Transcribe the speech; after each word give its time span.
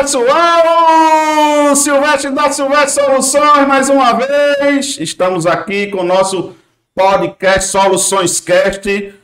pessoal! 0.00 1.76
Silvestre 1.76 2.30
da 2.30 2.50
Silvestre 2.50 3.04
Soluções, 3.04 3.68
mais 3.68 3.88
uma 3.88 4.12
vez. 4.12 4.98
Estamos 4.98 5.46
aqui 5.46 5.86
com 5.86 5.98
o 5.98 6.04
nosso 6.04 6.52
podcast 6.94 7.70
Soluções 7.70 8.40
Cast. 8.40 9.14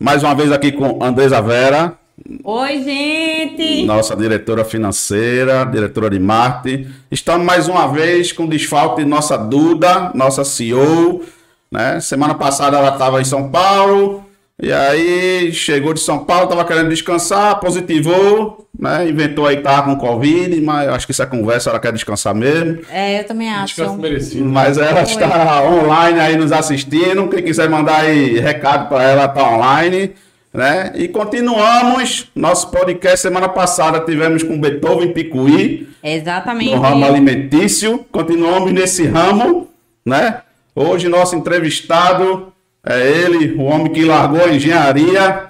Mais 0.00 0.24
uma 0.24 0.34
vez 0.34 0.50
aqui 0.50 0.72
com 0.72 1.02
Andresa 1.02 1.40
Vera. 1.40 1.96
Oi, 2.42 2.82
gente! 2.82 3.84
Nossa 3.84 4.16
diretora 4.16 4.64
financeira, 4.64 5.64
diretora 5.64 6.10
de 6.10 6.18
marketing. 6.18 6.90
Estamos 7.10 7.46
mais 7.46 7.68
uma 7.68 7.86
vez 7.86 8.32
com 8.32 8.48
desfalque 8.48 9.04
de 9.04 9.08
nossa 9.08 9.36
Duda, 9.36 10.10
nossa 10.12 10.44
CEO. 10.44 11.22
Né? 11.70 12.00
Semana 12.00 12.34
passada 12.34 12.76
ela 12.76 12.90
estava 12.90 13.20
em 13.20 13.24
São 13.24 13.48
Paulo. 13.48 14.25
E 14.60 14.72
aí 14.72 15.52
chegou 15.52 15.92
de 15.92 16.00
São 16.00 16.24
Paulo, 16.24 16.44
estava 16.44 16.64
querendo 16.64 16.88
descansar, 16.88 17.60
positivou, 17.60 18.66
né? 18.78 19.06
Inventou 19.06 19.46
aí 19.46 19.58
que 19.58 19.62
tava 19.62 19.82
com 19.82 19.96
Covid, 19.96 20.58
mas 20.62 20.88
acho 20.88 21.06
que 21.06 21.12
essa 21.12 21.26
conversa 21.26 21.68
ela 21.68 21.78
quer 21.78 21.92
descansar 21.92 22.34
mesmo. 22.34 22.78
É, 22.90 23.20
eu 23.20 23.24
também 23.24 23.50
acho. 23.50 23.76
Descanso 23.76 23.98
merecido. 23.98 24.46
Mas 24.46 24.78
ela 24.78 25.04
Foi. 25.04 25.22
está 25.22 25.62
online 25.62 26.20
aí 26.20 26.36
nos 26.36 26.52
assistindo. 26.52 27.28
Quem 27.28 27.42
quiser 27.42 27.68
mandar 27.68 28.00
aí 28.00 28.38
recado 28.38 28.88
para 28.88 29.04
ela, 29.04 29.28
tá 29.28 29.46
online. 29.46 30.12
Né? 30.54 30.92
E 30.94 31.06
continuamos 31.06 32.30
nosso 32.34 32.70
podcast. 32.70 33.20
Semana 33.20 33.50
passada 33.50 34.00
tivemos 34.00 34.42
com 34.42 34.58
Beethoven 34.58 35.12
Picuí, 35.12 35.86
Exatamente. 36.02 36.74
no 36.74 36.80
ramo 36.80 37.04
alimentício. 37.04 38.06
Continuamos 38.10 38.72
nesse 38.72 39.06
ramo, 39.06 39.68
né? 40.02 40.40
Hoje 40.74 41.10
nosso 41.10 41.36
entrevistado 41.36 42.54
é 42.88 43.06
ele, 43.06 43.54
o 43.54 43.64
homem 43.64 43.92
que 43.92 44.04
largou 44.04 44.44
a 44.44 44.54
engenharia, 44.54 45.46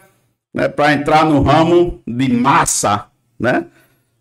né, 0.55 0.69
para 0.69 0.95
entrar 0.95 1.25
no 1.27 1.43
ramo 1.43 2.01
de 2.06 2.33
massa, 2.33 3.06
né? 3.39 3.67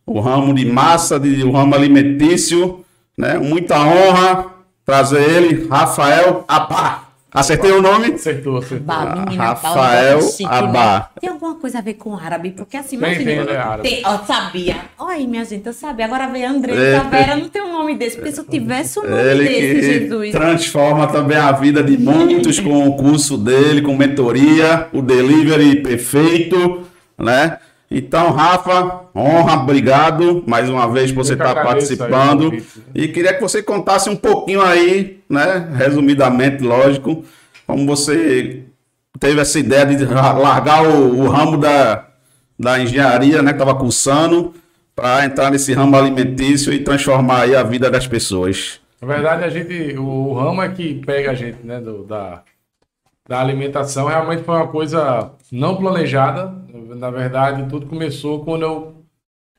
O 0.05 0.19
ramo 0.19 0.53
de 0.53 0.65
massa, 0.65 1.17
de, 1.17 1.41
o 1.43 1.51
ramo 1.51 1.73
alimentício, 1.73 2.83
né? 3.17 3.37
Muita 3.37 3.79
honra 3.79 4.47
trazer 4.85 5.21
ele, 5.21 5.67
Rafael 5.67 6.43
Abá. 6.47 7.04
Acertei 7.35 7.71
o 7.71 7.81
nome? 7.81 8.13
Acertou, 8.13 8.57
acertou. 8.57 8.79
Bah, 8.87 9.25
menina, 9.25 9.43
Rafael 9.43 10.17
Paula, 10.19 10.31
chique, 10.31 10.45
Abá. 10.45 10.97
né? 10.99 11.05
Tem 11.21 11.29
alguma 11.29 11.55
coisa 11.55 11.79
a 11.79 11.81
ver 11.81 11.95
com 11.95 12.15
árabe? 12.17 12.51
Porque 12.51 12.77
assim, 12.77 12.97
Tem, 12.97 13.13
imagina. 13.13 13.45
tem, 13.45 13.53
é 13.55 13.57
árabe. 13.57 13.89
Tem, 13.89 14.01
ó, 14.05 14.17
sabia. 14.19 14.75
Olha 14.97 15.15
aí, 15.15 15.27
minha 15.27 15.43
gente, 15.45 15.67
eu 15.67 15.73
sabia. 15.73 16.05
Agora 16.05 16.27
veio 16.27 16.49
Andressa 16.49 16.79
É. 16.79 17.09
Vera, 17.09 17.35
não 17.35 17.49
tem 17.49 17.61
um 17.61 17.73
nome 17.73 17.95
desse. 17.95 18.15
Porque 18.15 18.31
se 18.31 18.39
eu 18.39 18.45
tivesse 18.45 18.99
um 18.99 19.03
nome 19.03 19.21
Ele 19.21 19.43
desse, 19.43 19.75
que 19.75 19.81
Jesus. 19.99 20.31
transforma 20.31 21.07
também 21.07 21.37
a 21.37 21.51
vida 21.51 21.83
de 21.83 21.97
muitos 21.97 22.59
com 22.59 22.87
o 22.87 22.95
curso 22.95 23.37
dele, 23.37 23.81
com 23.81 23.95
mentoria, 23.95 24.87
o 24.93 25.01
delivery 25.01 25.81
perfeito, 25.83 26.83
né? 27.17 27.57
Então, 27.89 28.31
Rafa, 28.31 29.01
honra, 29.15 29.53
obrigado 29.61 30.43
mais 30.47 30.69
uma 30.69 30.91
vez 30.91 31.11
por 31.11 31.23
você 31.23 31.33
estar 31.33 31.51
o 31.51 31.63
participando. 31.63 32.51
E 32.93 33.07
queria 33.09 33.33
que 33.33 33.41
você 33.41 33.61
contasse 33.61 34.09
um 34.09 34.15
pouquinho 34.15 34.61
aí, 34.61 35.19
né? 35.29 35.69
Resumidamente, 35.75 36.63
lógico, 36.63 37.23
como 37.67 37.85
você 37.85 38.63
teve 39.19 39.39
essa 39.39 39.59
ideia 39.59 39.85
de 39.85 40.03
largar 40.05 40.85
o, 40.85 41.19
o 41.19 41.27
ramo 41.29 41.57
da, 41.57 42.05
da 42.59 42.79
engenharia, 42.79 43.41
né? 43.41 43.51
Que 43.53 43.61
estava 43.61 43.75
cursando, 43.77 44.53
para 44.95 45.23
entrar 45.25 45.51
nesse 45.51 45.71
ramo 45.73 45.95
alimentício 45.95 46.73
e 46.73 46.79
transformar 46.79 47.41
aí 47.43 47.55
a 47.55 47.63
vida 47.63 47.89
das 47.91 48.07
pessoas. 48.07 48.79
Na 49.01 49.07
verdade, 49.07 49.43
a 49.43 49.49
gente, 49.49 49.95
o, 49.97 50.03
o 50.03 50.33
ramo 50.33 50.61
é 50.63 50.69
que 50.69 50.95
pega 51.05 51.31
a 51.31 51.33
gente, 51.35 51.57
né, 51.63 51.79
do- 51.79 52.03
da, 52.03 52.41
da 53.27 53.39
alimentação. 53.39 54.07
Realmente 54.07 54.43
foi 54.43 54.55
uma 54.55 54.67
coisa 54.67 55.31
não 55.51 55.75
planejada. 55.75 56.53
Na 56.95 57.09
verdade, 57.09 57.67
tudo 57.69 57.87
começou 57.87 58.43
quando 58.43 58.63
eu 58.63 59.05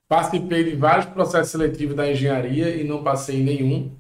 participei 0.09 0.65
de 0.65 0.77
vários 0.77 1.07
processos 1.07 1.51
seletivos 1.51 1.97
da 1.97 2.11
engenharia 2.11 2.77
e 2.77 2.85
não 2.85 3.03
passei 3.03 3.43
nenhum. 3.43 3.91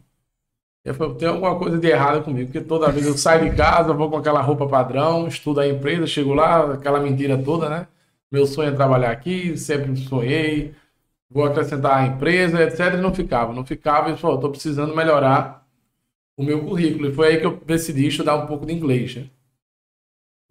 Eu 0.84 0.94
falei, 0.94 1.16
tem 1.16 1.28
alguma 1.28 1.58
coisa 1.58 1.78
de 1.78 1.88
errado 1.88 2.22
comigo, 2.22 2.52
porque 2.52 2.64
toda 2.64 2.92
vez 2.92 3.06
eu 3.06 3.18
saio 3.18 3.50
de 3.50 3.56
casa, 3.56 3.92
vou 3.92 4.08
com 4.08 4.18
aquela 4.18 4.40
roupa 4.40 4.68
padrão, 4.68 5.26
estudo 5.26 5.58
a 5.60 5.66
empresa, 5.66 6.06
chego 6.06 6.32
lá, 6.32 6.74
aquela 6.74 7.00
mentira 7.00 7.36
toda, 7.36 7.68
né? 7.68 7.88
Meu 8.30 8.46
sonho 8.46 8.68
é 8.70 8.72
trabalhar 8.72 9.10
aqui, 9.10 9.56
sempre 9.58 9.96
sonhei, 9.96 10.74
vou 11.30 11.44
acrescentar 11.44 11.98
a 11.98 12.06
empresa, 12.06 12.62
etc. 12.62 12.94
E 12.94 12.96
não 12.98 13.12
ficava, 13.14 13.52
não 13.52 13.64
ficava. 13.64 14.10
E 14.10 14.16
falei, 14.16 14.36
estou 14.36 14.50
precisando 14.50 14.94
melhorar 14.94 15.66
o 16.36 16.44
meu 16.44 16.64
currículo. 16.64 17.08
E 17.08 17.12
foi 17.12 17.28
aí 17.28 17.40
que 17.40 17.46
eu 17.46 17.60
decidi 17.66 18.06
estudar 18.06 18.36
um 18.36 18.46
pouco 18.46 18.64
de 18.66 18.72
inglês. 18.72 19.16
Né? 19.16 19.24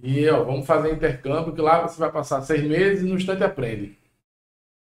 E 0.01 0.27
ó, 0.29 0.43
vamos 0.43 0.65
fazer 0.65 0.93
intercâmbio, 0.93 1.53
que 1.53 1.61
lá 1.61 1.87
você 1.87 1.99
vai 1.99 2.11
passar 2.11 2.41
seis 2.41 2.63
meses 2.63 3.03
e 3.03 3.07
no 3.07 3.15
instante 3.15 3.43
aprende. 3.43 3.97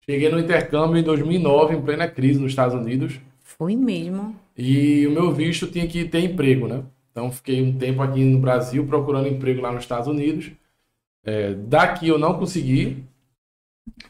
Cheguei 0.10 0.30
no 0.30 0.40
intercâmbio 0.40 0.98
em 0.98 1.04
2009, 1.04 1.76
em 1.76 1.82
plena 1.82 2.08
crise 2.08 2.40
nos 2.40 2.52
Estados 2.52 2.76
Unidos. 2.76 3.20
Foi 3.42 3.76
mesmo. 3.76 4.36
E 4.58 5.06
o 5.08 5.12
meu 5.12 5.32
visto 5.32 5.68
tinha 5.68 5.88
que 5.88 6.06
ter 6.06 6.20
emprego, 6.20 6.68
né? 6.68 6.84
Então 7.12 7.32
fiquei 7.32 7.62
um 7.62 7.78
tempo 7.78 8.02
aqui 8.02 8.24
no 8.24 8.40
Brasil 8.40 8.86
procurando 8.86 9.28
emprego 9.28 9.62
lá 9.62 9.72
nos 9.72 9.84
Estados 9.84 10.08
Unidos. 10.08 10.52
É, 11.26 11.54
daqui 11.54 12.08
eu 12.08 12.18
não 12.18 12.38
consegui. 12.38 13.04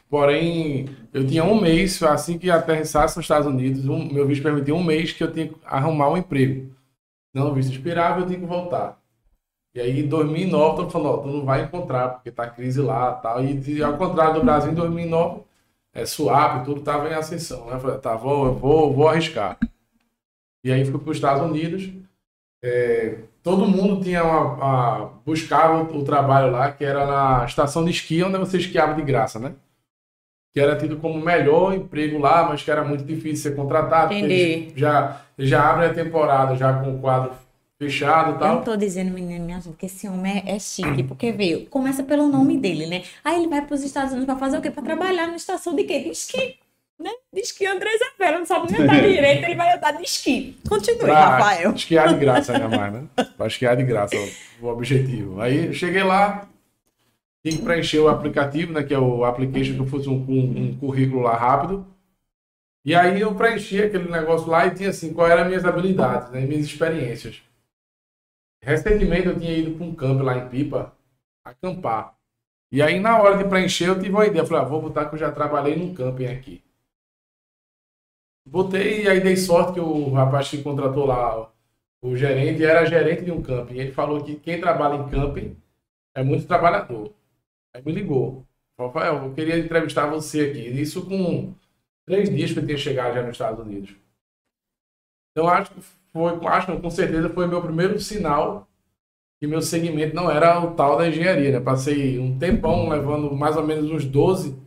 Porém, 0.08 0.86
eu 1.12 1.26
tinha 1.26 1.44
um 1.44 1.60
mês, 1.60 2.02
assim 2.02 2.38
que 2.38 2.50
aterrissasse 2.50 3.16
nos 3.16 3.24
Estados 3.24 3.46
Unidos, 3.46 3.86
um- 3.88 4.12
meu 4.12 4.26
visto 4.26 4.42
permitia 4.42 4.74
um 4.74 4.82
mês 4.82 5.12
que 5.12 5.22
eu 5.22 5.32
tinha 5.32 5.48
que 5.48 5.54
arrumar 5.64 6.10
um 6.10 6.16
emprego. 6.16 6.70
Não, 7.34 7.50
o 7.50 7.54
visto 7.54 7.72
expirava, 7.72 8.20
eu 8.20 8.26
tinha 8.26 8.38
que 8.38 8.46
voltar. 8.46 9.00
E 9.78 9.80
aí, 9.80 10.00
em 10.00 10.08
2009, 10.08 10.70
todo 10.70 10.82
mundo 10.82 10.90
falou, 10.90 11.14
ó, 11.14 11.16
tu 11.18 11.28
não 11.28 11.44
vai 11.44 11.62
encontrar, 11.62 12.08
porque 12.08 12.32
tá 12.32 12.50
crise 12.50 12.80
lá 12.80 13.12
tal. 13.12 13.44
E 13.44 13.80
ao 13.80 13.96
contrário 13.96 14.34
do 14.34 14.42
Brasil, 14.44 14.72
em 14.72 14.74
2009, 14.74 15.42
é, 15.94 16.04
swap, 16.04 16.64
tudo 16.64 16.80
tava 16.80 17.08
em 17.08 17.14
ascensão. 17.14 17.66
Né? 17.66 17.74
Eu 17.76 17.78
falei, 17.80 17.98
tá, 17.98 18.16
vou, 18.16 18.52
vou, 18.56 18.92
vou 18.92 19.06
arriscar. 19.08 19.56
E 20.64 20.72
aí 20.72 20.84
fui 20.84 20.98
para 20.98 21.10
os 21.10 21.16
Estados 21.16 21.42
Unidos. 21.48 21.90
É, 22.60 23.20
todo 23.40 23.68
mundo 23.68 24.02
tinha 24.02 24.24
uma, 24.24 24.64
a- 24.64 25.04
buscava 25.24 25.80
o, 25.80 25.98
o 25.98 26.04
trabalho 26.04 26.50
lá, 26.50 26.72
que 26.72 26.84
era 26.84 27.06
na 27.06 27.44
estação 27.44 27.84
de 27.84 27.92
esqui, 27.92 28.20
onde 28.24 28.36
você 28.36 28.58
esquiava 28.58 28.94
de 28.94 29.02
graça, 29.02 29.38
né? 29.38 29.54
Que 30.52 30.58
era 30.58 30.74
tido 30.74 30.96
como 30.96 31.14
o 31.20 31.24
melhor 31.24 31.72
emprego 31.72 32.18
lá, 32.18 32.42
mas 32.48 32.64
que 32.64 32.70
era 32.72 32.82
muito 32.82 33.04
difícil 33.04 33.52
ser 33.52 33.56
contratado. 33.56 34.12
Entendi. 34.12 34.34
eles 34.34 34.72
Já, 34.74 35.20
já 35.38 35.70
abrem 35.70 35.88
a 35.88 35.94
temporada 35.94 36.56
já 36.56 36.72
com 36.82 36.96
o 36.96 37.00
quadro 37.00 37.32
fechado 37.78 38.30
e 38.30 38.34
Eu 38.34 38.38
tal. 38.38 38.54
não 38.56 38.62
tô 38.64 38.76
dizendo, 38.76 39.12
menina, 39.12 39.44
minha 39.44 39.60
gente, 39.60 39.76
que 39.76 39.86
esse 39.86 40.08
homem 40.08 40.42
é, 40.46 40.56
é 40.56 40.58
chique, 40.58 41.02
porque 41.04 41.30
veio, 41.32 41.66
começa 41.66 42.02
pelo 42.02 42.26
nome 42.28 42.58
dele, 42.58 42.86
né? 42.86 43.04
Aí 43.24 43.36
ele 43.38 43.48
vai 43.48 43.64
pros 43.64 43.82
Estados 43.82 44.12
Unidos 44.12 44.26
pra 44.26 44.36
fazer 44.36 44.58
o 44.58 44.60
quê? 44.62 44.70
Pra 44.70 44.82
trabalhar 44.82 45.26
na 45.28 45.36
estação 45.36 45.74
de 45.76 45.84
quê? 45.84 46.00
De 46.00 46.10
esqui, 46.10 46.56
né? 46.98 47.10
De 47.32 47.40
esqui, 47.40 47.66
Andrés 47.66 48.00
Vera, 48.18 48.38
não 48.38 48.46
sabe 48.46 48.72
nem 48.72 48.82
andar 48.82 49.00
direito, 49.02 49.44
ele 49.44 49.54
vai 49.54 49.76
andar 49.76 49.92
de 49.92 50.02
esqui. 50.02 50.58
Continue, 50.68 50.98
Pra 51.00 51.28
Rafael. 51.36 51.72
esquiar 51.72 52.08
de 52.08 52.16
graça 52.20 52.52
ainda 52.52 52.68
mais, 52.68 52.92
né? 52.92 53.04
Pra 53.36 53.46
esquiar 53.46 53.76
de 53.76 53.84
graça 53.84 54.16
o, 54.60 54.66
objetivo. 54.66 55.40
Aí 55.40 55.66
eu 55.66 55.72
cheguei 55.72 56.02
lá, 56.02 56.48
tinha 57.44 57.56
que 57.56 57.62
preencher 57.62 58.00
o 58.00 58.08
aplicativo, 58.08 58.72
né? 58.72 58.82
Que 58.82 58.92
é 58.94 58.98
o 58.98 59.24
application 59.24 59.74
que 59.74 59.80
eu 59.80 59.86
fosse 59.86 60.08
um, 60.08 60.14
um, 60.28 60.62
um 60.72 60.76
currículo 60.78 61.22
lá 61.22 61.36
rápido. 61.36 61.86
E 62.84 62.92
aí 62.94 63.20
eu 63.20 63.32
preenchi 63.34 63.80
aquele 63.82 64.10
negócio 64.10 64.48
lá 64.48 64.66
e 64.66 64.70
tinha 64.74 64.88
assim, 64.90 65.12
qual 65.12 65.28
eram 65.28 65.42
as 65.42 65.48
minhas 65.48 65.64
habilidades, 65.64 66.30
né? 66.32 66.40
Minhas 66.40 66.64
experiências. 66.66 67.40
Recentemente 68.62 69.26
eu 69.26 69.38
tinha 69.38 69.56
ido 69.56 69.76
para 69.76 69.86
um 69.86 69.94
campo 69.94 70.22
lá 70.22 70.36
em 70.36 70.48
Pipa, 70.48 70.96
acampar. 71.44 72.16
E 72.70 72.82
aí 72.82 73.00
na 73.00 73.20
hora 73.20 73.38
de 73.38 73.48
preencher 73.48 73.88
eu 73.88 73.98
tive 73.98 74.10
uma 74.10 74.26
ideia. 74.26 74.44
Falei, 74.44 74.62
ah, 74.62 74.68
vou 74.68 74.82
botar 74.82 75.06
que 75.08 75.14
eu 75.14 75.18
já 75.18 75.32
trabalhei 75.32 75.76
num 75.76 75.94
camping 75.94 76.26
aqui. 76.26 76.62
Botei 78.46 79.02
e 79.04 79.08
aí 79.08 79.20
dei 79.20 79.36
sorte 79.36 79.74
que 79.74 79.80
o 79.80 80.10
rapaz 80.12 80.48
que 80.48 80.62
contratou 80.62 81.04
lá, 81.06 81.50
o 82.02 82.16
gerente, 82.16 82.64
era 82.64 82.84
gerente 82.86 83.24
de 83.24 83.30
um 83.32 83.42
camping. 83.42 83.76
Ele 83.76 83.92
falou 83.92 84.24
que 84.24 84.36
quem 84.36 84.60
trabalha 84.60 84.96
em 84.96 85.08
camping 85.08 85.56
é 86.14 86.22
muito 86.22 86.46
trabalhador. 86.46 87.12
Aí 87.74 87.82
me 87.84 87.92
ligou. 87.92 88.46
Rafael, 88.78 89.24
eu 89.24 89.34
queria 89.34 89.58
entrevistar 89.58 90.06
você 90.06 90.42
aqui. 90.42 90.60
Isso 90.80 91.04
com 91.06 91.52
três 92.06 92.30
dias 92.30 92.52
que 92.52 92.58
eu 92.60 92.66
tinha 92.66 92.78
chegado 92.78 93.14
já 93.14 93.22
nos 93.22 93.32
Estados 93.32 93.64
Unidos. 93.64 93.94
Então 95.32 95.48
acho 95.48 95.72
que 95.72 95.80
foi, 96.12 96.46
acho 96.46 96.70
não, 96.70 96.80
com 96.80 96.90
certeza 96.90 97.28
foi 97.28 97.46
meu 97.46 97.62
primeiro 97.62 97.98
sinal 98.00 98.68
que 99.40 99.46
meu 99.46 99.62
segmento 99.62 100.14
não 100.14 100.30
era 100.30 100.60
o 100.60 100.72
tal 100.74 100.98
da 100.98 101.08
engenharia, 101.08 101.52
né? 101.52 101.60
Passei 101.60 102.18
um 102.18 102.36
tempão 102.38 102.88
levando 102.88 103.34
mais 103.34 103.56
ou 103.56 103.64
menos 103.64 103.90
uns 103.90 104.04
12 104.04 104.58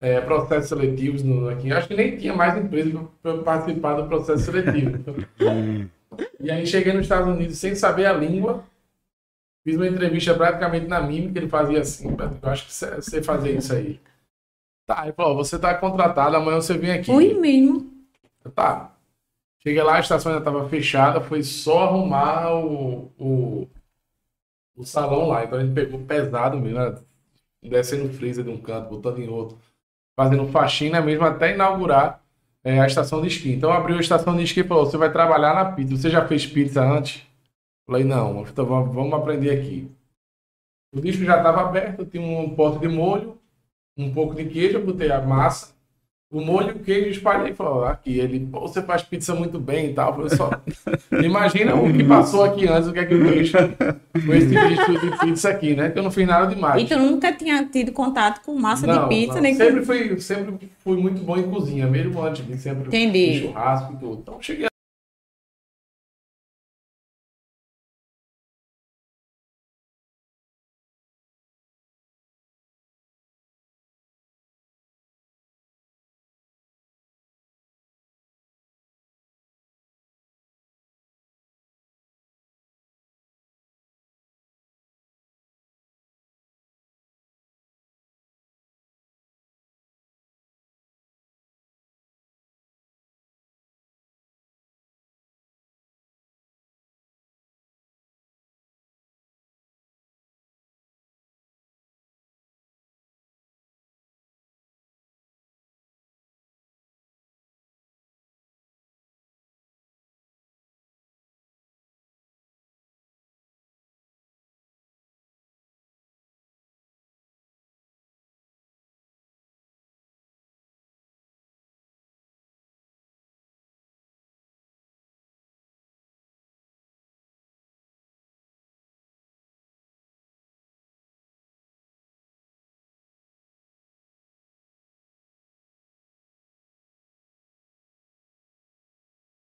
é, 0.00 0.20
processos 0.20 0.68
seletivos 0.68 1.22
no, 1.22 1.48
aqui. 1.48 1.70
Acho 1.70 1.88
que 1.88 1.94
nem 1.94 2.16
tinha 2.16 2.34
mais 2.34 2.56
empresa 2.56 3.06
para 3.22 3.38
participar 3.38 3.94
do 3.94 4.08
processo 4.08 4.44
seletivo. 4.44 4.98
e 6.40 6.50
aí 6.50 6.66
cheguei 6.66 6.94
nos 6.94 7.02
Estados 7.02 7.28
Unidos 7.28 7.58
sem 7.58 7.74
saber 7.74 8.06
a 8.06 8.12
língua. 8.12 8.64
Fiz 9.62 9.76
uma 9.76 9.88
entrevista 9.88 10.32
praticamente 10.32 10.86
na 10.86 11.00
mímica, 11.00 11.38
ele 11.38 11.48
fazia 11.48 11.80
assim, 11.80 12.08
eu 12.08 12.48
acho 12.48 12.66
que 12.66 12.72
você 12.72 13.20
fazia 13.20 13.50
isso 13.50 13.74
aí. 13.74 14.00
Tá, 14.86 15.02
ele 15.02 15.12
falou, 15.12 15.36
você 15.36 15.58
tá 15.58 15.74
contratado, 15.74 16.36
amanhã 16.36 16.60
você 16.60 16.78
vem 16.78 16.92
aqui. 16.92 17.06
Foi 17.06 17.34
mesmo. 17.34 17.92
Tá. 18.54 18.95
Cheguei 19.66 19.82
lá, 19.82 19.96
a 19.96 20.00
estação 20.00 20.30
ainda 20.30 20.48
estava 20.48 20.68
fechada, 20.68 21.20
foi 21.20 21.42
só 21.42 21.86
arrumar 21.86 22.54
o, 22.54 23.10
o, 23.18 23.68
o 24.76 24.84
salão 24.84 25.26
lá. 25.26 25.44
Então 25.44 25.58
a 25.58 25.62
gente 25.64 25.74
pegou 25.74 25.98
pesado 25.98 26.56
mesmo, 26.56 26.78
né? 26.78 26.94
descendo 27.64 28.08
freezer 28.14 28.44
de 28.44 28.50
um 28.50 28.60
canto, 28.60 28.90
botando 28.90 29.18
em 29.18 29.28
outro. 29.28 29.58
fazendo 30.14 30.46
faxina 30.46 31.00
mesmo 31.00 31.24
até 31.24 31.52
inaugurar 31.52 32.22
é, 32.62 32.78
a 32.80 32.86
estação 32.86 33.20
de 33.20 33.26
esqui. 33.26 33.54
Então 33.54 33.72
abriu 33.72 33.96
a 33.96 34.00
estação 34.00 34.36
de 34.36 34.44
esqui 34.44 34.60
e 34.60 34.64
falou: 34.64 34.86
você 34.86 34.96
vai 34.96 35.10
trabalhar 35.10 35.52
na 35.52 35.72
pizza. 35.72 35.96
Você 35.96 36.10
já 36.10 36.24
fez 36.28 36.46
pizza 36.46 36.80
antes? 36.80 37.26
Falei, 37.88 38.04
não, 38.04 38.42
então 38.42 38.64
vamos 38.66 39.14
aprender 39.14 39.50
aqui. 39.50 39.90
O 40.94 41.00
disco 41.00 41.24
já 41.24 41.38
estava 41.38 41.62
aberto, 41.62 42.06
tinha 42.06 42.22
um 42.22 42.54
pote 42.54 42.78
de 42.78 42.86
molho, 42.86 43.36
um 43.98 44.14
pouco 44.14 44.32
de 44.32 44.44
queijo, 44.44 44.80
botei 44.80 45.10
a 45.10 45.20
massa, 45.20 45.74
o 46.30 46.40
molho, 46.40 46.74
o 46.74 46.78
queijo, 46.80 47.10
espalhei 47.10 47.52
e 47.52 47.54
falou, 47.54 47.84
aqui, 47.84 48.18
ele, 48.18 48.48
você 48.50 48.82
faz 48.82 49.02
pizza 49.02 49.34
muito 49.34 49.60
bem 49.60 49.90
e 49.90 49.94
tal. 49.94 50.08
Eu 50.08 50.14
falei, 50.14 50.36
só, 50.36 50.50
imagina 51.22 51.74
o 51.74 51.92
que 51.92 52.02
passou 52.02 52.42
aqui 52.42 52.66
antes, 52.66 52.88
o 52.88 52.92
que 52.92 52.98
é 52.98 53.04
que 53.06 53.14
eu 53.14 53.28
fiz 53.28 53.52
com 53.52 54.34
esse 54.34 54.48
tipo 54.48 55.00
de 55.00 55.18
pizza 55.18 55.48
aqui, 55.50 55.76
né? 55.76 55.90
Que 55.90 55.98
eu 55.98 56.02
não 56.02 56.10
fiz 56.10 56.26
nada 56.26 56.46
demais. 56.52 56.82
E 56.82 56.86
tu 56.86 56.98
nunca 56.98 57.32
tinha 57.32 57.64
tido 57.66 57.92
contato 57.92 58.44
com 58.44 58.54
massa 58.54 58.86
Não, 58.86 59.04
de 59.04 59.08
pizza, 59.08 59.34
não. 59.34 59.42
nem 59.42 59.54
sempre 59.54 59.80
com... 59.80 59.86
fui, 59.86 60.20
sempre 60.20 60.70
fui 60.82 60.96
muito 60.96 61.22
bom 61.22 61.36
em 61.36 61.48
cozinha, 61.48 61.86
mesmo 61.86 62.20
antes 62.22 62.44
de 62.44 62.58
sempre 62.58 62.88
Entendi. 62.88 63.42
churrasco 63.42 63.92
e 63.92 63.96
tudo. 63.96 64.20
Então 64.22 64.42
cheguei 64.42 64.66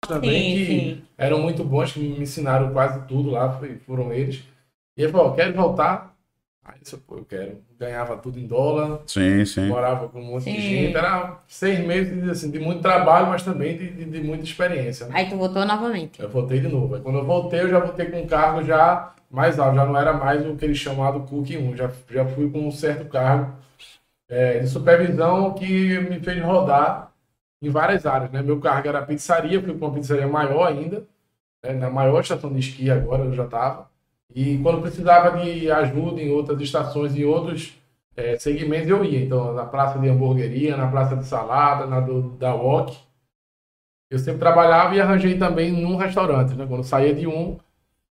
também 0.06 0.43
Sim, 0.43 0.56
que 0.56 0.67
sim. 0.67 1.03
eram 1.19 1.41
muito 1.41 1.65
bons, 1.65 1.93
que 1.93 2.01
me 2.01 2.21
ensinaram 2.21 2.73
quase 2.73 3.01
tudo 3.06 3.31
lá, 3.31 3.53
foi- 3.59 3.77
foram 3.79 4.12
eles. 4.12 4.43
E 4.97 5.03
ele 5.03 5.12
falou, 5.12 5.35
quer 5.35 5.53
voltar? 5.53 6.15
Aí 6.65 6.81
eu 6.91 6.99
pô, 6.99 7.17
eu 7.19 7.25
quero. 7.25 7.59
Ganhava 7.79 8.17
tudo 8.17 8.39
em 8.39 8.47
dólar, 8.47 9.01
Sim, 9.06 9.45
sim. 9.45 9.69
morava 9.69 10.09
com 10.09 10.21
um 10.21 10.25
monte 10.25 10.45
de 10.45 10.53
Sim. 10.53 10.61
gente. 10.61 10.97
Era 10.97 11.39
seis 11.47 11.79
meses 11.81 12.27
assim, 12.29 12.51
de 12.51 12.59
muito 12.59 12.81
trabalho, 12.81 13.27
mas 13.29 13.43
também 13.43 13.77
de, 13.77 13.91
de- 13.91 14.05
de 14.06 14.23
muita 14.23 14.45
experiência. 14.45 15.06
né? 15.06 15.12
Aí 15.15 15.29
tu 15.29 15.37
voltou 15.37 15.65
novamente. 15.67 16.21
Eu 16.23 16.29
voltei 16.31 16.61
de 16.61 16.69
novo. 16.69 16.95
Aí 16.95 17.03
quando 17.03 17.19
eu 17.19 17.25
voltei, 17.25 17.61
eu 17.61 17.69
já 17.69 17.79
voltei 17.81 18.07
com 18.07 18.21
um 18.23 18.27
cargo 18.27 18.62
já 18.65 19.12
mais 19.31 19.59
alto, 19.59 19.77
já 19.77 19.85
não 19.85 19.97
era 19.99 20.12
mais 20.15 20.47
o 20.47 20.57
que 20.57 20.65
eles 20.65 20.79
chamam 20.79 21.12
do 21.12 21.27
Cook 21.27 21.50
1, 21.50 21.77
já, 21.77 21.91
já 22.11 22.25
fui 22.25 22.49
com 22.50 22.67
um 22.67 22.71
certo 22.71 23.05
cargo 23.11 23.53
é, 24.29 24.59
de 24.61 24.69
supervisão 24.69 25.55
que 25.55 25.99
me 26.00 26.21
fez 26.21 26.43
rodar 26.43 27.12
em 27.66 27.70
várias 27.70 28.06
áreas. 28.06 28.31
Né? 28.31 28.43
Meu 28.43 28.61
cargo 28.61 28.88
era 28.88 29.02
pizzaria, 29.02 29.61
fui 29.62 29.75
para 29.75 29.87
uma 29.88 29.94
pizzaria 29.94 30.26
maior 30.26 30.69
ainda, 30.69 31.05
né? 31.62 31.72
na 31.72 31.90
maior 31.90 32.20
estação 32.20 32.52
de 32.52 32.61
esqui 32.61 32.90
agora 32.90 33.25
eu 33.25 33.32
já 33.32 33.44
estava. 33.44 33.88
E 34.34 34.58
quando 34.58 34.81
precisava 34.81 35.38
de 35.38 35.70
ajuda 35.70 36.20
em 36.20 36.31
outras 36.31 36.61
estações, 36.61 37.16
em 37.16 37.25
outros 37.25 37.75
é, 38.16 38.38
segmentos, 38.38 38.88
eu 38.88 39.05
ia. 39.05 39.25
Então, 39.25 39.52
na 39.55 39.64
praça 39.64 39.99
de 39.99 40.08
hamburgueria, 40.08 40.76
na 40.76 40.88
praça 40.88 41.16
de 41.16 41.25
salada, 41.25 41.87
na 41.87 42.00
do, 42.00 42.31
da 42.31 42.55
Wok. 42.55 42.96
Eu 44.11 44.19
sempre 44.19 44.40
trabalhava 44.40 44.94
e 44.94 45.00
arranjei 45.00 45.37
também 45.38 45.72
num 45.72 45.96
restaurante. 45.96 46.55
Né? 46.55 46.66
Quando 46.66 46.84
saía 46.84 47.14
de 47.14 47.26
um, 47.26 47.58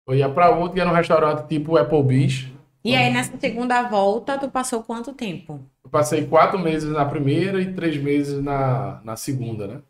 eu 0.07 0.15
ia 0.15 0.29
para 0.29 0.49
outro, 0.49 0.73
que 0.73 0.81
era 0.81 0.89
um 0.89 0.93
restaurante 0.93 1.47
tipo 1.47 1.77
Applebee's. 1.77 2.47
E 2.83 2.95
aí, 2.95 3.11
nessa 3.13 3.37
segunda 3.39 3.83
volta, 3.83 4.37
tu 4.37 4.49
passou 4.51 4.83
quanto 4.83 5.13
tempo? 5.13 5.59
Eu 5.83 5.89
passei 5.89 6.27
quatro 6.27 6.59
meses 6.59 6.89
na 6.91 7.05
primeira 7.05 7.61
e 7.61 7.73
três 7.73 7.95
meses 7.97 8.43
na, 8.43 9.01
na 9.03 9.15
segunda, 9.15 9.67
né? 9.67 9.81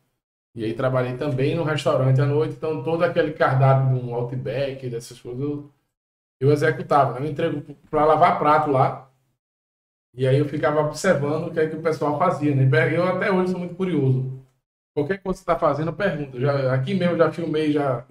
E 0.56 0.64
aí 0.64 0.74
trabalhei 0.76 1.18
também 1.18 1.56
no 1.56 1.64
restaurante 1.64 2.22
à 2.22 2.26
noite, 2.26 2.54
então 2.56 2.84
todo 2.84 3.04
aquele 3.04 3.34
cardápio 3.34 4.00
de 4.00 4.06
um 4.06 4.14
Outback, 4.14 4.88
dessas 4.88 5.20
coisas, 5.20 5.42
eu, 5.42 5.72
eu 6.40 6.52
executava. 6.52 7.20
Né? 7.20 7.26
Eu 7.26 7.32
entrego 7.32 7.76
para 7.90 8.06
lavar 8.06 8.38
prato 8.38 8.70
lá, 8.70 9.10
e 10.14 10.28
aí 10.28 10.38
eu 10.38 10.48
ficava 10.48 10.82
observando 10.82 11.48
o 11.48 11.52
que 11.52 11.60
é 11.60 11.68
que 11.68 11.76
o 11.76 11.82
pessoal 11.82 12.20
fazia. 12.20 12.54
Né? 12.56 12.70
Eu 12.96 13.04
até 13.08 13.32
hoje 13.32 13.52
sou 13.52 13.60
muito 13.60 13.76
curioso. 13.76 14.40
Qualquer 14.96 15.18
coisa 15.20 15.40
que 15.40 15.46
você 15.46 15.52
está 15.52 15.58
fazendo, 15.58 15.88
eu 15.90 15.96
pergunto. 15.96 16.40
Já, 16.40 16.74
aqui 16.74 16.94
mesmo 16.94 17.18
já 17.18 17.32
filmei, 17.32 17.72
já, 17.72 18.06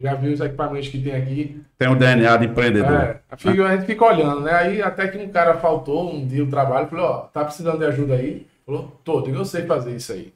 já 0.00 0.14
vi 0.14 0.32
os 0.32 0.40
equipamentos 0.40 0.88
que 0.88 1.00
tem 1.00 1.14
aqui. 1.14 1.60
Tem 1.78 1.88
o 1.88 1.96
DNA 1.96 2.36
de 2.36 2.46
empreendedor. 2.46 2.92
É, 2.92 3.20
a 3.30 3.36
a 3.68 3.76
gente 3.76 3.86
fica 3.86 4.04
olhando, 4.04 4.40
né? 4.42 4.52
Aí 4.52 4.82
até 4.82 5.08
que 5.08 5.18
um 5.18 5.28
cara 5.28 5.56
faltou 5.56 6.12
um 6.14 6.26
dia 6.26 6.44
o 6.44 6.48
trabalho, 6.50 6.86
falou, 6.88 7.06
ó, 7.06 7.18
tá 7.20 7.44
precisando 7.44 7.78
de 7.78 7.86
ajuda 7.86 8.14
aí? 8.14 8.46
Falou, 8.64 9.00
tô, 9.04 9.20
digo, 9.22 9.36
eu 9.38 9.44
sei 9.44 9.64
fazer 9.64 9.94
isso 9.96 10.12
aí. 10.12 10.32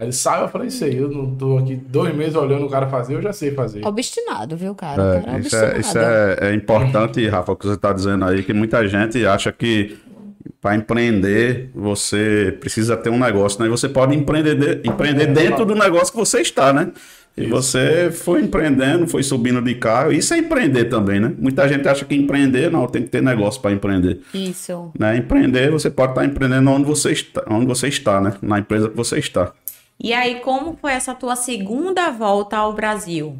Aí 0.00 0.06
ele 0.06 0.12
saiu, 0.12 0.42
eu 0.42 0.48
falei, 0.48 0.70
sei, 0.70 0.98
eu 0.98 1.08
não 1.08 1.34
tô 1.36 1.58
aqui 1.58 1.76
dois 1.76 2.14
meses 2.14 2.34
olhando 2.34 2.66
o 2.66 2.70
cara 2.70 2.86
fazer, 2.88 3.14
eu 3.14 3.22
já 3.22 3.32
sei 3.32 3.52
fazer. 3.52 3.86
Obstinado, 3.86 4.56
viu, 4.56 4.74
cara? 4.74 5.02
O 5.18 5.22
cara 5.24 5.36
É, 5.36 5.40
isso 5.40 5.56
é, 5.56 5.78
isso 5.78 5.98
é, 5.98 6.38
é 6.40 6.54
importante, 6.54 7.26
Rafa, 7.28 7.52
o 7.52 7.56
que 7.56 7.66
você 7.66 7.74
está 7.74 7.92
dizendo 7.92 8.24
aí, 8.24 8.42
que 8.42 8.52
muita 8.52 8.86
gente 8.88 9.24
acha 9.26 9.52
que 9.52 9.98
para 10.60 10.74
empreender 10.74 11.70
você 11.74 12.56
precisa 12.58 12.96
ter 12.96 13.10
um 13.10 13.18
negócio, 13.18 13.60
né? 13.60 13.66
E 13.66 13.70
você 13.70 13.88
pode 13.88 14.16
empreender, 14.16 14.54
de- 14.54 14.88
empreender 14.88 15.26
dentro 15.26 15.64
do 15.64 15.74
negócio 15.74 16.12
que 16.12 16.18
você 16.18 16.40
está, 16.40 16.72
né? 16.72 16.90
E 17.36 17.42
Isso. 17.42 17.50
você 17.50 18.10
foi 18.12 18.42
empreendendo, 18.42 19.08
foi 19.08 19.22
subindo 19.22 19.60
de 19.60 19.74
carro. 19.74 20.12
Isso 20.12 20.32
é 20.34 20.38
empreender 20.38 20.84
também, 20.84 21.18
né? 21.18 21.34
Muita 21.36 21.68
gente 21.68 21.88
acha 21.88 22.04
que 22.04 22.14
empreender, 22.14 22.70
não, 22.70 22.86
tem 22.86 23.02
que 23.02 23.08
ter 23.08 23.22
negócio 23.22 23.60
para 23.60 23.72
empreender. 23.72 24.20
Isso. 24.32 24.92
Né? 24.98 25.16
Empreender, 25.16 25.70
você 25.70 25.90
pode 25.90 26.12
estar 26.12 26.24
empreendendo 26.24 26.70
onde 26.70 26.84
você 26.84 27.10
está, 27.10 27.44
onde 27.50 27.66
você 27.66 27.88
está, 27.88 28.20
né? 28.20 28.34
Na 28.40 28.60
empresa 28.60 28.88
que 28.88 28.96
você 28.96 29.18
está. 29.18 29.52
E 29.98 30.12
aí, 30.12 30.40
como 30.40 30.76
foi 30.80 30.92
essa 30.92 31.14
tua 31.14 31.34
segunda 31.34 32.10
volta 32.10 32.56
ao 32.56 32.72
Brasil? 32.72 33.36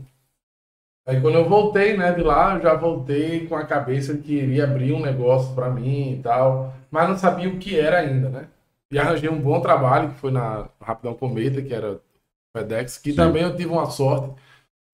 Aí 1.06 1.20
quando 1.20 1.34
eu 1.34 1.48
voltei, 1.48 1.96
né, 1.96 2.12
de 2.12 2.22
lá, 2.22 2.54
eu 2.54 2.62
já 2.62 2.74
voltei 2.74 3.46
com 3.46 3.54
a 3.54 3.66
cabeça 3.66 4.14
de 4.14 4.22
que 4.22 4.32
iria 4.32 4.64
abrir 4.64 4.92
um 4.92 5.02
negócio 5.02 5.54
para 5.54 5.68
mim 5.68 6.14
e 6.14 6.22
tal, 6.22 6.72
mas 6.90 7.08
não 7.08 7.16
sabia 7.16 7.48
o 7.48 7.58
que 7.58 7.78
era 7.78 7.98
ainda, 7.98 8.30
né? 8.30 8.46
E 8.90 8.98
arranjei 8.98 9.28
um 9.28 9.40
bom 9.40 9.60
trabalho, 9.60 10.10
que 10.10 10.20
foi 10.20 10.30
na 10.30 10.68
Rapidão 10.80 11.14
Cometa, 11.14 11.60
que 11.60 11.74
era 11.74 12.00
FedEx, 12.56 12.98
que 12.98 13.10
Sim. 13.10 13.16
também 13.16 13.42
eu 13.42 13.56
tive 13.56 13.70
uma 13.70 13.90
sorte 13.90 14.34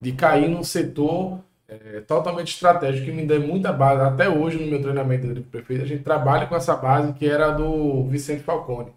de 0.01 0.11
cair 0.13 0.49
num 0.49 0.63
setor 0.63 1.39
é, 1.67 2.01
totalmente 2.01 2.53
estratégico, 2.53 3.05
que 3.05 3.11
me 3.11 3.25
deu 3.25 3.39
muita 3.41 3.71
base. 3.71 4.01
Até 4.01 4.27
hoje, 4.27 4.57
no 4.57 4.67
meu 4.67 4.81
treinamento 4.81 5.33
de 5.33 5.41
prefeito, 5.41 5.83
a 5.83 5.87
gente 5.87 6.03
trabalha 6.03 6.47
com 6.47 6.55
essa 6.55 6.75
base 6.75 7.13
que 7.13 7.25
era 7.25 7.51
do 7.51 8.03
Vicente 8.05 8.43
Falcone, 8.43 8.91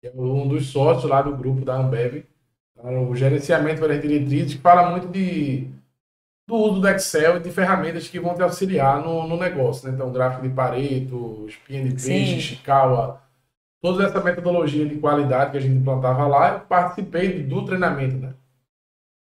que 0.00 0.08
é 0.08 0.12
um 0.14 0.46
dos 0.46 0.66
sócios 0.66 1.10
lá 1.10 1.22
do 1.22 1.36
grupo 1.36 1.64
da 1.64 1.76
Ambev, 1.76 2.24
Era 2.78 3.00
o 3.00 3.16
gerenciamento 3.16 3.80
pelas 3.80 4.00
diretrizes, 4.00 4.54
que 4.54 4.60
fala 4.60 4.90
muito 4.90 5.08
de 5.08 5.70
do 6.46 6.56
uso 6.56 6.80
do 6.80 6.88
Excel 6.88 7.36
e 7.36 7.40
de 7.40 7.50
ferramentas 7.50 8.08
que 8.08 8.18
vão 8.18 8.34
te 8.34 8.42
auxiliar 8.42 9.00
no, 9.00 9.26
no 9.28 9.36
negócio, 9.38 9.88
né? 9.88 9.94
Então, 9.94 10.12
gráfico 10.12 10.42
de 10.42 10.52
Pareto, 10.52 11.46
espinha 11.48 11.84
de 11.84 11.90
peixe, 11.90 12.40
Chikawa, 12.40 13.21
toda 13.82 14.04
essa 14.04 14.20
metodologia 14.22 14.86
de 14.86 14.96
qualidade 14.96 15.50
que 15.50 15.56
a 15.58 15.60
gente 15.60 15.74
implantava 15.76 16.26
lá, 16.26 16.52
eu 16.54 16.60
participei 16.60 17.42
do 17.42 17.64
treinamento, 17.64 18.16
né? 18.16 18.32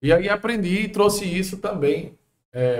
E 0.02 0.14
aí 0.14 0.30
aprendi 0.30 0.84
e 0.84 0.88
trouxe 0.88 1.26
isso 1.26 1.58
também 1.58 2.14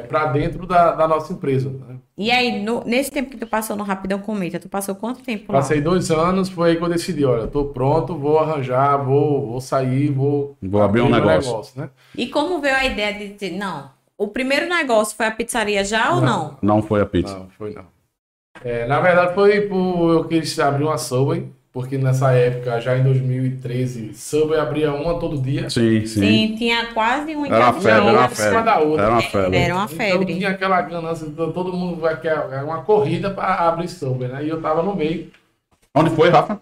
para 0.08 0.28
dentro 0.28 0.66
da, 0.66 0.92
da 0.94 1.06
nossa 1.06 1.34
empresa. 1.34 1.70
Né? 1.70 1.98
E 2.18 2.32
aí, 2.32 2.64
no- 2.64 2.82
nesse 2.86 3.12
tempo 3.12 3.30
que 3.30 3.36
tu 3.38 3.46
passou 3.46 3.76
no 3.76 3.84
Rapidão 3.84 4.20
Cometa, 4.20 4.58
tu 4.58 4.70
passou 4.70 4.96
quanto 4.96 5.22
tempo 5.22 5.52
lá? 5.52 5.60
Passei 5.60 5.82
dois 5.82 6.10
anos, 6.12 6.48
foi 6.48 6.70
aí 6.72 6.76
que 6.78 6.84
eu 6.84 6.88
decidi, 6.88 7.26
olha, 7.26 7.46
tô 7.46 7.66
pronto, 7.66 8.18
vou 8.18 8.40
arranjar, 8.40 8.96
vou, 9.04 9.48
vou 9.48 9.60
sair, 9.60 10.10
vou, 10.12 10.56
Vou 10.62 10.82
abrir 10.82 11.02
um 11.02 11.10
meu 11.10 11.20
negócio. 11.26 11.78
né? 11.82 11.90
E 12.18 12.28
como 12.30 12.62
veio 12.62 12.74
a 12.76 12.86
ideia 12.86 13.14
de 13.16 13.34
dizer, 13.34 13.58
não, 13.58 13.92
o 14.18 14.30
primeiro 14.30 14.70
negócio 14.70 15.18
foi 15.18 15.26
a 15.26 15.32
pizzaria 15.32 15.84
já 15.84 16.14
ou 16.14 16.22
Não. 16.22 16.58
não? 16.62 16.76
Não 16.78 16.82
foi 16.82 17.02
a 17.02 17.06
pizza. 17.06 17.38
Não, 17.38 17.50
foi 17.50 17.74
não. 17.74 17.84
É, 18.64 18.88
na 18.88 19.02
verdade 19.02 19.34
foi 19.36 19.60
por 19.68 20.10
eu 20.14 20.24
quis 20.24 20.58
abrir 20.58 20.86
uma 20.86 20.98
Subway, 20.98 21.50
porque 21.76 21.98
nessa 21.98 22.32
época, 22.32 22.80
já 22.80 22.98
em 22.98 23.04
2013, 23.04 24.14
Subway 24.14 24.58
abria 24.58 24.94
uma 24.94 25.20
todo 25.20 25.38
dia. 25.38 25.70
Sim, 25.70 26.06
sim. 26.06 26.22
Sim, 26.22 26.56
tinha 26.58 26.86
quase 26.94 27.36
um 27.36 27.46
Era 27.46 27.70
uma 27.70 27.70
encaminhamento. 27.78 27.82
febre, 27.82 28.08
era 28.08 28.18
uma 28.18 28.26
em 28.26 28.30
febre. 28.30 28.64
da 28.64 28.80
outra. 28.80 29.04
Era 29.04 29.12
uma 29.12 29.22
febre. 29.22 29.58
Era 29.58 29.76
uma 29.76 29.84
Então 29.84 29.98
febre. 29.98 30.34
tinha 30.36 30.50
aquela 30.52 30.82
ganância, 30.84 31.26
então 31.26 31.52
todo 31.52 31.74
mundo 31.74 32.00
vai 32.00 32.18
querer 32.18 32.38
é 32.54 32.64
uma 32.64 32.82
corrida 32.84 33.30
para 33.30 33.68
abrir 33.68 33.90
Subway, 33.90 34.30
né? 34.30 34.46
E 34.46 34.48
eu 34.48 34.62
tava 34.62 34.82
no 34.82 34.96
meio. 34.96 35.30
Onde 35.94 36.12
foi, 36.12 36.30
Rafa? 36.30 36.62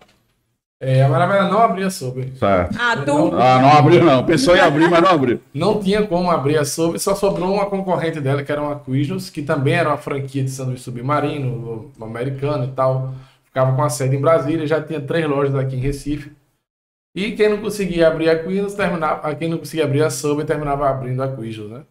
É, 0.82 1.08
na 1.08 1.26
verdade 1.28 1.52
não 1.52 1.60
abria 1.60 1.92
Subway. 1.92 2.34
Certo. 2.40 2.76
Ah, 2.80 2.98
tu. 2.98 3.36
Ah, 3.36 3.60
não 3.62 3.72
abriu 3.78 4.04
não. 4.04 4.26
Pensou 4.26 4.56
em 4.56 4.62
abrir, 4.62 4.90
mas 4.90 5.02
não 5.04 5.12
abriu. 5.12 5.40
Não 5.54 5.80
tinha 5.80 6.08
como 6.08 6.32
abrir 6.32 6.58
a 6.58 6.66
Subway, 6.66 6.98
só 6.98 7.14
sobrou 7.14 7.54
uma 7.54 7.68
concorrente 7.68 8.20
dela, 8.20 8.42
que 8.42 8.52
era 8.52 8.64
uma 8.64 8.80
Quiznos, 8.80 9.30
que 9.30 9.44
também 9.44 9.76
era 9.76 9.90
uma 9.90 9.98
franquia 9.98 10.44
de 10.44 10.50
sanduíche 10.50 10.82
submarino, 10.84 11.92
americano 12.02 12.66
e 12.66 12.70
tal. 12.70 13.14
Ficava 13.54 13.76
com 13.76 13.84
a 13.84 13.90
sede 13.90 14.16
em 14.16 14.20
Brasília, 14.20 14.66
já 14.66 14.82
tinha 14.82 15.00
três 15.00 15.28
lojas 15.30 15.54
aqui 15.54 15.76
em 15.76 15.80
Recife. 15.80 16.32
E 17.16 17.34
quem 17.34 17.50
não 17.50 17.62
conseguia 17.62 18.08
abrir 18.08 18.28
a 18.28 18.44
Quiznos, 18.44 18.74
terminava, 18.74 19.36
quem 19.36 19.48
não 19.48 19.60
conseguia 19.60 19.86
abrir 19.86 20.02
a 20.04 20.10
Subway, 20.10 20.44
terminava 20.44 20.90
abrindo 20.90 21.22
a 21.22 21.36
Quiznos, 21.36 21.70
né? 21.70 21.84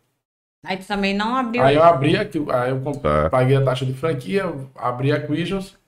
Aí 0.66 0.76
tu 0.76 0.84
também 0.88 1.14
não 1.14 1.36
abriu. 1.36 1.62
Aí 1.62 1.76
eu 1.76 1.82
abri, 1.84 2.16
aqui, 2.16 2.44
aí 2.50 2.70
eu 2.70 2.80
comp- 2.80 3.00
Tá. 3.00 3.30
paguei 3.30 3.56
a 3.56 3.64
taxa 3.64 3.86
de 3.86 3.94
franquia, 3.94 4.44
abri 4.74 5.12
a 5.12 5.24
Quiznos, 5.24 5.78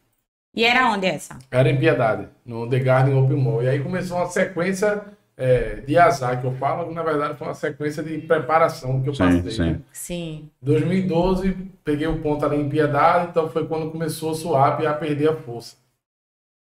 E 0.55 0.65
era 0.65 0.89
onde 0.93 1.07
essa? 1.09 1.37
era 1.51 1.69
em 1.69 1.77
Piedade, 1.77 2.29
no 2.47 2.71
The 2.71 2.79
Garden 2.79 3.15
Open 3.19 3.37
Mall. 3.37 3.65
E 3.65 3.69
aí 3.69 3.83
começou 3.83 4.17
uma 4.19 4.27
sequência 4.27 5.03
é, 5.37 5.77
de 5.81 5.99
azar, 5.99 6.41
que 6.41 6.47
eu 6.47 6.53
falo, 6.53 6.93
na 6.93 7.03
verdade 7.03 7.37
foi 7.37 7.49
uma 7.49 7.55
sequência 7.55 8.03
de 8.03 8.19
preparação 8.19 9.03
que 9.03 9.09
eu 9.09 9.15
Sim, 9.15 9.25
passei. 9.25 9.51
sim. 9.51 9.63
né? 9.63 9.81
Sim. 9.93 10.51
2012, 10.63 11.53
peguei 11.83 12.07
o 12.07 12.21
ponto 12.21 12.45
ali 12.45 12.57
em 12.57 12.69
Piedade, 12.69 13.29
então 13.31 13.49
foi 13.49 13.67
quando 13.67 13.91
começou 13.91 14.31
o 14.31 14.35
swap 14.35 14.81
a 14.87 14.95
perder 14.95 15.31
a 15.31 15.37
força. 15.37 15.77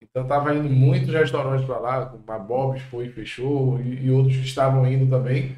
Então 0.01 0.27
tava 0.27 0.53
indo 0.53 0.69
muitos 0.69 1.13
restaurantes 1.13 1.65
para 1.65 1.79
lá, 1.79 2.05
como 2.05 2.23
a 2.27 2.39
Bob's 2.39 2.81
foi 2.83 3.05
e 3.05 3.11
fechou, 3.11 3.79
e, 3.79 4.05
e 4.05 4.11
outros 4.11 4.35
que 4.35 4.45
estavam 4.45 4.85
indo 4.85 5.09
também. 5.09 5.55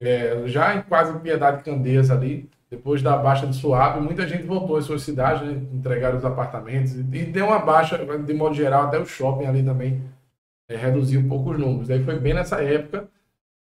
É, 0.00 0.42
já 0.46 0.74
em 0.74 0.82
quase 0.82 1.16
Piedade 1.20 1.60
e 1.60 1.64
Candeias 1.64 2.10
ali, 2.10 2.50
depois 2.68 3.02
da 3.02 3.16
baixa 3.16 3.46
do 3.46 3.54
swap, 3.54 4.00
muita 4.00 4.26
gente 4.26 4.44
voltou 4.44 4.76
às 4.76 4.84
suas 4.86 5.02
cidades, 5.02 5.46
né, 5.46 5.60
entregaram 5.72 6.16
os 6.16 6.24
apartamentos, 6.24 6.94
e, 6.94 7.00
e 7.00 7.24
deu 7.24 7.46
uma 7.46 7.58
baixa, 7.58 7.98
de 7.98 8.34
modo 8.34 8.54
geral, 8.54 8.84
até 8.84 8.98
o 8.98 9.04
shopping 9.06 9.46
ali 9.46 9.62
também 9.62 10.02
é, 10.68 10.76
reduziu 10.76 11.20
um 11.20 11.28
pouco 11.28 11.50
os 11.52 11.58
números. 11.58 11.90
Aí 11.90 12.02
foi 12.04 12.18
bem 12.18 12.34
nessa 12.34 12.62
época, 12.62 13.08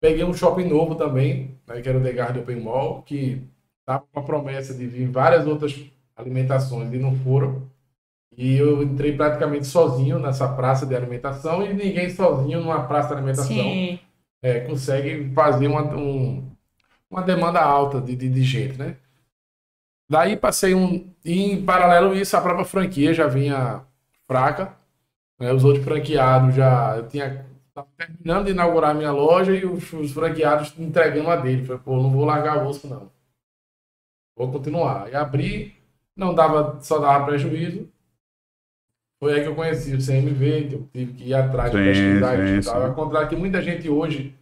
peguei 0.01 0.25
um 0.25 0.35
shopping 0.35 0.65
novo 0.69 0.95
também, 0.97 1.59
né, 1.67 1.81
que 1.83 1.89
era 1.89 1.99
o 1.99 2.03
The 2.03 2.13
Garden 2.13 2.43
Open 2.43 2.61
Mall, 2.63 3.03
que 3.03 3.43
estava 3.81 4.05
com 4.13 4.21
a 4.21 4.23
promessa 4.23 4.75
de 4.75 4.87
vir 4.87 5.09
várias 5.11 5.47
outras 5.47 5.75
alimentações 6.17 6.93
e 6.93 6.99
não 6.99 7.15
foram. 7.17 7.69
E 8.37 8.57
eu 8.57 8.83
entrei 8.83 9.17
praticamente 9.17 9.67
sozinho 9.67 10.19
nessa 10.19 10.49
praça 10.55 10.87
de 10.87 10.95
alimentação 10.97 11.65
e 11.65 11.75
ninguém 11.75 12.11
sozinho 12.11 12.61
numa 12.61 12.87
praça 12.87 13.09
de 13.11 13.15
alimentação 13.15 13.83
é, 14.43 14.61
consegue 14.61 15.33
fazer 15.35 15.69
uma, 15.69 15.83
um- 15.97 16.51
uma 17.11 17.23
demanda 17.23 17.61
alta 17.61 18.01
de, 18.01 18.17
de, 18.17 18.29
de 18.31 18.43
gente, 18.45 18.79
né? 18.79 18.97
Daí 20.09 20.37
passei 20.37 20.75
um. 20.75 21.13
E 21.25 21.43
em 21.53 21.65
paralelo 21.65 22.13
a 22.13 22.17
isso, 22.17 22.37
a 22.37 22.41
própria 22.41 22.65
franquia 22.65 23.13
já 23.13 23.27
vinha 23.27 23.83
fraca. 24.27 24.75
Né? 25.39 25.53
Os 25.53 25.65
outros 25.65 25.85
franqueados 25.85 26.55
já. 26.55 26.97
Eu 26.97 27.09
tinha. 27.09 27.47
Tava 27.75 27.89
terminando 27.97 28.47
de 28.47 28.53
inaugurar 28.53 28.91
a 28.91 28.95
minha 28.95 29.13
loja 29.13 29.55
e 29.55 29.65
os, 29.65 29.93
os 29.93 30.13
franqueados 30.13 30.75
entregando 30.79 31.31
a 31.31 31.37
dele. 31.37 31.65
Falei, 31.65 31.83
pô, 31.85 31.97
não 32.03 32.11
vou 32.11 32.25
largar 32.25 32.65
o 32.65 32.69
osso, 32.69 32.89
não. 32.89 33.11
Vou 34.37 34.51
continuar. 34.51 35.11
E 35.11 35.15
abri, 35.15 35.77
não 36.17 36.35
dava, 36.35 36.81
só 36.81 36.99
dava 36.99 37.27
prejuízo. 37.27 37.91
Foi 39.21 39.35
aí 39.35 39.43
que 39.43 39.49
eu 39.49 39.55
conheci 39.55 39.95
o 39.95 40.01
CMV, 40.05 40.69
que 40.69 40.75
eu 40.77 40.89
tive 40.93 41.13
que 41.15 41.25
ir 41.25 41.35
atrás, 41.35 41.73
Sim, 41.73 41.79
pesquisar 41.83 42.37
sim, 42.37 42.43
e 42.43 42.59
estudar. 42.59 42.81
sim. 42.81 42.87
Ao 42.87 42.95
contrário 42.95 43.29
que 43.29 43.37
muita 43.37 43.61
gente 43.61 43.89
hoje 43.89 44.38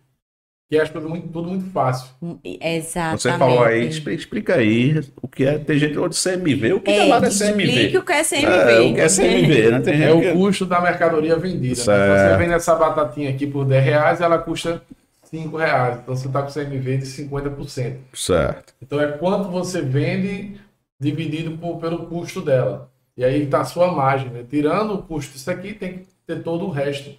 quer 0.68 0.80
as 0.82 0.90
coisas 0.90 1.08
muito, 1.08 1.28
tudo 1.28 1.48
muito 1.48 1.70
fácil. 1.70 2.08
Exatamente. 2.44 3.22
Você 3.22 3.32
falou 3.38 3.62
aí, 3.64 3.86
expli- 3.88 4.14
explica 4.14 4.56
aí 4.56 5.00
o 5.22 5.28
que 5.28 5.44
é. 5.44 5.58
Tem 5.58 5.78
gente 5.78 5.92
de 5.94 6.16
CMV. 6.16 6.72
O 6.74 6.80
que 6.80 6.90
é, 6.90 6.98
É, 6.98 7.04
lá 7.06 7.18
da 7.20 7.28
CMV? 7.30 7.96
o 7.98 8.02
que 8.04 8.12
é 8.12 8.24
CMV. 8.24 8.46
É, 8.46 8.80
o 8.80 8.94
que 8.94 9.00
é 9.00 9.08
CMV, 9.08 9.70
né? 9.70 9.80
Tem 9.80 10.02
É 10.02 10.12
o 10.12 10.20
que... 10.20 10.32
custo 10.32 10.66
da 10.66 10.80
mercadoria 10.80 11.36
vendida. 11.36 11.74
Né? 11.84 12.30
Você 12.30 12.36
vende 12.38 12.52
essa 12.54 12.74
batatinha 12.74 13.30
aqui 13.30 13.46
por 13.46 13.64
10 13.64 13.84
reais, 13.84 14.20
ela 14.20 14.38
custa 14.38 14.82
5 15.24 15.56
reais. 15.56 15.98
Então 16.02 16.16
você 16.16 16.26
está 16.26 16.42
com 16.42 16.50
CMV 16.50 16.98
de 16.98 17.06
50%. 17.06 17.96
Certo. 18.14 18.74
Então 18.82 19.00
é 19.00 19.08
quanto 19.12 19.48
você 19.50 19.80
vende 19.82 20.60
dividido 20.98 21.56
por- 21.58 21.78
pelo 21.78 22.06
custo 22.06 22.40
dela. 22.40 22.90
E 23.16 23.24
aí 23.24 23.44
está 23.44 23.60
a 23.60 23.64
sua 23.64 23.92
margem. 23.92 24.30
Né? 24.30 24.44
Tirando 24.48 24.94
o 24.94 25.02
custo 25.02 25.32
disso 25.32 25.50
aqui, 25.50 25.72
tem 25.72 25.98
que 25.98 26.06
ter 26.26 26.42
todo 26.42 26.66
o 26.66 26.70
resto 26.70 27.10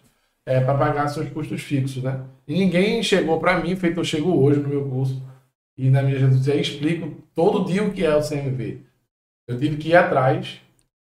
é, 0.47 0.61
para 0.61 0.77
pagar 0.77 1.09
seus 1.09 1.29
custos 1.29 1.61
fixos. 1.61 2.01
Né? 2.01 2.21
E 2.47 2.53
ninguém 2.53 3.03
chegou 3.03 3.37
para 3.37 3.59
mim, 3.59 3.75
feito 3.75 3.99
eu 3.99 4.05
chego 4.05 4.31
hoje 4.41 4.61
no 4.61 4.69
meu 4.69 4.87
curso 4.87 5.21
e 5.77 5.89
na 5.89 6.01
minha 6.01 6.17
redes 6.17 6.37
sociais, 6.37 6.67
explico 6.67 7.21
todo 7.35 7.65
dia 7.65 7.83
o 7.83 7.91
que 7.91 8.03
é 8.03 8.15
o 8.15 8.27
CMV. 8.27 8.81
Eu 9.47 9.59
tive 9.59 9.75
que 9.77 9.89
ir 9.89 9.95
atrás 9.95 10.59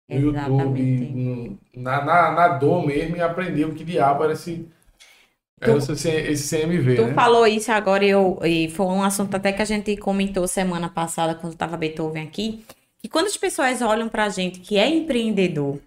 no 0.08 0.20
YouTube, 0.20 0.80
Exatamente. 0.80 1.12
no- 1.12 1.58
na, 1.74 2.04
na, 2.04 2.32
na 2.32 2.48
dor 2.48 2.86
mesmo, 2.86 3.16
e 3.16 3.20
aprender 3.22 3.64
o 3.64 3.74
que 3.74 3.82
diabo 3.82 4.22
era 4.24 4.34
esse, 4.34 4.68
era 5.60 5.76
esse, 5.76 6.08
esse 6.10 6.56
CMV. 6.56 6.96
Tu 6.96 7.06
né? 7.06 7.14
falou 7.14 7.46
isso 7.46 7.72
agora, 7.72 8.04
eu, 8.04 8.38
e 8.44 8.68
foi 8.68 8.86
um 8.86 9.02
assunto 9.02 9.34
até 9.34 9.52
que 9.52 9.62
a 9.62 9.64
gente 9.66 9.96
comentou 9.96 10.46
semana 10.46 10.88
passada, 10.88 11.34
quando 11.34 11.54
estava 11.54 11.76
Beethoven 11.76 12.22
aqui, 12.22 12.62
que 13.00 13.08
quando 13.08 13.26
as 13.26 13.36
pessoas 13.36 13.80
olham 13.80 14.08
pra 14.08 14.28
gente 14.28 14.60
que 14.60 14.76
é 14.76 14.88
empreendedor, 14.88 15.80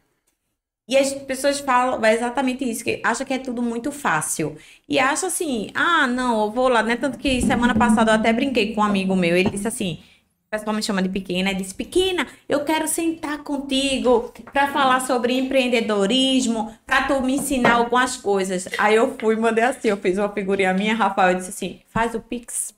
e 0.88 0.96
as 0.96 1.14
pessoas 1.14 1.60
falam 1.60 2.04
é 2.06 2.14
exatamente 2.14 2.64
isso, 2.70 2.84
que 2.84 3.02
acha 3.04 3.26
que 3.26 3.34
é 3.34 3.40
tudo 3.40 3.62
muito 3.62 3.92
fácil. 3.92 4.56
E 4.88 5.00
acha 5.00 5.28
assim, 5.28 5.70
ah, 5.74 6.06
não, 6.06 6.46
eu 6.46 6.52
vou 6.52 6.68
lá, 6.68 6.84
né? 6.84 6.96
Tanto 6.96 7.18
que 7.18 7.42
semana 7.42 7.74
passada 7.74 8.12
eu 8.12 8.16
até 8.16 8.32
brinquei 8.32 8.74
com 8.74 8.82
um 8.82 8.84
amigo 8.84 9.16
meu, 9.16 9.36
ele 9.36 9.50
disse 9.50 9.68
assim, 9.68 10.00
o 10.48 10.58
pessoal 10.58 10.76
me 10.76 10.84
chama 10.84 11.02
de 11.02 11.10
pequena, 11.10 11.50
ele 11.50 11.60
disse, 11.60 11.74
pequena, 11.74 12.28
eu 12.48 12.64
quero 12.64 12.88
sentar 12.88 13.40
contigo 13.40 14.32
para 14.54 14.68
falar 14.68 15.02
sobre 15.02 15.38
empreendedorismo, 15.38 16.72
para 16.86 17.08
tu 17.08 17.20
me 17.20 17.34
ensinar 17.34 17.74
algumas 17.74 18.16
coisas. 18.16 18.68
Aí 18.78 18.94
eu 18.94 19.16
fui, 19.18 19.36
mandei 19.36 19.64
assim, 19.64 19.88
eu 19.88 19.98
fiz 19.98 20.20
uma 20.20 20.30
figurinha 20.30 20.72
minha, 20.72 20.94
Rafael 20.94 21.36
disse 21.36 21.50
assim, 21.50 21.80
faz 21.88 22.14
o 22.14 22.20
Pix. 22.20 22.76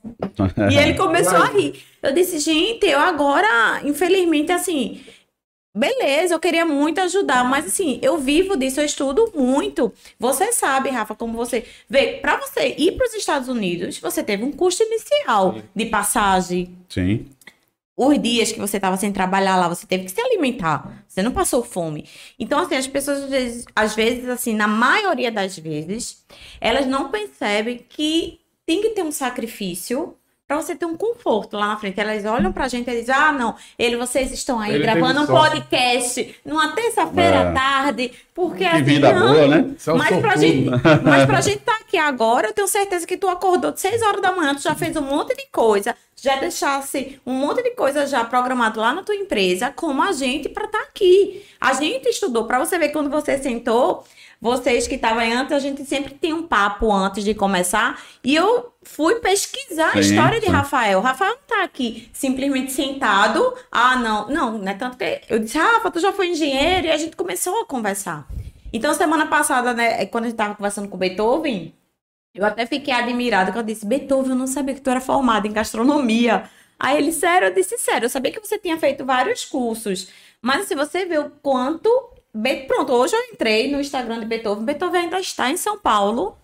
E 0.70 0.76
ele 0.78 0.94
começou 0.98 1.36
a 1.36 1.46
rir. 1.48 1.84
Eu 2.02 2.14
disse, 2.14 2.38
gente, 2.38 2.86
eu 2.86 2.98
agora, 2.98 3.82
infelizmente, 3.84 4.50
assim, 4.50 5.02
beleza, 5.78 6.34
eu 6.34 6.40
queria 6.40 6.66
muito 6.66 7.00
ajudar, 7.00 7.44
mas 7.44 7.66
assim, 7.66 7.98
eu 8.02 8.18
vivo 8.18 8.56
disso, 8.56 8.80
eu 8.80 8.84
estudo 8.84 9.32
muito. 9.34 9.92
Você 10.18 10.52
sabe, 10.52 10.90
Rafa, 10.90 11.14
como 11.14 11.34
você 11.34 11.64
vê, 11.88 12.18
para 12.20 12.36
você 12.36 12.74
ir 12.76 12.92
para 12.92 13.06
os 13.06 13.14
Estados 13.14 13.48
Unidos, 13.48 13.98
você 13.98 14.22
teve 14.22 14.42
um 14.42 14.50
custo 14.50 14.82
inicial 14.82 15.56
de 15.74 15.86
passagem, 15.86 16.76
Sim. 16.88 17.26
os 17.96 18.20
dias 18.20 18.50
que 18.50 18.58
você 18.58 18.76
estava 18.76 18.96
sem 18.96 19.12
trabalhar 19.12 19.56
lá, 19.56 19.68
você 19.68 19.86
teve 19.86 20.04
que 20.04 20.10
se 20.10 20.20
alimentar. 20.20 21.04
Você 21.06 21.22
não 21.22 21.32
passou 21.32 21.62
fome. 21.62 22.08
Então, 22.38 22.58
assim, 22.58 22.74
as 22.74 22.86
pessoas, 22.86 23.22
às 23.22 23.30
vezes, 23.30 23.64
às 23.74 23.94
vezes, 23.94 24.28
assim, 24.28 24.54
na 24.54 24.66
maioria 24.66 25.30
das 25.30 25.56
vezes, 25.56 26.24
elas 26.60 26.86
não 26.86 27.10
percebem 27.10 27.84
que 27.88 28.40
tem 28.66 28.82
que 28.82 28.90
ter 28.90 29.02
um 29.02 29.12
sacrifício 29.12 30.14
para 30.48 30.56
você 30.56 30.74
ter 30.74 30.86
um 30.86 30.96
conforto 30.96 31.58
lá 31.58 31.68
na 31.68 31.76
frente. 31.76 32.00
Elas 32.00 32.24
olham 32.24 32.50
pra 32.50 32.66
gente 32.68 32.90
e 32.90 33.00
dizem, 33.00 33.14
ah, 33.14 33.30
não, 33.32 33.54
ele, 33.78 33.98
vocês 33.98 34.32
estão 34.32 34.58
aí 34.58 34.74
Ele 34.74 34.82
gravando 34.82 35.20
um 35.20 35.26
podcast 35.26 36.34
numa 36.42 36.68
terça-feira 36.72 37.36
É. 37.36 37.48
à 37.48 37.52
tarde, 37.52 38.12
porque 38.34 38.60
Que 38.60 38.64
assim, 38.64 38.82
vida 38.82 39.12
não, 39.12 39.34
boa, 39.34 39.46
né? 39.46 39.74
É 39.86 39.92
um 39.92 39.96
mas 39.98 40.08
pra, 40.08 40.32
sortudo. 40.32 40.40
gente, 40.40 40.70
mas 41.04 41.26
pra 41.26 41.40
gente 41.42 41.58
estar 41.58 41.76
aqui 41.76 41.98
agora, 41.98 42.48
eu 42.48 42.54
tenho 42.54 42.66
certeza 42.66 43.06
que 43.06 43.18
tu 43.18 43.28
acordou 43.28 43.70
de 43.72 43.80
6 43.80 44.00
horas 44.00 44.22
da 44.22 44.32
manhã, 44.32 44.54
tu 44.54 44.62
já 44.62 44.74
fez 44.74 44.96
um 44.96 45.02
monte 45.02 45.36
de 45.36 45.46
coisa, 45.52 45.94
já 46.16 46.36
deixasse 46.36 47.20
um 47.26 47.34
monte 47.34 47.62
de 47.62 47.70
coisa 47.72 48.06
já 48.06 48.24
programado 48.24 48.80
lá 48.80 48.94
na 48.94 49.02
tua 49.02 49.14
empresa, 49.14 49.70
como 49.76 50.02
a 50.02 50.12
gente 50.12 50.48
pra 50.48 50.64
estar 50.64 50.80
aqui. 50.80 51.44
A 51.60 51.74
gente 51.74 52.08
estudou, 52.08 52.46
pra 52.46 52.58
você 52.58 52.78
ver 52.78 52.88
quando 52.88 53.10
você 53.10 53.36
sentou, 53.36 54.02
vocês 54.40 54.86
que 54.86 54.94
estavam 54.94 55.22
antes, 55.22 55.52
a 55.52 55.58
gente 55.58 55.84
sempre 55.84 56.14
tem 56.14 56.32
um 56.32 56.46
papo 56.46 56.92
antes 56.92 57.24
de 57.24 57.34
começar, 57.34 58.00
e 58.22 58.36
eu 58.36 58.72
fui 58.82 59.16
pesquisar 59.16 59.88
a 59.88 59.92
Sim, 59.94 59.98
história 60.00 60.38
de 60.38 60.46
sim. 60.46 60.52
Rafael. 60.52 61.00
Rafael 61.00 61.32
não 61.32 61.42
tá 61.46 61.64
aqui 61.64 62.08
simplesmente 62.12 62.70
sentado, 62.72 63.52
ah, 63.70 63.96
não, 63.96 64.28
não, 64.28 64.58
não 64.58 64.68
é 64.70 64.74
tanto 64.74 64.96
que 64.96 65.22
eu 65.28 65.40
disse, 65.40 65.58
Rafa, 65.58 65.90
tu 65.90 65.98
já 65.98 66.12
foi 66.12 66.28
engenheiro, 66.28 66.86
e 66.86 66.90
a 66.90 66.96
gente 66.96 67.16
começou 67.16 67.62
a 67.62 67.66
conversar. 67.66 68.28
Então, 68.72 68.94
semana 68.94 69.26
passada, 69.26 69.74
né, 69.74 70.06
quando 70.06 70.24
a 70.24 70.28
gente 70.28 70.36
tava 70.36 70.54
conversando 70.54 70.88
com 70.88 70.96
o 70.96 71.00
Beethoven, 71.00 71.74
eu 72.34 72.44
até 72.44 72.64
fiquei 72.64 72.94
admirada, 72.94 73.50
que 73.50 73.58
eu 73.58 73.62
disse, 73.62 73.84
Beethoven, 73.84 74.30
eu 74.30 74.36
não 74.36 74.46
sabia 74.46 74.74
que 74.74 74.80
tu 74.80 74.90
era 74.90 75.00
formado 75.00 75.46
em 75.46 75.52
gastronomia. 75.52 76.44
Aí 76.78 76.96
ele, 76.96 77.10
sério, 77.10 77.48
eu 77.48 77.54
disse, 77.54 77.76
sério, 77.76 78.04
eu 78.06 78.10
sabia 78.10 78.30
que 78.30 78.38
você 78.38 78.56
tinha 78.56 78.78
feito 78.78 79.04
vários 79.04 79.44
cursos, 79.44 80.10
mas 80.40 80.68
se 80.68 80.76
você 80.76 81.04
vê 81.04 81.18
o 81.18 81.30
quanto... 81.42 81.90
Be- 82.34 82.66
Pronto, 82.66 82.92
hoje 82.92 83.14
eu 83.16 83.20
entrei 83.32 83.70
no 83.70 83.80
Instagram 83.80 84.20
de 84.20 84.26
Beethoven, 84.26 84.64
Beethoven 84.64 85.02
ainda 85.02 85.18
está 85.20 85.50
em 85.50 85.56
São 85.56 85.78
Paulo 85.78 86.36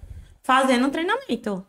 fazendo 0.42 0.86
um 0.86 0.90
treinamento. 0.90 1.64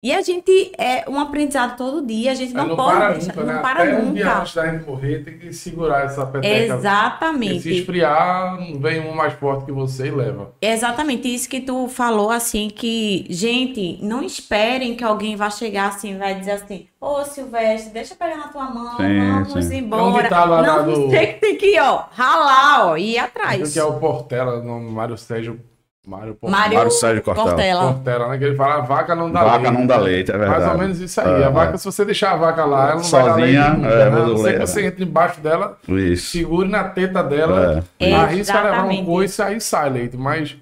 E 0.00 0.12
a 0.12 0.22
gente 0.22 0.70
é 0.78 1.04
um 1.10 1.18
aprendizado 1.18 1.76
todo 1.76 2.06
dia, 2.06 2.30
a 2.30 2.34
gente 2.34 2.54
não, 2.54 2.68
não 2.68 2.76
pode 2.76 2.96
para 2.98 3.12
deixar, 3.14 3.34
nunca, 3.34 3.44
não 3.44 3.54
né? 3.54 3.60
para 3.60 3.82
Até 3.82 3.96
um 3.98 4.12
dia 4.14 4.24
nunca. 4.26 4.40
antes 4.42 4.54
da 4.54 4.70
gente 4.70 4.84
morrer, 4.86 5.24
tem 5.24 5.38
que 5.38 5.52
segurar 5.52 6.04
essa 6.04 6.24
peteca. 6.24 6.56
Porque 6.56 6.64
se 6.68 6.72
Exatamente. 6.72 7.68
esfriar, 7.80 8.58
vem 8.78 9.00
um 9.00 9.12
mais 9.12 9.32
forte 9.32 9.64
que 9.64 9.72
você 9.72 10.06
e 10.06 10.10
leva. 10.12 10.52
Exatamente 10.62 11.26
isso 11.34 11.48
que 11.48 11.60
tu 11.60 11.88
falou, 11.88 12.30
assim, 12.30 12.68
que, 12.70 13.26
gente, 13.28 13.98
não 14.00 14.22
esperem 14.22 14.94
que 14.94 15.02
alguém 15.02 15.34
vá 15.34 15.50
chegar 15.50 15.88
assim, 15.88 16.16
vai 16.16 16.36
dizer 16.38 16.52
assim, 16.52 16.86
ô 17.00 17.24
Silvestre, 17.24 17.92
deixa 17.92 18.14
eu 18.14 18.18
pegar 18.18 18.36
na 18.36 18.48
tua 18.48 18.70
mão, 18.70 18.96
Sim, 18.98 19.42
vamos 19.48 19.64
sim. 19.64 19.78
embora. 19.78 20.28
Lá 20.46 20.62
não, 20.62 20.84
do- 20.84 21.06
você 21.10 21.26
que 21.34 21.40
tem 21.40 21.56
que 21.56 21.74
ir, 21.74 21.80
ó, 21.80 22.04
ralar, 22.12 22.86
ó, 22.86 22.96
e 22.96 23.14
ir 23.14 23.18
atrás. 23.18 23.72
Que 23.72 23.80
é 23.80 23.84
o 23.84 23.98
Portela, 23.98 24.62
no 24.62 24.80
Mário 24.80 25.18
Sérgio. 25.18 25.60
Mário. 26.08 26.38
Mário, 26.42 26.74
Mário 26.76 26.90
Sérgio 26.90 27.22
Cortella. 27.22 27.92
Portela, 27.92 28.28
né? 28.28 28.38
Que 28.38 28.44
ele 28.44 28.56
fala, 28.56 28.76
a 28.76 28.80
vaca 28.80 29.14
não 29.14 29.30
dá 29.30 29.44
Vaca 29.44 29.58
leite. 29.58 29.72
não 29.74 29.86
dá 29.86 29.96
leite, 29.98 30.30
é 30.30 30.38
verdade. 30.38 30.60
Mais 30.60 30.72
ou 30.72 30.78
menos 30.78 31.00
isso 31.00 31.20
aí. 31.20 31.42
É, 31.42 31.44
a 31.44 31.50
vaca, 31.50 31.74
é. 31.74 31.76
se 31.76 31.84
você 31.84 32.04
deixar 32.04 32.32
a 32.32 32.36
vaca 32.36 32.64
lá, 32.64 32.84
ela 32.86 32.94
não 32.94 33.04
Sozinha, 33.04 33.32
vai 33.34 33.52
dar 33.52 33.68
leite 33.68 33.76
nunca, 33.76 33.88
é, 33.88 34.10
né? 34.10 34.10
não 34.10 34.36
ser 34.38 34.42
ler, 34.42 34.52
que 34.54 34.58
né? 34.58 34.66
você 34.66 34.86
entre 34.86 35.04
embaixo 35.04 35.40
dela, 35.42 35.78
Isso. 35.86 36.30
segure 36.30 36.68
na 36.68 36.84
teta 36.84 37.22
dela, 37.22 37.84
É. 38.00 38.14
arrisca 38.14 38.60
levar 38.62 38.84
um 38.86 39.04
coice 39.04 39.40
e 39.40 39.44
aí 39.44 39.60
sai 39.60 39.90
leite. 39.90 40.16
Mas 40.16 40.56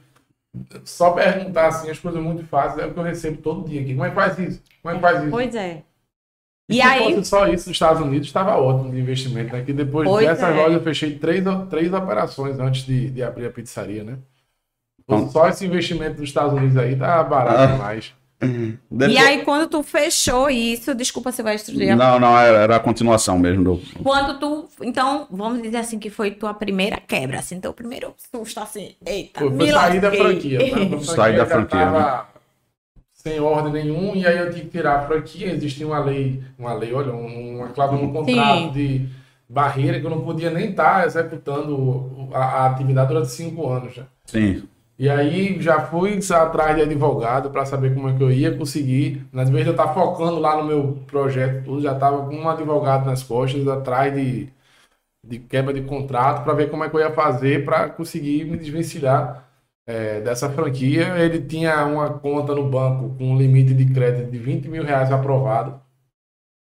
só 0.85 1.11
perguntar 1.13 1.69
assim, 1.69 1.91
as 1.91 1.99
coisas 1.99 2.21
muito 2.21 2.45
fáceis 2.47 2.83
é 2.83 2.87
o 2.87 2.93
que 2.93 2.99
eu 2.99 3.05
recebo 3.05 3.37
todo 3.41 3.69
dia 3.69 3.81
aqui. 3.83 3.93
Como 3.93 4.05
é 4.05 4.09
que 4.09 4.15
faz 4.17 4.39
isso? 4.39 4.61
Como 4.83 4.93
é 4.93 4.97
que 4.97 5.03
faz 5.03 5.21
isso? 5.23 5.31
Pois 5.31 5.55
é. 5.55 5.83
E 6.69 6.73
E 6.73 6.77
se 6.77 6.83
aí, 6.83 7.15
fosse 7.15 7.29
só 7.29 7.47
isso 7.47 7.69
nos 7.69 7.77
Estados 7.77 8.03
Unidos, 8.03 8.27
estava 8.27 8.57
ótimo 8.57 8.91
de 8.91 8.99
investimento, 8.99 9.53
né? 9.55 9.63
Que 9.65 9.73
depois 9.73 10.09
Pois 10.09 10.27
dessas 10.27 10.49
é. 10.51 10.57
lojas 10.57 10.73
eu 10.75 10.83
fechei 10.83 11.17
três, 11.17 11.45
três 11.71 11.93
operações 11.93 12.59
antes 12.59 12.85
de, 12.85 13.09
de 13.11 13.23
abrir 13.23 13.47
a 13.47 13.51
pizzaria, 13.51 14.03
né? 14.03 14.19
Bom. 15.09 15.29
Só 15.31 15.49
esse 15.49 15.65
investimento 15.65 16.19
nos 16.21 16.29
Estados 16.29 16.53
Unidos 16.53 16.77
aí 16.77 16.97
tá 16.97 17.23
barato 17.23 17.61
Ah. 17.61 17.67
demais. 17.67 18.13
Depois- 18.91 19.13
e 19.13 19.17
aí 19.19 19.43
quando 19.45 19.67
tu 19.71 19.83
fechou 19.83 20.51
isso, 20.51 20.95
desculpa, 20.95 21.33
Silvestre, 21.33 21.75
eu 21.75 21.83
ia 21.87 21.97
Não, 21.97 22.19
não, 22.21 22.37
era, 22.39 22.59
era 22.59 22.77
a 22.77 22.81
continuação 22.81 23.39
mesmo 23.39 23.65
do. 23.65 23.83
Quando 24.03 24.39
tu. 24.39 24.69
Então, 24.83 25.27
vamos 25.31 25.63
dizer 25.63 25.79
assim 25.79 25.99
que 25.99 26.11
foi 26.11 26.33
tua 26.33 26.53
primeira 26.53 26.99
quebra, 27.01 27.39
assim, 27.39 27.59
teu 27.61 27.73
primeiro 27.73 28.13
susto, 28.35 28.61
assim. 28.61 28.95
Eita, 29.07 29.41
Foi, 29.41 29.57
foi 29.57 29.71
sair 29.71 30.01
da 30.01 30.11
franquia. 30.13 30.59
Tá? 30.59 30.77
Franquia 30.77 31.01
Sair 31.15 31.37
da 31.37 31.47
franquia, 31.47 31.91
né? 31.91 32.21
Sem 33.15 33.41
ordem 33.41 33.73
nenhum, 33.73 34.15
e 34.15 34.27
aí 34.27 34.37
eu 34.37 34.51
tinha 34.51 34.65
que 34.65 34.71
tirar 34.71 34.97
a 35.01 35.07
franquia. 35.07 35.53
Existia 35.53 35.87
uma 35.87 35.99
lei, 36.01 36.43
uma 36.59 36.75
lei, 36.75 36.93
olha, 36.93 37.13
um- 37.13 37.57
uma 37.57 37.69
cláusula 37.69 38.03
no 38.03 38.13
contrato 38.13 38.59
Sim. 38.65 38.71
de 38.73 39.09
barreira 39.49 39.99
que 39.99 40.05
eu 40.07 40.11
não 40.11 40.21
podia 40.21 40.51
nem 40.51 40.71
estar 40.71 41.07
executando 41.07 41.75
o- 41.75 42.29
a, 42.35 42.39
a 42.45 42.67
atividade 42.67 43.09
durante 43.09 43.31
cinco 43.31 43.67
anos. 43.69 43.95
Já. 43.95 44.03
Sim. 44.27 44.63
E 44.99 45.11
aí 45.11 45.61
já 45.61 45.87
fui 45.87 46.19
atrás 46.33 46.75
de 46.77 46.83
advogado 46.83 47.51
para 47.51 47.67
saber 47.67 47.95
como 47.95 48.09
é 48.09 48.17
que 48.17 48.23
eu 48.23 48.31
ia 48.33 48.57
conseguir. 48.57 49.27
Nas 49.33 49.51
vezes 49.51 49.67
eu 49.67 49.73
estava 49.73 49.93
focando 49.93 50.39
lá 50.41 50.57
no 50.57 50.65
meu 50.65 50.95
projeto, 51.07 51.65
tudo, 51.65 51.83
já 51.83 51.93
estava 51.93 52.27
com 52.27 52.35
um 52.35 52.49
advogado 52.49 53.05
nas 53.05 53.23
costas, 53.23 53.67
atrás 53.69 54.15
de, 54.15 54.49
de 55.25 55.39
quebra 55.41 55.75
de 55.75 55.83
contrato, 55.83 56.45
para 56.45 56.55
ver 56.55 56.71
como 56.71 56.85
é 56.85 56.91
que 56.91 56.97
eu 56.97 57.01
ia 57.01 57.13
fazer 57.13 57.65
para 57.65 57.91
conseguir 57.91 58.45
me 58.47 58.57
desvencilhar 58.59 59.49
é, 59.87 60.21
dessa 60.21 60.51
franquia. 60.51 61.19
Ele 61.19 61.43
tinha 61.43 61.85
uma 61.87 62.19
conta 62.19 62.55
no 62.55 62.69
banco 62.69 63.17
com 63.17 63.33
um 63.33 63.39
limite 63.39 63.75
de 63.75 63.87
crédito 63.93 64.31
de 64.31 64.39
20 64.39 64.69
mil 64.69 64.85
reais 64.85 65.13
aprovado. 65.13 65.81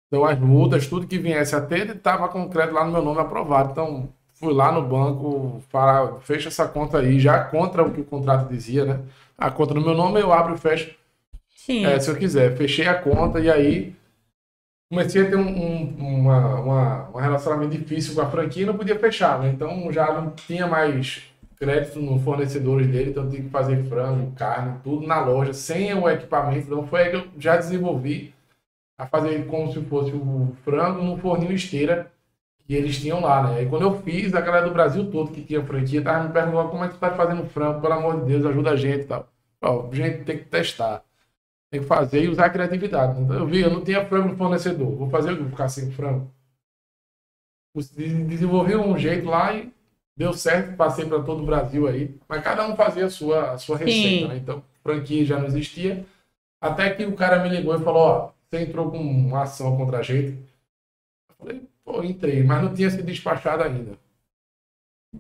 Então 0.08 0.26
as 0.26 0.40
multas, 0.40 0.88
tudo 0.88 1.08
que 1.08 1.18
viesse 1.20 1.56
até, 1.56 1.80
ele 1.80 1.94
estava 1.94 2.30
com 2.30 2.50
crédito 2.50 2.74
lá 2.76 2.86
no 2.86 2.92
meu 2.92 3.02
nome 3.04 3.20
aprovado. 3.22 3.72
Então 3.72 4.14
fui 4.36 4.54
lá 4.54 4.72
no 4.72 4.84
banco, 4.84 5.64
falar, 5.70 6.20
fecha 6.22 6.50
essa 6.50 6.68
conta 6.68 7.00
aí, 7.00 7.20
já 7.20 7.44
contra 7.44 7.84
o 7.84 7.92
que 7.92 8.02
o 8.02 8.06
contrato 8.06 8.50
dizia, 8.50 8.86
né? 8.86 9.00
A 9.38 9.50
conta 9.50 9.74
no 9.74 9.82
meu 9.82 9.96
nome 9.96 10.22
eu 10.22 10.32
abro 10.32 10.56
e 10.56 10.58
fecho 10.58 10.96
Sim. 11.56 11.86
é, 11.86 12.00
se 12.00 12.10
eu 12.10 12.16
quiser. 12.16 12.56
Fechei 12.56 12.88
a 12.88 12.96
conta 12.96 13.40
e 13.40 13.50
aí 13.50 13.96
comecei 14.90 15.24
a 15.24 15.30
ter 15.30 15.36
um, 15.36 15.48
um, 15.48 16.20
uma, 16.20 16.56
uma, 16.60 17.10
um 17.10 17.20
relacionamento 17.20 17.78
difícil 17.78 18.14
com 18.14 18.22
a 18.22 18.30
franquia 18.30 18.64
e 18.64 18.66
não 18.66 18.78
podia 18.78 19.00
fechar, 19.00 19.40
né? 19.40 19.50
Então 19.50 19.92
já 19.92 20.14
não 20.14 20.32
tinha 20.32 20.68
mais 20.68 21.24
crédito 21.58 22.00
nos 22.00 22.22
fornecedores 22.22 22.88
dele, 22.88 23.12
então 23.12 23.24
eu 23.24 23.30
tinha 23.30 23.44
que 23.44 23.50
fazer 23.50 23.84
frango, 23.86 24.34
carne, 24.36 24.80
tudo 24.84 25.08
na 25.08 25.24
loja, 25.24 25.54
sem 25.54 25.94
o 25.94 26.10
equipamento. 26.10 26.68
Então 26.68 26.86
foi 26.86 27.04
aí 27.04 27.10
que 27.10 27.16
eu 27.16 27.28
já 27.38 27.56
desenvolvi 27.56 28.34
a 28.98 29.08
fazer 29.08 29.46
como 29.48 29.72
se 29.72 29.82
fosse 29.86 30.12
o 30.12 30.56
frango 30.64 31.02
no 31.02 31.18
forninho 31.18 31.54
esteira 31.54 32.12
que 32.68 32.74
eles 32.74 32.98
tinham 33.00 33.22
lá, 33.22 33.44
né? 33.50 33.64
E 33.64 33.70
quando 33.70 33.84
eu 33.84 34.02
fiz, 34.02 34.34
a 34.34 34.42
galera 34.42 34.68
do 34.68 34.74
Brasil 34.74 35.10
todo 35.12 35.32
que 35.32 35.44
tinha 35.44 35.64
franquia 35.66 36.04
tava 36.04 36.28
me 36.28 36.34
perguntando 36.34 36.70
como 36.70 36.84
é 36.84 36.88
que 36.88 36.96
tu 36.96 37.00
tá 37.00 37.12
fazendo 37.16 37.46
frango, 37.50 37.82
pelo 37.82 37.94
amor 37.94 38.20
de 38.22 38.26
Deus, 38.28 38.46
ajuda 38.46 38.72
a 38.72 38.76
gente 38.76 39.04
e 39.04 39.06
tal. 39.08 39.28
Ó, 39.62 39.92
gente, 39.94 40.24
tem 40.26 40.38
que 40.40 40.46
testar. 40.46 41.04
Tem 41.72 41.82
que 41.82 41.88
fazer 41.88 42.24
e 42.26 42.30
usar 42.30 42.48
a 42.48 42.50
criatividade. 42.52 43.22
Então, 43.22 43.38
eu 43.38 43.48
vi, 43.48 43.62
eu 43.62 43.72
não 43.72 43.84
tinha 43.84 44.06
frango 44.06 44.30
no 44.30 44.38
fornecedor. 44.38 44.96
Vou 44.96 45.10
fazer 45.10 45.34
o 45.34 45.38
que? 45.38 45.42
Vou 45.44 45.52
ficar 45.52 45.70
sem 45.70 45.92
frango. 45.92 46.32
Des- 47.76 48.28
Desenvolvi 48.28 48.76
um 48.76 48.98
jeito 48.98 49.28
lá 49.30 49.54
e 49.54 49.72
deu 50.18 50.34
certo. 50.34 50.76
Passei 50.76 51.06
para 51.06 51.22
todo 51.24 51.44
o 51.44 51.46
Brasil 51.46 51.88
aí. 51.88 52.18
Mas 52.28 52.44
cada 52.44 52.68
um 52.68 52.76
fazia 52.76 53.06
a 53.06 53.10
sua, 53.10 53.52
a 53.52 53.58
sua 53.58 53.78
receita, 53.78 54.28
né? 54.28 54.38
Então, 54.38 54.64
franquia 54.84 55.26
já 55.26 55.38
não 55.40 55.46
existia. 55.48 56.06
Até 56.62 56.92
que 56.94 57.06
o 57.06 57.16
cara 57.16 57.44
me 57.44 57.50
ligou 57.50 57.76
e 57.76 57.84
falou: 57.84 58.02
Ó, 58.04 58.32
você 58.50 58.64
entrou 58.64 58.92
com 58.92 59.00
uma 59.00 59.44
ação 59.44 59.78
contra 59.78 60.00
a 60.00 60.04
gente. 60.04 60.38
Eu 61.30 61.36
falei: 61.38 61.70
Pô, 61.86 62.04
entrei, 62.04 62.44
mas 62.44 62.64
não 62.64 62.74
tinha 62.74 62.90
sido 62.90 63.04
despachado 63.04 63.64
ainda. 63.64 63.98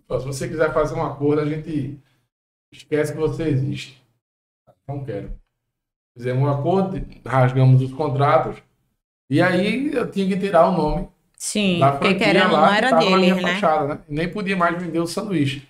Pô, 0.07 0.19
se 0.19 0.25
você 0.25 0.47
quiser 0.47 0.73
fazer 0.73 0.95
um 0.95 1.05
acordo, 1.05 1.41
a 1.41 1.45
gente 1.45 2.01
esquece 2.73 3.13
que 3.13 3.19
você 3.19 3.43
existe. 3.43 4.03
Não 4.87 5.05
quero. 5.05 5.31
Fizemos 6.17 6.43
um 6.43 6.51
acordo, 6.51 6.97
rasgamos 7.25 7.81
os 7.81 7.93
contratos. 7.93 8.61
E 9.29 9.41
aí 9.41 9.93
eu 9.93 10.09
tinha 10.09 10.27
que 10.27 10.39
tirar 10.39 10.69
o 10.69 10.71
nome 10.71 11.09
Sim, 11.37 11.79
porque 11.99 12.15
querendo 12.15 12.53
lá 12.53 12.61
não 12.61 12.73
era 12.73 12.91
dele, 12.93 13.33
né? 13.33 13.41
fachada, 13.41 13.87
né? 13.87 14.01
Nem 14.07 14.31
podia 14.31 14.55
mais 14.55 14.81
vender 14.81 14.99
o 14.99 15.07
sanduíche. 15.07 15.67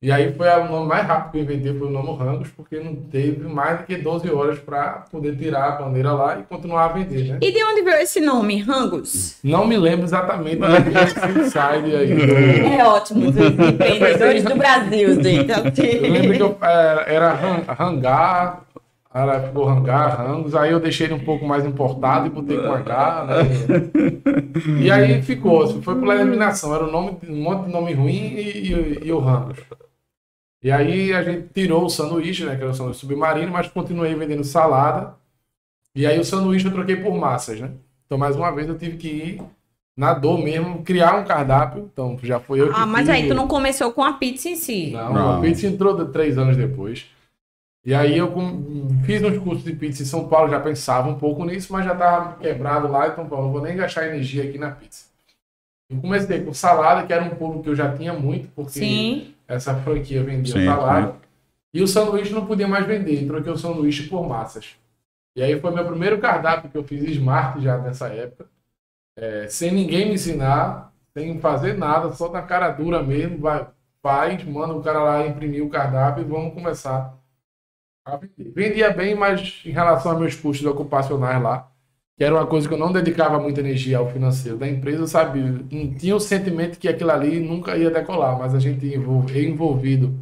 E 0.00 0.12
aí 0.12 0.32
foi 0.32 0.48
o 0.48 0.68
nome 0.70 0.86
mais 0.86 1.04
rápido 1.08 1.32
que 1.32 1.38
eu 1.38 1.42
inventei, 1.42 1.76
foi 1.76 1.88
o 1.88 1.90
nome 1.90 2.16
Rangos, 2.16 2.48
porque 2.56 2.78
não 2.78 2.94
teve 2.94 3.48
mais 3.48 3.78
do 3.80 3.84
que 3.84 3.96
12 3.96 4.30
horas 4.30 4.56
para 4.60 5.04
poder 5.10 5.36
tirar 5.36 5.64
a 5.64 5.70
bandeira 5.72 6.12
lá 6.12 6.38
e 6.38 6.44
continuar 6.44 6.84
a 6.84 6.88
vender, 6.88 7.24
né? 7.24 7.38
E 7.42 7.50
de 7.50 7.64
onde 7.64 7.82
veio 7.82 7.96
esse 7.96 8.20
nome, 8.20 8.60
Rangos? 8.60 9.38
Não 9.42 9.66
me 9.66 9.76
lembro 9.76 10.04
exatamente, 10.06 10.58
mas 10.58 10.86
esse 10.86 11.50
sai 11.50 11.78
aí. 11.96 12.14
do- 12.14 12.66
É 12.80 12.86
ótimo, 12.86 13.28
os 13.28 13.34
empreendedores 13.36 14.44
do 14.44 14.54
Brasil, 14.54 15.20
gente. 15.20 15.50
Eu 15.50 16.12
lembro 16.12 16.32
que 16.36 16.42
eu, 16.42 16.56
é, 16.62 17.14
era 17.16 17.32
ran- 17.32 17.64
hangar, 17.80 18.60
era, 19.12 19.40
ficou 19.40 19.68
hangar, 19.68 20.16
rangos, 20.16 20.54
aí 20.54 20.70
eu 20.70 20.78
deixei 20.78 21.08
ele 21.08 21.14
um 21.14 21.24
pouco 21.24 21.44
mais 21.44 21.64
importado 21.66 22.28
e 22.28 22.30
botei 22.30 22.56
com 22.56 22.72
H, 22.72 23.24
né? 23.24 23.34
E 24.80 24.90
aí 24.92 25.22
ficou, 25.22 25.82
foi 25.82 25.96
pela 25.98 26.14
eliminação, 26.14 26.72
era 26.72 26.84
um, 26.84 26.90
nome, 26.92 27.18
um 27.28 27.42
monte 27.42 27.66
de 27.66 27.72
nome 27.72 27.92
ruim 27.94 28.12
e, 28.36 28.72
e- 28.72 28.98
e 29.06 29.12
o 29.12 29.18
rangos. 29.18 29.58
E 30.62 30.70
aí 30.72 31.12
a 31.12 31.22
gente 31.22 31.48
tirou 31.54 31.84
o 31.84 31.90
sanduíche, 31.90 32.44
né, 32.44 32.56
que 32.56 32.62
era 32.62 32.70
o 32.70 32.74
sanduíche 32.74 33.00
submarino, 33.00 33.52
mas 33.52 33.68
continuei 33.68 34.14
vendendo 34.14 34.42
salada. 34.44 35.14
E 35.94 36.06
aí 36.06 36.18
o 36.18 36.24
sanduíche 36.24 36.66
eu 36.66 36.72
troquei 36.72 36.96
por 36.96 37.14
massas, 37.16 37.60
né? 37.60 37.70
Então 38.06 38.18
mais 38.18 38.34
uma 38.36 38.50
vez 38.50 38.68
eu 38.68 38.76
tive 38.78 38.96
que 38.96 39.08
ir 39.08 39.42
na 39.96 40.14
dor 40.14 40.38
mesmo, 40.42 40.82
criar 40.82 41.16
um 41.16 41.24
cardápio, 41.24 41.88
então 41.92 42.16
já 42.22 42.38
foi 42.40 42.60
eu 42.60 42.68
que 42.68 42.74
Ah, 42.76 42.86
mas 42.86 43.06
fiz 43.06 43.08
aí 43.10 43.24
o- 43.24 43.28
tu 43.28 43.34
não 43.34 43.48
começou 43.48 43.92
com 43.92 44.02
a 44.02 44.12
pizza 44.12 44.48
em 44.48 44.56
si. 44.56 44.90
não, 44.92 45.12
Não. 45.12 45.38
a 45.38 45.40
pizza 45.40 45.66
entrou 45.66 45.96
de- 45.96 46.12
três 46.12 46.38
anos 46.38 46.56
depois. 46.56 47.06
E 47.84 47.94
aí 47.94 48.18
eu 48.18 48.30
com- 48.30 48.88
fiz 49.04 49.22
uns 49.22 49.38
cursos 49.38 49.64
de 49.64 49.72
pizza 49.72 50.02
em 50.02 50.06
São 50.06 50.28
Paulo, 50.28 50.50
já 50.50 50.60
pensava 50.60 51.08
um 51.08 51.18
pouco 51.18 51.44
nisso, 51.44 51.72
mas 51.72 51.84
já 51.84 51.92
estava 51.92 52.34
quebrado 52.36 52.88
lá, 52.88 53.08
então 53.08 53.28
pô, 53.28 53.36
não 53.36 53.50
vou 53.52 53.62
nem 53.62 53.76
gastar 53.76 54.06
energia 54.08 54.44
aqui 54.44 54.58
na 54.58 54.70
pizza. 54.72 55.06
Eu 55.90 56.00
comecei 56.00 56.44
com 56.44 56.52
salada, 56.52 57.06
que 57.06 57.12
era 57.12 57.24
um 57.24 57.30
público 57.30 57.64
que 57.64 57.70
eu 57.70 57.76
já 57.76 57.96
tinha 57.96 58.12
muito, 58.12 58.48
porque 58.54 58.78
Sim. 58.78 59.34
Essa 59.48 59.74
franquia 59.80 60.22
vendia 60.22 60.52
Sim, 60.52 60.66
salada. 60.66 61.16
E 61.72 61.82
o 61.82 61.88
sanduíche 61.88 62.32
não 62.32 62.46
podia 62.46 62.68
mais 62.68 62.86
vender, 62.86 63.26
troquei 63.26 63.52
o 63.52 63.56
sanduíche 63.56 64.08
por 64.08 64.28
massas. 64.28 64.76
E 65.34 65.42
aí 65.42 65.58
foi 65.58 65.70
meu 65.70 65.86
primeiro 65.86 66.18
cardápio 66.18 66.70
que 66.70 66.76
eu 66.76 66.84
fiz 66.84 67.02
smart 67.10 67.60
já 67.60 67.78
nessa 67.78 68.08
época, 68.08 68.48
é, 69.16 69.48
sem 69.48 69.72
ninguém 69.72 70.06
me 70.06 70.14
ensinar, 70.14 70.92
sem 71.16 71.40
fazer 71.40 71.76
nada, 71.76 72.12
só 72.12 72.30
na 72.30 72.42
cara 72.42 72.70
dura 72.70 73.02
mesmo, 73.02 73.38
vai, 73.38 73.66
faz, 74.02 74.42
manda 74.44 74.74
o 74.74 74.82
cara 74.82 75.00
lá 75.00 75.26
imprimir 75.26 75.64
o 75.64 75.70
cardápio 75.70 76.22
e 76.22 76.28
vamos 76.28 76.54
começar 76.54 77.16
a 78.04 78.16
vender. 78.16 78.52
Vendia 78.54 78.90
bem, 78.90 79.14
mas 79.14 79.62
em 79.64 79.70
relação 79.70 80.12
aos 80.12 80.20
meus 80.20 80.34
custos 80.34 80.66
ocupacionais 80.66 81.42
lá, 81.42 81.70
que 82.18 82.24
era 82.24 82.34
uma 82.34 82.46
coisa 82.48 82.66
que 82.66 82.74
eu 82.74 82.78
não 82.78 82.92
dedicava 82.92 83.38
muita 83.38 83.60
energia 83.60 83.98
ao 83.98 84.10
financeiro 84.10 84.58
da 84.58 84.68
empresa, 84.68 85.06
sabe? 85.06 85.40
Não 85.40 85.94
tinha 85.94 86.16
o 86.16 86.20
sentimento 86.20 86.76
que 86.76 86.88
aquilo 86.88 87.12
ali 87.12 87.38
nunca 87.38 87.76
ia 87.76 87.92
decolar, 87.92 88.36
mas 88.36 88.54
a 88.56 88.58
gente 88.58 88.84
envol- 88.86 89.24
é 89.32 89.40
envolvido 89.40 90.12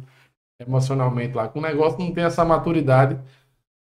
emocionalmente 0.61 1.33
lá 1.33 1.47
com 1.47 1.57
o 1.57 1.61
negócio, 1.61 1.99
não 1.99 2.11
tem 2.13 2.23
essa 2.23 2.45
maturidade 2.45 3.19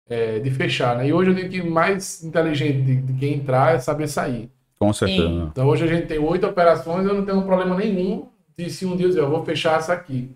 é, 0.09 0.39
de 0.39 0.49
fechar, 0.49 0.97
né? 0.97 1.07
E 1.07 1.13
hoje 1.13 1.29
eu 1.29 1.35
digo 1.35 1.49
que 1.49 1.61
mais 1.61 2.23
inteligente 2.23 2.81
de, 2.81 2.95
de 2.95 3.13
quem 3.13 3.35
entrar 3.35 3.75
é 3.75 3.79
saber 3.79 4.07
sair. 4.07 4.49
Com 4.79 4.91
certeza. 4.91 5.27
Sim. 5.27 5.49
Então 5.51 5.67
hoje 5.67 5.83
a 5.83 5.87
gente 5.87 6.07
tem 6.07 6.17
oito 6.17 6.47
operações, 6.47 7.05
eu 7.05 7.13
não 7.13 7.23
tenho 7.25 7.43
problema 7.43 7.75
nenhum 7.75 8.27
de 8.57 8.71
se 8.71 8.87
um 8.87 8.95
dia 8.97 9.05
eu 9.05 9.09
dizer, 9.09 9.21
eu 9.21 9.29
vou 9.29 9.45
fechar 9.45 9.77
essa 9.77 9.93
aqui. 9.93 10.31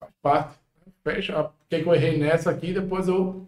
Faz 0.00 0.12
parte. 0.20 0.58
Fecha. 1.04 1.40
O 1.40 1.50
que, 1.68 1.82
que 1.82 1.88
eu 1.88 1.94
errei 1.94 2.18
nessa 2.18 2.50
aqui, 2.50 2.72
depois 2.72 3.06
eu 3.06 3.46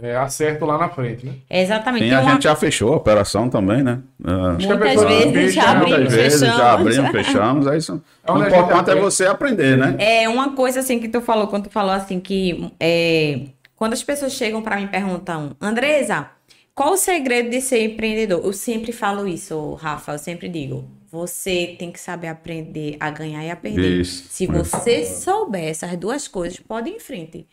é, 0.00 0.14
acerto 0.16 0.64
lá 0.64 0.78
na 0.78 0.88
frente, 0.88 1.26
né? 1.26 1.32
Exatamente. 1.50 2.04
Sim, 2.04 2.08
Tem 2.10 2.18
a 2.18 2.20
uma- 2.22 2.32
gente 2.32 2.44
já 2.44 2.54
fechou 2.54 2.92
a 2.92 2.96
operação 2.96 3.48
também, 3.50 3.82
né? 3.82 3.98
Ah, 4.24 4.52
Acho 4.56 4.66
que 4.66 4.72
a 4.72 4.76
Muitas 4.76 4.88
pessoa 4.94 5.08
vezes 5.32 5.54
já 5.54 5.62
né? 5.62 5.68
abrimos, 5.70 5.98
Muitas 5.98 6.14
vezes 6.14 6.40
já 6.40 6.46
fechamos. 6.52 6.70
abrimos, 6.98 7.10
fechamos. 7.10 7.66
É 7.66 7.76
isso. 7.76 8.02
É 8.24 8.32
o 8.32 8.46
importante 8.46 8.90
é 8.90 8.94
você 8.94 9.26
aprender, 9.26 9.76
né? 9.76 9.96
É 9.98 10.28
uma 10.28 10.52
coisa 10.54 10.80
assim 10.80 11.00
que 11.00 11.08
tu 11.08 11.20
falou, 11.20 11.48
quando 11.48 11.64
tu 11.64 11.70
falou 11.70 11.90
assim 11.92 12.20
que 12.20 12.70
é, 12.78 13.40
quando 13.74 13.92
as 13.92 14.02
pessoas 14.04 14.32
chegam 14.32 14.62
para 14.62 14.76
mim 14.76 14.84
e 14.84 14.88
perguntam, 14.88 15.50
Andresa, 15.60 16.28
qual 16.74 16.92
o 16.92 16.96
segredo 16.96 17.50
de 17.50 17.60
ser 17.60 17.82
empreendedor? 17.84 18.40
Eu 18.44 18.52
sempre 18.52 18.92
falo 18.92 19.26
isso, 19.26 19.74
Rafa, 19.74 20.12
eu 20.12 20.18
sempre 20.18 20.48
digo, 20.48 20.84
você 21.10 21.74
tem 21.76 21.90
que 21.90 21.98
saber 21.98 22.28
aprender 22.28 22.96
a 23.00 23.10
ganhar 23.10 23.42
e 23.44 23.50
a 23.50 23.56
perder. 23.56 24.00
Isso. 24.02 24.26
Se 24.28 24.46
você 24.46 25.04
souber 25.04 25.64
essas 25.64 25.96
duas 25.96 26.28
coisas, 26.28 26.60
pode 26.60 26.88
ir 26.88 26.94
em 26.94 27.00
frente. 27.00 27.46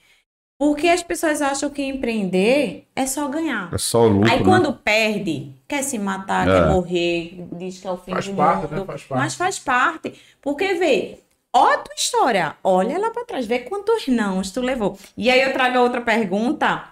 Porque 0.57 0.87
as 0.87 1.03
pessoas 1.03 1.41
acham 1.41 1.69
que 1.69 1.83
empreender 1.83 2.87
é 2.95 3.05
só 3.05 3.27
ganhar. 3.27 3.73
É 3.73 3.77
só 3.77 4.05
lucro, 4.05 4.31
Aí 4.31 4.37
né? 4.39 4.43
quando 4.45 4.71
perde, 4.73 5.51
quer 5.67 5.83
se 5.83 5.99
matar, 5.99 6.47
É. 6.47 6.51
quer 6.61 6.69
morrer, 6.69 7.45
diz 7.51 7.79
que 7.79 7.87
é 7.87 7.91
o 7.91 7.97
fim 7.97 8.11
Faz 8.11 8.27
do 8.27 8.35
parte, 8.35 8.61
mundo. 8.61 8.75
né? 8.79 8.85
Faz 8.85 9.03
parte. 9.03 9.19
Mas 9.21 9.35
faz 9.35 9.59
parte. 9.59 10.13
Porque 10.41 10.73
vê, 10.75 11.19
ó 11.53 11.73
a 11.73 11.77
tua 11.79 11.93
história, 11.95 12.55
olha 12.63 12.97
lá 12.97 13.11
pra 13.11 13.25
trás, 13.25 13.45
vê 13.45 13.59
quantos 13.59 14.07
nãos 14.07 14.49
tu 14.51 14.61
levou. 14.61 14.97
E 15.17 15.29
aí 15.29 15.41
eu 15.41 15.51
trago 15.51 15.77
outra 15.79 15.99
pergunta 15.99 16.85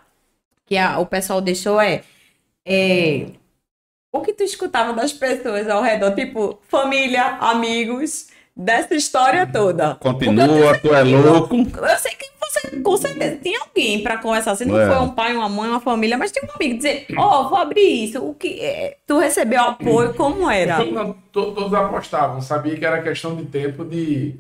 que 0.65 0.75
a- 0.77 0.99
o 0.99 1.05
pessoal 1.05 1.39
deixou 1.39 1.79
é, 1.79 2.03
é, 2.65 3.27
o 4.11 4.19
que 4.19 4.33
tu 4.33 4.43
escutava 4.43 4.91
das 4.91 5.13
pessoas 5.13 5.69
ao 5.69 5.81
redor, 5.81 6.13
tipo, 6.15 6.59
família, 6.67 7.37
amigos, 7.39 8.27
dessa 8.55 8.93
história 8.93 9.47
toda. 9.47 9.95
Continua, 9.95 10.77
tu 10.79 10.93
é 10.93 11.01
louco. 11.01 11.55
eu 11.55 11.97
sei 11.97 12.11
que 12.15 12.32
com 12.83 12.97
certeza, 12.97 13.37
tem 13.37 13.55
alguém 13.55 14.01
pra 14.03 14.17
conversar. 14.17 14.55
Se 14.55 14.65
não 14.65 14.79
É. 14.79 14.87
foi 14.87 14.99
um 14.99 15.09
pai, 15.09 15.35
uma 15.35 15.49
mãe, 15.49 15.69
uma 15.69 15.79
família, 15.79 16.17
mas 16.17 16.31
tem 16.31 16.43
um 16.43 16.53
amigo 16.53 16.77
dizer, 16.77 17.05
ó, 17.17 17.49
vou 17.49 17.57
abrir 17.57 18.05
isso. 18.05 18.19
O 18.23 18.33
que 18.33 18.59
é? 18.61 18.97
Tu 19.05 19.17
recebeu 19.17 19.61
apoio, 19.61 20.13
como 20.13 20.49
era? 20.49 20.83
Não, 20.85 21.15
todos 21.31 21.73
apostavam, 21.73 22.41
sabia 22.41 22.77
que 22.77 22.85
era 22.85 23.01
questão 23.01 23.35
de 23.35 23.45
tempo 23.45 23.83
de. 23.85 24.35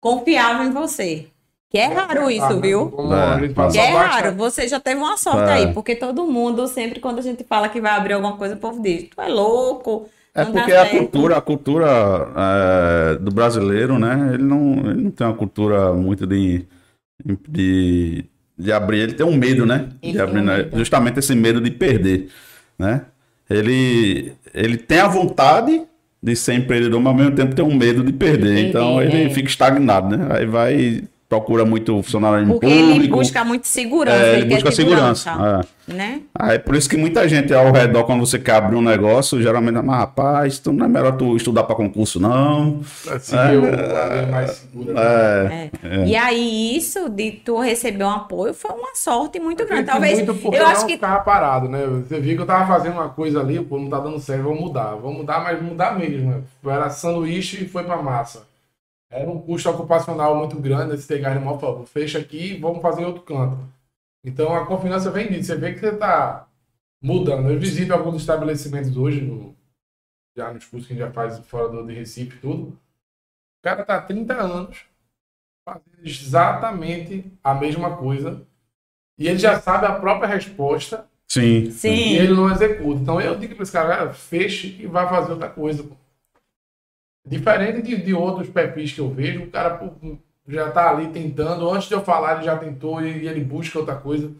Confiava 0.00 0.64
em 0.64 0.70
você. 0.70 1.26
Que 1.68 1.78
é 1.78 1.86
raro 1.86 2.30
isso, 2.30 2.60
viu? 2.60 2.90
Como 2.90 3.12
É, 3.12 3.34
a 3.34 3.70
Que 3.70 3.78
é 3.78 3.88
raro. 3.90 4.34
Você 4.36 4.68
já 4.68 4.78
teve 4.78 5.00
uma 5.00 5.16
sorte 5.16 5.50
É. 5.50 5.54
aí, 5.54 5.74
porque 5.74 5.96
todo 5.96 6.24
mundo, 6.26 6.66
sempre 6.68 7.00
quando 7.00 7.18
a 7.18 7.22
gente 7.22 7.42
fala 7.44 7.68
que 7.68 7.80
vai 7.80 7.90
abrir 7.92 8.12
alguma 8.14 8.36
coisa, 8.36 8.54
o 8.54 8.58
povo 8.58 8.80
diz, 8.80 9.08
tu 9.14 9.20
é 9.20 9.28
louco. 9.28 10.08
É 10.32 10.44
porque 10.44 10.72
a 10.72 10.86
certo." 10.86 10.98
cultura, 10.98 11.36
a 11.36 11.40
cultura 11.40 11.88
é, 12.36 13.14
do 13.18 13.32
brasileiro, 13.32 13.98
né? 13.98 14.30
Ele 14.34 14.42
não, 14.44 14.72
ele 14.90 15.02
não 15.04 15.10
tem 15.10 15.26
uma 15.26 15.34
cultura 15.34 15.92
muito 15.94 16.26
de, 16.26 16.64
de, 17.24 18.24
de 18.58 18.72
abrir. 18.72 19.00
Ele 19.00 19.12
tem 19.12 19.26
um 19.26 19.36
medo, 19.36 19.66
né? 19.66 19.88
Ele 20.02 20.12
de 20.12 20.20
abrir, 20.20 20.42
né? 20.42 20.58
medo. 20.58 20.78
Justamente 20.78 21.18
esse 21.18 21.34
medo 21.34 21.60
de 21.60 21.70
perder, 21.70 22.28
né? 22.78 23.02
Ele, 23.48 24.32
ele 24.52 24.76
tem 24.76 24.98
a 24.98 25.08
vontade 25.08 25.82
de 26.22 26.34
ser 26.34 26.54
empreendedor, 26.54 27.00
mas 27.00 27.12
ao 27.12 27.18
mesmo 27.18 27.36
tempo 27.36 27.54
tem 27.54 27.64
um 27.64 27.74
medo 27.74 28.02
de 28.02 28.12
perder. 28.12 28.54
perder, 28.54 28.68
então 28.68 29.00
ele 29.00 29.24
é. 29.24 29.30
fica 29.30 29.48
estagnado, 29.48 30.16
né? 30.16 30.26
Aí 30.30 30.46
vai 30.46 31.04
procura 31.28 31.64
muito 31.64 32.00
funcionário 32.02 32.46
Porque 32.46 32.66
público. 32.66 32.90
ele 32.94 33.08
busca 33.08 33.44
muito 33.44 33.66
segurança. 33.66 34.16
é, 34.16 34.34
ele 34.38 34.46
quer 34.46 34.54
busca 34.54 34.70
segurança. 34.72 35.62
é. 35.62 35.76
Né? 35.92 36.20
Aí 36.34 36.58
por 36.58 36.74
isso 36.74 36.88
que 36.88 36.96
muita 36.96 37.28
gente 37.28 37.54
ao 37.54 37.70
redor, 37.72 38.02
quando 38.04 38.18
você 38.26 38.40
quer 38.40 38.54
abrir 38.56 38.74
um 38.76 38.82
negócio, 38.82 39.40
geralmente, 39.40 39.76
mas 39.84 39.96
rapaz, 39.98 40.58
então 40.60 40.72
não 40.72 40.84
é 40.84 40.88
melhor 40.88 41.16
tu 41.16 41.36
estudar 41.36 41.62
para 41.62 41.76
concurso, 41.76 42.18
não. 42.18 42.80
Assim, 43.08 43.36
eu, 43.36 43.64
eu 43.64 44.26
mais 44.28 44.50
segura. 44.50 44.94
né? 44.94 45.70
É, 45.82 45.88
É. 46.02 46.06
E 46.06 46.16
aí, 46.16 46.76
isso 46.76 47.08
de 47.08 47.30
tu 47.30 47.60
receber 47.60 48.02
um 48.02 48.10
apoio 48.10 48.52
foi 48.52 48.72
uma 48.72 48.96
sorte 48.96 49.38
muito 49.38 49.62
Eu 49.62 49.68
grande. 49.68 49.84
Talvez. 49.86 50.14
muito 50.18 50.34
porque 50.34 50.56
Eu 50.56 50.62
não 50.64 50.70
acho 50.70 50.86
que. 50.86 50.94
ficava 50.94 51.20
parado, 51.20 51.68
né? 51.68 51.86
Você 51.86 52.18
viu 52.20 52.34
que 52.34 52.42
eu 52.42 52.46
tava 52.46 52.66
fazendo 52.66 52.94
uma 52.94 53.08
coisa 53.08 53.38
ali, 53.40 53.60
pô, 53.60 53.78
não 53.78 53.88
tá 53.88 54.00
dando 54.00 54.18
certo, 54.18 54.42
vou 54.42 54.56
mudar. 54.60 54.94
Vou 54.96 55.12
mudar, 55.12 55.40
mas 55.44 55.62
mudar 55.62 55.96
mesmo. 55.96 56.30
né? 56.30 56.40
Era 56.66 56.90
sanduíche 56.90 57.62
e 57.64 57.68
foi 57.68 57.84
pra 57.84 57.96
massa. 58.02 58.42
Era 59.10 59.30
um 59.30 59.40
custo 59.40 59.70
ocupacional 59.70 60.36
muito 60.36 60.60
grande, 60.60 60.94
esse 60.94 61.06
pegar 61.06 61.34
de 61.38 61.44
mal 61.44 61.58
falou, 61.60 61.86
fecha 61.86 62.18
aqui 62.18 62.54
e 62.54 62.58
vamos 62.60 62.82
fazer 62.82 63.02
em 63.02 63.04
outro 63.06 63.22
canto. 63.22 63.58
Então 64.24 64.54
a 64.54 64.66
confiança 64.66 65.10
vem 65.10 65.28
disso. 65.28 65.46
Você 65.46 65.56
vê 65.56 65.72
que 65.74 65.80
você 65.80 65.96
tá 65.96 66.48
mudando. 67.02 67.50
Eu 67.50 67.58
visito 67.60 67.92
alguns 67.92 68.16
estabelecimentos 68.22 68.96
hoje, 68.96 69.20
no- 69.22 69.56
já 70.36 70.52
nos 70.52 70.64
cursos 70.66 70.86
que 70.88 70.94
a 70.94 70.96
gente 70.96 71.06
já 71.06 71.12
faz 71.12 71.38
fora 71.46 71.68
do 71.68 71.86
de 71.86 71.94
Recife 71.94 72.36
e 72.36 72.40
tudo. 72.40 72.68
O 72.70 72.78
cara 73.62 73.84
tá 73.84 73.96
há 73.96 74.02
30 74.02 74.34
anos 74.34 74.84
fazendo 75.64 76.04
exatamente 76.04 77.32
a 77.42 77.54
mesma 77.54 77.96
coisa. 77.96 78.46
E 79.18 79.28
ele 79.28 79.38
já 79.38 79.60
sabe 79.60 79.86
a 79.86 79.98
própria 80.00 80.28
resposta 80.28 81.08
sim. 81.28 81.64
e 81.64 81.72
Sim. 81.72 82.14
ele 82.16 82.34
não 82.34 82.50
executa. 82.50 83.00
Então 83.00 83.20
eu 83.20 83.38
digo 83.38 83.54
para 83.54 83.62
esse 83.64 83.72
cara, 83.72 83.88
cara, 83.96 84.14
feche 84.14 84.76
e 84.80 84.86
vai 84.86 85.08
fazer 85.08 85.32
outra 85.32 85.48
coisa. 85.50 85.84
pô. 85.84 85.96
Diferente 87.26 87.82
de, 87.82 87.96
de 87.96 88.14
outros 88.14 88.48
perfis 88.48 88.92
que 88.92 89.00
eu 89.00 89.10
vejo, 89.10 89.42
o 89.44 89.50
cara 89.50 89.80
já 90.46 90.70
tá 90.70 90.90
ali 90.90 91.08
tentando, 91.08 91.68
antes 91.68 91.88
de 91.88 91.94
eu 91.94 92.02
falar, 92.02 92.36
ele 92.36 92.44
já 92.44 92.56
tentou 92.56 93.00
e 93.02 93.26
ele 93.26 93.42
busca 93.42 93.78
outra 93.78 93.96
coisa. 93.96 94.30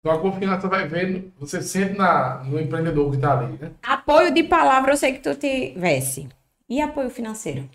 Então 0.00 0.16
a 0.16 0.20
confiança 0.20 0.66
vai 0.66 0.88
ver, 0.88 1.30
você 1.38 1.60
sente 1.62 1.96
na, 1.96 2.42
no 2.44 2.58
empreendedor 2.58 3.10
que 3.10 3.18
tá 3.18 3.38
ali, 3.38 3.56
né? 3.58 3.70
Apoio 3.82 4.32
de 4.32 4.42
palavra, 4.42 4.92
eu 4.92 4.96
sei 4.96 5.12
que 5.12 5.20
tu 5.20 5.34
tivesse. 5.34 6.28
E 6.68 6.80
apoio 6.80 7.10
financeiro? 7.10 7.68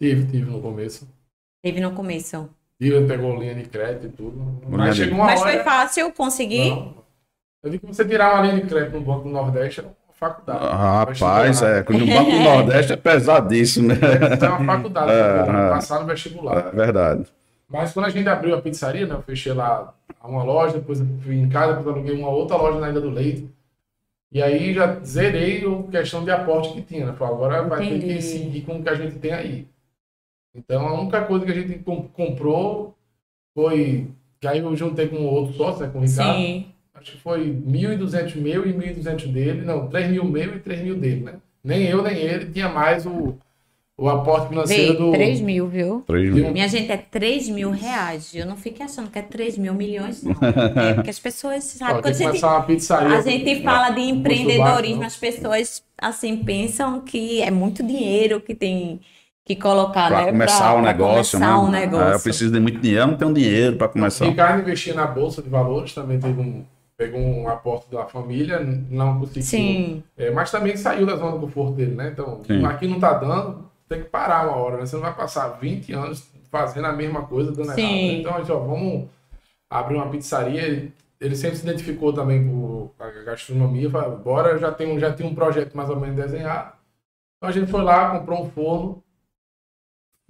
Tive, 0.00 0.30
tive 0.30 0.50
no 0.50 0.62
começo. 0.62 1.08
Teve 1.62 1.80
no 1.80 1.92
começo. 1.92 2.48
Tive, 2.80 3.06
pegou 3.06 3.38
linha 3.40 3.54
de 3.54 3.64
crédito 3.64 4.06
e 4.06 4.10
tudo. 4.10 4.60
Mas 4.68 4.94
de- 4.94 5.02
chegou 5.04 5.18
uma 5.18 5.26
Mas 5.26 5.40
hora... 5.40 5.52
foi 5.52 5.64
fácil 5.64 6.12
conseguir? 6.12 6.70
Não. 6.70 7.04
Eu 7.62 7.70
digo 7.70 7.86
que 7.86 7.94
você 7.94 8.04
tirar 8.04 8.34
uma 8.34 8.42
linha 8.46 8.62
de 8.62 8.68
crédito 8.68 8.92
no 8.94 9.00
Banco 9.00 9.24
do 9.24 9.30
Nordeste 9.30 9.82
faculdade. 10.16 10.64
Rapaz, 10.64 11.60
Vestibular. 11.60 11.76
é, 11.76 11.98
no 11.98 12.06
Banco 12.06 12.30
do 12.30 12.40
Nordeste 12.40 12.92
é 12.92 12.96
pesadíssimo, 12.96 13.88
né? 13.88 13.94
É 14.42 14.48
uma 14.48 14.64
faculdade, 14.76 15.10
É, 15.12 15.44
você 15.44 15.50
é. 15.50 15.68
passar 15.70 16.00
no 16.00 16.06
vestibular. 16.06 16.66
É 16.68 16.70
verdade. 16.70 17.24
Mas 17.68 17.92
quando 17.92 18.06
a 18.06 18.10
gente 18.10 18.28
abriu 18.28 18.54
a 18.54 18.60
pizzaria, 18.62 19.06
né, 19.06 19.14
eu 19.14 19.22
fechei 19.22 19.52
lá 19.52 19.92
uma 20.22 20.42
loja, 20.42 20.74
depois 20.74 21.02
fui 21.22 21.36
em 21.36 21.48
casa, 21.48 21.74
depois 21.74 21.94
aluguei 21.96 22.14
uma 22.16 22.28
outra 22.28 22.56
loja 22.56 22.78
na 22.80 22.88
Ilha 22.90 23.00
do 23.00 23.10
Leite. 23.10 23.48
E 24.32 24.42
aí 24.42 24.74
já 24.74 24.94
zerei 25.04 25.64
a 25.66 25.90
questão 25.90 26.24
de 26.24 26.30
aporte 26.30 26.72
que 26.72 26.82
tinha, 26.82 27.06
né? 27.06 27.12
Falei, 27.12 27.34
agora 27.34 27.62
vai 27.62 27.78
ter 27.80 27.96
Entendi. 27.96 28.14
que 28.14 28.22
seguir 28.22 28.60
com 28.62 28.78
o 28.78 28.82
que 28.82 28.88
a 28.88 28.94
gente 28.94 29.18
tem 29.18 29.32
aí. 29.32 29.66
Então 30.54 30.86
a 30.86 31.00
única 31.00 31.22
coisa 31.22 31.44
que 31.44 31.52
a 31.52 31.54
gente 31.54 31.78
com- 31.80 32.08
comprou 32.08 32.94
foi. 33.54 34.08
Que 34.40 34.46
aí 34.48 34.58
eu 34.58 34.76
juntei 34.76 35.08
com 35.08 35.16
outro 35.24 35.54
sócio, 35.54 35.84
né, 35.86 35.90
com 35.92 35.98
o 35.98 36.02
Ricardo. 36.02 36.36
Sim. 36.36 36.66
Acho 37.06 37.12
que 37.16 37.22
foi 37.22 37.52
1.200 37.52 38.34
meu 38.36 38.66
e 38.66 38.72
1.200 38.72 39.28
dele. 39.28 39.62
Não, 39.64 39.86
3 39.86 40.10
mil 40.10 40.24
meu 40.24 40.56
e 40.56 40.58
3 40.58 40.80
mil 40.82 40.96
dele, 40.96 41.20
né? 41.22 41.34
Nem 41.62 41.84
eu, 41.84 42.02
nem 42.02 42.16
ele 42.16 42.46
tinha 42.46 42.68
mais 42.68 43.06
o, 43.06 43.36
o 43.96 44.08
aporte 44.08 44.48
financeiro 44.48 44.92
Vê, 44.92 44.98
do. 44.98 45.12
3 45.12 45.40
mil, 45.40 45.68
viu? 45.68 46.02
3 46.04 46.34
de 46.34 46.40
mil. 46.42 46.52
Minha 46.52 46.66
gente, 46.66 46.90
é 46.90 46.96
3 46.96 47.48
mil 47.48 47.70
reais. 47.70 48.34
Eu 48.34 48.44
não 48.44 48.56
fique 48.56 48.82
achando 48.82 49.08
que 49.08 49.20
é 49.20 49.22
3 49.22 49.56
mil 49.56 49.72
milhões, 49.72 50.24
não. 50.24 50.34
É 50.82 50.94
porque 50.94 51.10
as 51.10 51.20
pessoas 51.20 51.76
Ó, 51.80 51.86
tem 51.86 51.94
Quando 51.94 52.06
a 52.06 52.12
gente, 52.12 52.44
uma 52.44 52.62
pizzaria. 52.62 53.18
a 53.18 53.20
gente 53.20 53.62
fala 53.62 53.90
de 53.90 54.00
empreendedorismo, 54.00 55.00
não. 55.00 55.06
as 55.06 55.16
pessoas 55.16 55.84
assim 55.96 56.36
pensam 56.38 57.00
que 57.02 57.40
é 57.40 57.52
muito 57.52 57.84
dinheiro 57.84 58.40
que 58.40 58.52
tem 58.54 59.00
que 59.44 59.54
colocar, 59.54 60.08
Para 60.08 60.24
né? 60.24 60.32
começar 60.32 60.58
pra- 60.58 60.72
o 60.72 60.82
pra 60.82 60.92
negócio, 60.92 61.38
começar 61.38 61.56
né? 61.56 61.62
um 61.68 61.70
negócio. 61.70 62.08
É, 62.08 62.14
eu 62.14 62.20
preciso 62.20 62.52
de 62.52 62.58
muito 62.58 62.80
dinheiro, 62.80 63.06
não 63.06 63.16
tenho 63.16 63.32
dinheiro 63.32 63.76
para 63.76 63.86
começar. 63.88 64.24
Ricardo 64.26 64.60
investia 64.62 64.92
na 64.92 65.06
Bolsa 65.06 65.40
de 65.40 65.48
Valores, 65.48 65.94
também 65.94 66.18
teve 66.18 66.40
um, 66.40 66.64
pegou 66.96 67.20
um 67.20 67.48
aporte 67.48 67.90
da 67.90 68.06
família, 68.06 68.58
não 68.60 69.20
conseguiu. 69.20 69.42
Sim. 69.42 70.02
É, 70.16 70.30
mas 70.30 70.50
também 70.50 70.76
saiu 70.76 71.06
da 71.06 71.16
zona 71.16 71.32
de 71.32 71.40
conforto 71.40 71.74
dele, 71.74 71.94
né? 71.94 72.08
Então, 72.12 72.42
Sim. 72.44 72.64
aqui 72.64 72.88
não 72.88 72.98
tá 72.98 73.12
dando, 73.14 73.70
tem 73.88 74.02
que 74.02 74.08
parar 74.08 74.48
uma 74.48 74.56
hora, 74.56 74.78
né? 74.78 74.86
Você 74.86 74.96
não 74.96 75.02
vai 75.02 75.14
passar 75.14 75.48
20 75.48 75.92
anos 75.92 76.26
fazendo 76.50 76.86
a 76.86 76.92
mesma 76.92 77.22
coisa, 77.26 77.52
dando 77.52 77.66
errado. 77.66 77.76
Sim. 77.76 78.12
né? 78.12 78.18
Então, 78.20 78.34
a 78.34 78.38
gente, 78.38 78.52
ó, 78.52 78.58
vamos 78.58 79.08
abrir 79.68 79.96
uma 79.96 80.08
pizzaria. 80.08 80.62
Ele, 80.62 80.92
ele 81.20 81.36
sempre 81.36 81.56
se 81.56 81.64
identificou 81.64 82.12
também 82.12 82.46
com 82.48 82.90
a 82.98 83.10
gastronomia. 83.24 83.90
Falou, 83.90 84.18
bora, 84.18 84.50
eu 84.50 84.58
já 84.58 84.72
tenho, 84.72 84.98
já 84.98 85.12
tenho 85.12 85.30
um 85.30 85.34
projeto 85.34 85.76
mais 85.76 85.90
ou 85.90 86.00
menos 86.00 86.16
desenhado. 86.16 86.72
Então, 87.36 87.50
a 87.50 87.52
gente 87.52 87.70
foi 87.70 87.82
lá, 87.82 88.18
comprou 88.18 88.42
um 88.42 88.50
forno, 88.50 89.04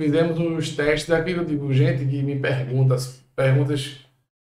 fizemos 0.00 0.36
os 0.38 0.74
testes 0.74 1.08
daqui. 1.08 1.30
Eu 1.30 1.44
digo, 1.44 1.72
gente 1.72 2.04
que 2.04 2.22
me 2.24 2.36
pergunta, 2.40 2.96
as 2.96 3.22
perguntas 3.36 4.05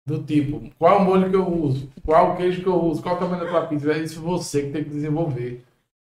do 0.06 0.22
tipo, 0.22 0.62
qual 0.78 1.02
molho 1.04 1.28
que 1.28 1.34
eu 1.36 1.46
uso? 1.48 1.88
Qual 2.04 2.36
queijo 2.36 2.62
que 2.62 2.68
eu 2.68 2.80
uso? 2.80 3.02
Qual 3.02 3.16
o 3.16 3.18
tamanho 3.18 3.42
da 3.44 3.50
tua 3.50 3.66
pizza? 3.66 3.92
É 3.92 3.98
isso 3.98 4.20
você 4.22 4.62
que 4.62 4.70
tem 4.70 4.84
que 4.84 4.90
desenvolver. 4.90 5.64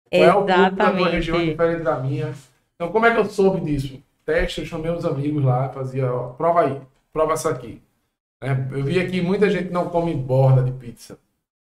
Qual 0.09 0.23
é 0.23 0.33
o 0.33 0.41
público 0.45 0.75
da 0.77 0.91
tua 0.91 1.09
região 1.09 1.35
Exatamente. 1.35 1.49
diferente 1.51 1.83
da 1.83 1.99
minha? 1.99 2.33
Então, 2.75 2.91
como 2.93 3.05
é 3.05 3.13
que 3.13 3.19
eu 3.19 3.25
soube 3.25 3.59
disso? 3.59 4.01
Teste, 4.25 4.61
eu 4.61 4.65
chamei 4.67 4.89
os 4.91 5.03
amigos 5.05 5.43
lá, 5.43 5.67
fazia, 5.69 6.11
ó, 6.11 6.29
prova 6.29 6.61
aí, 6.61 6.79
prova 7.11 7.33
essa 7.33 7.49
aqui. 7.49 7.81
Né? 8.41 8.67
Eu 8.71 8.83
vi 8.85 8.99
aqui 9.01 9.21
muita 9.21 9.49
gente 9.49 9.69
não 9.69 9.89
come 9.89 10.13
borda 10.15 10.63
de 10.63 10.71
pizza. 10.71 11.17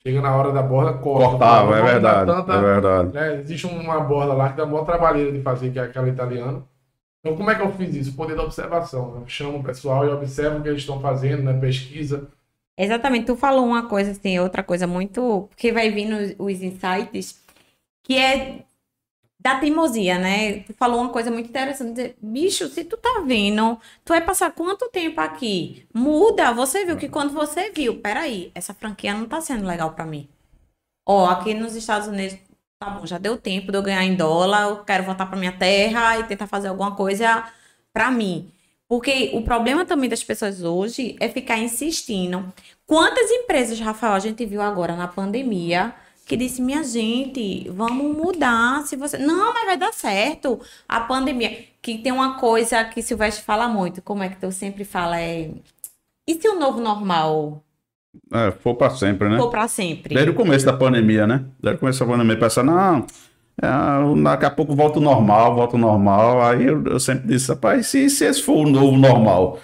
Chega 0.02 0.20
na 0.22 0.34
hora 0.34 0.50
da 0.52 0.62
borda, 0.62 0.94
corta. 0.94 1.28
Cortava, 1.28 1.76
é 1.78 1.82
verdade. 1.82 2.26
tanta- 2.32 2.54
É 2.54 2.60
verdade. 2.60 3.12
né? 3.14 3.34
Existe 3.40 3.66
uma 3.66 4.00
borda 4.00 4.32
lá 4.32 4.48
que 4.48 4.56
dá 4.56 4.64
maior 4.66 4.84
trabalheira 4.84 5.30
de 5.30 5.40
fazer, 5.42 5.70
que 5.70 5.78
é 5.78 5.82
aquela 5.82 6.08
italiana. 6.08 6.62
Então, 7.22 7.36
como 7.36 7.50
é 7.50 7.54
que 7.54 7.62
eu 7.62 7.72
fiz 7.72 7.94
isso? 7.94 8.16
Poder 8.16 8.34
da 8.34 8.42
observação. 8.42 9.14
Eu 9.14 9.28
chamo 9.28 9.58
o 9.58 9.62
pessoal 9.62 10.04
e 10.04 10.08
observo 10.08 10.58
o 10.58 10.62
que 10.62 10.68
eles 10.68 10.80
estão 10.80 11.00
fazendo, 11.00 11.44
né? 11.44 11.58
pesquisa. 11.58 12.28
Exatamente, 12.76 13.26
tu 13.26 13.36
falou 13.36 13.64
uma 13.64 13.88
coisa 13.88 14.10
assim, 14.10 14.38
outra 14.40 14.62
coisa 14.62 14.86
muito. 14.86 15.46
Porque 15.48 15.70
vai 15.70 15.90
vindo 15.90 16.16
os, 16.38 16.62
insights, 16.62 17.40
que 18.02 18.16
é 18.16 18.64
da 19.40 19.60
teimosia, 19.60 20.18
né? 20.18 20.60
Tu 20.60 20.74
falou 20.74 21.00
uma 21.00 21.10
coisa 21.10 21.30
muito 21.30 21.48
interessante. 21.48 22.16
Bicho, 22.20 22.68
se 22.68 22.84
tu 22.84 22.96
tá 22.96 23.22
vindo, 23.24 23.78
tu 24.04 24.08
vai 24.10 24.20
passar 24.24 24.52
quanto 24.52 24.88
tempo 24.90 25.20
aqui? 25.20 25.86
Muda. 25.94 26.52
Você 26.52 26.84
viu 26.84 26.96
que 26.96 27.08
quando 27.08 27.32
você 27.32 27.70
viu, 27.70 28.00
peraí, 28.00 28.50
essa 28.54 28.74
franquia 28.74 29.14
não 29.14 29.26
tá 29.28 29.40
sendo 29.40 29.66
legal 29.66 29.92
pra 29.92 30.06
mim. 30.06 30.28
Ó, 31.06 31.26
aqui 31.26 31.54
nos 31.54 31.76
Estados 31.76 32.08
Unidos, 32.08 32.38
tá 32.82 32.90
bom, 32.90 33.06
já 33.06 33.18
deu 33.18 33.36
tempo 33.36 33.70
de 33.70 33.78
eu 33.78 33.82
ganhar 33.82 34.04
em 34.04 34.16
dólar, 34.16 34.68
eu 34.68 34.84
quero 34.84 35.04
voltar 35.04 35.26
pra 35.26 35.38
minha 35.38 35.52
terra 35.52 36.18
e 36.18 36.24
tentar 36.24 36.46
fazer 36.46 36.68
alguma 36.68 36.94
coisa 36.96 37.44
pra 37.92 38.10
mim. 38.10 38.50
Porque 38.88 39.30
o 39.34 39.42
problema 39.42 39.86
também 39.86 40.10
das 40.10 40.22
pessoas 40.24 40.62
hoje 40.62 41.16
é 41.20 41.28
ficar 41.28 41.58
insistindo. 41.58 42.52
Quantas 42.86 43.30
empresas, 43.30 43.80
Rafael, 43.80 44.12
a 44.12 44.18
gente 44.18 44.44
viu 44.44 44.60
agora 44.60 44.96
na 44.96 45.08
pandemia, 45.08 45.94
que 46.26 46.36
disse, 46.36 46.60
minha 46.60 46.82
gente, 46.82 47.68
vamos 47.70 48.14
mudar, 48.16 48.82
se 48.86 48.96
você... 48.96 49.16
Não, 49.16 49.54
mas 49.54 49.64
vai 49.64 49.76
dar 49.76 49.92
certo. 49.92 50.60
A 50.88 51.00
pandemia, 51.00 51.64
que 51.80 51.98
tem 51.98 52.12
uma 52.12 52.38
coisa 52.38 52.84
que 52.84 53.00
Silvestre 53.02 53.44
fala 53.44 53.68
muito, 53.68 54.02
como 54.02 54.22
é 54.22 54.28
que 54.28 54.36
tu 54.36 54.50
sempre 54.52 54.84
fala, 54.84 55.20
é... 55.20 55.50
E 56.26 56.34
se 56.34 56.48
o 56.48 56.58
novo 56.58 56.80
normal 56.80 57.62
É, 58.32 58.50
for 58.50 58.74
pra 58.74 58.90
sempre, 58.90 59.28
né? 59.28 59.36
for 59.38 59.50
pra 59.50 59.68
sempre? 59.68 60.14
Desde 60.14 60.30
o 60.30 60.34
começo 60.34 60.64
da 60.64 60.72
pandemia, 60.72 61.26
né? 61.26 61.44
Desde 61.62 61.76
o 61.76 61.80
começo 61.80 62.00
da 62.00 62.10
pandemia, 62.10 62.38
pensando, 62.38 62.70
não, 62.70 63.06
é, 63.60 64.22
daqui 64.22 64.44
a 64.44 64.50
pouco 64.50 64.74
volta 64.74 64.98
o 64.98 65.02
normal, 65.02 65.54
volta 65.54 65.76
o 65.76 65.78
normal. 65.78 66.42
Aí 66.42 66.64
eu, 66.66 66.82
eu 66.84 67.00
sempre 67.00 67.28
disse, 67.28 67.50
rapaz, 67.50 67.86
se, 67.86 68.08
se 68.08 68.24
esse 68.24 68.42
for 68.42 68.66
o 68.66 68.70
novo 68.70 68.96
normal, 68.96 69.58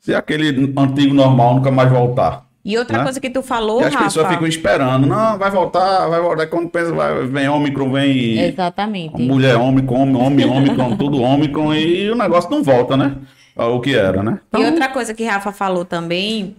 se 0.00 0.14
aquele 0.14 0.72
antigo 0.76 1.14
normal 1.14 1.56
nunca 1.56 1.70
mais 1.70 1.90
voltar. 1.90 2.46
E 2.64 2.78
outra 2.78 2.98
Né? 2.98 3.04
coisa 3.04 3.20
que 3.20 3.28
tu 3.28 3.42
falou, 3.42 3.80
e 3.80 3.84
as 3.84 3.92
Rafa... 3.92 4.04
pessoas 4.04 4.28
ficam 4.28 4.46
esperando, 4.46 5.04
não, 5.04 5.36
vai 5.36 5.50
voltar, 5.50 6.06
vai 6.06 6.20
voltar. 6.20 6.46
Quando 6.46 6.70
pensa, 6.70 6.92
vai, 6.92 7.26
vem 7.26 7.48
Ômicron, 7.48 7.90
vem 7.90 8.38
Exatamente. 8.38 9.20
mulher 9.20 9.56
Ômicron, 9.56 9.96
homem, 9.96 10.16
homem, 10.16 10.48
Ômicron, 10.48 10.94
tudo 10.98 11.20
Ômicron, 11.20 11.74
e 11.74 12.08
o 12.10 12.14
negócio 12.14 12.48
não 12.50 12.62
volta, 12.62 12.96
né? 12.96 13.16
O 13.56 13.80
que 13.80 13.94
era, 13.94 14.22
né? 14.22 14.40
E 14.56 14.64
outra 14.64 14.88
coisa 14.88 15.12
que 15.12 15.24
Rafa 15.24 15.52
falou 15.52 15.84
também 15.84 16.56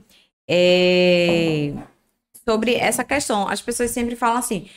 é 0.48 1.74
sobre 2.48 2.76
essa 2.76 3.04
questão. 3.04 3.48
As 3.48 3.62
pessoas 3.62 3.92
sempre 3.92 4.16
falam 4.16 4.38
assim. 4.38 4.68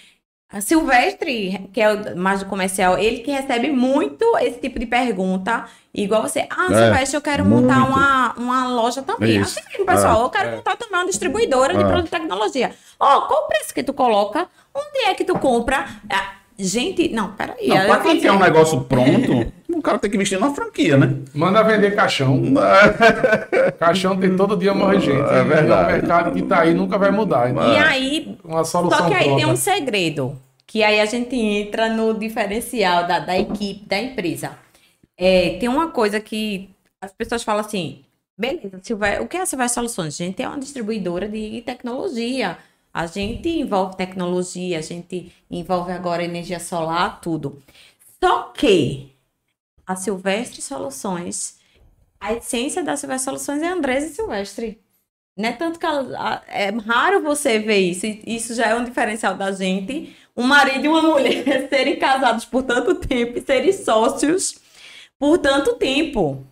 a 0.48 0.60
Silvestre, 0.60 1.68
que 1.72 1.80
é 1.80 1.92
o 1.92 2.16
mais 2.16 2.38
do 2.40 2.46
comercial, 2.46 2.96
ele 2.96 3.18
que 3.18 3.32
recebe 3.32 3.68
muito 3.72 4.24
esse 4.38 4.60
tipo 4.60 4.78
de 4.78 4.86
pergunta, 4.86 5.64
igual 5.92 6.22
você. 6.22 6.46
Ah, 6.48 6.68
É, 6.70 6.84
Silvestre, 6.84 7.16
eu 7.16 7.20
quero 7.22 7.44
montar 7.44 7.80
muito. 7.80 7.92
uma, 7.96 8.32
uma 8.34 8.68
loja 8.68 9.02
também. 9.02 9.40
Isso. 9.40 9.58
Assim 9.58 9.68
mesmo, 9.70 9.84
pessoal, 9.84 10.20
É. 10.20 10.24
eu 10.24 10.30
quero 10.30 10.56
montar 10.56 10.76
também 10.76 11.00
uma 11.00 11.06
distribuidora 11.06 11.74
de 11.74 11.80
É. 11.82 11.84
produto 11.84 12.04
de 12.04 12.10
tecnologia. 12.12 12.72
Ó, 13.00 13.22
qual 13.22 13.42
o 13.44 13.48
preço 13.48 13.74
que 13.74 13.82
tu 13.82 13.92
coloca? 13.92 14.48
Onde 14.72 14.98
é 15.06 15.14
que 15.14 15.24
tu 15.24 15.36
compra? 15.36 15.84
Ah, 16.08 16.34
gente, 16.56 17.08
não, 17.08 17.32
peraí. 17.32 17.66
Não, 17.66 17.84
pra 17.86 18.00
quem 18.00 18.20
quer 18.20 18.30
um 18.30 18.38
negócio 18.38 18.80
pronto, 18.82 19.52
o 19.68 19.82
cara 19.82 19.98
tem 19.98 20.10
que 20.10 20.16
investir 20.16 20.38
numa 20.38 20.54
franquia, 20.54 20.96
né? 20.96 21.16
Manda 21.34 21.62
vender 21.62 21.94
caixão. 21.94 22.40
Caixão 23.78 24.16
tem 24.18 24.36
todo 24.36 24.56
dia 24.56 24.74
morre 24.74 25.00
gente. 25.00 25.20
É 25.30 25.40
E 25.40 25.44
verdade. 25.44 25.88
o 25.88 25.92
mercado 25.96 26.32
que 26.32 26.42
tá 26.42 26.60
aí 26.60 26.74
nunca 26.74 26.98
vai 26.98 27.10
mudar. 27.10 27.50
Então, 27.50 27.72
E 27.72 27.76
aí, 27.78 28.38
uma 28.44 28.64
solução 28.64 28.98
Só 28.98 29.08
que 29.08 29.14
aí 29.14 29.24
pronta. 29.24 29.42
tem 29.42 29.46
um 29.52 29.56
segredo, 29.56 30.38
que 30.66 30.82
aí 30.82 31.00
a 31.00 31.06
gente 31.06 31.34
entra 31.36 31.88
no 31.88 32.14
diferencial 32.14 33.06
da, 33.06 33.18
da 33.18 33.38
equipe, 33.38 33.84
da 33.86 33.98
empresa. 34.00 34.52
É, 35.16 35.56
tem 35.58 35.68
uma 35.68 35.88
coisa 35.90 36.20
que 36.20 36.70
as 37.00 37.12
pessoas 37.12 37.42
falam 37.42 37.60
assim, 37.64 38.00
beleza, 38.38 38.78
Silve- 38.82 39.20
o 39.20 39.26
que 39.28 39.36
é 39.36 39.40
a 39.42 39.46
Silvestre 39.46 39.74
Soluções? 39.74 40.14
A 40.20 40.24
gente 40.24 40.42
é 40.42 40.48
uma 40.48 40.58
distribuidora 40.58 41.28
de 41.28 41.62
tecnologia, 41.64 42.58
a 42.92 43.06
gente 43.06 43.48
envolve 43.48 43.96
tecnologia, 43.96 44.78
a 44.78 44.82
gente 44.82 45.32
envolve 45.50 45.92
agora 45.92 46.22
energia 46.24 46.60
solar, 46.60 47.20
tudo. 47.20 47.58
Só 48.22 48.44
que 48.54 49.12
a 49.86 49.94
Silvestre 49.96 50.60
Soluções, 50.60 51.58
a 52.20 52.32
essência 52.32 52.82
da 52.82 52.96
Silvestre 52.96 53.24
Soluções 53.26 53.62
é 53.62 53.68
Andresa 53.68 54.06
e 54.06 54.10
Silvestre. 54.10 54.80
Não 55.36 55.48
é 55.50 55.52
tanto 55.52 55.78
que 55.78 55.84
ela- 55.86 56.42
é 56.48 56.70
raro 56.70 57.22
você 57.22 57.58
ver 57.58 57.78
isso. 57.78 58.06
Isso 58.26 58.54
já 58.54 58.66
é 58.68 58.74
um 58.74 58.84
diferencial 58.84 59.34
da 59.36 59.52
gente. 59.52 60.16
Um 60.36 60.44
marido 60.44 60.84
e 60.84 60.88
uma 60.88 61.02
mulher 61.02 61.44
serem 61.68 61.98
casados 61.98 62.44
por 62.44 62.62
tanto 62.62 62.94
tempo 62.94 63.38
e 63.38 63.42
serem 63.42 63.72
sócios 63.72 64.58
por 65.18 65.38
tanto 65.38 65.74
tempo. 65.76 66.44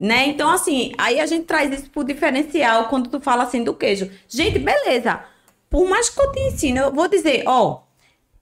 Né? 0.00 0.26
Então, 0.26 0.50
assim, 0.50 0.92
aí 0.98 1.18
a 1.20 1.26
gente 1.26 1.46
traz 1.46 1.72
isso 1.72 1.90
pro 1.90 2.04
diferencial 2.04 2.88
quando 2.88 3.08
tu 3.08 3.20
fala 3.20 3.44
assim 3.44 3.64
do 3.64 3.72
queijo. 3.74 4.10
Gente, 4.28 4.58
beleza. 4.58 5.24
Por 5.70 5.88
mais 5.88 6.10
que 6.10 6.20
eu 6.20 6.32
te 6.32 6.40
ensine, 6.40 6.78
eu 6.78 6.92
vou 6.92 7.08
dizer, 7.08 7.44
ó, 7.46 7.82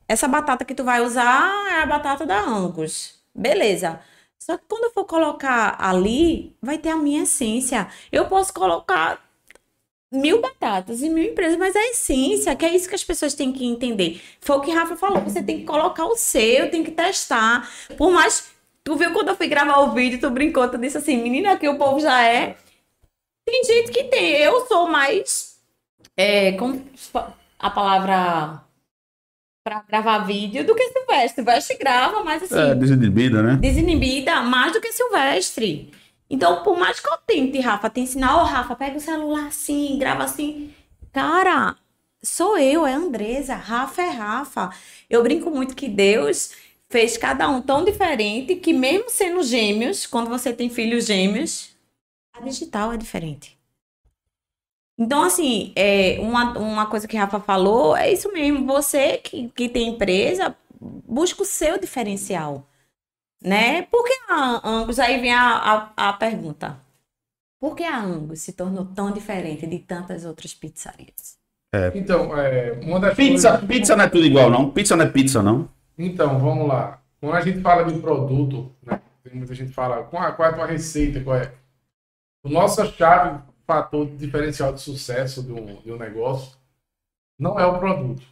essa 0.08 0.26
batata 0.26 0.64
que 0.64 0.74
tu 0.74 0.84
vai 0.84 1.00
usar 1.02 1.50
é 1.70 1.82
a 1.82 1.86
batata 1.86 2.26
da 2.26 2.40
Angus. 2.40 3.22
Beleza. 3.34 4.00
Só 4.38 4.58
que 4.58 4.64
quando 4.68 4.84
eu 4.84 4.90
for 4.92 5.04
colocar 5.06 5.76
ali, 5.80 6.54
vai 6.60 6.78
ter 6.78 6.90
a 6.90 6.96
minha 6.96 7.22
essência. 7.22 7.88
Eu 8.12 8.26
posso 8.26 8.52
colocar 8.52 9.22
mil 10.12 10.40
batatas 10.40 11.02
e 11.02 11.08
mil 11.08 11.24
empresas, 11.24 11.58
mas 11.58 11.74
a 11.74 11.82
essência, 11.86 12.54
que 12.54 12.64
é 12.64 12.74
isso 12.74 12.88
que 12.88 12.94
as 12.94 13.02
pessoas 13.04 13.34
têm 13.34 13.52
que 13.52 13.64
entender. 13.64 14.22
Foi 14.40 14.56
o 14.56 14.60
que 14.60 14.70
Rafa 14.70 14.96
falou, 14.96 15.20
você 15.22 15.42
tem 15.42 15.60
que 15.60 15.64
colocar 15.64 16.06
o 16.06 16.16
seu, 16.16 16.70
tem 16.70 16.84
que 16.84 16.90
testar. 16.90 17.68
Por 17.96 18.10
mais. 18.12 18.52
Tu 18.84 18.94
viu 18.96 19.12
quando 19.14 19.28
eu 19.28 19.36
fui 19.36 19.46
gravar 19.46 19.78
o 19.78 19.92
vídeo, 19.92 20.20
tu 20.20 20.28
brincou, 20.30 20.68
tu 20.68 20.76
disse 20.76 20.98
assim, 20.98 21.16
menina, 21.16 21.56
que 21.56 21.66
o 21.66 21.78
povo 21.78 21.98
já 22.00 22.22
é. 22.22 22.56
Tem 23.46 23.64
gente 23.64 23.90
que 23.90 24.04
tem. 24.04 24.32
Eu 24.32 24.66
sou 24.66 24.88
mais. 24.88 25.58
É, 26.16 26.52
como 26.52 26.84
a 27.58 27.70
palavra 27.70 28.63
para 29.64 29.82
gravar 29.88 30.18
vídeo 30.18 30.64
do 30.64 30.74
que 30.74 30.90
Silvestre. 30.90 31.36
Silvestre 31.36 31.78
grava, 31.78 32.22
mas 32.22 32.42
assim 32.42 32.54
É, 32.54 32.74
desinibida, 32.74 33.42
né? 33.42 33.56
desinibida 33.56 34.42
mais 34.42 34.72
do 34.74 34.80
que 34.80 34.92
Silvestre. 34.92 35.90
Então, 36.28 36.62
por 36.62 36.78
mais 36.78 37.00
que 37.00 37.08
eu 37.08 37.16
tente, 37.26 37.58
Rafa, 37.60 37.88
te 37.88 38.00
ensinar, 38.00 38.36
ô 38.42 38.44
Rafa, 38.44 38.76
pega 38.76 38.98
o 38.98 39.00
celular 39.00 39.46
assim, 39.46 39.98
grava 39.98 40.24
assim. 40.24 40.70
Cara, 41.12 41.76
sou 42.22 42.58
eu, 42.58 42.86
é 42.86 42.92
Andresa. 42.92 43.54
Rafa 43.54 44.02
é 44.02 44.08
Rafa. 44.10 44.70
Eu 45.08 45.22
brinco 45.22 45.50
muito 45.50 45.74
que 45.74 45.88
Deus 45.88 46.52
fez 46.90 47.16
cada 47.16 47.48
um 47.48 47.62
tão 47.62 47.84
diferente 47.84 48.56
que, 48.56 48.72
mesmo 48.72 49.08
sendo 49.08 49.42
gêmeos, 49.42 50.06
quando 50.06 50.28
você 50.28 50.52
tem 50.52 50.68
filhos 50.68 51.06
gêmeos, 51.06 51.70
a 52.34 52.40
digital 52.40 52.92
é 52.92 52.96
diferente. 52.96 53.53
Então, 54.98 55.22
assim, 55.22 55.72
é, 55.74 56.18
uma, 56.20 56.56
uma 56.58 56.86
coisa 56.86 57.08
que 57.08 57.16
Rafa 57.16 57.40
falou 57.40 57.96
é 57.96 58.12
isso 58.12 58.32
mesmo. 58.32 58.64
Você 58.66 59.18
que, 59.18 59.48
que 59.50 59.68
tem 59.68 59.88
empresa, 59.88 60.56
busca 60.80 61.42
o 61.42 61.46
seu 61.46 61.78
diferencial 61.78 62.66
né? 63.42 63.82
Por 63.82 64.04
que 64.04 64.12
a 64.30 64.66
Angus? 64.66 64.98
Aí 64.98 65.20
vem 65.20 65.32
a, 65.34 65.92
a, 65.96 66.08
a 66.08 66.12
pergunta. 66.14 66.78
Por 67.60 67.76
que 67.76 67.84
a 67.84 68.00
Angus 68.00 68.40
se 68.40 68.54
tornou 68.54 68.86
tão 68.86 69.10
diferente 69.10 69.66
de 69.66 69.78
tantas 69.80 70.24
outras 70.24 70.54
pizzarias? 70.54 71.36
Então, 71.94 72.34
é, 72.38 72.72
uma 72.82 73.00
das 73.00 73.14
Pizza, 73.14 73.50
coisas- 73.50 73.68
pizza 73.68 73.96
não 73.96 74.04
é 74.04 74.08
tudo 74.08 74.24
igual, 74.24 74.48
não. 74.48 74.70
Pizza 74.70 74.96
não 74.96 75.04
é 75.04 75.08
pizza, 75.10 75.42
não. 75.42 75.68
Então, 75.98 76.38
vamos 76.38 76.66
lá. 76.68 77.02
Quando 77.20 77.34
a 77.34 77.40
gente 77.40 77.60
fala 77.60 77.84
de 77.84 77.98
produto, 78.00 78.72
né? 78.82 79.00
Tem 79.22 79.34
muita 79.34 79.54
gente 79.54 79.68
que 79.68 79.74
fala, 79.74 80.04
qual, 80.04 80.34
qual 80.34 80.48
é 80.48 80.52
a 80.52 80.54
tua 80.54 80.66
receita? 80.66 81.20
Qual 81.20 81.36
é? 81.36 81.52
O 82.44 82.48
nosso 82.48 82.84
chave, 82.92 83.42
fator 83.66 84.06
diferencial 84.06 84.72
de 84.72 84.80
sucesso 84.80 85.42
de 85.42 85.52
um, 85.52 85.80
de 85.82 85.92
um 85.92 85.96
negócio, 85.96 86.56
não 87.38 87.58
é 87.58 87.66
o 87.66 87.78
produto. 87.78 88.22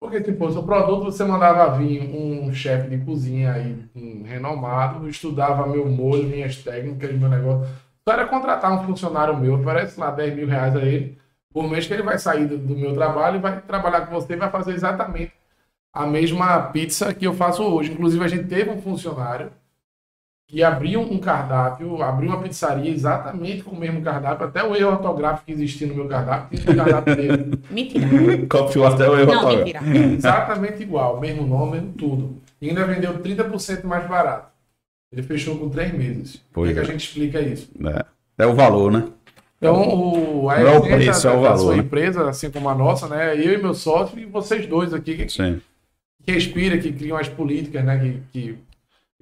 Porque, 0.00 0.20
tipo, 0.20 0.50
se 0.50 0.58
o 0.58 0.64
produto 0.64 1.04
você 1.04 1.24
mandava 1.24 1.78
vir 1.78 2.02
um 2.02 2.52
chefe 2.52 2.88
de 2.90 3.04
cozinha 3.04 3.52
aí, 3.52 3.84
um 3.94 4.24
renomado, 4.24 5.08
estudava 5.08 5.66
meu 5.66 5.88
molho, 5.88 6.24
minhas 6.24 6.56
técnicas, 6.56 7.14
meu 7.14 7.28
negócio. 7.28 7.72
Só 8.06 8.14
era 8.14 8.26
contratar 8.26 8.72
um 8.72 8.84
funcionário 8.84 9.38
meu, 9.38 9.54
oferece 9.54 9.98
lá 10.00 10.10
10 10.10 10.34
mil 10.34 10.48
reais 10.48 10.74
a 10.74 10.82
ele, 10.82 11.16
por 11.52 11.68
mês 11.70 11.86
que 11.86 11.94
ele 11.94 12.02
vai 12.02 12.18
sair 12.18 12.46
do, 12.46 12.58
do 12.58 12.76
meu 12.76 12.94
trabalho 12.94 13.36
e 13.36 13.40
vai 13.40 13.60
trabalhar 13.60 14.06
com 14.06 14.12
você 14.12 14.32
e 14.32 14.36
vai 14.36 14.50
fazer 14.50 14.72
exatamente 14.72 15.32
a 15.92 16.04
mesma 16.06 16.62
pizza 16.70 17.14
que 17.14 17.26
eu 17.26 17.34
faço 17.34 17.62
hoje. 17.62 17.92
Inclusive, 17.92 18.24
a 18.24 18.28
gente 18.28 18.48
teve 18.48 18.70
um 18.70 18.82
funcionário 18.82 19.52
que 20.52 20.62
abriu 20.62 21.00
um 21.00 21.16
cardápio, 21.16 22.02
abriu 22.02 22.28
uma 22.28 22.42
pizzaria 22.42 22.90
exatamente 22.90 23.62
com 23.62 23.70
o 23.70 23.80
mesmo 23.80 24.02
cardápio, 24.02 24.46
até 24.46 24.62
o 24.62 24.76
erro 24.76 24.90
ortográfico 24.90 25.46
que 25.46 25.52
existia 25.52 25.86
no 25.86 25.94
meu 25.94 26.06
cardápio, 26.06 26.58
tinha 26.58 26.74
no 26.74 26.84
cardápio 26.84 27.16
dele. 27.16 27.58
Mentira. 27.70 28.06
Copiou 28.50 28.86
até 28.86 29.08
o 29.08 29.18
erro. 29.18 29.32
Não, 29.32 29.42
tá? 29.44 29.56
mentira. 29.56 29.80
Exatamente 30.12 30.82
igual, 30.82 31.18
mesmo 31.18 31.46
nome, 31.46 31.80
mesmo 31.80 31.92
tudo. 31.94 32.36
E 32.60 32.68
ainda 32.68 32.84
vendeu 32.84 33.18
30% 33.18 33.84
mais 33.84 34.06
barato. 34.06 34.52
Ele 35.10 35.22
fechou 35.22 35.56
com 35.56 35.70
três 35.70 35.90
meses. 35.94 36.44
Como 36.52 36.66
Pois 36.66 36.70
é 36.70 36.74
que 36.74 36.80
a 36.80 36.82
é. 36.82 36.86
gente 36.86 37.08
explica 37.08 37.40
isso? 37.40 37.70
É. 37.86 38.04
É 38.36 38.46
o 38.46 38.54
valor, 38.54 38.92
né? 38.92 39.08
Então, 39.56 39.74
o, 39.74 40.50
a 40.50 40.58
Não 40.58 40.68
é 40.68 40.76
o 40.76 40.82
preço, 40.82 41.28
é 41.28 41.30
o 41.30 41.34
da 41.34 41.48
valor, 41.48 41.58
sua 41.58 41.76
né? 41.76 41.82
empresa, 41.82 42.28
assim 42.28 42.50
como 42.50 42.68
a 42.68 42.74
nossa, 42.74 43.08
né? 43.08 43.34
Eu 43.36 43.54
e 43.54 43.56
meu 43.56 43.72
sócio 43.72 44.18
e 44.18 44.26
vocês 44.26 44.66
dois 44.66 44.92
aqui, 44.92 45.16
que, 45.16 45.32
Sim. 45.32 45.62
que 46.22 46.30
respira, 46.30 46.76
que 46.76 46.92
criam 46.92 47.16
as 47.16 47.28
políticas, 47.30 47.82
né? 47.82 47.98
Que, 47.98 48.22
que 48.30 48.58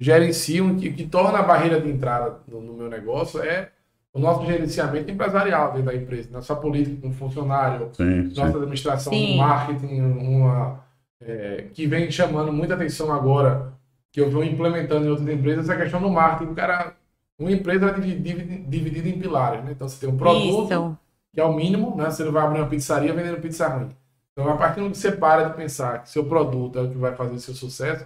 gerenciam, 0.01 0.75
que, 0.75 0.91
que 0.91 1.05
torna 1.05 1.37
a 1.37 1.43
barreira 1.43 1.79
de 1.79 1.87
entrada 1.87 2.39
no, 2.47 2.59
no 2.59 2.73
meu 2.73 2.89
negócio 2.89 3.39
é 3.39 3.69
o 4.11 4.19
nosso 4.19 4.43
gerenciamento 4.45 5.11
empresarial 5.11 5.73
dentro 5.73 5.85
da 5.85 5.95
empresa, 5.95 6.29
nossa 6.31 6.55
política 6.55 6.97
com 7.01 7.13
funcionário, 7.13 7.89
Sim, 7.93 8.33
nossa 8.35 8.51
sim. 8.51 8.57
administração, 8.57 9.13
Sim. 9.13 9.37
marketing, 9.37 10.01
uma, 10.01 10.83
é, 11.21 11.67
que 11.71 11.85
vem 11.85 12.09
chamando 12.09 12.51
muita 12.51 12.73
atenção 12.73 13.13
agora, 13.13 13.73
que 14.11 14.19
eu 14.19 14.29
venho 14.29 14.51
implementando 14.51 15.05
em 15.05 15.09
outras 15.09 15.29
empresas, 15.29 15.69
essa 15.69 15.79
questão 15.79 16.01
do 16.01 16.09
marketing. 16.09 16.51
O 16.51 16.55
cara, 16.55 16.93
uma 17.39 17.51
empresa 17.51 17.85
é 17.85 17.93
dividida, 17.93 18.43
dividida 18.67 19.07
em 19.07 19.19
pilares, 19.19 19.63
né? 19.63 19.71
Então 19.71 19.87
você 19.87 19.99
tem 19.99 20.13
um 20.13 20.17
produto, 20.17 20.73
Isso. 20.73 20.97
que 21.31 21.39
é 21.39 21.45
o 21.45 21.53
mínimo, 21.53 21.95
né? 21.95 22.09
Você 22.09 22.23
não 22.23 22.31
vai 22.31 22.43
abrir 22.43 22.59
uma 22.59 22.67
pizzaria 22.67 23.13
vendendo 23.13 23.39
pizza 23.39 23.67
ruim. 23.67 23.89
Então, 24.33 24.51
a 24.51 24.57
partir 24.57 24.81
do 24.81 24.89
que 24.89 24.97
você 24.97 25.11
para 25.11 25.49
de 25.49 25.55
pensar 25.55 26.03
que 26.03 26.09
seu 26.09 26.25
produto 26.25 26.79
é 26.79 26.81
o 26.81 26.89
que 26.89 26.97
vai 26.97 27.15
fazer 27.15 27.39
seu 27.39 27.53
sucesso, 27.53 28.05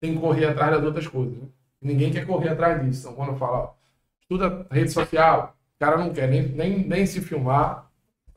tem 0.00 0.14
que 0.14 0.20
correr 0.20 0.46
atrás 0.46 0.72
das 0.72 0.82
outras 0.84 1.06
coisas. 1.06 1.34
Né? 1.34 1.44
Ninguém 1.82 2.10
quer 2.12 2.26
correr 2.26 2.50
atrás 2.50 2.82
disso. 2.84 3.00
Então, 3.02 3.12
quando 3.14 3.28
eu 3.30 3.36
falo, 3.36 3.52
ó, 3.54 3.68
estuda 4.22 4.66
rede 4.70 4.90
social, 4.90 5.54
o 5.76 5.78
cara 5.84 5.96
não 5.96 6.10
quer 6.10 6.28
nem, 6.28 6.42
nem, 6.48 6.78
nem 6.86 7.06
se 7.06 7.20
filmar, 7.20 7.84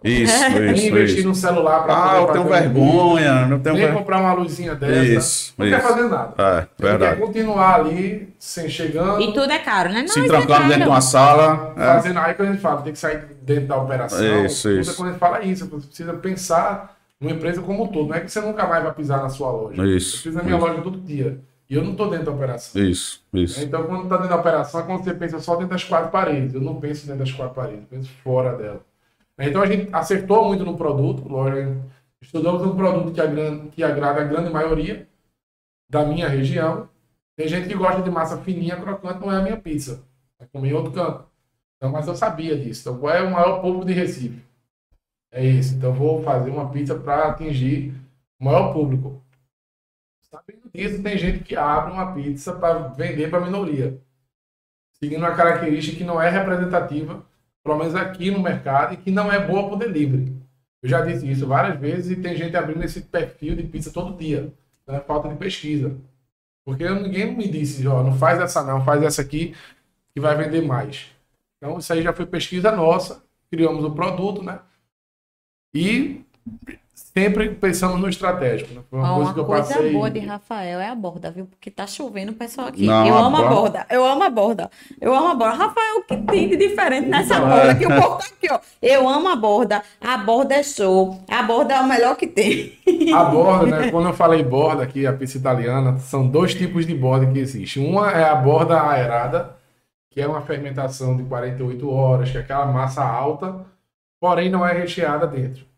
Isso, 0.03 0.33
nem 0.59 0.73
isso, 0.75 0.87
investir 0.87 1.19
isso. 1.19 1.27
no 1.27 1.35
celular 1.35 1.83
para 1.83 2.11
Ah, 2.13 2.17
eu 2.21 2.27
tenho 2.27 2.45
vergonha, 2.45 3.45
não 3.47 3.59
tenho 3.59 3.75
nem 3.75 3.83
vergonha. 3.85 3.99
comprar 4.03 4.19
uma 4.19 4.33
luzinha 4.33 4.75
dessa. 4.75 5.03
Isso, 5.03 5.53
não 5.57 5.67
quer 5.67 5.79
isso. 5.79 5.87
fazer 5.87 6.03
nada. 6.09 6.33
É, 6.37 6.57
Ele 6.59 6.67
verdade. 6.89 7.15
quer 7.17 7.25
continuar 7.25 7.75
ali, 7.75 8.33
sem 8.39 8.69
chegando, 8.69 9.21
E 9.21 9.33
tudo 9.33 9.51
é 9.51 9.59
caro, 9.59 9.89
né? 9.89 10.01
Não, 10.01 10.07
Se 10.07 10.25
trancando 10.25 10.63
é 10.65 10.67
dentro 10.67 10.83
de 10.83 10.89
uma 10.89 11.01
sala. 11.01 11.73
é. 11.77 11.85
fazendo 11.85 12.19
aí 12.19 12.33
quando 12.33 12.49
a 12.49 12.51
gente 12.53 12.61
fala, 12.61 12.81
tem 12.81 12.93
que 12.93 12.99
sair 12.99 13.25
dentro 13.41 13.67
da 13.67 13.77
operação. 13.77 14.45
Isso, 14.45 14.63
tudo 14.69 14.77
é 14.77 14.81
isso. 14.81 14.95
Quando 14.95 15.07
a 15.07 15.11
gente 15.11 15.19
fala 15.19 15.41
isso, 15.43 15.65
você 15.69 15.87
precisa 15.87 16.13
pensar 16.13 16.95
numa 17.19 17.31
empresa 17.33 17.61
como 17.61 17.83
um 17.83 17.87
todo. 17.87 18.07
Não 18.09 18.15
é 18.15 18.19
que 18.21 18.29
você 18.31 18.39
nunca 18.41 18.65
mais 18.67 18.83
vai 18.83 18.93
pisar 18.93 19.21
na 19.21 19.29
sua 19.29 19.51
loja. 19.51 19.85
Isso, 19.85 20.17
Eu 20.19 20.21
fiz 20.23 20.35
na 20.35 20.43
minha 20.43 20.55
isso. 20.57 20.65
loja 20.65 20.81
todo 20.81 20.97
dia. 20.99 21.39
E 21.69 21.75
eu 21.75 21.83
não 21.83 21.91
estou 21.91 22.09
dentro 22.09 22.25
da 22.25 22.31
operação. 22.31 22.81
Isso, 22.81 23.23
isso. 23.33 23.61
Então, 23.61 23.85
quando 23.85 24.03
está 24.03 24.15
dentro 24.17 24.29
da 24.31 24.37
operação, 24.41 24.79
é 24.81 24.83
quando 24.83 25.03
você 25.03 25.13
pensa 25.13 25.39
só 25.39 25.53
dentro 25.55 25.69
das 25.69 25.83
quatro 25.83 26.09
paredes. 26.09 26.53
Eu 26.55 26.61
não 26.61 26.79
penso 26.79 27.05
dentro 27.05 27.19
das 27.19 27.31
quatro 27.31 27.53
paredes, 27.53 27.81
eu 27.83 27.87
penso 27.87 28.09
fora 28.23 28.57
dela. 28.57 28.81
Então, 29.37 29.61
a 29.61 29.67
gente 29.67 29.87
acertou 29.93 30.47
muito 30.47 30.65
no 30.65 30.75
produto. 30.75 31.27
Lógico, 31.27 31.79
estudamos 32.21 32.63
um 32.63 32.75
produto 32.75 33.13
que, 33.13 33.21
agra- 33.21 33.59
que 33.71 33.83
agrada 33.83 34.21
a 34.21 34.23
grande 34.23 34.49
maioria 34.49 35.07
da 35.89 36.03
minha 36.05 36.27
região. 36.27 36.89
Tem 37.37 37.47
gente 37.47 37.67
que 37.67 37.75
gosta 37.75 38.01
de 38.01 38.09
massa 38.09 38.37
fininha, 38.39 38.75
crocante, 38.75 39.21
não 39.21 39.31
é 39.31 39.37
a 39.37 39.41
minha 39.41 39.57
pizza. 39.57 40.03
Vai 40.39 40.47
comer 40.51 40.69
em 40.69 40.73
outro 40.73 40.91
canto. 40.91 41.23
Então, 41.77 41.91
mas 41.91 42.07
eu 42.07 42.15
sabia 42.15 42.57
disso. 42.57 42.81
Então, 42.81 42.99
qual 42.99 43.13
é 43.13 43.21
o 43.21 43.31
maior 43.31 43.61
público 43.61 43.85
de 43.85 43.93
Recife? 43.93 44.43
É 45.31 45.45
esse. 45.45 45.75
Então, 45.75 45.93
vou 45.93 46.21
fazer 46.23 46.49
uma 46.49 46.69
pizza 46.69 46.95
para 46.95 47.29
atingir 47.29 47.93
o 48.41 48.45
maior 48.45 48.73
público. 48.73 49.21
Sabendo 50.31 50.69
disso, 50.73 51.01
tem 51.01 51.17
gente 51.17 51.43
que 51.43 51.55
abre 51.55 51.91
uma 51.91 52.13
pizza 52.13 52.53
para 52.53 52.89
vender 52.89 53.29
para 53.29 53.39
minoria. 53.39 53.99
Seguindo 54.93 55.19
uma 55.19 55.35
característica 55.35 55.97
que 55.97 56.03
não 56.03 56.21
é 56.21 56.29
representativa, 56.29 57.25
pelo 57.63 57.77
menos 57.77 57.95
aqui 57.95 58.29
no 58.29 58.39
mercado, 58.39 58.93
e 58.93 58.97
que 58.97 59.09
não 59.09 59.31
é 59.31 59.39
boa 59.39 59.65
para 59.65 59.75
o 59.75 59.79
delivery. 59.79 60.39
Eu 60.81 60.89
já 60.89 61.01
disse 61.01 61.29
isso 61.29 61.47
várias 61.47 61.79
vezes 61.79 62.11
e 62.11 62.21
tem 62.21 62.35
gente 62.35 62.55
abrindo 62.55 62.83
esse 62.83 63.01
perfil 63.01 63.55
de 63.55 63.63
pizza 63.63 63.91
todo 63.91 64.17
dia. 64.17 64.53
Então 64.83 64.95
é 64.95 64.99
falta 64.99 65.27
de 65.27 65.35
pesquisa. 65.35 65.97
Porque 66.63 66.87
ninguém 66.87 67.35
me 67.35 67.49
disse, 67.49 67.87
ó, 67.87 68.03
não 68.03 68.15
faz 68.15 68.39
essa 68.39 68.63
não, 68.63 68.83
faz 68.85 69.01
essa 69.01 69.21
aqui 69.21 69.55
que 70.13 70.19
vai 70.19 70.35
vender 70.35 70.61
mais. 70.61 71.07
Então 71.57 71.79
isso 71.79 71.91
aí 71.91 72.03
já 72.03 72.13
foi 72.13 72.25
pesquisa 72.25 72.71
nossa, 72.71 73.23
criamos 73.49 73.83
o 73.83 73.91
produto, 73.91 74.43
né? 74.43 74.59
E 75.73 76.23
sempre 77.13 77.49
pensamos 77.49 77.99
no 77.99 78.07
estratégico. 78.09 78.73
Né? 78.73 78.81
Foi 78.89 78.99
uma 78.99 79.11
Ó, 79.11 79.15
coisa 79.15 79.27
uma 79.29 79.33
que 79.33 79.39
eu 79.39 79.45
coisa 79.45 79.73
passei. 79.73 79.91
boa 79.93 80.09
de 80.09 80.19
Rafael 80.19 80.79
é 80.79 80.87
a 80.89 80.95
borda, 80.95 81.31
viu? 81.31 81.45
Porque 81.45 81.69
tá 81.71 81.85
chovendo 81.87 82.31
o 82.31 82.35
pessoal 82.35 82.67
aqui. 82.67 82.85
Não, 82.85 83.05
eu 83.07 83.15
a 83.15 83.19
amo 83.25 83.37
a 83.37 83.41
borda- 83.41 83.55
borda. 83.55 83.85
Eu 83.89 84.05
amo 84.05 84.23
a 84.23 84.29
borda. 84.29 84.69
Eu 85.01 85.13
amo 85.15 85.27
a 85.27 85.35
borda. 85.35 85.55
Rafael, 85.55 85.97
o 85.99 86.03
que 86.03 86.17
tem 86.17 86.49
de 86.49 86.55
diferente 86.57 87.07
nessa 87.07 87.35
Então, 87.35 87.49
borda? 87.49 87.71
é. 87.71 87.75
Que 87.75 87.85
o 87.85 87.89
povo 88.01 88.17
tá 88.17 88.25
aqui, 88.25 88.47
ó. 88.51 88.59
Eu 88.81 89.07
amo 89.09 89.27
a 89.29 89.35
borda. 89.35 89.81
A 89.99 90.17
borda 90.17 90.55
é 90.55 90.63
show. 90.63 91.19
A 91.29 91.43
borda 91.43 91.73
é 91.75 91.81
o 91.81 91.87
melhor 91.87 92.15
que 92.15 92.27
tem. 92.27 92.73
A 93.13 93.23
borda, 93.25 93.65
né? 93.79 93.91
Quando 93.91 94.07
eu 94.07 94.13
falei 94.13 94.43
borda 94.43 94.83
aqui, 94.83 95.05
a 95.07 95.13
pizza 95.13 95.37
italiana, 95.37 95.97
são 95.99 96.27
dois 96.27 96.53
tipos 96.53 96.85
de 96.85 96.93
borda 96.95 97.25
que 97.25 97.39
existe. 97.39 97.79
Uma 97.79 98.11
é 98.11 98.23
a 98.29 98.35
borda 98.35 98.81
aerada, 98.81 99.55
que 100.11 100.21
é 100.21 100.27
uma 100.27 100.41
fermentação 100.41 101.15
de 101.17 101.23
48 101.23 101.89
horas, 101.89 102.29
que 102.31 102.37
é 102.37 102.41
aquela 102.41 102.65
massa 102.67 103.03
alta, 103.03 103.65
porém 104.21 104.49
não 104.49 104.65
é 104.65 104.73
recheada 104.73 105.25
dentro. 105.27 105.68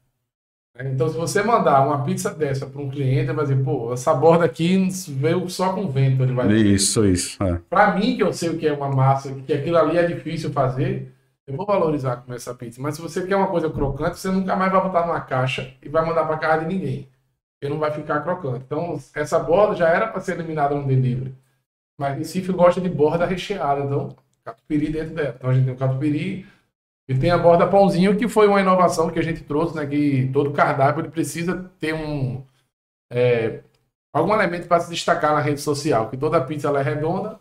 Então, 0.79 1.09
se 1.09 1.17
você 1.17 1.43
mandar 1.43 1.85
uma 1.85 2.03
pizza 2.03 2.33
dessa 2.33 2.65
para 2.65 2.81
um 2.81 2.89
cliente, 2.89 3.29
ele 3.29 3.33
vai 3.33 3.45
dizer, 3.45 3.63
pô, 3.63 3.93
essa 3.93 4.13
borda 4.13 4.45
aqui 4.45 4.87
veio 5.09 5.49
só 5.49 5.73
com 5.73 5.89
vento. 5.89 6.23
Ele 6.23 6.33
vai 6.33 6.47
dizer. 6.47 6.65
Isso, 6.65 7.05
isso. 7.05 7.43
É. 7.43 7.59
Para 7.69 7.95
mim, 7.95 8.15
que 8.15 8.23
eu 8.23 8.31
sei 8.31 8.49
o 8.49 8.57
que 8.57 8.67
é 8.67 8.73
uma 8.73 8.89
massa, 8.89 9.33
que 9.45 9.53
aquilo 9.53 9.77
ali 9.77 9.97
é 9.97 10.07
difícil 10.07 10.51
fazer, 10.51 11.13
eu 11.45 11.55
vou 11.55 11.65
valorizar 11.65 12.17
comer 12.17 12.37
essa 12.37 12.53
pizza. 12.55 12.81
Mas 12.81 12.95
se 12.95 13.01
você 13.01 13.25
quer 13.27 13.35
uma 13.35 13.47
coisa 13.47 13.69
crocante, 13.69 14.17
você 14.17 14.29
nunca 14.29 14.55
mais 14.55 14.71
vai 14.71 14.81
botar 14.81 15.05
numa 15.05 15.21
caixa 15.21 15.73
e 15.81 15.89
vai 15.89 16.05
mandar 16.05 16.25
para 16.25 16.37
casa 16.37 16.65
de 16.65 16.73
ninguém. 16.73 17.09
Porque 17.59 17.71
não 17.71 17.79
vai 17.79 17.91
ficar 17.91 18.21
crocante. 18.21 18.63
Então, 18.65 18.99
essa 19.13 19.37
borda 19.39 19.75
já 19.75 19.89
era 19.89 20.07
para 20.07 20.21
ser 20.21 20.33
eliminada 20.33 20.73
no 20.73 20.87
delivery. 20.87 21.35
Mas 21.99 22.17
Recife 22.17 22.51
gosta 22.53 22.79
de 22.81 22.89
borda 22.89 23.25
recheada, 23.25 23.81
então, 23.81 24.15
catupiry 24.43 24.89
dentro 24.89 25.13
dela. 25.13 25.35
Então, 25.37 25.49
a 25.49 25.53
gente 25.53 25.65
tem 25.65 25.73
o 25.73 25.77
catupiry 25.77 26.45
e 27.07 27.15
tem 27.17 27.31
a 27.31 27.37
borda 27.37 27.67
pãozinho, 27.67 28.15
que 28.17 28.27
foi 28.27 28.47
uma 28.47 28.61
inovação 28.61 29.09
que 29.09 29.19
a 29.19 29.23
gente 29.23 29.43
trouxe, 29.43 29.75
né? 29.75 29.85
Que 29.85 30.29
todo 30.31 30.51
cardápio 30.51 31.01
ele 31.01 31.09
precisa 31.09 31.69
ter 31.79 31.93
um. 31.93 32.43
é, 33.11 33.61
algum 34.13 34.33
elemento 34.33 34.67
para 34.67 34.79
se 34.81 34.89
destacar 34.89 35.33
na 35.33 35.39
rede 35.41 35.61
social, 35.61 36.09
que 36.09 36.17
toda 36.17 36.41
pizza 36.41 36.67
ela 36.67 36.79
é 36.79 36.83
redonda, 36.83 37.39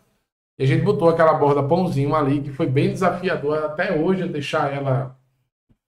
e 0.59 0.63
a 0.63 0.67
gente 0.67 0.83
botou 0.83 1.09
aquela 1.09 1.33
borda 1.33 1.63
pãozinho 1.63 2.15
ali, 2.15 2.41
que 2.41 2.51
foi 2.51 2.67
bem 2.67 2.91
desafiador 2.91 3.63
até 3.65 3.93
hoje 3.97 4.27
deixar 4.27 4.73
ela 4.73 5.17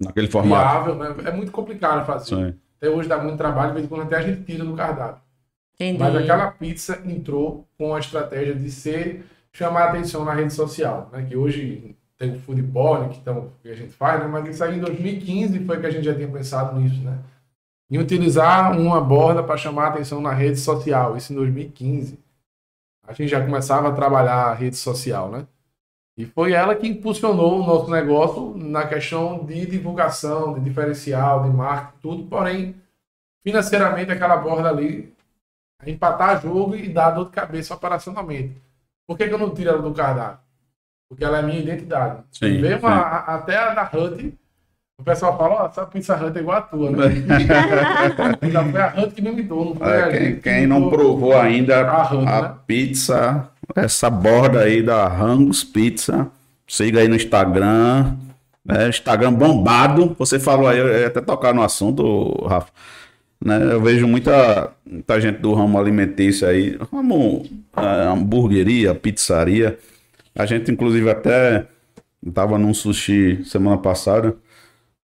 Naquele 0.02 0.28
formato. 0.28 0.62
viável, 0.62 0.96
né? 0.96 1.30
É 1.30 1.32
muito 1.32 1.52
complicado 1.52 2.06
fazer. 2.06 2.36
Sim. 2.36 2.60
Até 2.78 2.90
hoje 2.90 3.08
dá 3.08 3.18
muito 3.18 3.38
trabalho, 3.38 3.70
de 3.70 3.74
vez 3.76 3.86
em 3.86 3.90
quando 3.90 4.02
até 4.04 4.18
a 4.18 4.22
gente 4.22 4.44
tira 4.44 4.66
do 4.66 4.74
cardápio. 4.76 5.22
Entendi. 5.76 6.00
Mas 6.00 6.16
aquela 6.16 6.52
pizza 6.52 7.02
entrou 7.06 7.68
com 7.78 7.96
a 7.96 8.00
estratégia 8.00 8.54
de 8.56 8.70
ser 8.70 9.26
chamar 9.52 9.84
a 9.84 9.90
atenção 9.90 10.26
na 10.26 10.34
rede 10.34 10.54
social, 10.54 11.10
né? 11.12 11.26
Que 11.28 11.36
hoje 11.38 11.96
tem 12.24 12.36
o 12.36 12.40
food 12.40 12.62
que, 13.12 13.18
então, 13.18 13.52
que 13.62 13.70
a 13.70 13.76
gente 13.76 13.92
faz, 13.92 14.22
né? 14.22 14.28
Mas 14.28 14.48
isso 14.48 14.64
aí 14.64 14.78
em 14.78 14.80
2015 14.80 15.66
foi 15.66 15.80
que 15.80 15.86
a 15.86 15.92
gente 15.92 16.06
já 16.06 16.16
tinha 16.16 16.28
pensado 16.28 16.80
nisso, 16.80 17.02
né? 17.02 17.20
Em 17.92 17.98
utilizar 17.98 18.78
uma 18.80 19.02
borda 19.02 19.44
para 19.44 19.58
chamar 19.58 19.86
a 19.86 19.88
atenção 19.90 20.22
na 20.22 20.32
rede 20.32 20.58
social, 20.58 21.18
isso 21.18 21.34
em 21.34 21.36
2015. 21.36 22.18
A 23.06 23.14
gente 23.14 23.30
já 23.30 23.44
começava 23.44 23.90
a 23.90 23.92
trabalhar 23.92 24.46
a 24.46 24.54
rede 24.54 24.78
social, 24.78 25.30
né? 25.30 25.46
E 26.16 26.26
foi 26.26 26.54
ela 26.54 26.76
que 26.76 26.88
impulsionou 26.88 27.60
o 27.60 27.66
nosso 27.66 27.90
negócio 27.92 28.56
na 28.56 28.88
questão 28.88 29.44
de 29.44 29.66
divulgação, 29.66 30.54
de 30.54 30.62
diferencial, 30.62 31.44
de 31.44 31.50
marketing, 31.50 32.00
tudo. 32.02 32.24
Porém, 32.28 32.76
financeiramente, 33.44 34.12
aquela 34.12 34.38
borda 34.38 34.70
ali, 34.70 35.14
empatar 35.86 36.42
jogo 36.42 36.76
e 36.76 36.88
dar 36.88 37.12
dor 37.12 37.26
de 37.26 37.32
cabeça 37.32 37.74
operacionalmente. 37.74 38.56
Por 39.06 39.18
que, 39.18 39.28
que 39.28 39.34
eu 39.34 39.40
não 39.40 39.54
tiro 39.54 39.72
ela 39.72 39.82
do 39.82 39.94
cardápio? 39.94 40.43
Porque 41.14 41.24
ela 41.26 41.40
é 41.40 41.42
minha 41.42 41.60
identidade. 41.60 42.18
Sim, 42.32 42.60
Mesmo 42.62 42.80
sim. 42.82 42.86
a- 42.88 43.24
até 43.36 43.58
a 43.58 43.74
da 43.74 43.84
Hut, 43.94 44.34
o 45.00 45.04
pessoal 45.04 45.38
fala, 45.38 45.64
ó, 45.64 45.66
essa 45.68 45.86
pizza 45.86 46.16
Hut 46.16 46.38
é 46.38 46.42
igual 46.42 46.58
a 46.58 46.62
tua, 46.62 46.92
né? 46.92 47.06
Ainda 48.42 48.64
foi 48.66 48.82
a 48.82 48.94
Hut 48.98 49.14
que 49.16 49.22
me 49.22 49.32
imitou, 49.32 49.76
não 49.80 49.88
É, 49.88 50.12
quem, 50.12 50.36
que 50.36 50.42
quem 50.42 50.68
não 50.68 50.90
provou 50.90 51.38
ainda 51.38 51.82
A 51.88 52.04
Rango, 52.04 52.30
a 52.30 52.42
né? 52.42 52.54
pizza, 52.68 53.50
essa 53.76 54.10
borda 54.10 54.62
aí 54.62 54.82
da 54.82 55.08
Rangos 55.08 55.64
Pizza, 55.64 56.28
siga 56.68 57.00
aí 57.00 57.08
no 57.08 57.16
Instagram. 57.16 58.16
né? 58.66 58.90
Instagram 58.90 59.34
bombado. 59.34 60.16
Você 60.18 60.40
falou 60.40 60.68
aí, 60.68 60.78
eu 60.80 60.88
ia 61.00 61.08
até 61.08 61.22
tocar 61.22 61.54
no 61.54 61.62
assunto, 61.64 62.46
Rafa. 62.48 62.72
Né? 63.44 63.74
Eu 63.74 63.82
vejo 63.82 64.08
muita, 64.08 64.72
muita 64.90 65.20
gente 65.20 65.40
do 65.40 65.54
ramo 65.54 65.78
alimentício 65.78 66.48
aí, 66.48 66.78
ramo 66.94 67.46
ah, 67.76 68.12
hamburgueria, 68.12 68.96
pizzaria. 68.96 69.78
A 70.36 70.46
gente, 70.46 70.72
inclusive, 70.72 71.10
até 71.10 71.68
estava 72.26 72.58
num 72.58 72.74
sushi 72.74 73.44
semana 73.46 73.78
passada. 73.78 74.36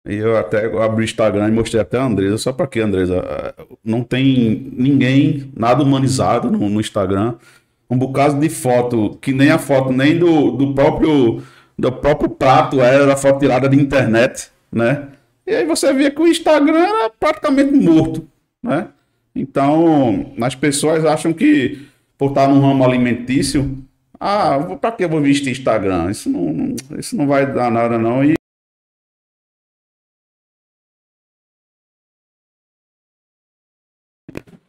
E 0.06 0.15
eu 0.15 0.38
até 0.38 0.65
abri 0.82 1.02
o 1.02 1.04
Instagram 1.04 1.50
e 1.50 1.52
mostrei 1.52 1.82
até 1.82 1.98
a 1.98 2.06
Andresa. 2.06 2.38
Só 2.38 2.54
para 2.54 2.67
quê, 2.67 2.80
Andresa? 2.80 3.19
Ah, 3.19 3.63
Não 3.84 4.04
tem 4.04 4.71
ninguém, 4.73 5.52
nada 5.56 5.84
humanizado 5.84 6.50
no, 6.50 6.69
no 6.69 6.80
Instagram. 6.80 7.36
Um 7.90 7.98
bocado 7.98 8.40
de 8.40 8.50
foto, 8.50 9.17
que 9.21 9.34
nem 9.34 9.52
a 9.52 9.58
foto 9.58 9.92
nem 9.92 10.17
do, 10.17 10.52
do 10.52 10.73
próprio 10.73 11.42
do 11.77 11.92
próprio 11.92 12.30
prato 12.30 12.82
era, 12.82 13.04
era 13.04 13.15
foto 13.15 13.40
tirada 13.40 13.69
de 13.69 13.77
internet, 13.80 14.50
né? 14.71 15.08
E 15.48 15.56
aí 15.56 15.65
você 15.65 15.94
via 15.94 16.12
que 16.12 16.21
o 16.21 16.27
Instagram 16.27 16.77
era 16.77 17.10
praticamente 17.10 17.73
morto, 17.73 18.27
né? 18.62 18.90
Então, 19.34 20.34
as 20.42 20.56
pessoas 20.56 21.06
acham 21.06 21.32
que 21.32 21.88
por 22.17 22.30
estar 22.32 22.50
no 22.50 22.60
ramo 22.60 22.84
alimentício, 22.84 23.77
ah, 24.20 24.60
pra 24.80 24.92
que 24.92 25.04
eu 25.04 25.10
vou 25.10 25.22
vestir 25.22 25.52
Instagram? 25.52 26.10
Isso 26.12 26.30
não, 26.30 26.54
não- 26.54 26.76
isso 27.00 27.15
não 27.15 27.28
vai 27.28 27.52
dar 27.52 27.72
nada 27.72 27.98
não. 27.98 28.24
E 28.24 28.34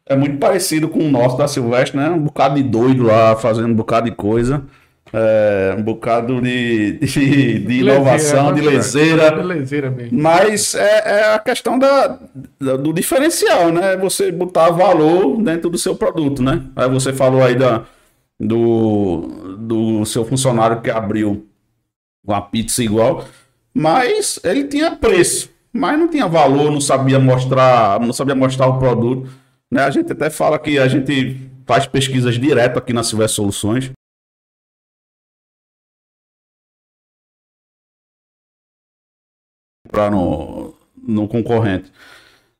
é 0.07 0.17
muito 0.17 0.39
parecido 0.39 0.89
com 0.89 0.99
o 1.01 1.11
nosso 1.11 1.37
da 1.37 1.47
Silvestre, 1.47 1.97
né? 1.99 2.11
Um 2.11 2.21
bocado 2.21 2.57
de 2.57 2.63
doido 2.63 3.05
lá, 3.05 3.37
fazendo 3.37 3.69
um 3.69 3.75
bocado 3.75 4.11
de 4.11 4.17
coisa. 4.17 4.63
é, 5.13 5.75
um 5.77 5.83
bocado 5.83 6.41
de, 6.41 6.93
de, 7.01 7.59
de 7.61 7.75
inovação, 7.81 8.53
de 8.53 8.61
leseira. 8.61 9.31
De 9.33 9.43
leseira 9.43 9.91
mesmo. 9.91 10.21
Mas 10.21 10.75
é, 10.75 11.03
é 11.05 11.35
a 11.35 11.39
questão 11.41 11.77
da, 11.79 12.19
da- 12.61 12.77
do 12.77 12.93
diferencial, 12.93 13.73
né? 13.73 13.97
Você 13.97 14.31
botar 14.31 14.71
valor 14.71 15.41
dentro 15.43 15.69
do 15.69 15.77
seu 15.79 15.97
produto, 15.97 16.43
né? 16.43 16.63
Aí 16.77 16.89
você 16.89 17.13
falou 17.13 17.43
aí 17.43 17.57
da, 17.57 17.83
do, 18.41 19.57
do 19.59 20.05
seu 20.07 20.25
funcionário 20.25 20.81
que 20.81 20.91
abriu 20.91 21.47
uma 22.25 22.41
pizza 22.41 22.83
igual, 22.83 23.27
mas 23.75 24.41
ele 24.43 24.65
tinha 24.65 24.97
preço, 24.97 25.51
mas 25.71 25.99
não 25.99 26.09
tinha 26.09 26.27
valor, 26.27 26.71
não 26.71 26.81
sabia 26.81 27.19
mostrar, 27.19 28.01
não 28.01 28.13
sabia 28.13 28.35
mostrar 28.35 28.67
o 28.67 28.79
produto. 28.79 29.31
Né? 29.71 29.83
A 29.83 29.91
gente 29.91 30.11
até 30.13 30.31
fala 30.31 30.59
que 30.59 30.79
a 30.79 30.89
gente 30.89 31.51
faz 31.67 31.87
pesquisas 31.87 32.39
direto 32.39 32.79
aqui 32.79 32.93
na 32.93 33.03
Silver 33.05 33.29
Soluções. 33.29 33.91
Para 39.89 40.11
no, 40.11 40.75
no 40.97 41.29
concorrente. 41.29 41.93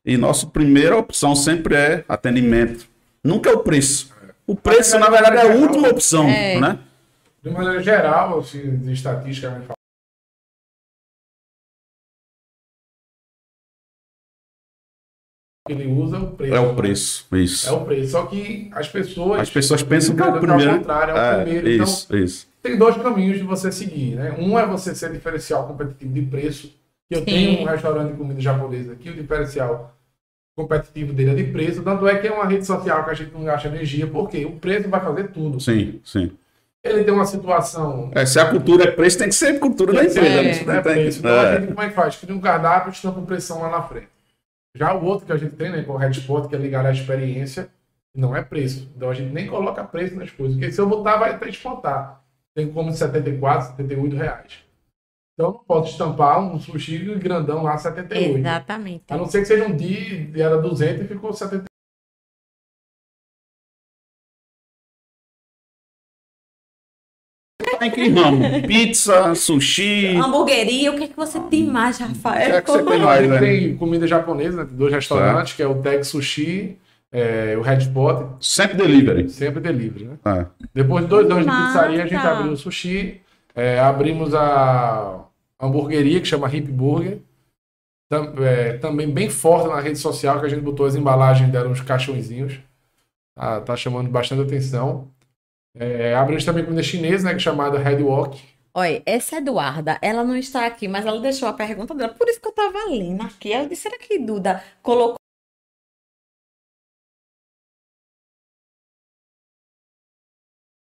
E 0.05 0.17
nossa 0.17 0.45
primeira 0.45 0.97
opção 0.97 1.35
sempre 1.35 1.75
é 1.75 2.05
atendimento. 2.07 2.87
Nunca 3.23 3.49
é 3.49 3.53
o 3.53 3.59
preço. 3.59 4.11
O 4.51 4.55
preço, 4.55 4.99
na 4.99 5.09
verdade, 5.09 5.37
é 5.37 5.41
a 5.43 5.55
última 5.55 5.87
opção, 5.87 6.27
É. 6.27 6.59
né? 6.59 6.77
De 7.41 7.49
maneira 7.49 7.81
geral, 7.81 8.39
assim, 8.39 8.79
de 8.79 8.91
estatística, 8.91 9.63
ele 15.69 15.87
usa 15.87 16.19
o 16.19 16.35
preço. 16.35 16.53
É 16.53 16.59
o 16.59 16.67
né? 16.69 16.75
preço, 16.75 17.27
isso. 17.31 17.69
É 17.69 17.71
o 17.71 17.85
preço. 17.85 18.11
Só 18.11 18.25
que 18.25 18.69
as 18.73 18.89
pessoas. 18.89 19.39
As 19.39 19.49
pessoas 19.49 19.81
pensam 19.83 20.17
que 20.17 20.21
é 20.21 20.25
o 20.25 20.37
primeiro. 20.41 20.79
Contrário, 20.79 21.11
é 21.11 21.15
o 21.15 21.17
É, 21.17 21.43
primeiro. 21.43 21.69
isso, 21.83 22.13
isso. 22.13 22.47
Então, 22.59 22.71
tem 22.71 22.77
dois 22.77 22.97
caminhos 22.97 23.37
de 23.37 23.43
você 23.43 23.71
seguir, 23.71 24.15
né? 24.15 24.35
Um 24.37 24.59
é 24.59 24.65
você 24.65 24.93
ser 24.93 25.13
diferencial 25.13 25.65
competitivo 25.65 26.11
de 26.13 26.23
preço. 26.23 26.75
Eu 27.09 27.19
Sim. 27.19 27.25
tenho 27.25 27.61
um 27.61 27.63
restaurante 27.63 28.11
de 28.11 28.17
comida 28.17 28.41
japonesa 28.41 28.91
aqui, 28.91 29.09
o 29.09 29.15
diferencial 29.15 29.95
competitivo 30.61 31.13
dele 31.13 31.31
é 31.31 31.35
de 31.35 31.43
preço. 31.45 31.81
Tanto 31.83 32.07
é 32.07 32.17
que 32.17 32.27
é 32.27 32.31
uma 32.31 32.45
rede 32.45 32.65
social 32.65 33.03
que 33.03 33.11
a 33.11 33.13
gente 33.13 33.33
não 33.33 33.43
gasta 33.43 33.67
energia, 33.67 34.07
porque 34.07 34.45
o 34.45 34.53
preço 34.53 34.89
vai 34.89 34.99
fazer 34.99 35.29
tudo. 35.29 35.59
Sim, 35.59 35.99
sim. 36.03 36.31
Ele 36.83 37.03
tem 37.03 37.13
uma 37.13 37.25
situação 37.25 38.09
É, 38.15 38.25
se 38.25 38.39
a 38.39 38.49
cultura 38.49 38.85
é 38.85 38.91
preço, 38.91 39.19
tem 39.19 39.29
que 39.29 39.35
ser 39.35 39.59
cultura 39.59 39.93
da 39.93 40.03
empresa. 40.03 40.65
né? 40.65 40.81
Preço. 40.81 41.19
Então 41.19 41.31
a 41.31 41.43
é. 41.43 41.59
gente 41.59 41.67
como 41.67 41.81
é 41.81 41.89
que 41.89 41.95
faz? 41.95 42.15
Cria 42.15 42.35
um 42.35 42.41
cardápio, 42.41 42.91
estampa 42.91 43.21
pressão 43.21 43.61
lá 43.61 43.69
na 43.69 43.83
frente. 43.83 44.07
Já 44.73 44.93
o 44.93 45.03
outro 45.03 45.25
que 45.25 45.31
a 45.31 45.37
gente 45.37 45.55
tem, 45.55 45.69
né, 45.69 45.83
com 45.83 45.93
o 45.93 45.97
Headspot, 45.97 46.47
que 46.47 46.55
é 46.55 46.57
ligar 46.57 46.85
à 46.85 46.91
experiência, 46.91 47.69
não 48.15 48.35
é 48.35 48.41
preço. 48.41 48.89
Então 48.95 49.09
a 49.09 49.13
gente 49.13 49.31
nem 49.31 49.47
coloca 49.47 49.83
preço 49.83 50.15
nas 50.15 50.31
coisas. 50.31 50.57
Porque 50.57 50.71
se 50.71 50.79
eu 50.79 50.87
botar, 50.87 51.17
vai 51.17 51.31
até 51.31 51.45
descontar. 51.45 52.21
Tem 52.55 52.67
como 52.71 52.89
de 52.89 52.97
74, 52.97 53.71
78 53.77 54.15
reais. 54.15 54.70
Então 55.33 55.51
não 55.53 55.63
posso 55.63 55.91
estampar 55.91 56.39
um 56.39 56.59
sushi 56.59 56.97
grandão 57.15 57.63
lá 57.63 57.77
78. 57.77 58.37
Exatamente. 58.37 59.03
A 59.09 59.17
não 59.17 59.25
ser 59.25 59.39
que 59.39 59.45
seja 59.45 59.65
um 59.65 59.75
dia, 59.75 60.29
era 60.43 60.61
200 60.61 61.01
e 61.05 61.07
ficou 61.07 61.31
78. 61.33 61.65
Tá 67.79 67.87
em 67.87 67.91
que 67.91 68.09
ramo? 68.09 68.67
Pizza, 68.67 69.33
sushi. 69.33 70.15
Hamburgueria, 70.17 70.91
o 70.91 70.97
que, 70.97 71.03
é 71.05 71.07
que 71.07 71.15
você 71.15 71.39
tem 71.39 71.63
mais, 71.65 71.95
O 71.95 71.99
que 71.99 72.03
Rafael? 72.09 72.55
é 72.55 72.61
que 72.61 72.69
você 72.69 72.83
tem 72.83 73.01
A 73.01 73.05
mais, 73.05 73.21
gente 73.21 73.29
né? 73.31 73.39
tem 73.39 73.77
comida 73.77 74.05
japonesa, 74.07 74.57
né? 74.57 74.65
Tem 74.65 74.77
dois 74.77 74.93
restaurantes, 74.93 75.53
que 75.53 75.63
é 75.63 75.67
o 75.67 75.81
Tag 75.81 76.03
Sushi, 76.03 76.77
é, 77.11 77.55
o 77.57 77.61
Headspot, 77.61 78.35
Sempre 78.39 78.77
delivery. 78.77 79.29
sempre 79.29 79.59
delivery, 79.61 80.05
né? 80.05 80.17
É. 80.25 80.45
Depois 80.73 81.03
de 81.05 81.09
dois 81.09 81.25
anos 81.29 81.45
de 81.45 81.51
pizzaria, 81.51 82.03
a 82.03 82.07
gente 82.07 82.15
abriu 82.27 82.51
o 82.51 82.57
sushi, 82.57 83.21
é, 83.55 83.79
abrimos 83.79 84.33
a 84.33 85.25
hamburgueria, 85.59 86.19
que 86.21 86.27
chama 86.27 86.53
Hip 86.53 86.71
Burger. 86.71 87.19
Tam- 88.09 88.33
é, 88.43 88.77
também 88.77 89.09
bem 89.09 89.29
forte 89.29 89.69
na 89.69 89.79
rede 89.79 89.97
social, 89.97 90.39
que 90.39 90.45
a 90.45 90.49
gente 90.49 90.61
botou 90.61 90.85
as 90.85 90.95
embalagens 90.95 91.49
dela 91.51 91.69
nos 91.69 91.81
caixõezinhos. 91.81 92.59
Tá, 93.35 93.61
tá 93.61 93.75
chamando 93.75 94.09
bastante 94.09 94.41
atenção. 94.41 95.07
É, 95.75 96.13
abrimos 96.15 96.43
também 96.43 96.65
comida 96.65 96.83
chinesa, 96.83 97.25
né, 97.25 97.31
que 97.31 97.37
é 97.37 97.39
chamada 97.39 97.79
Red 97.79 98.01
Wok. 98.03 98.41
Olha, 98.73 99.01
essa 99.05 99.37
Eduarda, 99.37 99.97
ela 100.01 100.23
não 100.23 100.35
está 100.35 100.65
aqui, 100.65 100.87
mas 100.87 101.05
ela 101.05 101.19
deixou 101.19 101.47
a 101.47 101.53
pergunta 101.53 101.93
dela, 101.93 102.13
por 102.13 102.27
isso 102.27 102.39
que 102.39 102.47
eu 102.47 102.51
estava 102.51 102.85
lendo 102.89 103.21
aqui. 103.23 103.51
Eu 103.51 103.67
disse, 103.67 103.83
será 103.83 103.97
que 103.97 104.19
Duda 104.19 104.63
colocou 104.81 105.15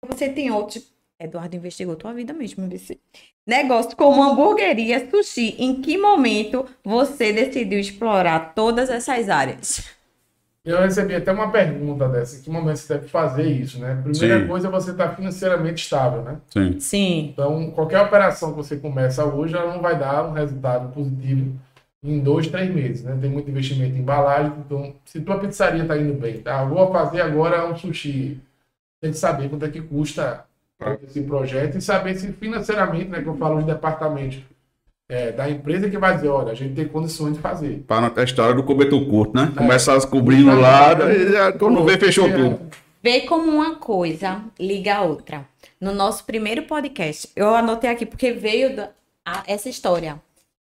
Você 0.08 0.30
tem 0.32 0.51
outros. 0.51 0.93
Eduardo 1.26 1.55
investigou 1.55 1.95
tua 1.95 2.13
vida 2.13 2.34
mesmo, 2.34 2.67
vice. 2.67 2.99
Negócio 3.45 3.95
como 3.95 4.23
hamburgueria, 4.23 5.09
sushi. 5.09 5.55
Em 5.59 5.82
que 5.82 5.97
momento 5.97 6.65
você 6.84 7.32
decidiu 7.32 7.80
explorar 7.80 8.53
todas 8.55 8.89
essas 8.89 9.30
áreas? 9.30 9.95
Eu 10.65 10.80
recebi 10.80 11.13
até 11.13 11.32
uma 11.32 11.51
pergunta 11.51 12.09
dessa, 12.09 12.39
em 12.39 12.41
que 12.41 12.49
momento 12.49 12.78
você 12.78 12.95
deve 12.95 13.07
fazer 13.07 13.43
isso, 13.43 13.80
né? 13.80 14.01
Primeira 14.01 14.41
Sim. 14.41 14.47
coisa 14.47 14.67
é 14.67 14.71
você 14.71 14.91
estar 14.91 15.15
financeiramente 15.15 15.84
estável, 15.84 16.23
né? 16.23 16.38
Sim. 16.49 16.80
Sim. 16.80 17.30
Então, 17.34 17.69
qualquer 17.69 18.01
operação 18.01 18.49
que 18.49 18.57
você 18.57 18.76
começa 18.76 19.23
hoje, 19.23 19.55
ela 19.55 19.71
não 19.71 19.80
vai 19.80 19.97
dar 19.97 20.28
um 20.28 20.32
resultado 20.32 20.91
positivo 20.91 21.53
em 22.03 22.19
dois, 22.19 22.47
três 22.47 22.73
meses, 22.73 23.03
né? 23.03 23.15
Tem 23.21 23.30
muito 23.30 23.47
investimento 23.47 23.95
em 23.95 23.99
embalagem, 23.99 24.53
então, 24.65 24.95
se 25.05 25.21
tua 25.21 25.38
pizzaria 25.38 25.84
está 25.84 25.95
indo 25.97 26.15
bem, 26.15 26.41
tá? 26.41 26.63
Vou 26.65 26.91
fazer 26.91 27.21
agora 27.21 27.67
um 27.67 27.76
sushi. 27.76 28.41
Tem 28.99 29.11
que 29.11 29.17
saber 29.17 29.49
quanto 29.49 29.65
é 29.65 29.69
que 29.69 29.82
custa 29.82 30.45
esse 31.03 31.21
projeto 31.21 31.78
e 31.78 31.82
saber 31.82 32.15
se 32.15 32.32
financeiramente, 32.34 33.05
né? 33.09 33.21
Que 33.21 33.28
eu 33.28 33.38
falo 33.38 33.59
de 33.59 33.65
departamento 33.67 34.38
é, 35.09 35.32
da 35.32 35.49
empresa 35.49 35.89
que 35.89 35.97
vai 35.97 36.15
dizer, 36.15 36.28
olha, 36.30 36.51
a 36.51 36.55
gente 36.55 36.73
tem 36.76 36.88
condições 36.88 37.34
de 37.36 37.39
fazer. 37.39 37.84
Para 37.88 38.11
a 38.15 38.23
história 38.23 38.55
do 38.55 38.63
cobertor 38.63 39.05
curto, 39.07 39.36
né? 39.36 39.51
É. 39.55 39.57
Começa 39.57 39.95
a 39.95 40.07
cobrindo 40.07 40.53
lá, 40.59 40.93
já, 41.32 41.51
quando 41.53 41.84
vê, 41.84 41.97
fechou 41.97 42.30
tudo. 42.32 42.59
Vê 43.01 43.21
como 43.21 43.49
uma 43.51 43.76
coisa 43.76 44.41
liga 44.59 44.95
a 44.95 45.01
outra. 45.03 45.45
No 45.80 45.93
nosso 45.93 46.26
primeiro 46.26 46.63
podcast, 46.63 47.30
eu 47.36 47.53
anotei 47.53 47.89
aqui 47.89 48.05
porque 48.05 48.32
veio 48.32 48.76
da- 48.76 48.89
a- 49.23 49.43
essa 49.47 49.69
história. 49.69 50.19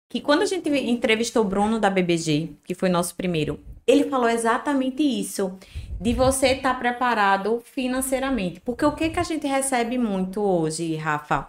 Que 0.09 0.21
quando 0.21 0.43
a 0.43 0.45
gente 0.45 0.69
entrevistou 0.69 1.43
o 1.43 1.47
Bruno 1.47 1.79
da 1.79 1.89
BBG, 1.89 2.51
que 2.63 2.73
foi 2.75 2.87
nosso 2.89 3.13
primeiro, 3.15 3.59
ele 3.85 4.03
falou 4.05 4.29
exatamente 4.29 5.01
isso. 5.03 5.51
De 5.99 6.13
você 6.13 6.49
estar 6.53 6.77
preparado 6.77 7.61
financeiramente. 7.65 8.59
Porque 8.61 8.85
o 8.85 8.91
que, 8.95 9.09
que 9.09 9.19
a 9.19 9.23
gente 9.23 9.47
recebe 9.47 9.97
muito 9.97 10.41
hoje, 10.41 10.95
Rafa? 10.95 11.47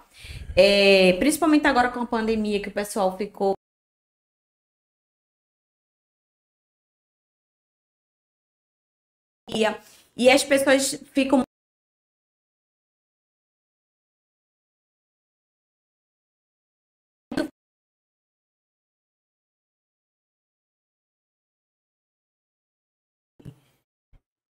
É, 0.57 1.12
principalmente 1.14 1.66
agora 1.66 1.90
com 1.90 2.01
a 2.01 2.07
pandemia, 2.07 2.61
que 2.61 2.68
o 2.68 2.72
pessoal 2.72 3.16
ficou 3.16 3.55
E 10.16 10.28
as 10.28 10.42
pessoas 10.44 10.94
ficam. 11.12 11.47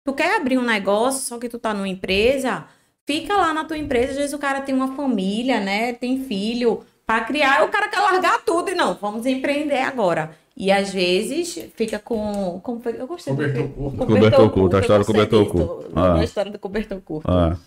Tu 0.05 0.13
quer 0.13 0.35
abrir 0.37 0.57
um 0.57 0.63
negócio, 0.65 1.21
só 1.21 1.39
que 1.39 1.47
tu 1.47 1.57
tá 1.57 1.73
numa 1.73 1.87
empresa, 1.87 2.65
fica 3.05 3.35
lá 3.37 3.53
na 3.53 3.63
tua 3.63 3.77
empresa, 3.77 4.11
às 4.11 4.17
vezes 4.17 4.33
o 4.33 4.37
cara 4.39 4.61
tem 4.61 4.75
uma 4.75 4.95
família, 4.95 5.59
né? 5.61 5.93
Tem 5.93 6.23
filho 6.25 6.83
para 7.05 7.23
criar, 7.23 7.63
o 7.63 7.69
cara 7.69 7.87
quer 7.87 7.99
largar 8.01 8.43
tudo 8.43 8.69
e 8.71 8.75
não, 8.75 8.93
vamos 8.95 9.25
empreender 9.25 9.79
agora. 9.79 10.31
E 10.55 10.71
às 10.71 10.93
vezes 10.93 11.57
fica 11.75 11.97
com. 11.97 12.61
Foi? 12.83 12.99
Eu 12.99 13.07
gostei 13.07 13.33
do 13.33 13.37
Cobertor 13.37 13.63
que- 13.67 13.73
curto. 13.73 13.97
Cobertor 13.97 14.49
curto, 14.51 14.75
a 14.75 14.79
eu 14.79 14.81
história 14.81 15.03
do 15.03 15.07
cobertor 15.07 15.45
curto. 15.47 15.89
da 15.93 16.13
Ah. 16.15 16.23
história 16.23 16.51
do 16.51 16.59
cobertor 16.59 17.01
curto. 17.01 17.31
Ah, 17.31 17.57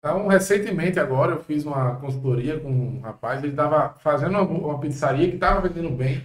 Então, 0.00 0.26
recentemente 0.28 1.00
agora, 1.00 1.32
eu 1.32 1.42
fiz 1.42 1.64
uma 1.64 1.94
consultoria 1.96 2.58
com 2.60 2.68
um 2.68 3.00
rapaz, 3.00 3.42
ele 3.42 3.52
estava 3.52 3.94
fazendo 4.02 4.32
uma, 4.32 4.42
uma 4.42 4.78
pizzaria 4.78 5.28
que 5.28 5.36
estava 5.36 5.66
vendendo 5.66 5.88
bem. 5.96 6.22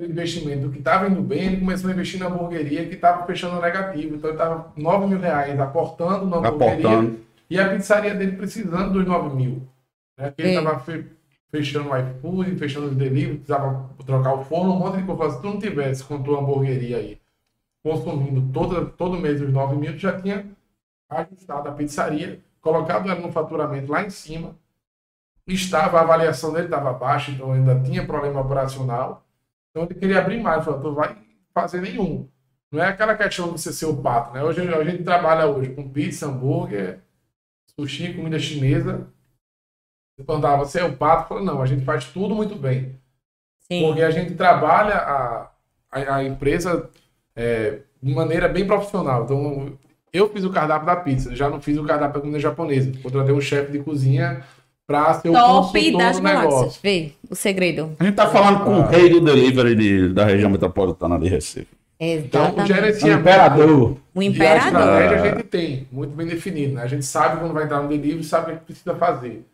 O 0.00 0.04
investimento 0.04 0.70
que 0.70 0.78
estava 0.78 1.08
indo 1.08 1.22
bem, 1.22 1.46
ele 1.46 1.60
começou 1.60 1.90
a 1.90 1.92
investir 1.92 2.20
na 2.20 2.26
hamburgueria 2.26 2.86
que 2.86 2.94
estava 2.94 3.26
fechando 3.26 3.60
negativo. 3.60 4.16
Então, 4.16 4.30
ele 4.30 4.38
estava 4.38 4.72
9 4.76 5.06
mil 5.06 5.18
reais 5.18 5.58
aportando 5.58 6.26
na 6.26 6.36
hamburgueria 6.36 6.88
aportando. 6.88 7.20
e 7.50 7.58
a 7.58 7.68
pizzaria 7.68 8.14
dele 8.14 8.36
precisando 8.36 8.92
dos 8.92 9.06
9 9.06 9.34
mil. 9.34 9.62
Né? 10.16 10.32
Ele 10.38 10.48
estava 10.50 10.84
fechando 11.50 11.90
o 11.90 11.96
iFood, 11.96 12.56
fechando 12.56 12.86
os 12.86 12.96
delivery, 12.96 13.38
precisava 13.38 13.90
trocar 14.06 14.34
o 14.34 14.44
forno, 14.44 14.74
um 14.74 14.78
monte 14.78 14.98
de 14.98 15.02
coisa. 15.04 15.34
Se 15.34 15.42
tu 15.42 15.48
não 15.48 15.58
tivesse 15.58 16.04
com 16.04 16.22
tua 16.22 16.38
hamburgueria 16.38 16.98
aí 16.98 17.22
consumindo 17.82 18.52
todo, 18.52 18.86
todo 18.90 19.18
mês 19.18 19.40
os 19.40 19.52
9 19.52 19.76
mil, 19.76 19.92
tu 19.92 19.98
já 19.98 20.20
tinha 20.20 20.46
ajustado 21.10 21.68
a 21.68 21.72
pizzaria, 21.72 22.40
colocado 22.60 23.10
ela 23.10 23.20
no 23.20 23.32
faturamento 23.32 23.90
lá 23.90 24.04
em 24.04 24.10
cima. 24.10 24.56
Estava, 25.46 25.98
a 25.98 26.02
avaliação 26.02 26.52
dele 26.52 26.66
estava 26.66 26.92
baixa, 26.92 27.32
então 27.32 27.52
ainda 27.52 27.78
tinha 27.80 28.06
problema 28.06 28.40
operacional. 28.40 29.24
Então 29.72 29.84
ele 29.84 29.98
queria 29.98 30.18
abrir 30.18 30.40
mais, 30.40 30.64
falou, 30.64 30.80
tu 30.80 30.94
vai 30.94 31.16
fazer 31.52 31.80
nenhum. 31.80 32.28
Não 32.70 32.82
é 32.82 32.88
aquela 32.88 33.16
questão 33.16 33.46
de 33.46 33.52
você 33.52 33.72
ser 33.72 33.86
o 33.86 33.96
pato, 33.96 34.32
né? 34.32 34.42
Hoje 34.42 34.60
a 34.60 34.84
gente 34.84 35.02
trabalha 35.02 35.46
hoje 35.46 35.70
com 35.70 35.88
pizza, 35.88 36.26
hambúrguer, 36.26 37.00
sushi, 37.74 38.14
comida 38.14 38.38
chinesa. 38.38 39.08
Você 40.16 40.24
perguntava, 40.24 40.64
você 40.64 40.80
é 40.80 40.84
o 40.84 40.96
pato? 40.96 41.28
Falei, 41.28 41.44
não, 41.44 41.60
a 41.60 41.66
gente 41.66 41.84
faz 41.84 42.04
tudo 42.06 42.34
muito 42.34 42.54
bem. 42.54 42.98
Sim. 43.60 43.86
Porque 43.86 44.02
a 44.02 44.10
gente 44.10 44.34
trabalha 44.34 44.94
a, 44.94 45.50
a, 45.90 46.16
a 46.16 46.24
empresa 46.24 46.90
é, 47.34 47.80
de 48.02 48.14
maneira 48.14 48.48
bem 48.48 48.66
profissional. 48.66 49.24
Então, 49.24 49.78
eu 50.12 50.28
fiz 50.30 50.44
o 50.44 50.50
cardápio 50.50 50.86
da 50.86 50.96
pizza, 50.96 51.34
já 51.34 51.48
não 51.48 51.60
fiz 51.60 51.78
o 51.78 51.84
cardápio 51.84 52.14
da 52.14 52.20
comida 52.20 52.38
japonesa. 52.38 52.92
Contratei 53.02 53.34
um 53.34 53.40
chefe 53.40 53.72
de 53.72 53.78
cozinha 53.78 54.44
para 54.86 55.14
ser 55.14 55.30
o 55.30 55.32
Top 55.32 55.96
das 55.96 56.18
galáxias. 56.20 56.78
Vê 56.82 57.12
o 57.30 57.34
segredo. 57.34 57.96
A 57.98 58.04
gente 58.04 58.14
tá 58.14 58.28
falando 58.28 58.64
com 58.64 58.80
o 58.80 58.82
rei 58.86 59.08
do 59.08 59.20
delivery 59.20 59.74
de- 59.74 60.08
da 60.12 60.24
região 60.24 60.50
metropolitana 60.50 61.18
de 61.18 61.28
Recife. 61.28 61.68
Então, 62.04 62.42
o 62.42 62.44
Exatamente. 62.46 62.58
É 62.58 62.64
o 62.64 62.66
gerenciamento 62.76 63.20
imperador. 63.20 63.96
O 64.14 64.22
e 64.22 64.26
a 64.26 64.30
imperador. 64.30 64.66
estratégia 64.66 65.16
Ah. 65.18 65.22
a 65.22 65.28
gente 65.36 65.42
tem, 65.44 65.86
muito 65.92 66.10
bem 66.16 66.26
definido. 66.26 66.74
Né? 66.74 66.82
A 66.82 66.86
gente 66.88 67.04
sabe 67.06 67.38
quando 67.40 67.52
vai 67.54 67.64
entrar 67.64 67.80
no 67.80 67.88
delivery, 67.88 68.24
sabe 68.24 68.52
o 68.52 68.56
que 68.56 68.64
precisa 68.64 68.94
fazer. 68.96 69.46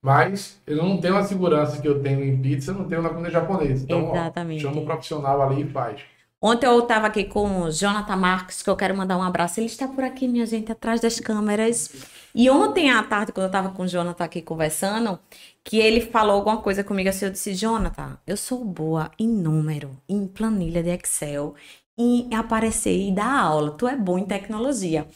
Mas 0.00 0.60
eu 0.66 0.76
não 0.76 0.98
tenho 0.98 1.16
a 1.16 1.22
segurança 1.24 1.80
que 1.80 1.86
eu 1.88 2.00
tenho 2.00 2.24
em 2.24 2.36
pizza, 2.36 2.72
não 2.72 2.84
tenho 2.84 3.02
na 3.02 3.08
comida 3.08 3.30
japonesa. 3.30 3.84
Então, 3.84 4.06
ó, 4.10 4.14
Exatamente. 4.14 4.62
chama 4.62 4.80
o 4.80 4.84
profissional 4.84 5.42
ali 5.42 5.62
e 5.62 5.64
faz. 5.66 6.00
Ontem 6.40 6.66
eu 6.66 6.78
estava 6.80 7.06
aqui 7.06 7.22
com 7.24 7.62
o 7.62 7.70
Jonathan 7.70 8.16
Marques, 8.16 8.62
que 8.62 8.70
eu 8.70 8.74
quero 8.76 8.96
mandar 8.96 9.16
um 9.16 9.22
abraço. 9.22 9.60
Ele 9.60 9.66
está 9.66 9.86
por 9.86 10.02
aqui, 10.02 10.26
minha 10.26 10.44
gente, 10.46 10.72
atrás 10.72 11.00
das 11.00 11.20
câmeras. 11.20 11.92
E 12.34 12.48
ontem 12.50 12.90
à 12.90 13.02
tarde, 13.02 13.32
quando 13.32 13.44
eu 13.44 13.48
estava 13.48 13.70
com 13.70 13.82
o 13.82 13.88
Jonathan 13.88 14.24
aqui 14.24 14.40
conversando, 14.42 15.18
que 15.64 15.78
ele 15.78 16.00
falou 16.00 16.36
alguma 16.36 16.62
coisa 16.62 16.82
comigo 16.82 17.08
assim, 17.08 17.26
eu 17.26 17.30
disse, 17.30 17.54
Jonathan, 17.54 18.18
eu 18.26 18.36
sou 18.36 18.64
boa 18.64 19.10
em 19.18 19.28
número, 19.28 19.96
em 20.08 20.26
planilha 20.26 20.82
de 20.82 20.90
Excel, 20.90 21.54
em 21.98 22.34
aparecer 22.34 22.96
e 23.08 23.12
dar 23.14 23.40
aula. 23.40 23.72
Tu 23.72 23.86
é 23.86 23.96
bom 23.96 24.18
em 24.18 24.26
tecnologia. 24.26 25.06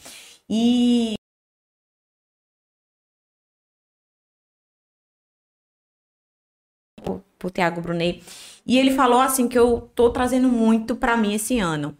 E 0.49 1.15
pro 7.37 7.49
Tiago 7.49 7.81
Brunet. 7.81 8.23
E 8.65 8.77
ele 8.77 8.91
falou 8.91 9.19
assim 9.19 9.47
que 9.47 9.57
eu 9.57 9.89
tô 9.95 10.09
trazendo 10.11 10.49
muito 10.49 10.95
para 10.95 11.17
mim 11.17 11.33
esse 11.33 11.59
ano. 11.59 11.97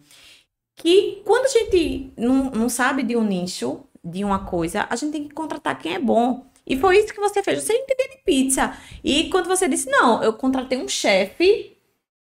Que 0.76 1.22
quando 1.24 1.46
a 1.46 1.48
gente 1.48 2.12
não, 2.16 2.50
não 2.50 2.68
sabe 2.68 3.02
de 3.02 3.16
um 3.16 3.24
nicho, 3.24 3.84
de 4.04 4.24
uma 4.24 4.40
coisa, 4.44 4.86
a 4.88 4.96
gente 4.96 5.12
tem 5.12 5.24
que 5.28 5.34
contratar 5.34 5.78
quem 5.78 5.94
é 5.94 5.98
bom. 5.98 6.46
E 6.66 6.76
foi 6.78 6.98
isso 6.98 7.14
que 7.14 7.20
você 7.20 7.42
fez. 7.42 7.62
Você 7.62 7.72
entendeu 7.72 8.08
de 8.10 8.18
pizza. 8.24 8.76
E 9.02 9.30
quando 9.30 9.46
você 9.46 9.66
disse, 9.68 9.88
não, 9.90 10.22
eu 10.22 10.32
contratei 10.34 10.76
um 10.78 10.88
chefe 10.88 11.74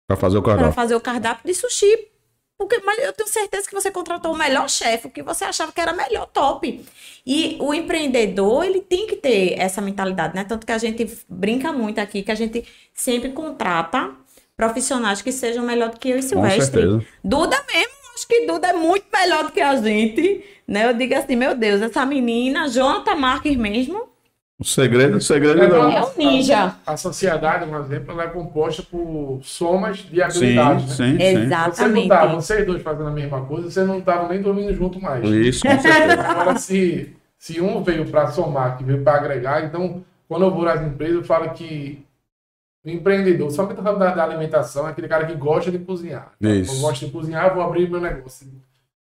Pra 0.07 0.17
fazer 0.17 0.39
o 0.39 0.43
para 0.43 0.53
cardápio. 0.55 0.75
fazer 0.75 0.95
o 0.95 1.01
cardápio 1.01 1.47
de 1.47 1.55
sushi. 1.55 2.07
Porque, 2.57 2.81
mas 2.85 2.99
eu 2.99 3.13
tenho 3.13 3.29
certeza 3.29 3.69
que 3.69 3.75
você 3.75 3.89
contratou 3.91 4.33
o 4.33 4.37
melhor 4.37 4.69
chefe, 4.69 5.07
o 5.07 5.11
que 5.11 5.23
você 5.23 5.45
achava 5.45 5.71
que 5.71 5.81
era 5.81 5.93
melhor, 5.93 6.27
top. 6.27 6.85
E 7.27 7.57
o 7.61 7.73
empreendedor, 7.75 8.65
ele 8.65 8.81
tem 8.81 9.07
que 9.07 9.15
ter 9.17 9.57
essa 9.59 9.81
mentalidade, 9.81 10.35
né? 10.35 10.43
Tanto 10.45 10.67
que 10.67 10.73
a 10.73 10.79
gente 10.79 11.09
brinca 11.29 11.73
muito 11.73 12.01
aqui, 12.01 12.23
que 12.23 12.33
a 12.33 12.35
gente 12.35 12.65
sempre 12.93 13.31
contrata 13.31 14.11
profissionais 14.57 15.23
que 15.23 15.31
sejam 15.31 15.65
melhor 15.65 15.91
do 15.91 16.01
que 16.01 16.09
eu 16.09 16.19
e 16.19 16.23
Com 16.23 16.29
Silvestre. 16.29 16.81
certeza. 16.83 17.07
Duda 17.23 17.65
mesmo, 17.73 17.93
acho 18.19 18.27
que 18.27 18.47
Duda 18.47 18.69
é 18.69 18.73
muito 18.73 19.07
melhor 19.13 19.45
do 19.45 19.53
que 19.53 19.61
a 19.61 19.77
gente, 19.77 20.45
né? 20.67 20.87
Eu 20.91 20.95
digo 20.95 21.15
assim, 21.15 21.37
meu 21.37 21.55
Deus, 21.55 21.81
essa 21.81 22.05
menina, 22.05 22.69
Jonathan 22.69 23.15
Marques 23.15 23.57
mesmo, 23.57 24.09
O 24.61 24.65
segredo, 24.65 25.19
o 25.19 25.21
segredo 25.21 25.63
É, 25.63 25.69
não. 25.69 25.91
é 25.93 26.03
um 26.05 26.11
ninja. 26.19 26.75
A 26.85 26.97
sociedade, 26.97 27.65
por 27.67 27.81
exemplo, 27.81 28.11
ela 28.13 28.25
é 28.25 28.27
composta 28.29 28.83
por 28.83 29.39
somas 29.43 29.99
de 29.99 30.17
Sim, 30.17 30.59
habilidades. 30.59 30.85
né? 30.87 30.95
sim, 30.95 31.13
sim. 31.13 31.17
Você 31.19 31.33
não 31.35 31.43
Exatamente. 31.45 32.09
tá, 32.09 32.27
vocês 32.27 32.67
dois 32.67 32.83
fazendo 32.83 33.07
a 33.09 33.13
mesma 33.13 33.41
coisa, 33.47 33.71
vocês 33.71 33.87
não 33.87 33.99
estavam 34.01 34.29
nem 34.29 34.43
dormindo 34.43 34.75
junto 34.75 35.01
mais. 35.01 35.25
Isso, 35.29 35.63
com 35.65 35.79
certeza. 35.81 36.21
Agora, 36.29 36.59
se, 36.59 37.15
se 37.39 37.61
um 37.61 37.83
veio 37.85 38.05
para 38.11 38.27
somar, 38.33 38.77
que 38.77 38.83
veio 38.83 39.03
para 39.05 39.17
agregar, 39.17 39.65
então, 39.65 40.03
quando 40.29 40.45
eu 40.45 40.51
vou 40.51 40.65
nas 40.65 40.83
empresas, 40.83 41.17
eu 41.19 41.25
falo 41.25 41.51
que 41.51 42.05
o 42.89 42.95
empreendedor, 42.95 43.51
só 43.51 43.65
que 43.67 43.73
eu 43.73 43.77
tô 43.77 43.83
falando 43.83 44.01
da, 44.01 44.15
da 44.15 44.25
alimentação, 44.25 44.87
é 44.87 44.91
aquele 44.91 45.09
cara 45.09 45.27
que 45.27 45.35
gosta 45.35 45.71
de 45.71 45.79
cozinhar. 45.79 46.33
Isso. 46.41 46.75
Eu 46.75 46.81
gosto 46.81 47.07
de 47.07 47.13
cozinhar, 47.13 47.55
vou 47.55 47.63
abrir 47.63 47.91
meu 47.91 48.01
negócio. 48.01 48.47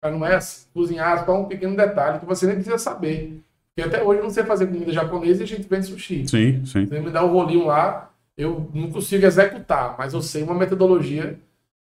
Mas 0.02 0.14
não 0.14 0.26
é 0.26 0.36
assim. 0.36 0.68
Cozinhar 0.74 1.20
é 1.20 1.26
só 1.26 1.40
um 1.40 1.46
pequeno 1.46 1.76
detalhe 1.76 2.20
que 2.20 2.26
você 2.26 2.46
nem 2.46 2.56
precisa 2.56 2.78
saber. 2.78 3.42
Porque 3.76 3.88
até 3.88 4.04
hoje 4.04 4.20
eu 4.20 4.24
não 4.24 4.32
sei 4.32 4.44
fazer 4.44 4.68
comida 4.68 4.92
japonesa 4.92 5.42
e 5.42 5.44
a 5.44 5.48
gente 5.48 5.68
vende 5.68 5.86
sushi. 5.86 6.28
Sim, 6.28 6.66
sim. 6.66 6.86
Você 6.86 7.00
me 7.00 7.12
dá 7.12 7.24
um 7.24 7.32
rolinho 7.32 7.66
lá, 7.66 8.12
eu 8.36 8.70
não 8.74 8.90
consigo 8.90 9.26
executar, 9.26 9.96
mas 9.98 10.14
eu 10.14 10.22
sei 10.22 10.44
uma 10.44 10.56
metodologia 10.56 11.38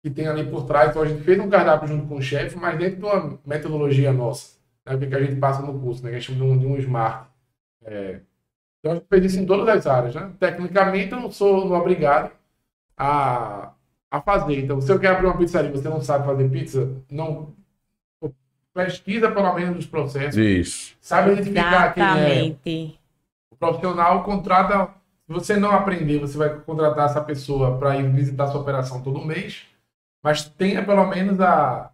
que 0.02 0.10
tem 0.10 0.26
ali 0.26 0.44
por 0.44 0.64
trás. 0.64 0.90
Então 0.90 1.02
a 1.02 1.06
gente 1.06 1.22
fez 1.22 1.38
um 1.38 1.48
cardápio 1.48 1.88
junto 1.88 2.06
com 2.06 2.16
o 2.16 2.22
chefe, 2.22 2.56
mas 2.56 2.78
dentro 2.78 2.98
de 2.98 3.04
uma 3.04 3.38
metodologia 3.46 4.12
nossa, 4.12 4.56
né, 4.86 4.94
o 4.94 4.98
que 4.98 5.06
que 5.06 5.14
a 5.14 5.22
gente 5.22 5.36
passa 5.36 5.62
no 5.62 5.78
curso, 5.78 6.02
né, 6.02 6.10
que 6.10 6.16
a 6.16 6.18
gente 6.18 6.28
chama 6.32 6.44
de 6.44 6.52
um, 6.52 6.58
de 6.58 6.66
um 6.66 6.76
smart. 6.76 7.28
É, 7.84 8.20
então 8.78 8.92
a 8.92 8.94
gente 8.94 9.06
fez 9.08 9.24
isso 9.24 9.40
em 9.40 9.46
todas 9.46 9.68
as 9.68 9.86
áreas. 9.86 10.14
Né? 10.14 10.30
Tecnicamente 10.38 11.12
eu 11.12 11.20
não 11.20 11.30
sou 11.30 11.68
não 11.68 11.76
obrigado 11.76 12.30
a, 12.96 13.72
a 14.10 14.20
fazer. 14.20 14.60
Então, 14.60 14.80
se 14.80 14.90
eu 14.90 14.98
quero 14.98 15.16
abrir 15.16 15.26
uma 15.26 15.36
pizzaria 15.36 15.70
e 15.70 15.72
você 15.72 15.88
não 15.88 16.00
sabe 16.00 16.26
fazer 16.26 16.48
pizza, 16.50 16.90
não 17.10 17.54
pesquisa 18.74 19.30
pelo 19.30 19.52
menos 19.54 19.78
os 19.78 19.86
processos, 19.86 20.36
Isso. 20.36 20.96
sabe 21.00 21.32
identificar 21.32 21.92
quem 21.92 22.02
é 22.02 22.06
Exatamente. 22.06 23.00
o 23.50 23.56
profissional 23.56 24.22
contrata. 24.22 24.94
Se 25.26 25.32
você 25.34 25.56
não 25.56 25.72
aprender, 25.72 26.18
você 26.20 26.38
vai 26.38 26.58
contratar 26.60 27.06
essa 27.06 27.20
pessoa 27.20 27.76
para 27.76 27.96
ir 27.98 28.10
visitar 28.12 28.46
sua 28.46 28.62
operação 28.62 29.02
todo 29.02 29.24
mês. 29.24 29.66
Mas 30.22 30.48
tenha 30.48 30.82
pelo 30.82 31.06
menos 31.06 31.38
a, 31.38 31.90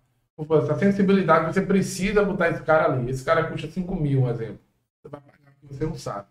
essa 0.63 0.79
sensibilidade. 0.79 1.53
Você 1.53 1.61
precisa 1.61 2.25
botar 2.25 2.51
esse 2.51 2.63
cara 2.63 2.85
ali. 2.93 3.11
Esse 3.11 3.25
cara 3.25 3.45
custa 3.45 3.67
5 3.67 3.97
mil, 3.97 4.23
um 4.23 4.31
exemplo. 4.31 4.61
Você 5.03 5.09
vai 5.09 5.21
pagar 5.21 5.53
porque 5.61 5.75
você 5.75 5.85
não 5.85 5.95
sabe. 5.95 6.29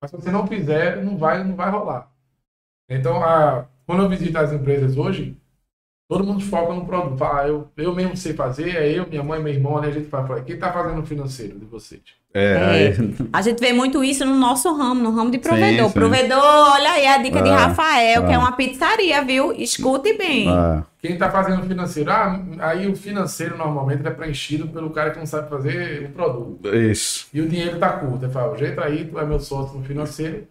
Mas 0.00 0.10
se 0.10 0.16
você 0.16 0.30
não 0.30 0.46
fizer, 0.46 1.02
não 1.04 1.16
vai, 1.16 1.44
não 1.44 1.54
vai 1.54 1.70
rolar. 1.70 2.10
Então, 2.88 3.22
a, 3.22 3.68
quando 3.86 4.02
eu 4.02 4.08
visito 4.08 4.36
as 4.38 4.52
empresas 4.52 4.96
hoje, 4.96 5.39
todo 6.10 6.24
mundo 6.24 6.40
foca 6.40 6.74
no 6.74 6.84
produto. 6.84 7.16
Fala, 7.16 7.42
ah, 7.42 7.48
eu, 7.48 7.68
eu 7.76 7.94
mesmo 7.94 8.16
sei 8.16 8.34
fazer, 8.34 8.74
é 8.76 8.90
eu, 8.90 9.06
minha 9.08 9.22
mãe, 9.22 9.40
meu 9.40 9.52
irmão, 9.52 9.80
né? 9.80 9.88
A 9.88 9.92
gente 9.92 10.08
fala, 10.08 10.26
fala, 10.26 10.40
quem 10.42 10.56
está 10.56 10.72
fazendo 10.72 11.00
o 11.00 11.06
financeiro 11.06 11.56
de 11.56 11.64
vocês? 11.64 12.00
É, 12.34 12.52
É. 12.52 12.64
aí- 12.66 13.14
A 13.32 13.42
gente 13.42 13.58
vê 13.60 13.72
muito 13.72 14.02
isso 14.04 14.24
no 14.26 14.34
nosso 14.36 14.72
ramo, 14.76 15.00
no 15.02 15.10
ramo 15.12 15.30
de 15.30 15.38
provedor. 15.38 15.86
sim. 15.88 15.92
Provedor, 15.92 16.38
olha 16.72 16.90
aí 16.92 17.06
a 17.06 17.18
dica 17.18 17.40
de 17.42 17.48
É, 17.48 17.52
Rafael, 17.54 18.24
que 18.24 18.30
é. 18.30 18.34
é 18.34 18.38
uma 18.38 18.52
pizzaria, 18.52 19.24
viu? 19.24 19.52
Escute 19.52 20.12
bem. 20.16 20.48
é. 20.48 20.82
Quem 21.00 21.12
está 21.14 21.30
fazendo 21.30 21.62
o 21.62 21.66
financeiro, 21.66 22.10
ah, 22.10 22.40
aí 22.58 22.86
o 22.88 22.94
financeiro 22.94 23.56
normalmente 23.56 24.06
é 24.06 24.10
preenchido 24.10 24.68
pelo 24.68 24.90
cara 24.90 25.10
que 25.12 25.18
não 25.18 25.26
sabe 25.26 25.48
fazer 25.48 26.06
o 26.06 26.08
produto. 26.10 26.68
Isso. 26.76 27.26
E 27.32 27.40
o 27.40 27.48
dinheiro 27.48 27.74
está 27.76 27.88
curto. 27.94 28.24
Ele 28.24 28.32
fala, 28.32 28.56
jeito 28.58 28.80
aí, 28.80 29.04
tu 29.06 29.18
é 29.18 29.24
meu 29.24 29.40
sócio 29.40 29.78
no 29.78 29.84
financeiro. 29.84 30.46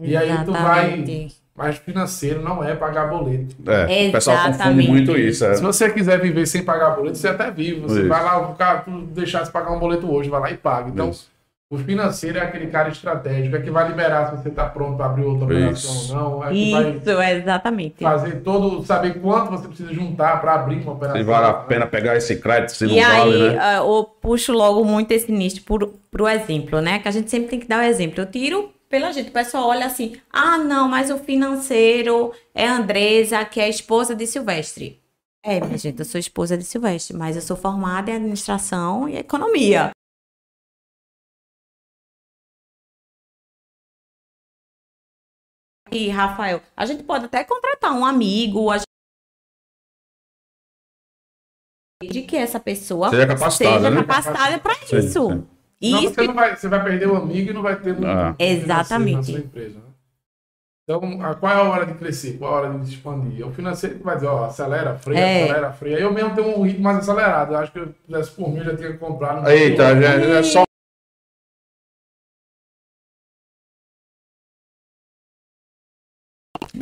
E 0.00 0.16
aí 0.16 0.28
tu 0.44 0.50
Exatamente. 0.50 1.36
Mas 1.56 1.76
financeiro 1.78 2.42
não 2.42 2.64
é 2.64 2.74
pagar 2.74 3.08
boleto. 3.08 3.54
É, 3.66 4.08
o 4.08 4.12
pessoal 4.12 4.36
confunde 4.48 4.88
muito 4.88 5.16
isso. 5.16 5.44
é. 5.44 5.54
Se 5.54 5.62
você 5.62 5.88
quiser 5.88 6.20
viver 6.20 6.46
sem 6.46 6.64
pagar 6.64 6.90
boleto, 6.96 7.16
você 7.16 7.28
até 7.28 7.48
vive. 7.48 7.80
Você 7.80 8.00
Isso. 8.00 8.08
vai 8.08 8.24
lá, 8.24 8.38
o 8.38 8.54
cara, 8.56 8.80
tu 8.80 8.90
deixar 9.02 9.44
de 9.44 9.52
pagar 9.52 9.70
um 9.70 9.78
boleto 9.78 10.10
hoje, 10.12 10.28
vai 10.28 10.40
lá 10.40 10.50
e 10.50 10.56
paga. 10.56 10.90
Então, 10.90 11.10
Isso. 11.10 11.30
o 11.70 11.78
financeiro 11.78 12.38
é 12.38 12.42
aquele 12.42 12.66
cara 12.66 12.88
estratégico, 12.88 13.54
é 13.54 13.60
que 13.60 13.70
vai 13.70 13.86
liberar 13.86 14.30
se 14.30 14.42
você 14.42 14.48
está 14.48 14.64
pronto 14.64 14.96
para 14.96 15.06
abrir 15.06 15.22
outra 15.22 15.44
operação 15.44 15.94
Isso. 15.94 16.16
ou 16.16 16.20
não. 16.20 16.44
É 16.44 16.50
que 16.50 16.72
vai 16.72 16.90
Isso, 16.90 17.22
exatamente. 17.22 18.02
fazer 18.02 18.32
todo, 18.40 18.84
saber 18.84 19.20
quanto 19.20 19.52
você 19.52 19.68
precisa 19.68 19.94
juntar 19.94 20.40
para 20.40 20.54
abrir 20.54 20.82
uma 20.82 20.94
operação. 20.94 21.20
Se 21.20 21.24
vale 21.24 21.46
a 21.46 21.52
pena 21.52 21.86
pegar 21.86 22.16
esse 22.16 22.34
crédito, 22.34 22.72
se 22.72 22.84
não 22.84 22.94
E 22.94 23.00
aí, 23.00 23.18
vale, 23.20 23.48
né? 23.50 23.58
ah, 23.60 23.76
eu 23.76 24.04
puxo 24.20 24.52
logo 24.52 24.84
muito 24.84 25.12
esse 25.12 25.30
nicho 25.30 25.62
por, 25.62 25.88
pro 26.10 26.26
exemplo, 26.26 26.80
né? 26.80 26.98
Que 26.98 27.06
a 27.06 27.12
gente 27.12 27.30
sempre 27.30 27.48
tem 27.48 27.60
que 27.60 27.68
dar 27.68 27.78
o 27.78 27.86
exemplo. 27.86 28.20
Eu 28.20 28.26
tiro 28.26 28.73
pela 28.88 29.12
gente. 29.12 29.30
O 29.30 29.32
pessoal 29.32 29.68
olha 29.68 29.86
assim, 29.86 30.20
ah, 30.30 30.58
não, 30.58 30.88
mas 30.88 31.10
o 31.10 31.18
financeiro 31.18 32.32
é 32.54 32.66
a 32.66 32.76
Andresa, 32.76 33.44
que 33.44 33.60
é 33.60 33.64
a 33.64 33.68
esposa 33.68 34.14
de 34.14 34.26
Silvestre. 34.26 35.02
É, 35.42 35.60
minha 35.60 35.76
gente, 35.76 35.98
eu 35.98 36.04
sou 36.04 36.18
esposa 36.18 36.56
de 36.56 36.64
Silvestre, 36.64 37.16
mas 37.16 37.36
eu 37.36 37.42
sou 37.42 37.56
formada 37.56 38.10
em 38.10 38.14
administração 38.14 39.08
e 39.08 39.16
economia. 39.16 39.90
E, 45.92 46.08
Rafael, 46.08 46.62
a 46.76 46.86
gente 46.86 47.04
pode 47.04 47.26
até 47.26 47.44
contratar 47.44 47.92
um 47.92 48.04
amigo, 48.04 48.70
a 48.70 48.78
de 52.02 52.22
que 52.22 52.36
essa 52.36 52.60
pessoa 52.60 53.10
Seja 53.10 53.26
capacitada, 53.26 53.76
seja 53.76 53.90
né? 53.90 53.96
capacitada 53.96 54.58
para 54.58 54.74
Sim, 54.86 54.98
isso. 54.98 55.53
Sim. 55.84 55.90
Não, 55.92 56.00
Isso 56.04 56.14
você, 56.14 56.26
não 56.26 56.34
vai, 56.34 56.56
você 56.56 56.68
vai 56.68 56.82
perder 56.84 57.08
o 57.08 57.16
amigo 57.16 57.50
e 57.50 57.52
não 57.54 57.62
vai 57.62 57.76
ter 57.76 57.92
muito 57.92 58.06
Ah. 58.06 58.34
Exatamente. 58.38 59.16
na 59.16 59.22
sua 59.22 59.38
empresa. 59.38 59.78
né? 59.78 59.84
Então, 60.86 61.22
a- 61.22 61.34
qual 61.34 61.50
é 61.52 61.56
a 61.56 61.62
hora 61.62 61.86
de 61.86 61.94
crescer? 61.94 62.36
Qual 62.38 62.50
é 62.52 62.54
a 62.66 62.70
hora 62.70 62.78
de 62.78 62.90
expandir? 62.92 63.40
É 63.42 63.46
o 63.46 63.50
financeiro 63.52 63.96
que 63.96 64.04
vai 64.04 64.16
dizer, 64.16 64.26
ó, 64.26 64.44
acelera, 64.44 64.94
freia, 64.98 65.18
É. 65.18 65.42
acelera, 65.44 65.72
freia. 65.72 65.96
Eu 65.98 66.12
mesmo 66.12 66.34
tenho 66.34 66.58
um 66.58 66.62
ritmo 66.62 66.82
mais 66.84 66.98
acelerado. 66.98 67.54
Eu 67.54 67.58
acho 67.58 67.72
que 67.72 67.78
eu 67.78 67.88
fizesse 68.04 68.30
por 68.32 68.50
mim, 68.50 68.58
eu 68.58 68.64
já 68.64 68.76
tinha 68.76 68.92
comprado. 68.98 69.48
Eita, 69.48 69.98
já, 70.00 70.18
já 70.18 70.38
é 70.38 70.42
só. 70.42 70.64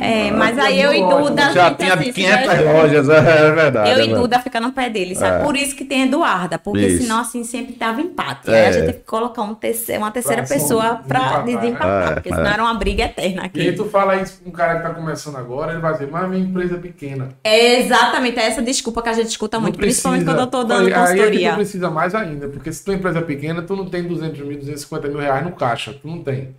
É, 0.03 0.31
mas 0.31 0.57
aí 0.59 0.81
eu 0.81 0.93
e. 0.93 0.99
Duda, 1.01 1.51
Já 1.51 1.69
gente, 1.69 1.77
tinha 1.77 1.93
assim, 1.93 2.11
500 2.13 2.45
já- 2.45 2.71
lojas, 2.73 3.09
é, 3.09 3.17
é 3.47 3.51
verdade. 3.51 3.89
Eu 3.91 3.97
é 3.99 4.05
e. 4.05 4.13
Duda 4.13 4.39
fica 4.39 4.59
no 4.59 4.71
pé 4.71 4.89
dele, 4.89 5.15
sabe? 5.15 5.41
É. 5.41 5.43
Por 5.45 5.55
isso 5.55 5.75
que 5.75 5.85
tem 5.85 6.03
Eduarda, 6.03 6.57
porque 6.59 6.81
Isso. 6.85 7.03
senão 7.03 7.19
assim 7.21 7.43
sempre 7.43 7.73
tava 7.73 8.01
empate. 8.01 8.49
É. 8.51 8.61
Aí 8.61 8.67
a 8.67 8.71
gente 8.71 8.85
teve 8.85 8.97
que 8.99 9.05
colocar 9.05 9.41
um 9.41 9.55
terceiro, 9.55 10.01
uma 10.01 10.11
terceira 10.11 10.43
Pra 10.43 10.55
pessoa 10.55 11.01
pra 11.07 11.19
desempatar, 11.19 11.45
né? 11.45 11.55
desempatar, 11.61 12.11
É, 12.11 12.13
porque 12.15 12.29
é. 12.29 12.35
senão 12.35 12.49
era 12.51 12.63
uma 12.63 12.73
briga 12.73 13.03
eterna 13.05 13.49
E 13.53 13.61
aí 13.61 13.67
aqui. 13.69 13.77
tu 13.77 13.85
fala 13.85 14.15
isso 14.17 14.41
com 14.43 14.49
um 14.49 14.53
cara 14.53 14.75
que 14.77 14.83
tá 14.83 14.89
começando 14.93 15.37
agora, 15.37 15.71
ele 15.71 15.81
vai 15.81 15.93
dizer, 15.93 16.07
mas 16.11 16.29
minha 16.29 16.41
empresa 16.43 16.75
é 16.75 16.79
pequena. 16.79 17.29
É 17.43 17.79
exatamente 17.79 18.39
essa 18.39 18.61
desculpa 18.61 19.01
que 19.01 19.09
a 19.09 19.13
gente 19.13 19.29
escuta 19.29 19.59
muito, 19.59 19.75
Não 19.75 19.81
principalmente 19.81 20.25
quando 20.25 20.39
eu 20.39 20.47
tô 20.47 20.63
dando 20.63 20.87
Aí- 20.87 20.87
Aí 20.87 20.91
é 20.91 20.93
que 20.93 20.93
tu 20.93 21.07
consultoria. 21.17 21.53
precisa 21.53 21.89
mais 21.89 22.13
ainda, 22.15 22.47
porque 22.47 22.71
se 22.73 22.83
tua 22.83 22.93
empresa 22.95 23.19
é 23.19 23.21
pequena, 23.21 23.61
tu 23.61 23.75
não 23.75 23.85
tem 23.89 24.03
200 24.03 24.39
mil, 24.41 24.57
250 24.57 25.07
mil 25.07 25.19
reais 25.19 25.43
no 25.43 25.51
caixa. 25.51 25.93
Tu 25.93 26.07
não 26.07 26.19
tem. 26.23 26.55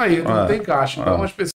Aí, 0.00 0.22
tu 0.22 0.28
Ah, 0.28 0.40
não 0.40 0.46
tem 0.48 0.62
caixa. 0.62 1.00
Então 1.00 1.20
ah. 1.22 1.24
as 1.24 1.32
pessoas. 1.32 1.52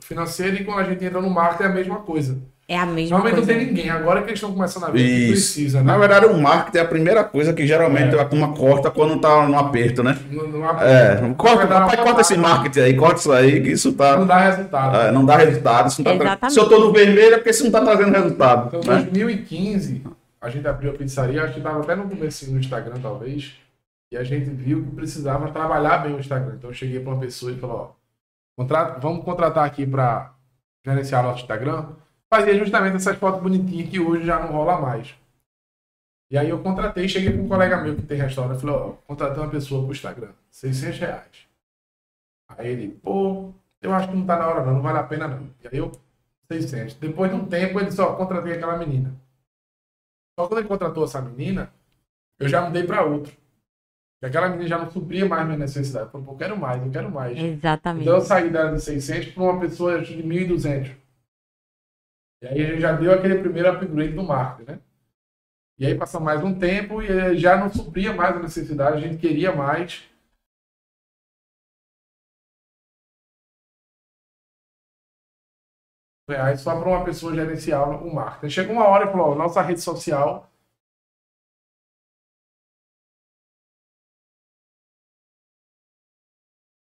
Financeiro 0.00 0.56
e 0.56 0.64
quando 0.64 0.80
a 0.80 0.84
gente 0.84 1.04
entra 1.04 1.20
no 1.20 1.30
marketing 1.30 1.62
é 1.64 1.66
a 1.66 1.74
mesma 1.74 1.96
coisa. 2.00 2.38
É 2.68 2.78
a 2.78 2.86
mesma 2.86 3.18
Normalmente 3.18 3.40
não 3.40 3.46
coisa. 3.46 3.58
tem 3.60 3.66
ninguém. 3.68 3.90
Agora 3.90 4.22
que 4.22 4.28
eles 4.30 4.38
estão 4.38 4.52
começando 4.52 4.84
a 4.84 4.90
ver 4.90 4.98
que 5.04 5.28
precisa, 5.28 5.78
né? 5.80 5.84
Na 5.84 5.98
verdade, 5.98 6.26
o 6.26 6.38
marketing 6.40 6.78
é 6.78 6.80
a 6.80 6.84
primeira 6.88 7.22
coisa 7.24 7.52
que 7.52 7.66
geralmente 7.66 8.16
É. 8.16 8.20
a 8.20 8.24
turma 8.24 8.54
corta 8.54 8.90
quando 8.90 9.20
tá 9.20 9.46
no 9.46 9.58
aperto, 9.58 10.02
né? 10.02 10.18
Não, 10.30 10.48
não 10.48 10.64
há- 10.68 10.82
É, 10.82 11.34
corta, 11.36 11.66
papai, 11.66 11.96
corta 12.02 12.20
esse 12.22 12.36
marketing 12.36 12.80
aí, 12.80 12.96
corta 12.96 13.20
isso 13.20 13.32
aí, 13.32 13.62
que 13.62 13.70
isso 13.72 13.92
tá. 13.92 14.16
Não 14.16 14.26
dá 14.26 14.38
resultado. 14.38 14.96
é, 14.96 15.12
não 15.12 15.24
dá 15.26 15.36
resultado. 15.36 15.88
Isso 15.88 16.02
não 16.02 16.18
tá. 16.18 16.50
Se 16.50 16.58
eu 16.58 16.68
tô 16.68 16.78
no 16.78 16.92
vermelho 16.92 17.34
é 17.34 17.36
porque 17.36 17.50
isso 17.50 17.64
não 17.64 17.70
tá 17.70 17.80
trazendo 17.84 18.10
resultado. 18.12 18.68
Então, 18.68 18.80
né? 18.94 19.02
2015, 19.02 20.02
a 20.42 20.50
gente 20.50 20.66
abriu 20.68 20.90
a 20.90 20.94
pizzaria, 20.98 21.42
acho 21.44 21.54
que 21.54 21.60
estava 21.60 21.80
até 21.80 21.94
no 21.94 22.08
começo 22.08 22.50
no 22.50 22.58
Instagram, 22.58 23.00
talvez, 23.00 23.58
e 24.10 24.16
a 24.16 24.24
gente 24.24 24.50
viu 24.50 24.84
que 24.84 24.90
precisava 24.90 25.50
trabalhar 25.52 25.98
bem 25.98 26.14
o 26.14 26.18
Instagram. 26.20 26.56
Então, 26.56 26.68
eu 26.70 26.74
cheguei 26.74 27.00
para 27.00 27.12
uma 27.12 27.20
pessoa 27.20 27.52
e 27.52 27.58
falou, 27.58 27.76
ó, 27.76 27.90
contrata- 28.60 28.98
vamos 28.98 29.24
contratar 29.24 29.64
aqui 29.64 29.86
para 29.86 30.34
gerenciar 30.84 31.22
nosso 31.22 31.42
Instagram. 31.42 31.92
Fazia 32.28 32.58
justamente 32.58 32.96
essas 32.96 33.16
fotos 33.16 33.40
bonitinhas 33.42 33.88
que 33.88 34.00
hoje 34.00 34.24
já 34.26 34.38
não 34.40 34.52
rola 34.52 34.80
mais. 34.80 35.14
E 36.30 36.36
aí 36.38 36.48
eu 36.48 36.62
contratei, 36.62 37.06
cheguei 37.08 37.30
para 37.30 37.42
um 37.42 37.48
colega 37.48 37.80
meu 37.82 37.94
que 37.94 38.02
tem 38.02 38.18
restaurante, 38.18 38.60
falei, 38.60 38.74
ó, 38.76 38.92
contratei 39.06 39.42
uma 39.42 39.50
pessoa 39.50 39.82
pro 39.84 39.92
Instagram, 39.92 40.30
600 40.50 40.98
reais. 40.98 41.46
Aí 42.48 42.68
ele, 42.68 42.88
pô, 43.02 43.52
eu 43.80 43.92
acho 43.94 44.08
que 44.08 44.16
não 44.16 44.26
tá 44.26 44.38
na 44.38 44.46
hora 44.48 44.64
não, 44.64 44.74
não 44.74 44.82
vale 44.82 44.98
a 44.98 45.02
pena 45.04 45.28
não. 45.28 45.42
E 45.62 45.68
aí 45.68 45.76
eu, 45.78 45.92
600. 46.50 46.94
Depois 46.94 47.30
de 47.30 47.36
um 47.36 47.46
tempo, 47.46 47.78
ele 47.80 47.90
só 47.92 48.14
contratei 48.14 48.54
aquela 48.54 48.76
menina. 48.78 49.14
Só 50.38 50.46
quando 50.46 50.60
ele 50.60 50.68
contratou 50.68 51.04
essa 51.04 51.20
menina, 51.20 51.72
eu 52.38 52.48
já 52.48 52.62
mudei 52.62 52.84
para 52.84 53.04
outro. 53.04 53.32
Porque 54.22 54.26
aquela 54.26 54.48
menina 54.48 54.68
já 54.68 54.78
não 54.78 54.90
supria 54.90 55.26
mais 55.26 55.44
minha 55.44 55.58
necessidade. 55.58 56.10
Eu 56.12 56.22
pô, 56.22 56.32
eu 56.32 56.36
quero 56.36 56.56
mais, 56.56 56.82
eu 56.82 56.90
quero 56.90 57.10
mais. 57.10 57.38
Exatamente. 57.38 58.02
Então 58.04 58.14
eu 58.14 58.20
saí 58.20 58.50
dela 58.50 58.72
de 58.72 58.80
600 58.80 59.32
para 59.32 59.42
uma 59.42 59.60
pessoa 59.60 60.00
de 60.00 60.22
1.200. 60.22 60.94
E 62.42 62.46
aí 62.46 62.62
a 62.62 62.66
gente 62.66 62.80
já 62.80 62.92
deu 62.92 63.12
aquele 63.12 63.38
primeiro 63.38 63.70
upgrade 63.70 64.12
do 64.12 64.22
marketing, 64.22 64.70
né? 64.70 64.78
E 65.78 65.86
aí 65.86 65.94
passou 65.96 66.20
mais 66.20 66.42
um 66.42 66.54
tempo 66.56 67.02
e 67.02 67.08
eh, 67.08 67.34
já 67.34 67.56
não 67.56 67.68
supria 67.68 68.12
mais 68.12 68.36
a 68.36 68.40
necessidade, 68.40 68.96
a 68.96 69.00
gente 69.00 69.18
queria 69.18 69.52
mais. 69.54 70.02
Reais 76.28 76.60
só 76.60 76.78
para 76.78 76.88
uma 76.88 77.04
pessoa 77.04 77.34
gerenciar 77.34 77.88
o 77.88 78.14
marketing. 78.14 78.50
Chegou 78.52 78.76
uma 78.76 78.86
hora 78.86 79.06
e 79.08 79.12
falou, 79.12 79.34
nossa 79.34 79.60
rede 79.62 79.80
social 79.80 80.48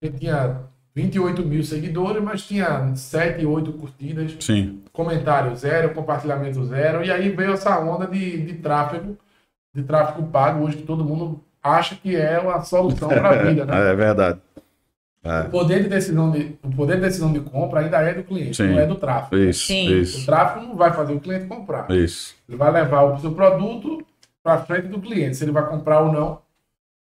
ele 0.03 0.17
tinha 0.19 0.63
28 0.95 1.43
mil 1.43 1.63
seguidores, 1.63 2.23
mas 2.23 2.43
tinha 2.43 2.95
7, 2.97 3.45
8 3.45 3.73
curtidas, 3.75 4.37
Sim. 4.41 4.83
comentário 4.93 5.55
zero, 5.55 5.95
compartilhamento 5.95 6.65
zero, 6.65 7.05
e 7.05 7.11
aí 7.11 7.29
veio 7.31 7.53
essa 7.53 7.79
onda 7.79 8.07
de, 8.07 8.45
de 8.45 8.55
tráfego, 8.55 9.17
de 9.75 9.83
tráfego 9.83 10.27
pago 10.29 10.65
hoje 10.65 10.79
que 10.79 10.83
todo 10.83 11.05
mundo 11.05 11.45
acha 11.63 11.95
que 11.95 12.17
é 12.17 12.39
uma 12.39 12.63
solução 12.63 13.09
para 13.09 13.31
a 13.31 13.43
vida, 13.45 13.65
né? 13.65 13.91
É 13.91 13.95
verdade. 13.95 14.41
É. 15.23 15.41
O 15.43 15.51
poder 15.51 15.83
de 15.83 15.89
decisão 15.89 16.31
de, 16.31 16.59
o 16.63 16.71
poder 16.71 16.97
de 16.97 17.03
decisão 17.03 17.31
de 17.33 17.41
compra 17.41 17.81
ainda 17.81 17.99
é 18.01 18.15
do 18.15 18.23
cliente, 18.23 18.57
Sim. 18.57 18.69
não 18.69 18.79
é 18.79 18.87
do 18.87 18.95
tráfego. 18.95 19.43
Isso, 19.43 19.67
Sim. 19.67 19.89
O 19.89 19.93
isso, 19.99 20.25
tráfego 20.25 20.67
não 20.67 20.77
vai 20.77 20.93
fazer 20.93 21.13
o 21.13 21.21
cliente 21.21 21.47
comprar. 21.47 21.91
isso. 21.91 22.35
Ele 22.49 22.57
vai 22.57 22.71
levar 22.73 23.03
o 23.03 23.21
seu 23.21 23.33
produto 23.33 24.05
para 24.43 24.59
frente 24.59 24.89
do 24.89 24.99
cliente. 25.01 25.37
Se 25.37 25.45
ele 25.45 25.53
vai 25.53 25.67
comprar 25.69 26.01
ou 26.01 26.13
não, 26.13 26.41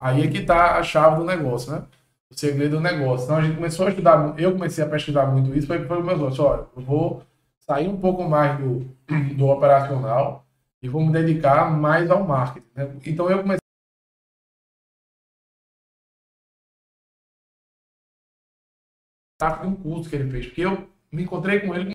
aí 0.01 0.25
é 0.25 0.29
que 0.29 0.39
está 0.39 0.79
a 0.79 0.83
chave 0.83 1.17
do 1.17 1.25
negócio, 1.25 1.73
né? 1.73 1.83
O 2.31 2.35
segredo 2.35 2.77
do 2.77 2.81
negócio. 2.81 3.25
Então 3.25 3.37
a 3.37 3.43
gente 3.43 3.57
começou 3.57 3.87
a 3.87 3.91
estudar, 3.91 4.35
eu 4.39 4.53
comecei 4.53 4.83
a 4.83 4.89
pesquisar 4.89 5.27
muito 5.27 5.55
isso, 5.55 5.67
foi 5.67 5.79
para 5.81 5.99
os 5.99 6.05
meus 6.05 6.21
olhos. 6.21 6.39
Olha, 6.39 6.63
eu 6.75 6.83
vou 6.83 7.23
sair 7.61 7.87
um 7.87 7.97
pouco 7.99 8.25
mais 8.25 8.59
do, 8.59 8.87
do 9.37 9.47
operacional 9.47 10.45
e 10.83 10.89
vou 10.89 11.05
me 11.05 11.13
dedicar 11.13 11.71
mais 11.71 12.11
ao 12.11 12.25
marketing. 12.25 12.67
Né? 12.75 12.89
Então 13.05 13.31
eu 13.31 13.39
comecei 13.39 13.66
de 19.39 19.67
um 19.67 19.75
curso 19.77 20.09
que 20.09 20.17
ele 20.17 20.31
fez, 20.31 20.47
porque 20.47 20.63
eu 20.63 20.89
me 21.13 21.23
encontrei 21.25 21.61
com 21.61 21.75
ele 21.75 21.93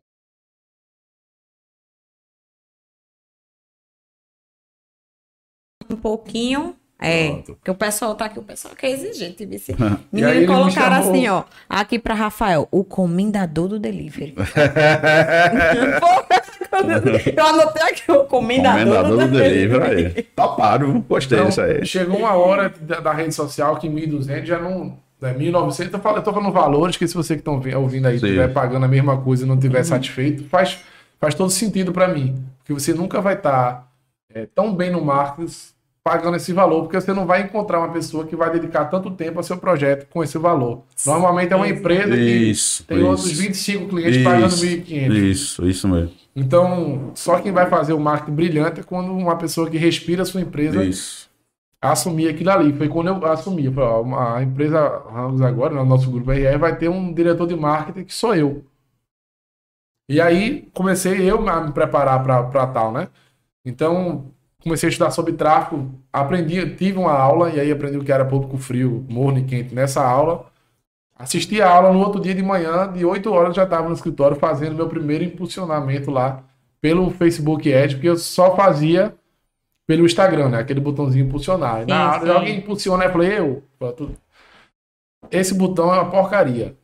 Um 5.90 5.96
pouquinho. 5.96 6.76
É, 7.04 7.30
Pronto. 7.30 7.54
porque 7.56 7.70
o 7.72 7.74
pessoal 7.74 8.14
tá 8.14 8.26
aqui, 8.26 8.38
o 8.38 8.44
pessoal 8.44 8.76
que 8.76 8.86
é 8.86 8.90
exigente, 8.92 9.44
vice. 9.44 9.72
Aí 9.82 9.98
Menino, 10.12 10.40
me 10.40 10.46
colocaram 10.46 10.96
chamou- 10.98 11.10
assim, 11.10 11.26
ó, 11.28 11.42
aqui 11.68 11.98
pra 11.98 12.14
Rafael, 12.14 12.68
o 12.70 12.84
comendador 12.84 13.66
do 13.66 13.78
delivery. 13.80 14.36
Eu 17.36 17.44
anotei 17.46 17.82
aqui 17.82 18.10
o 18.12 18.24
comendador, 18.24 18.78
Comendador 18.84 19.18
do 19.18 19.26
do 19.28 19.36
delivery 19.38 20.06
aí. 20.16 20.22
Topado, 20.22 21.00
gostei 21.08 21.38
Então, 21.38 21.48
disso 21.48 21.60
aí. 21.60 21.84
chegou 21.84 22.18
uma 22.20 22.34
hora 22.34 22.68
da, 22.68 23.00
da 23.00 23.12
rede 23.12 23.34
social 23.34 23.76
que 23.78 23.88
1.200 23.88 24.44
já 24.46 24.60
não. 24.60 24.96
Né, 25.22 25.32
1.900, 25.34 25.92
eu, 25.92 26.00
falo, 26.00 26.16
eu 26.16 26.22
tô 26.22 26.32
falando 26.32 26.52
valores 26.52 26.96
que 26.96 27.06
se 27.06 27.14
você 27.14 27.36
que 27.36 27.42
estão 27.42 27.62
ouvindo 27.80 28.08
aí 28.08 28.16
estiver 28.16 28.52
pagando 28.52 28.84
a 28.84 28.88
mesma 28.88 29.16
coisa 29.16 29.44
e 29.44 29.48
não 29.48 29.54
estiver 29.54 29.84
satisfeito, 29.84 30.42
faz, 30.48 30.80
faz 31.20 31.32
todo 31.32 31.48
sentido 31.48 31.92
para 31.92 32.08
mim. 32.08 32.44
Porque 32.58 32.72
você 32.72 32.92
nunca 32.92 33.20
vai 33.20 33.34
estar 33.34 33.88
tão 34.52 34.74
bem 34.74 34.90
no 34.90 35.00
marketing 35.00 35.48
pagando 36.02 36.36
esse 36.36 36.52
valor, 36.52 36.82
porque 36.82 37.00
você 37.00 37.12
não 37.12 37.24
vai 37.24 37.42
encontrar 37.42 37.78
uma 37.78 37.92
pessoa 37.92 38.26
que 38.26 38.34
vai 38.34 38.50
dedicar 38.50 38.86
tanto 38.86 39.12
tempo 39.12 39.38
ao 39.38 39.44
seu 39.44 39.56
projeto 39.56 40.08
com 40.10 40.24
esse 40.24 40.36
valor. 40.36 40.82
Normalmente 41.06 41.52
é 41.52 41.56
uma 41.56 41.68
empresa 41.68 42.16
que 42.16 42.50
Isso, 42.50 42.84
tem 42.84 42.98
isso. 42.98 43.06
outros 43.06 43.30
25 43.30 43.88
clientes 43.88 44.24
pagando 44.24 44.46
Isso, 44.46 44.66
1.500. 44.66 45.12
Isso, 45.12 45.68
isso 45.68 45.88
mesmo. 45.88 46.10
Então, 46.34 47.12
só 47.14 47.38
quem 47.38 47.52
vai 47.52 47.68
fazer 47.68 47.92
o 47.92 48.00
marketing 48.00 48.34
brilhante 48.34 48.80
é 48.80 48.82
quando 48.82 49.12
uma 49.12 49.36
pessoa 49.36 49.70
que 49.70 49.76
respira 49.76 50.22
a 50.22 50.24
sua 50.24 50.40
empresa 50.40 50.82
Isso. 50.84 51.30
Assumir 51.82 52.28
aquilo 52.28 52.50
ali. 52.50 52.72
Foi 52.72 52.88
quando 52.88 53.08
eu 53.08 53.26
assumi. 53.26 53.66
Eu 53.66 53.72
falei, 53.72 53.90
ó, 53.90 54.36
a 54.36 54.42
empresa 54.42 55.02
Ramos 55.10 55.42
agora, 55.42 55.74
né, 55.74 55.80
o 55.80 55.84
nosso 55.84 56.10
grupo 56.10 56.30
RR, 56.30 56.58
vai 56.58 56.76
ter 56.76 56.88
um 56.88 57.12
diretor 57.12 57.46
de 57.46 57.56
marketing 57.56 58.04
que 58.04 58.14
sou 58.14 58.34
eu. 58.34 58.64
E 60.08 60.20
aí 60.20 60.70
comecei 60.72 61.28
eu 61.28 61.48
a 61.48 61.60
me 61.60 61.72
preparar 61.72 62.22
para 62.22 62.66
tal, 62.68 62.92
né? 62.92 63.08
Então 63.64 64.32
comecei 64.62 64.88
a 64.88 64.90
estudar 64.90 65.10
sobre 65.10 65.32
tráfego, 65.32 65.90
aprendi, 66.12 66.76
tive 66.76 66.98
uma 66.98 67.12
aula 67.12 67.50
e 67.50 67.58
aí 67.58 67.70
aprendi 67.72 67.98
o 67.98 68.04
que 68.04 68.12
era 68.12 68.24
público 68.24 68.56
frio, 68.56 69.04
morno 69.08 69.38
e 69.40 69.44
quente 69.44 69.74
nessa 69.74 70.04
aula. 70.04 70.46
Assisti 71.16 71.60
a 71.62 71.70
aula 71.70 71.92
no 71.92 72.00
outro 72.00 72.20
dia 72.20 72.34
de 72.34 72.42
manhã, 72.42 72.92
de 72.92 73.04
8 73.04 73.32
horas 73.32 73.56
já 73.56 73.64
estava 73.64 73.88
no 73.88 73.94
escritório 73.94 74.36
fazendo 74.36 74.76
meu 74.76 74.88
primeiro 74.88 75.24
impulsionamento 75.24 76.10
lá 76.10 76.44
pelo 76.80 77.10
Facebook 77.10 77.72
Ads, 77.72 77.94
porque 77.94 78.08
eu 78.08 78.16
só 78.16 78.54
fazia 78.56 79.14
pelo 79.92 80.06
Instagram, 80.06 80.48
né? 80.48 80.58
Aquele 80.58 80.80
botãozinho 80.80 81.26
impulsionar. 81.26 81.86
Na 81.86 82.14
Sim, 82.14 82.18
hora 82.20 82.26
sim. 82.26 82.30
alguém 82.30 82.56
impulsiona, 82.56 83.04
eu 83.04 83.12
falei, 83.12 83.38
eu. 83.38 83.62
Esse 85.30 85.52
botão 85.52 85.92
é 85.92 86.00
uma 86.00 86.10
porcaria 86.10 86.78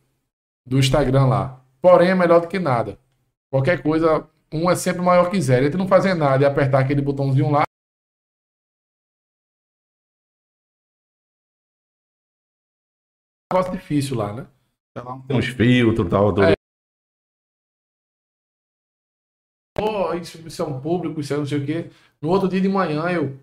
do 0.63 0.77
Instagram 0.77 1.25
lá. 1.25 1.65
Porém, 1.81 2.09
é 2.09 2.15
melhor 2.15 2.39
do 2.39 2.47
que 2.47 2.59
nada. 2.59 2.99
Qualquer 3.51 3.81
coisa, 3.81 4.29
um 4.53 4.69
é 4.69 4.75
sempre 4.75 5.01
maior 5.01 5.31
que 5.31 5.41
zero. 5.41 5.65
Entre 5.65 5.75
não 5.77 5.87
fazer 5.87 6.13
nada 6.13 6.43
e 6.43 6.45
apertar 6.45 6.81
aquele 6.81 7.01
botãozinho 7.01 7.49
lá. 7.49 7.63
É 13.51 13.55
um 13.55 13.57
negócio 13.57 13.71
difícil 13.75 14.17
lá, 14.17 14.33
né? 14.33 14.47
Tem 15.27 15.35
uns 15.35 15.47
filtros 15.47 16.05
e 16.05 16.09
tal. 16.11 16.31
Tudo. 16.31 16.43
É. 16.43 16.58
Pô, 19.79 20.13
isso, 20.13 20.45
isso 20.45 20.61
é 20.61 20.65
um 20.65 20.81
público, 20.81 21.21
isso 21.21 21.33
é 21.33 21.37
não 21.37 21.45
sei 21.45 21.57
o 21.57 21.65
quê. 21.65 21.89
No 22.21 22.27
outro 22.29 22.49
dia 22.49 22.59
de 22.59 22.67
manhã 22.67 23.09
eu 23.09 23.39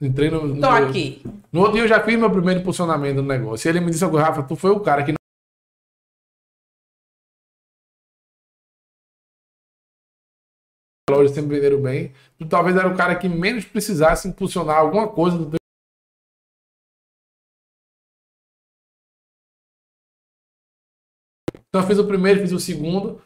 entrei 0.00 0.30
no. 0.30 0.48
no 0.48 0.60
Tô 0.60 0.68
aqui. 0.68 1.22
No 1.52 1.60
outro 1.60 1.74
dia 1.74 1.82
eu 1.82 1.88
já 1.88 2.02
fiz 2.02 2.18
meu 2.18 2.30
primeiro 2.30 2.60
impulsionamento 2.60 3.16
do 3.16 3.28
negócio. 3.28 3.68
E 3.68 3.70
ele 3.70 3.80
me 3.80 3.90
disse, 3.90 4.06
Rafa, 4.06 4.42
tu 4.42 4.56
foi 4.56 4.70
o 4.70 4.80
cara 4.80 5.04
que 5.04 5.12
não 5.12 5.16
lojas 11.10 11.32
sempre 11.32 11.56
venderam 11.56 11.82
bem. 11.82 12.14
Tu 12.38 12.46
talvez 12.46 12.74
era 12.74 12.88
o 12.88 12.96
cara 12.96 13.14
que 13.14 13.28
menos 13.28 13.66
precisasse 13.66 14.26
impulsionar 14.26 14.78
alguma 14.78 15.06
coisa 15.08 15.36
do 15.36 15.50
teu 15.50 15.58
Então 21.68 21.82
eu 21.82 21.86
fiz 21.88 21.98
o 21.98 22.06
primeiro, 22.06 22.40
fiz 22.40 22.52
o 22.52 22.60
segundo. 22.60 23.20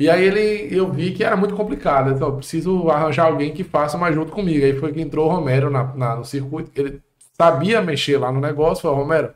E 0.00 0.10
aí 0.10 0.24
ele, 0.24 0.74
eu 0.76 0.92
vi 0.92 1.12
que 1.14 1.24
era 1.24 1.36
muito 1.36 1.56
complicado. 1.56 2.12
Eu 2.20 2.36
preciso 2.38 2.90
arranjar 2.90 3.26
alguém 3.26 3.54
que 3.54 3.64
faça 3.64 3.98
mais 3.98 4.14
junto 4.16 4.32
comigo. 4.32 4.64
Aí 4.66 4.78
foi 4.80 4.92
que 4.94 5.00
entrou 5.02 5.28
o 5.28 5.32
Romero 5.32 5.70
na, 5.70 5.84
na- 5.96 6.16
no 6.16 6.24
circuito. 6.26 6.72
Ele 6.76 7.02
sabia 7.34 7.82
mexer 7.82 8.18
lá 8.18 8.32
no 8.32 8.40
negócio. 8.40 8.82
Falou, 8.82 8.98
Romero, 8.98 9.34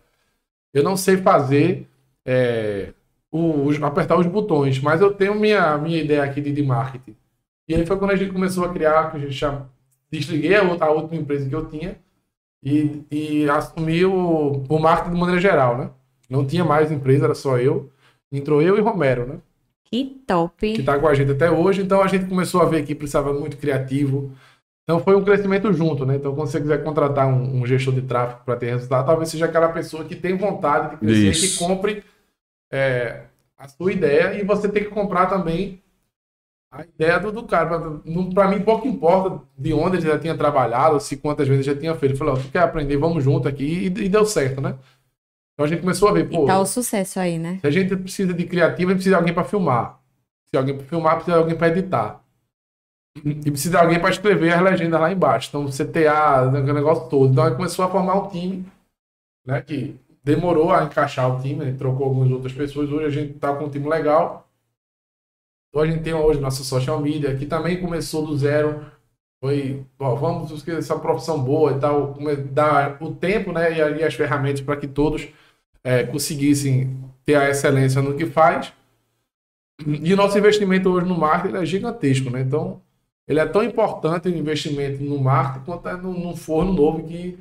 eu 0.75 0.83
não 0.83 0.97
sei 0.97 1.17
fazer 1.19 1.89
é, 2.27 2.93
o- 3.33 3.65
os- 3.67 3.83
apertar 3.83 4.19
os 4.19 4.27
botões, 4.27 4.81
mas 4.81 5.01
eu 5.01 5.13
tenho 5.15 5.35
minha, 5.35 5.77
minha 5.79 6.01
ideia 6.03 6.25
aqui 6.25 6.41
de, 6.41 6.53
de 6.53 6.63
marketing. 6.63 7.17
E 7.69 7.75
aí 7.75 7.87
foi 7.87 7.99
quando 7.99 8.13
a 8.13 8.17
gente 8.17 8.33
começou 8.33 8.65
a 8.65 8.73
criar, 8.73 9.11
que 9.11 9.17
a 9.19 9.21
gente 9.21 9.33
já 9.33 9.67
desliguei 10.11 10.57
a 10.57 10.63
outra, 10.63 10.89
a 10.89 11.17
empresa 11.17 11.49
que 11.49 11.55
eu 11.55 11.67
tinha 11.69 11.97
e, 12.65 13.05
e 13.11 13.51
assumi 13.51 14.05
o, 14.05 14.65
o 14.69 14.79
marketing 14.79 15.15
de 15.15 15.21
maneira 15.21 15.41
geral, 15.41 15.79
né? 15.79 15.91
Não 16.31 16.47
tinha 16.47 16.65
mais 16.65 16.91
empresa, 16.93 17.27
era 17.27 17.35
só 17.35 17.59
eu. 17.59 17.91
Entrou 18.33 18.63
eu 18.63 18.77
e 18.79 18.81
Romero, 18.81 19.27
né? 19.27 19.39
Que 19.95 20.05
top. 20.27 20.73
que 20.75 20.81
está 20.81 20.99
com 20.99 21.07
a 21.07 21.15
gente 21.15 21.31
até 21.31 21.49
hoje. 21.49 21.83
Então 21.83 22.03
a 22.03 22.09
gente 22.09 22.25
começou 22.25 22.61
a 22.61 22.65
ver 22.65 22.85
que 22.85 22.97
precisava 22.97 23.33
muito 23.33 23.57
criativo. 23.57 24.33
Então 24.83 24.99
foi 24.99 25.15
um 25.15 25.23
crescimento 25.23 25.73
junto, 25.73 26.05
né? 26.05 26.17
Então 26.17 26.35
quando 26.35 26.49
você 26.49 26.61
quiser 26.61 26.83
contratar 26.83 27.29
um, 27.29 27.61
um 27.61 27.65
gestor 27.65 27.95
de 27.95 28.03
tráfego 28.03 28.41
para 28.45 28.57
ter 28.57 28.71
resultado, 28.71 29.07
talvez 29.07 29.29
seja 29.29 29.45
aquela 29.45 29.69
pessoa 29.69 30.05
que 30.05 30.17
tem 30.17 30.37
vontade 30.37 30.91
de 30.91 30.97
crescer, 30.97 31.31
Isso. 31.31 31.59
que 31.59 31.65
compre 31.65 32.03
é, 32.73 33.27
a 33.57 33.69
sua 33.69 33.93
ideia 33.93 34.35
e 34.35 34.45
você 34.45 34.69
tem 34.69 34.83
que 34.83 34.91
comprar 34.91 35.27
também 35.27 35.81
a 36.73 36.83
ideia 36.83 37.21
do, 37.21 37.31
do 37.31 37.45
cara. 37.45 38.01
Para 38.35 38.49
mim, 38.49 38.61
pouco 38.63 38.89
importa 38.89 39.45
de 39.57 39.73
onde 39.73 39.99
ele 39.99 40.09
já 40.09 40.19
tinha 40.19 40.37
trabalhado, 40.37 40.99
se 40.99 41.17
quantas 41.17 41.47
vezes 41.47 41.65
já 41.65 41.75
tinha 41.75 41.95
feito. 41.95 42.13
Ele 42.13 42.19
falou, 42.19 42.35
ó, 42.35 42.37
tu 42.37 42.51
quer 42.51 42.63
aprender, 42.63 42.97
vamos 42.97 43.23
junto 43.23 43.47
aqui. 43.47 43.65
E, 43.65 43.87
e 43.87 44.09
deu 44.09 44.27
certo, 44.27 44.61
né? 44.61 44.75
Então 45.55 45.67
a 45.67 45.69
gente 45.69 45.81
começou 45.81 46.09
a 46.09 46.13
ver, 46.13 46.29
pô, 46.29 46.45
E 46.45 46.47
tá 46.47 46.61
o 46.61 46.67
sucesso 46.67 47.19
aí, 47.21 47.39
né? 47.39 47.59
se 47.61 47.67
a 47.67 47.71
gente 47.71 47.97
precisa 47.97 48.35
de 48.35 48.45
criativo, 48.45 48.91
a 48.91 48.93
gente 48.93 48.99
precisa 48.99 49.17
de 49.17 49.21
alguém 49.21 49.35
para 49.35 49.45
filmar. 49.45 50.01
Se 50.51 50.57
alguém 50.57 50.77
para 50.77 50.87
filmar, 50.87 51.15
precisa 51.15 51.37
de 51.37 51.43
alguém 51.43 51.57
para 51.57 51.69
editar. 51.69 52.25
E 53.17 53.51
precisa 53.51 53.71
de 53.71 53.77
alguém 53.77 54.01
para 54.01 54.11
escrever 54.11 54.53
as 54.53 54.61
legendas 54.61 55.01
lá 55.01 55.13
embaixo. 55.13 55.49
Então, 55.49 55.67
CTA, 55.67 56.43
o 56.49 56.73
negócio 56.73 57.09
todo. 57.09 57.31
Então, 57.31 57.45
aí 57.45 57.55
começou 57.55 57.85
a 57.85 57.91
formar 57.91 58.15
um 58.17 58.29
time, 58.29 58.67
né? 59.47 59.63
Que 59.63 59.97
demorou 60.25 60.73
a 60.73 60.83
encaixar 60.83 61.33
o 61.33 61.41
time, 61.41 61.65
gente 61.65 61.79
trocou 61.79 62.07
algumas 62.07 62.31
outras 62.33 62.53
pessoas. 62.53 62.91
Hoje 62.91 63.07
a 63.07 63.11
gente 63.11 63.35
tá 63.35 63.55
com 63.55 63.67
um 63.67 63.71
time 63.71 63.89
legal. 63.89 64.49
Então, 65.69 65.83
a 65.83 65.87
gente 65.87 66.03
tem 66.03 66.15
hoje 66.15 66.41
nossa 66.41 66.65
social 66.65 67.01
media, 67.01 67.37
que 67.37 67.47
também 67.47 67.81
começou 67.81 68.27
do 68.27 68.37
zero. 68.37 68.85
Foi, 69.41 69.85
ó, 69.99 70.17
vamos 70.17 70.51
buscar 70.51 70.73
essa 70.73 70.99
profissão 70.99 71.41
boa 71.41 71.73
e 71.73 71.79
tal, 71.79 72.17
dar 72.51 73.01
o 73.01 73.15
tempo, 73.15 73.53
né? 73.53 73.77
E, 73.77 73.83
aí 73.83 74.03
as 74.03 74.15
ferramentas 74.15 74.61
para 74.61 74.77
que 74.77 74.89
todos 74.89 75.29
é, 75.85 76.03
conseguissem 76.03 76.97
ter 77.25 77.37
a 77.37 77.51
excelência 77.51 78.01
no 78.01 78.17
que 78.17 78.25
faz. 78.25 78.73
E 79.87 80.13
o 80.13 80.17
nosso 80.17 80.39
investimento 80.39 80.89
hoje 80.89 81.07
no 81.07 81.17
marketing 81.17 81.57
é 81.57 81.67
gigantesco, 81.67 82.31
né? 82.31 82.41
Então, 82.41 82.81
ele 83.29 83.39
é 83.39 83.47
tão 83.47 83.63
importante 83.63 84.29
o 84.29 84.37
investimento 84.37 85.03
no 85.03 85.19
marketing 85.19 85.65
quanto 85.65 85.89
é 85.89 85.97
num, 85.97 86.35
forno 86.35 86.73
novo 86.73 87.03
que, 87.05 87.39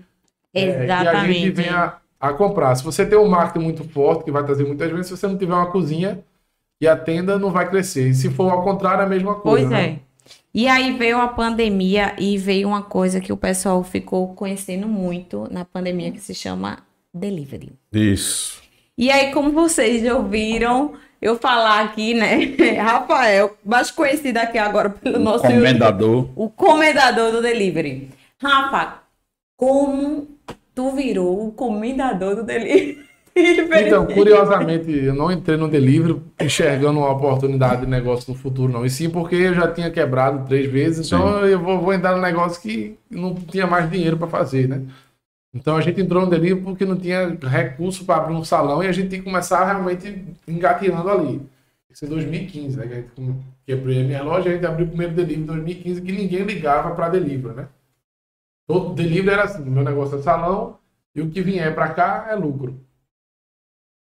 é, 0.54 0.66
que 0.66 0.68
a 0.68 0.72
gente 0.72 0.84
Exatamente. 0.84 1.52
vem 1.52 1.70
a, 1.70 1.98
a 2.20 2.34
comprar. 2.34 2.76
Se 2.76 2.84
você 2.84 3.06
tem 3.06 3.18
um 3.18 3.28
marketing 3.28 3.64
muito 3.64 3.84
forte, 3.84 4.24
que 4.24 4.32
vai 4.32 4.44
trazer 4.44 4.66
muitas 4.66 4.90
vezes, 4.92 5.08
se 5.08 5.18
você 5.18 5.28
não 5.28 5.38
tiver 5.38 5.54
uma 5.54 5.72
cozinha 5.72 6.24
e 6.82 6.88
a 6.88 6.98
tenda 6.98 7.40
não 7.40 7.52
vai 7.52 7.70
crescer. 7.70 8.10
E 8.10 8.14
se 8.14 8.30
for 8.30 8.52
ao 8.52 8.64
contrário, 8.64 9.02
é 9.02 9.06
a 9.06 9.10
mesma 9.10 9.36
coisa. 9.36 9.68
Pois 9.68 9.70
né? 9.70 9.86
é. 9.86 10.00
E 10.54 10.68
aí 10.68 10.96
veio 10.98 11.20
a 11.20 11.28
pandemia 11.28 12.16
e 12.18 12.38
veio 12.38 12.68
uma 12.68 12.82
coisa 12.82 13.20
que 13.20 13.34
o 13.34 13.38
pessoal 13.38 13.84
ficou 13.84 14.34
conhecendo 14.36 14.88
muito 14.88 15.48
na 15.52 15.66
pandemia 15.66 16.12
que 16.12 16.20
se 16.20 16.34
chama 16.34 16.80
delivery. 17.14 17.74
Isso. 17.92 18.62
E 18.98 19.10
aí, 19.12 19.32
como 19.32 19.52
vocês 19.52 20.04
já 20.04 20.16
ouviram 20.16 20.94
eu 21.22 21.38
falar 21.38 21.82
aqui, 21.84 22.14
né? 22.14 22.56
Rafael, 22.82 23.56
mais 23.64 23.90
conhecido 23.90 24.38
aqui 24.38 24.58
agora 24.58 24.90
pelo 24.90 25.20
nosso 25.20 25.46
YouTube, 25.46 25.58
Comendador. 25.60 26.30
o 26.36 26.50
comendador 26.50 27.32
do 27.32 27.42
delivery. 27.42 28.10
Rafa, 28.42 29.00
como 29.58 30.28
tu 30.76 30.92
virou 30.92 31.48
o 31.48 31.52
comendador 31.52 32.36
do 32.36 32.44
delivery? 32.46 33.04
Então, 33.36 34.06
curiosamente, 34.06 34.92
eu 34.92 35.16
não 35.16 35.32
entrei 35.32 35.58
no 35.58 35.68
delivery 35.68 36.22
enxergando 36.40 37.00
uma 37.00 37.12
oportunidade 37.12 37.82
de 37.82 37.88
negócio 37.88 38.32
no 38.32 38.38
futuro, 38.38 38.72
não. 38.72 38.86
E 38.86 38.90
sim 38.92 39.10
porque 39.10 39.36
eu 39.36 39.56
já 39.56 39.68
tinha 39.72 39.90
quebrado 39.90 40.46
três 40.46 40.72
vezes, 40.72 41.08
então 41.08 41.44
eu 41.46 41.60
vou, 41.60 41.82
vou 41.82 41.94
entrar 41.94 42.16
no 42.16 42.22
negócio 42.22 42.62
que 42.62 42.96
não 43.10 43.34
tinha 43.34 43.66
mais 43.66 43.90
dinheiro 43.90 44.18
para 44.18 44.28
fazer, 44.28 44.68
né? 44.68 44.84
Então 45.54 45.76
a 45.78 45.82
gente 45.82 46.02
entrou 46.02 46.24
no 46.24 46.30
delivery 46.30 46.62
porque 46.64 46.86
não 46.86 46.98
tinha 46.98 47.30
recurso 47.42 48.06
para 48.06 48.24
abrir 48.24 48.34
um 48.36 48.44
salão 48.44 48.84
e 48.84 48.88
a 48.88 48.92
gente 48.92 49.10
tinha 49.10 49.20
que 49.22 49.26
começar 49.26 49.64
realmente 49.66 50.26
engateando 50.48 51.10
ali. 51.10 51.42
Isso 51.90 52.06
em 52.06 52.10
2015, 52.10 52.78
né? 52.78 52.88
Que 52.88 52.94
a 52.94 52.96
gente 52.98 53.12
come- 53.12 53.44
quebrei 53.66 54.02
a 54.02 54.06
minha 54.06 54.24
loja, 54.24 54.50
a 54.50 54.54
gente 54.54 54.66
abriu 54.66 54.86
o 54.88 54.90
primeiro 54.90 55.14
delivery 55.14 55.42
em 55.44 55.46
2015 55.46 56.02
que 56.02 56.12
ninguém 56.12 56.44
ligava 56.44 56.96
para 56.96 57.10
delivery, 57.10 57.56
né? 57.56 57.68
Todo 58.68 58.94
delivery 58.94 59.30
era 59.30 59.44
assim, 59.44 59.64
meu 59.70 59.84
negócio 59.84 60.18
é 60.18 60.22
salão 60.22 60.78
e 61.16 61.22
o 61.22 61.30
que 61.30 61.42
vier 61.42 61.74
para 61.76 61.94
cá 61.94 62.28
é 62.30 62.36
lucro. 62.36 62.80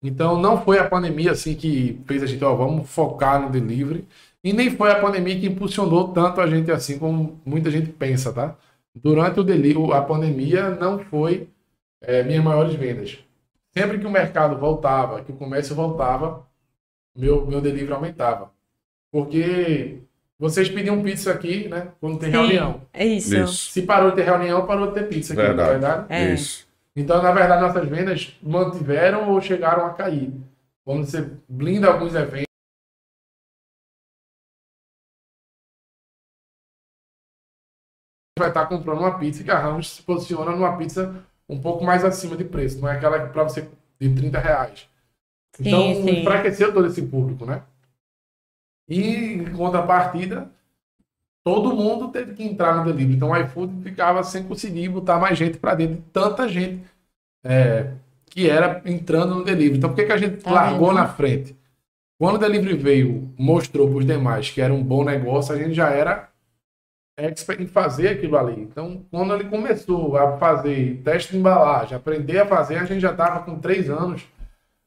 Então 0.02 0.38
não 0.40 0.62
foi 0.62 0.78
a 0.78 0.88
pandemia 0.88 1.32
assim 1.32 1.54
que 1.54 2.00
fez 2.06 2.22
a 2.22 2.26
gente, 2.26 2.44
ó, 2.44 2.54
vamos 2.54 2.88
focar 2.90 3.40
no 3.40 3.50
delivery. 3.50 4.06
E 4.42 4.52
nem 4.52 4.70
foi 4.76 4.90
a 4.92 5.00
pandemia 5.00 5.38
que 5.40 5.46
impulsionou 5.46 6.12
tanto 6.12 6.40
a 6.40 6.46
gente 6.46 6.70
assim 6.70 6.98
como 6.98 7.40
muita 7.44 7.70
gente 7.70 7.90
pensa, 7.90 8.32
tá? 8.32 8.56
Durante 8.94 9.40
o 9.40 9.44
delivery, 9.44 9.92
a 9.92 10.00
pandemia 10.02 10.70
não 10.70 10.98
foi 10.98 11.48
é, 12.00 12.22
minhas 12.22 12.44
maiores 12.44 12.74
vendas. 12.74 13.18
Sempre 13.72 13.98
que 13.98 14.06
o 14.06 14.10
mercado 14.10 14.56
voltava, 14.56 15.22
que 15.22 15.32
o 15.32 15.36
comércio 15.36 15.74
voltava, 15.74 16.46
meu, 17.16 17.44
meu 17.46 17.60
delivery 17.60 17.92
aumentava. 17.92 18.52
Porque 19.10 19.98
vocês 20.38 20.68
pediam 20.68 21.02
pizza 21.02 21.32
aqui, 21.32 21.68
né? 21.68 21.88
Quando 22.00 22.18
tem 22.18 22.30
reunião. 22.30 22.82
É 22.92 23.04
isso. 23.04 23.36
Isso. 23.36 23.72
Se 23.72 23.82
parou 23.82 24.10
de 24.10 24.16
ter 24.16 24.24
reunião, 24.24 24.66
parou 24.66 24.88
de 24.88 24.94
ter 24.94 25.08
pizza 25.08 25.32
aqui, 25.32 25.42
Verdade. 25.42 25.68
não 25.68 25.76
é 25.76 25.78
verdade? 25.78 26.06
É. 26.08 26.34
Isso. 26.34 26.66
Então, 26.96 27.20
na 27.22 27.32
verdade, 27.32 27.62
nossas 27.62 27.88
vendas 27.88 28.36
mantiveram 28.40 29.30
ou 29.30 29.40
chegaram 29.40 29.86
a 29.86 29.90
cair. 29.90 30.32
Quando 30.84 31.04
você 31.04 31.30
blinda 31.48 31.88
alguns 31.88 32.14
eventos, 32.14 32.53
vai 38.38 38.48
estar 38.48 38.66
comprando 38.66 38.98
uma 38.98 39.18
pizza 39.18 39.44
que 39.44 39.50
a 39.50 39.58
Ramos 39.58 39.90
se 39.96 40.02
posiciona 40.02 40.50
numa 40.50 40.76
pizza 40.76 41.14
um 41.48 41.60
pouco 41.60 41.84
mais 41.84 42.04
acima 42.04 42.36
de 42.36 42.44
preço. 42.44 42.80
Não 42.80 42.88
é 42.88 42.96
aquela 42.96 43.28
para 43.28 43.44
você 43.44 43.68
de 44.00 44.12
30 44.14 44.38
reais. 44.40 44.88
Então, 45.60 45.94
Sim, 45.94 46.02
sim. 46.02 46.20
enfraqueceu 46.20 46.74
todo 46.74 46.86
esse 46.88 47.02
público, 47.02 47.46
né? 47.46 47.62
E, 48.88 49.34
em 49.34 49.52
contrapartida, 49.52 50.50
todo 51.44 51.74
mundo 51.76 52.08
teve 52.08 52.34
que 52.34 52.42
entrar 52.42 52.76
no 52.76 52.84
delivery. 52.84 53.16
Então, 53.16 53.30
o 53.30 53.36
iFood 53.36 53.82
ficava 53.82 54.24
sem 54.24 54.42
conseguir 54.42 54.88
botar 54.88 55.18
mais 55.18 55.38
gente 55.38 55.58
para 55.58 55.76
dentro. 55.76 55.96
de 55.96 56.02
Tanta 56.12 56.48
gente 56.48 56.84
é, 57.44 57.92
que 58.26 58.50
era 58.50 58.82
entrando 58.84 59.36
no 59.36 59.44
delivery. 59.44 59.78
Então, 59.78 59.90
por 59.90 59.96
que, 59.96 60.06
que 60.06 60.12
a 60.12 60.16
gente 60.16 60.42
Tá 60.42 60.50
largou 60.50 60.88
vendo? 60.88 60.98
na 60.98 61.08
frente? 61.08 61.56
Quando 62.18 62.36
o 62.36 62.38
delivery 62.38 62.76
veio, 62.76 63.32
mostrou 63.38 63.88
para 63.88 63.98
os 63.98 64.06
demais 64.06 64.50
que 64.50 64.60
era 64.60 64.74
um 64.74 64.82
bom 64.82 65.04
negócio, 65.04 65.54
a 65.54 65.58
gente 65.58 65.74
já 65.74 65.90
era 65.90 66.30
expert 67.16 67.60
em 67.60 67.66
fazer 67.66 68.08
aquilo 68.08 68.36
ali. 68.36 68.60
Então, 68.60 69.02
quando 69.10 69.34
ele 69.34 69.44
começou 69.44 70.16
a 70.16 70.36
fazer 70.36 71.00
teste 71.04 71.32
de 71.32 71.38
embalagem, 71.38 71.96
aprender 71.96 72.40
a 72.40 72.46
fazer, 72.46 72.76
a 72.76 72.84
gente 72.84 73.00
já 73.00 73.10
estava 73.12 73.40
com 73.40 73.58
três 73.58 73.88
anos 73.88 74.22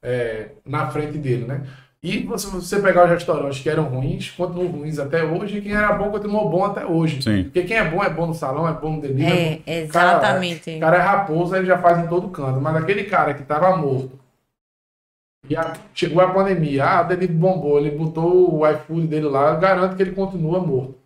é, 0.04 0.50
na 0.66 0.88
frente 0.90 1.18
dele, 1.18 1.46
né? 1.46 1.62
E 2.04 2.20
se 2.38 2.48
você 2.48 2.80
pegar 2.80 3.06
os 3.06 3.10
restaurantes 3.10 3.60
que 3.60 3.70
eram 3.70 3.86
ruins, 3.86 4.30
continuam 4.30 4.68
ruins 4.68 5.00
até 5.00 5.24
hoje, 5.24 5.58
e 5.58 5.62
quem 5.62 5.74
era 5.74 5.92
bom 5.94 6.12
continuou 6.12 6.48
bom 6.48 6.64
até 6.64 6.86
hoje. 6.86 7.22
Sim. 7.24 7.44
Porque 7.46 7.64
quem 7.64 7.76
é 7.78 7.84
bom 7.90 8.04
é 8.04 8.10
bom 8.10 8.28
no 8.28 8.34
salão, 8.36 8.68
é 8.68 8.72
bom 8.74 8.92
no 8.92 9.02
delivery. 9.02 9.64
É, 9.66 9.88
cara- 9.88 10.12
exatamente. 10.20 10.78
O 10.78 10.80
cara 10.80 10.98
é 10.98 11.02
raposo, 11.02 11.56
ele 11.56 11.66
já 11.66 11.78
faz 11.80 11.98
em 11.98 12.08
todo 12.08 12.30
canto. 12.30 12.62
Mas 12.62 12.76
aquele 12.76 13.06
cara 13.06 13.34
que 13.34 13.44
tava 13.44 13.76
morto, 13.76 14.12
e 15.50 15.56
a- 15.56 15.74
chegou 15.94 16.22
a 16.22 16.32
pandemia, 16.32 16.86
ah, 16.86 17.02
o 17.02 17.08
delivery 17.08 17.34
bombou, 17.34 17.80
ele 17.80 17.92
botou 17.98 18.60
o 18.60 18.68
iFood 18.70 19.08
dele 19.08 19.26
lá, 19.28 19.54
eu 19.54 19.60
garanto 19.60 19.96
que 19.96 20.02
ele 20.04 20.12
continua 20.12 20.60
morto. 20.60 20.97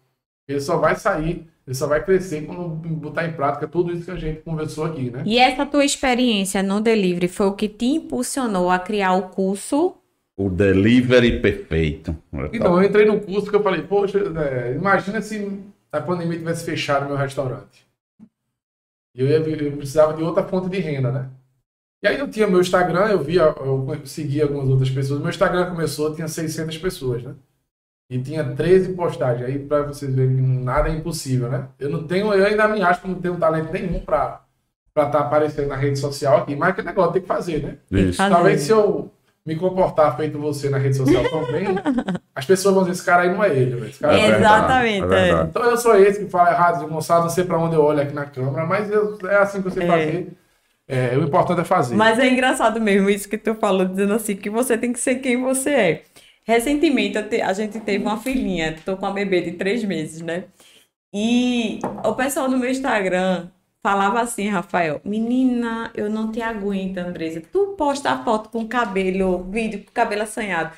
Ele 0.52 0.62
só 0.62 0.78
vai 0.78 0.96
sair, 0.96 1.48
ele 1.66 1.76
só 1.76 1.88
vai 1.88 2.04
crescer 2.04 2.46
quando 2.46 2.68
botar 2.68 3.28
em 3.28 3.34
prática 3.34 3.68
tudo 3.68 3.92
isso 3.92 4.06
que 4.06 4.12
a 4.12 4.16
gente 4.16 4.42
conversou 4.42 4.86
aqui, 4.86 5.10
né? 5.10 5.24
E 5.26 5.38
essa 5.38 5.66
tua 5.66 5.86
experiência 5.86 6.62
no 6.62 6.82
delivery 6.82 7.28
foi 7.28 7.48
o 7.48 7.54
que 7.54 7.70
te 7.70 7.86
impulsionou 7.86 8.70
a 8.70 8.80
criar 8.80 9.14
o 9.14 9.30
curso? 9.30 9.96
O 10.38 10.50
delivery 10.50 11.40
perfeito. 11.40 12.16
Então, 12.52 12.82
eu 12.82 12.88
entrei 12.88 13.06
no 13.06 13.20
curso 13.20 13.50
que 13.50 13.56
eu 13.56 13.64
falei, 13.64 13.84
poxa, 13.84 14.20
é, 14.20 14.74
imagina 14.74 15.22
se 15.22 15.60
a 15.92 16.02
pandemia 16.02 16.38
tivesse 16.38 16.66
fechado 16.66 17.06
meu 17.06 17.18
restaurante. 17.18 17.86
Eu, 19.14 19.28
ia, 19.28 19.38
eu 19.38 19.78
precisava 19.78 20.14
de 20.14 20.24
outra 20.24 20.44
fonte 20.44 20.70
de 20.70 20.80
renda, 20.80 21.12
né? 21.12 21.30
E 22.04 22.08
aí 22.08 22.18
eu 22.18 22.28
tinha 22.28 22.48
meu 22.48 22.62
Instagram, 22.62 23.08
eu 23.08 23.24
via, 23.24 23.42
eu 23.44 24.06
seguia 24.06 24.44
algumas 24.44 24.68
outras 24.68 24.90
pessoas. 24.90 25.20
Meu 25.20 25.30
Instagram 25.30 25.70
começou, 25.70 26.16
tinha 26.16 26.28
600 26.28 26.78
pessoas, 26.80 27.22
né? 27.22 27.36
E 28.12 28.20
tinha 28.22 28.44
13 28.44 28.90
postagens. 28.94 29.48
Aí 29.48 29.58
pra 29.58 29.84
vocês 29.84 30.14
verem 30.14 30.36
que 30.36 30.42
nada 30.42 30.90
é 30.90 30.92
impossível, 30.92 31.48
né? 31.50 31.68
Eu 31.80 31.90
não 31.90 32.04
tenho, 32.04 32.34
eu 32.34 32.46
ainda 32.46 32.68
me 32.68 32.82
acho 32.84 33.02
que 33.02 33.08
não 33.08 33.16
tenho 33.16 33.38
talento 33.38 33.72
nenhum 33.72 34.02
pra 34.02 34.42
estar 34.90 35.10
tá 35.10 35.20
aparecendo 35.22 35.70
na 35.70 35.78
rede 35.78 35.98
social 35.98 36.40
aqui, 36.40 36.54
mas 36.54 36.76
que 36.76 36.82
negócio 36.82 37.14
tem 37.14 37.22
que 37.22 37.28
fazer, 37.28 37.64
né? 37.64 37.78
Isso. 37.90 38.18
Talvez 38.18 38.60
se 38.62 38.72
eu 38.72 39.10
me 39.46 39.56
comportar 39.56 40.16
feito 40.18 40.38
você 40.38 40.70
na 40.70 40.78
rede 40.78 40.98
social 40.98 41.24
também, 41.30 41.68
as 42.36 42.46
pessoas 42.46 42.76
vão 42.76 42.84
dizer, 42.84 42.96
esse 42.98 43.06
cara 43.06 43.24
aí 43.24 43.30
não 43.34 43.42
é 43.42 43.50
ele, 43.56 43.76
velho. 43.76 43.88
Esse 43.90 44.00
cara 44.00 44.14
É 44.14 44.20
é 44.30 44.38
Exatamente, 44.38 45.04
é 45.06 45.08
verdade. 45.08 45.50
então 45.50 45.64
eu 45.64 45.78
sou 45.78 45.96
esse 45.96 46.20
que 46.26 46.30
fala 46.30 46.52
errado, 46.52 46.86
Gonçalo, 46.88 47.24
não 47.24 47.30
sei 47.30 47.46
pra 47.46 47.58
onde 47.58 47.76
eu 47.76 47.82
olho 47.82 48.02
aqui 48.02 48.14
na 48.14 48.26
câmera, 48.26 48.66
mas 48.66 48.92
eu- 48.92 49.18
é 49.30 49.38
assim 49.38 49.62
que 49.62 49.70
você 49.70 49.84
É. 49.84 49.88
fazer. 49.88 50.34
É, 50.86 51.18
o 51.18 51.24
importante 51.24 51.62
é 51.62 51.64
fazer. 51.64 51.96
Mas 51.96 52.20
é 52.20 52.28
engraçado 52.28 52.82
mesmo 52.82 53.10
isso 53.10 53.30
que 53.30 53.38
tu 53.38 53.56
falou, 53.56 53.86
dizendo 53.86 54.14
assim, 54.14 54.36
que 54.36 54.50
você 54.50 54.78
tem 54.78 54.92
que 54.92 55.00
ser 55.00 55.16
quem 55.16 55.42
você 55.42 55.70
é. 55.70 56.04
Recentemente, 56.44 57.22
te- 57.24 57.42
a 57.42 57.54
gente 57.54 57.80
teve 57.80 58.04
uma 58.04 58.18
filhinha, 58.18 58.76
tô 58.84 58.98
com 58.98 59.06
uma 59.06 59.14
bebê 59.14 59.42
de 59.42 59.52
três 59.54 59.84
meses, 59.84 60.22
né? 60.22 60.46
E 61.14 61.80
o 62.06 62.14
pessoal 62.16 62.50
do 62.50 62.58
meu 62.58 62.70
Instagram 62.70 63.50
falava 63.84 64.22
assim, 64.22 64.48
Rafael, 64.48 65.02
menina, 65.04 65.92
eu 65.96 66.10
não 66.10 66.32
te 66.32 66.42
aguento, 66.42 66.98
Andresa. 67.00 67.42
Tu 67.52 67.76
posta 67.78 68.12
a 68.12 68.24
foto 68.24 68.50
com 68.50 68.68
cabelo, 68.68 69.44
vídeo 69.52 69.84
com 69.84 69.92
cabelo 69.92 70.24
assanhado. 70.24 70.74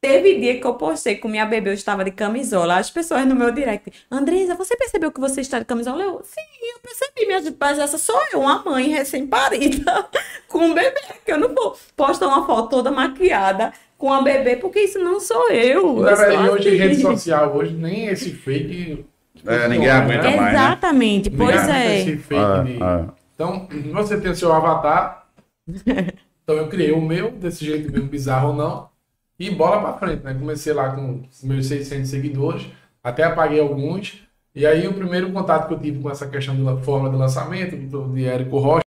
Teve 0.00 0.38
dia 0.38 0.60
que 0.60 0.66
eu 0.66 0.74
postei 0.74 1.16
com 1.16 1.28
minha 1.28 1.46
bebê, 1.46 1.70
eu 1.70 1.74
estava 1.74 2.04
de 2.04 2.10
camisola. 2.10 2.76
As 2.78 2.90
pessoas 2.90 3.26
no 3.26 3.34
meu 3.34 3.50
direct, 3.50 3.90
Andresa, 4.10 4.54
você 4.54 4.76
percebeu 4.76 5.10
que 5.10 5.18
você 5.20 5.40
está 5.40 5.58
de 5.58 5.64
camisola? 5.64 6.02
Eu, 6.02 6.22
sim, 6.22 6.40
eu 6.74 6.78
percebi, 6.82 7.26
minha 7.26 7.40
gente, 7.42 7.56
mas 7.58 7.78
essa 7.78 7.96
sou 7.96 8.20
eu, 8.32 8.40
uma 8.40 8.62
mãe 8.62 8.88
recém-parida 8.88 10.06
com 10.46 10.58
um 10.58 10.74
bebê, 10.74 11.00
que 11.24 11.32
eu 11.32 11.38
não 11.38 11.54
vou 11.54 11.74
postar 11.96 12.26
uma 12.28 12.46
foto 12.46 12.68
toda 12.68 12.90
maquiada 12.90 13.72
com 14.04 14.12
a 14.12 14.20
bebê, 14.20 14.56
porque 14.56 14.80
isso 14.80 14.98
não 14.98 15.18
sou 15.18 15.50
eu. 15.50 16.00
Na 16.00 16.14
verdade, 16.14 16.50
hoje 16.50 16.68
em 16.68 16.76
rede 16.76 16.96
social, 17.00 17.56
hoje 17.56 17.72
nem 17.72 18.08
esse 18.08 18.32
fake. 18.32 19.02
É, 19.46 19.66
ninguém 19.66 19.88
aguenta 19.88 20.24
né? 20.24 20.36
mais, 20.36 20.52
né? 20.52 20.60
Exatamente, 20.60 21.30
Ninguém 21.30 21.46
pois 21.46 21.68
é. 21.70 22.00
esse 22.00 22.16
fake 22.18 22.64
de- 22.66 22.82
É, 22.82 22.86
é. 22.86 23.04
Então, 23.34 23.66
você 23.94 24.20
tem 24.20 24.30
o 24.30 24.36
seu 24.36 24.52
avatar. 24.52 25.26
então 25.66 26.54
eu 26.54 26.68
criei 26.68 26.92
o 26.92 27.00
meu, 27.00 27.30
desse 27.30 27.64
jeito 27.64 27.90
mesmo, 27.90 28.06
bizarro 28.06 28.48
ou 28.48 28.54
não. 28.54 28.88
E 29.40 29.50
bola 29.50 29.80
pra 29.80 29.94
frente, 29.94 30.22
né? 30.22 30.34
Comecei 30.34 30.74
lá 30.74 30.90
com 30.90 31.22
os 31.30 31.42
meus 31.42 31.64
600 31.64 32.10
seguidores, 32.10 32.66
até 33.02 33.24
apaguei 33.24 33.58
alguns. 33.58 34.22
E 34.54 34.66
aí 34.66 34.86
o 34.86 34.92
primeiro 34.92 35.32
contato 35.32 35.66
que 35.66 35.72
eu 35.72 35.80
tive 35.80 36.02
com 36.02 36.10
essa 36.10 36.26
questão 36.28 36.62
da 36.62 36.76
forma 36.76 37.08
de 37.08 37.16
lançamento, 37.16 37.74
do, 37.74 38.12
de 38.12 38.26
Érico 38.26 38.58
Rocha, 38.58 38.83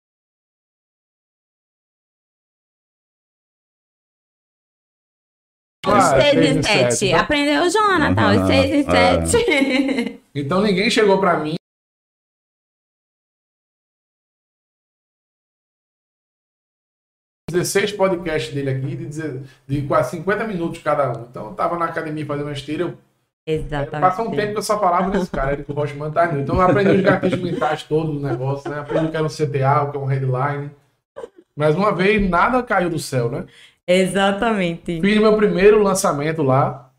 Os 5.99 6.05
seis 6.05 6.57
e 6.57 6.63
sete. 6.63 6.95
sete, 6.97 7.11
tá? 7.13 7.21
Aprendeu, 7.21 7.71
Jonathan, 7.71 8.31
os 8.31 8.37
Aham, 8.39 8.47
seis 8.47 8.71
e 8.71 8.91
é. 8.91 9.27
sete. 9.27 10.21
Então 10.35 10.61
ninguém 10.63 10.91
chegou 10.91 11.19
pra 11.21 11.39
mim. 11.39 11.55
dezesseis 17.51 17.93
podcasts 17.93 18.53
dele 18.53 18.71
aqui, 18.71 18.97
de, 18.97 19.43
de 19.67 19.87
quase 19.87 20.11
50 20.13 20.45
minutos 20.45 20.83
cada 20.83 21.13
um. 21.13 21.23
Então 21.31 21.47
eu 21.51 21.55
tava 21.55 21.79
na 21.79 21.85
academia 21.85 22.27
fazendo 22.27 22.47
uma 22.47 22.53
esteira, 22.53 22.83
eu 22.83 22.99
Exatamente. 23.47 24.01
Passou 24.01 24.29
um 24.29 24.31
tempo 24.35 24.53
que 24.53 24.59
eu 24.59 24.63
só 24.63 24.81
falava 24.81 25.11
desse 25.11 25.31
cara, 25.31 25.53
Érico 25.53 25.75
Rocha 25.75 25.95
Montanho. 25.95 26.41
Então 26.41 26.55
eu 26.55 26.63
aprendi 26.63 26.93
os 26.93 27.03
gatilhos 27.03 27.41
mentais 27.41 27.83
todos 27.83 28.15
do 28.15 28.27
negócio, 28.27 28.71
né? 28.71 28.79
Aprendi 28.81 29.05
o 29.07 29.11
que 29.11 29.17
era 29.17 29.27
um 29.27 29.29
CTA, 29.29 29.83
o 29.83 29.91
que 29.91 29.97
é 29.99 30.01
um 30.01 30.07
headline. 30.07 30.71
Mas 31.55 31.77
uma 31.77 31.95
vez 31.95 32.27
nada 32.29 32.63
caiu 32.63 32.89
do 32.89 32.99
céu, 32.99 33.31
né? 33.31 33.45
Exatamente. 33.87 35.01
Fiz 35.01 35.19
meu 35.19 35.37
primeiro 35.37 35.83
lançamento 35.83 36.43
lá. 36.43 36.91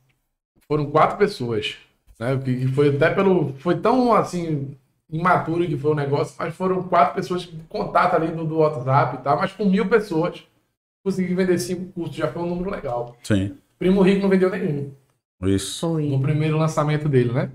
Foram 0.68 0.90
quatro 0.90 1.18
pessoas. 1.18 1.78
Né? 2.20 2.38
Que 2.38 2.56
que 2.62 2.68
foi 2.68 2.96
até 2.96 3.10
pelo. 3.10 3.54
Foi 3.60 3.78
tão 3.78 4.14
assim. 4.14 4.76
Imaturo 5.08 5.66
que 5.68 5.78
foi 5.78 5.92
o 5.92 5.96
negócio, 5.96 6.36
mas 6.40 6.56
foram 6.56 6.82
quatro 6.82 7.14
pessoas 7.14 7.44
de 7.44 7.56
contato 7.70 8.16
ali 8.16 8.28
do, 8.32 8.44
do 8.44 8.58
WhatsApp 8.58 9.18
e 9.18 9.20
tal, 9.20 9.38
mas 9.38 9.54
com 9.54 9.66
mil 9.66 9.88
pessoas. 9.88 10.44
Consegui 11.04 11.36
vender 11.36 11.60
cinco 11.60 11.86
cursos, 11.94 12.16
já 12.16 12.28
foi 12.28 12.42
um 12.42 12.48
número 12.48 12.72
legal. 12.72 13.16
Sim. 13.22 13.56
Primo 13.78 14.02
Rico 14.02 14.24
não 14.24 14.30
vendeu 14.30 14.50
nenhum 14.50 14.92
Isso. 15.44 15.88
Foi. 15.88 16.10
no 16.10 16.20
primeiro 16.20 16.58
lançamento 16.58 17.08
dele, 17.08 17.32
né? 17.32 17.52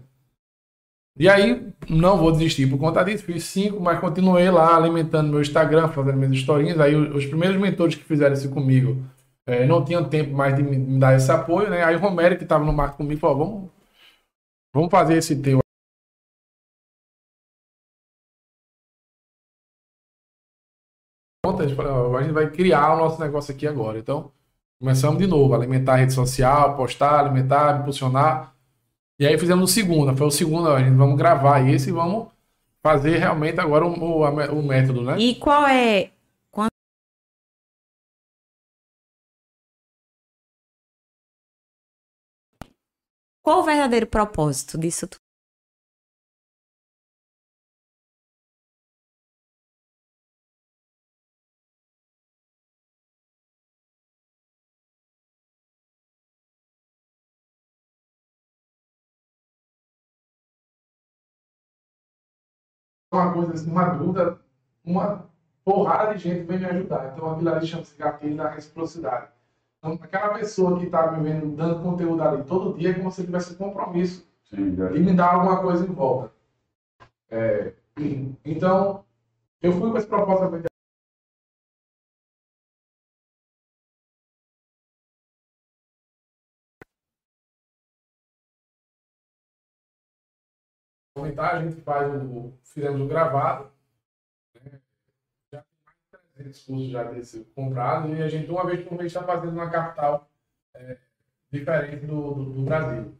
E 1.18 1.28
aí, 1.28 1.66
não 1.88 2.16
vou 2.16 2.30
desistir 2.30 2.68
por 2.70 2.78
conta 2.78 3.02
disso, 3.02 3.24
fiz 3.24 3.42
cinco, 3.42 3.80
mas 3.80 3.98
continuei 3.98 4.48
lá 4.48 4.76
alimentando 4.76 5.30
meu 5.30 5.40
Instagram, 5.40 5.88
fazendo 5.88 6.16
minhas 6.16 6.32
historinhas. 6.32 6.78
Aí 6.78 6.94
os 6.94 7.26
primeiros 7.26 7.60
mentores 7.60 7.96
que 7.96 8.04
fizeram 8.04 8.34
isso 8.34 8.48
comigo 8.50 9.02
eh, 9.50 9.66
não 9.66 9.84
tinham 9.84 10.08
tempo 10.08 10.32
mais 10.32 10.54
de 10.56 10.62
me, 10.62 10.98
dar 10.98 11.16
esse 11.16 11.30
apoio, 11.30 11.70
né? 11.70 11.82
Aí 11.82 11.96
o 11.96 11.98
Romero, 11.98 12.36
que 12.36 12.44
estava 12.44 12.64
no 12.64 12.72
marco 12.72 12.98
comigo, 12.98 13.20
falou: 13.20 13.38
vamos, 13.38 13.70
vamos 14.72 14.90
fazer 14.90 15.16
esse 15.16 15.40
teu. 15.42 15.60
A 21.44 21.62
gente 21.62 21.74
falou, 21.74 22.12
"Ó, 22.12 22.16
a 22.16 22.22
gente 22.22 22.32
vai 22.32 22.50
criar 22.50 22.94
o 22.94 22.98
nosso 22.98 23.20
negócio 23.20 23.54
aqui 23.54 23.66
agora. 23.66 23.98
Então, 23.98 24.32
começamos 24.78 25.18
de 25.18 25.26
novo, 25.26 25.54
alimentar 25.54 25.94
a 25.94 25.96
rede 25.96 26.12
social, 26.12 26.76
postar, 26.76 27.20
alimentar, 27.20 27.80
impulsionar. 27.80 28.54
E 29.18 29.26
aí 29.26 29.38
fizemos 29.38 29.70
o 29.70 29.74
segundo, 29.74 30.16
foi 30.16 30.26
o 30.26 30.30
segundo, 30.30 30.70
a 30.70 30.78
gente 30.82 30.96
vamos 30.96 31.16
gravar 31.18 31.68
esse 31.68 31.90
e 31.90 31.92
vamos 31.92 32.28
fazer 32.82 33.18
realmente 33.18 33.60
agora 33.60 33.84
o, 33.84 33.90
o, 33.90 34.58
o 34.58 34.62
método, 34.62 35.02
né? 35.02 35.18
E 35.18 35.34
qual 35.34 35.66
é. 35.66 36.10
Qual 43.50 43.62
o 43.62 43.64
verdadeiro 43.64 44.06
propósito 44.06 44.78
disso 44.78 45.08
tudo? 45.08 45.18
Uma 63.12 63.32
coisa 63.34 63.54
assim, 63.54 63.68
uma 63.68 63.88
dúvida, 63.94 64.40
uma 64.84 65.28
porrada 65.64 66.14
de 66.14 66.22
gente 66.22 66.46
vem 66.46 66.60
me 66.60 66.66
ajudar. 66.66 67.12
Então 67.12 67.32
aquilo 67.32 67.50
ali 67.50 67.66
chama-se 67.66 67.96
gatilho 67.96 68.36
da 68.36 68.48
reciprocidade. 68.48 69.39
Então 69.80 69.98
aquela 70.02 70.34
pessoa 70.34 70.78
que 70.78 70.84
está 70.84 71.10
me 71.10 71.22
vendo 71.24 71.56
dando 71.56 71.82
conteúdo 71.82 72.22
ali 72.22 72.44
todo 72.44 72.76
dia 72.78 72.90
é 72.90 72.94
como 72.94 73.10
se 73.10 73.24
tivesse 73.24 73.54
um 73.54 73.56
compromisso 73.56 74.28
Sim, 74.44 74.76
e 74.94 75.00
me 75.00 75.14
dar 75.14 75.34
alguma 75.34 75.62
coisa 75.62 75.84
em 75.86 75.92
volta. 75.92 76.34
É, 77.30 77.72
então, 78.44 79.04
eu 79.62 79.72
fui 79.72 79.90
com 79.90 79.96
esse 79.96 80.06
propósito 80.06 80.46
também 80.46 80.62
de 80.62 80.68
comentar, 91.14 91.54
a 91.54 91.62
gente 91.62 91.80
faz 91.82 92.12
o, 92.14 92.52
fizemos 92.62 93.00
o 93.00 93.06
gravado, 93.06 93.70
mais 96.40 96.54
de 96.54 96.64
300 96.64 96.64
cursos 96.64 96.88
já 96.90 97.04
desse 97.04 97.44
comprado 97.54 98.14
e 98.14 98.22
a 98.22 98.28
gente 98.28 98.50
uma 98.50 98.66
vez 98.66 98.82
por 98.82 98.96
mês 98.96 99.06
está 99.06 99.22
fazendo 99.22 99.52
uma 99.52 99.70
capital 99.70 100.30
é, 100.74 100.98
diferente 101.50 102.06
do, 102.06 102.34
do, 102.34 102.44
do 102.52 102.62
Brasil. 102.62 103.14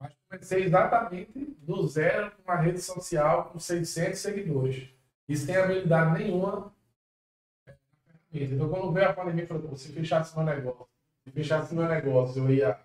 Mas 0.00 0.12
comecei 0.28 0.64
exatamente 0.64 1.56
do 1.58 1.86
zero 1.86 2.30
com 2.32 2.42
uma 2.42 2.56
rede 2.56 2.80
social 2.80 3.50
com 3.50 3.58
600 3.58 4.18
seguidores. 4.18 4.88
E 5.28 5.36
sem 5.36 5.56
habilidade 5.56 6.18
nenhuma. 6.18 6.74
Então, 8.32 8.68
quando 8.68 8.92
veio 8.92 9.08
a 9.08 9.12
pandemia, 9.12 9.44
eu 9.44 9.48
falei, 9.48 9.68
"Pô, 9.68 9.76
se 9.76 9.92
fechasse 9.92 10.36
meu 10.36 10.44
negócio, 10.44 10.86
se 11.24 11.30
fechasse 11.30 11.74
meu 11.74 11.88
negócio, 11.88 12.42
eu 12.42 12.50
ia 12.50 12.78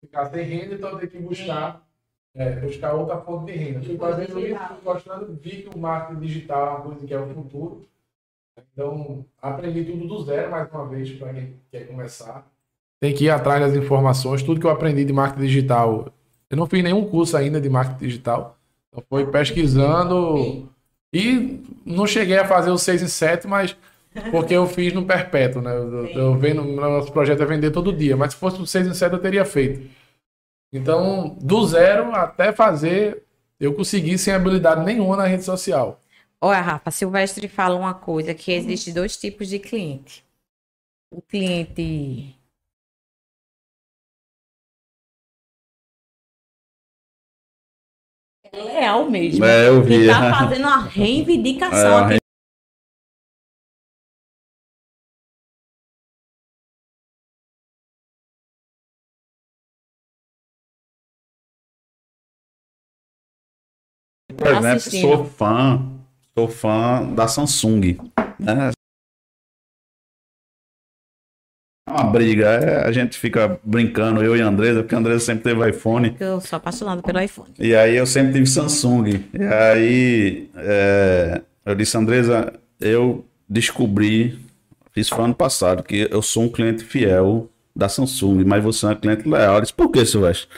ficar 0.00 0.26
sem 0.26 0.44
renda, 0.44 0.74
então 0.74 0.90
eu 0.90 0.98
tenho 0.98 1.10
que 1.10 1.18
buscar, 1.18 1.86
é, 2.34 2.60
buscar 2.60 2.92
outra 2.94 3.20
fonte 3.20 3.52
de 3.52 3.58
renda. 3.58 3.84
Fui 3.84 3.96
fazendo 3.96 4.38
isso, 4.38 4.80
gostando, 4.82 5.34
vi 5.34 5.62
que 5.62 5.68
o 5.68 5.78
marketing 5.78 6.20
digital 6.20 6.66
é 6.66 6.70
uma 6.70 6.82
coisa 6.82 7.06
que 7.06 7.14
é 7.14 7.18
o 7.18 7.34
futuro. 7.34 7.88
Então, 8.72 9.24
aprendi 9.40 9.84
tudo 9.84 10.06
do 10.06 10.24
zero, 10.24 10.50
mais 10.50 10.70
uma 10.70 10.86
vez, 10.86 11.10
para 11.12 11.32
quem 11.32 11.54
quer 11.70 11.86
começar. 11.86 12.46
Tem 13.00 13.14
que 13.14 13.24
ir 13.24 13.30
atrás 13.30 13.60
das 13.60 13.76
informações, 13.76 14.42
tudo 14.42 14.60
que 14.60 14.66
eu 14.66 14.70
aprendi 14.70 15.04
de 15.04 15.12
marketing 15.12 15.46
digital. 15.46 16.08
Eu 16.50 16.56
não 16.56 16.66
fiz 16.66 16.82
nenhum 16.82 17.04
curso 17.04 17.36
ainda 17.36 17.60
de 17.60 17.68
marketing 17.68 18.04
digital. 18.04 18.58
Então, 18.88 19.04
foi 19.08 19.26
pesquisando 19.26 20.68
e 21.12 21.62
não 21.84 22.06
cheguei 22.06 22.38
a 22.38 22.46
fazer 22.46 22.70
o 22.70 22.78
6 22.78 23.02
em 23.02 23.08
7, 23.08 23.46
mas 23.46 23.76
porque 24.30 24.54
eu 24.54 24.66
fiz 24.66 24.92
no 24.92 25.04
perpétuo, 25.04 25.62
né? 25.62 25.76
Eu, 25.76 26.06
eu 26.08 26.34
vendo, 26.34 26.62
nosso 26.64 27.12
projeto 27.12 27.42
é 27.42 27.46
vender 27.46 27.70
todo 27.70 27.92
dia, 27.92 28.16
mas 28.16 28.32
se 28.32 28.38
fosse 28.38 28.60
o 28.60 28.66
6 28.66 28.88
em 28.88 28.94
7 28.94 29.12
eu 29.12 29.18
teria 29.18 29.44
feito. 29.44 29.88
Então, 30.72 31.36
do 31.40 31.66
zero 31.66 32.14
até 32.14 32.52
fazer, 32.52 33.22
eu 33.58 33.72
consegui 33.74 34.18
sem 34.18 34.34
habilidade 34.34 34.84
nenhuma 34.84 35.16
na 35.16 35.26
rede 35.26 35.44
social. 35.44 36.00
Olha, 36.40 36.60
Rafa, 36.60 36.90
Silvestre 36.90 37.48
fala 37.48 37.74
uma 37.74 37.94
coisa 37.94 38.32
que 38.32 38.52
uhum. 38.52 38.58
existe 38.58 38.92
dois 38.92 39.16
tipos 39.16 39.48
de 39.48 39.58
cliente. 39.58 40.24
O 41.10 41.20
cliente 41.20 42.36
é 48.44 48.62
leal 48.62 49.10
mesmo. 49.10 49.44
É, 49.44 49.68
eu 49.68 49.82
vi. 49.82 49.94
Ele 49.94 50.06
tá 50.08 50.34
fazendo 50.34 50.62
uma 50.62 50.84
reivindicação 50.84 51.98
é, 51.98 52.14
aqui. 52.14 52.18
Né, 64.62 64.78
sou 64.78 65.24
fã 65.24 65.97
sou 66.38 66.46
fã 66.46 67.04
da 67.14 67.26
Samsung. 67.26 67.98
Né? 68.38 68.70
Uma 71.88 72.04
briga, 72.04 72.46
é, 72.46 72.86
a 72.86 72.92
gente 72.92 73.18
fica 73.18 73.58
brincando, 73.64 74.22
eu 74.22 74.36
e 74.36 74.42
a 74.42 74.46
Andresa, 74.46 74.82
porque 74.82 74.94
a 74.94 74.98
Andresa 74.98 75.24
sempre 75.24 75.44
teve 75.44 75.68
iPhone. 75.68 76.14
Eu 76.20 76.40
sou 76.40 76.58
apaixonada 76.58 77.02
pelo 77.02 77.20
iPhone. 77.20 77.48
E 77.58 77.74
aí 77.74 77.96
eu 77.96 78.06
sempre 78.06 78.34
tive 78.34 78.46
Samsung. 78.46 79.24
E 79.34 79.42
aí 79.42 80.50
é, 80.54 81.42
eu 81.66 81.74
disse, 81.74 81.96
Andresa, 81.96 82.52
eu 82.78 83.26
descobri, 83.48 84.38
fiz 84.92 85.08
foi 85.08 85.24
ano 85.24 85.34
passado, 85.34 85.82
que 85.82 86.06
eu 86.08 86.22
sou 86.22 86.44
um 86.44 86.48
cliente 86.48 86.84
fiel 86.84 87.50
da 87.74 87.88
Samsung, 87.88 88.44
mas 88.44 88.62
você 88.62 88.86
é 88.86 88.90
um 88.90 88.94
cliente 88.94 89.28
leal. 89.28 89.56
Eu 89.56 89.60
disse, 89.62 89.74
por 89.74 89.90
que, 89.90 90.04
Silvestre? 90.06 90.48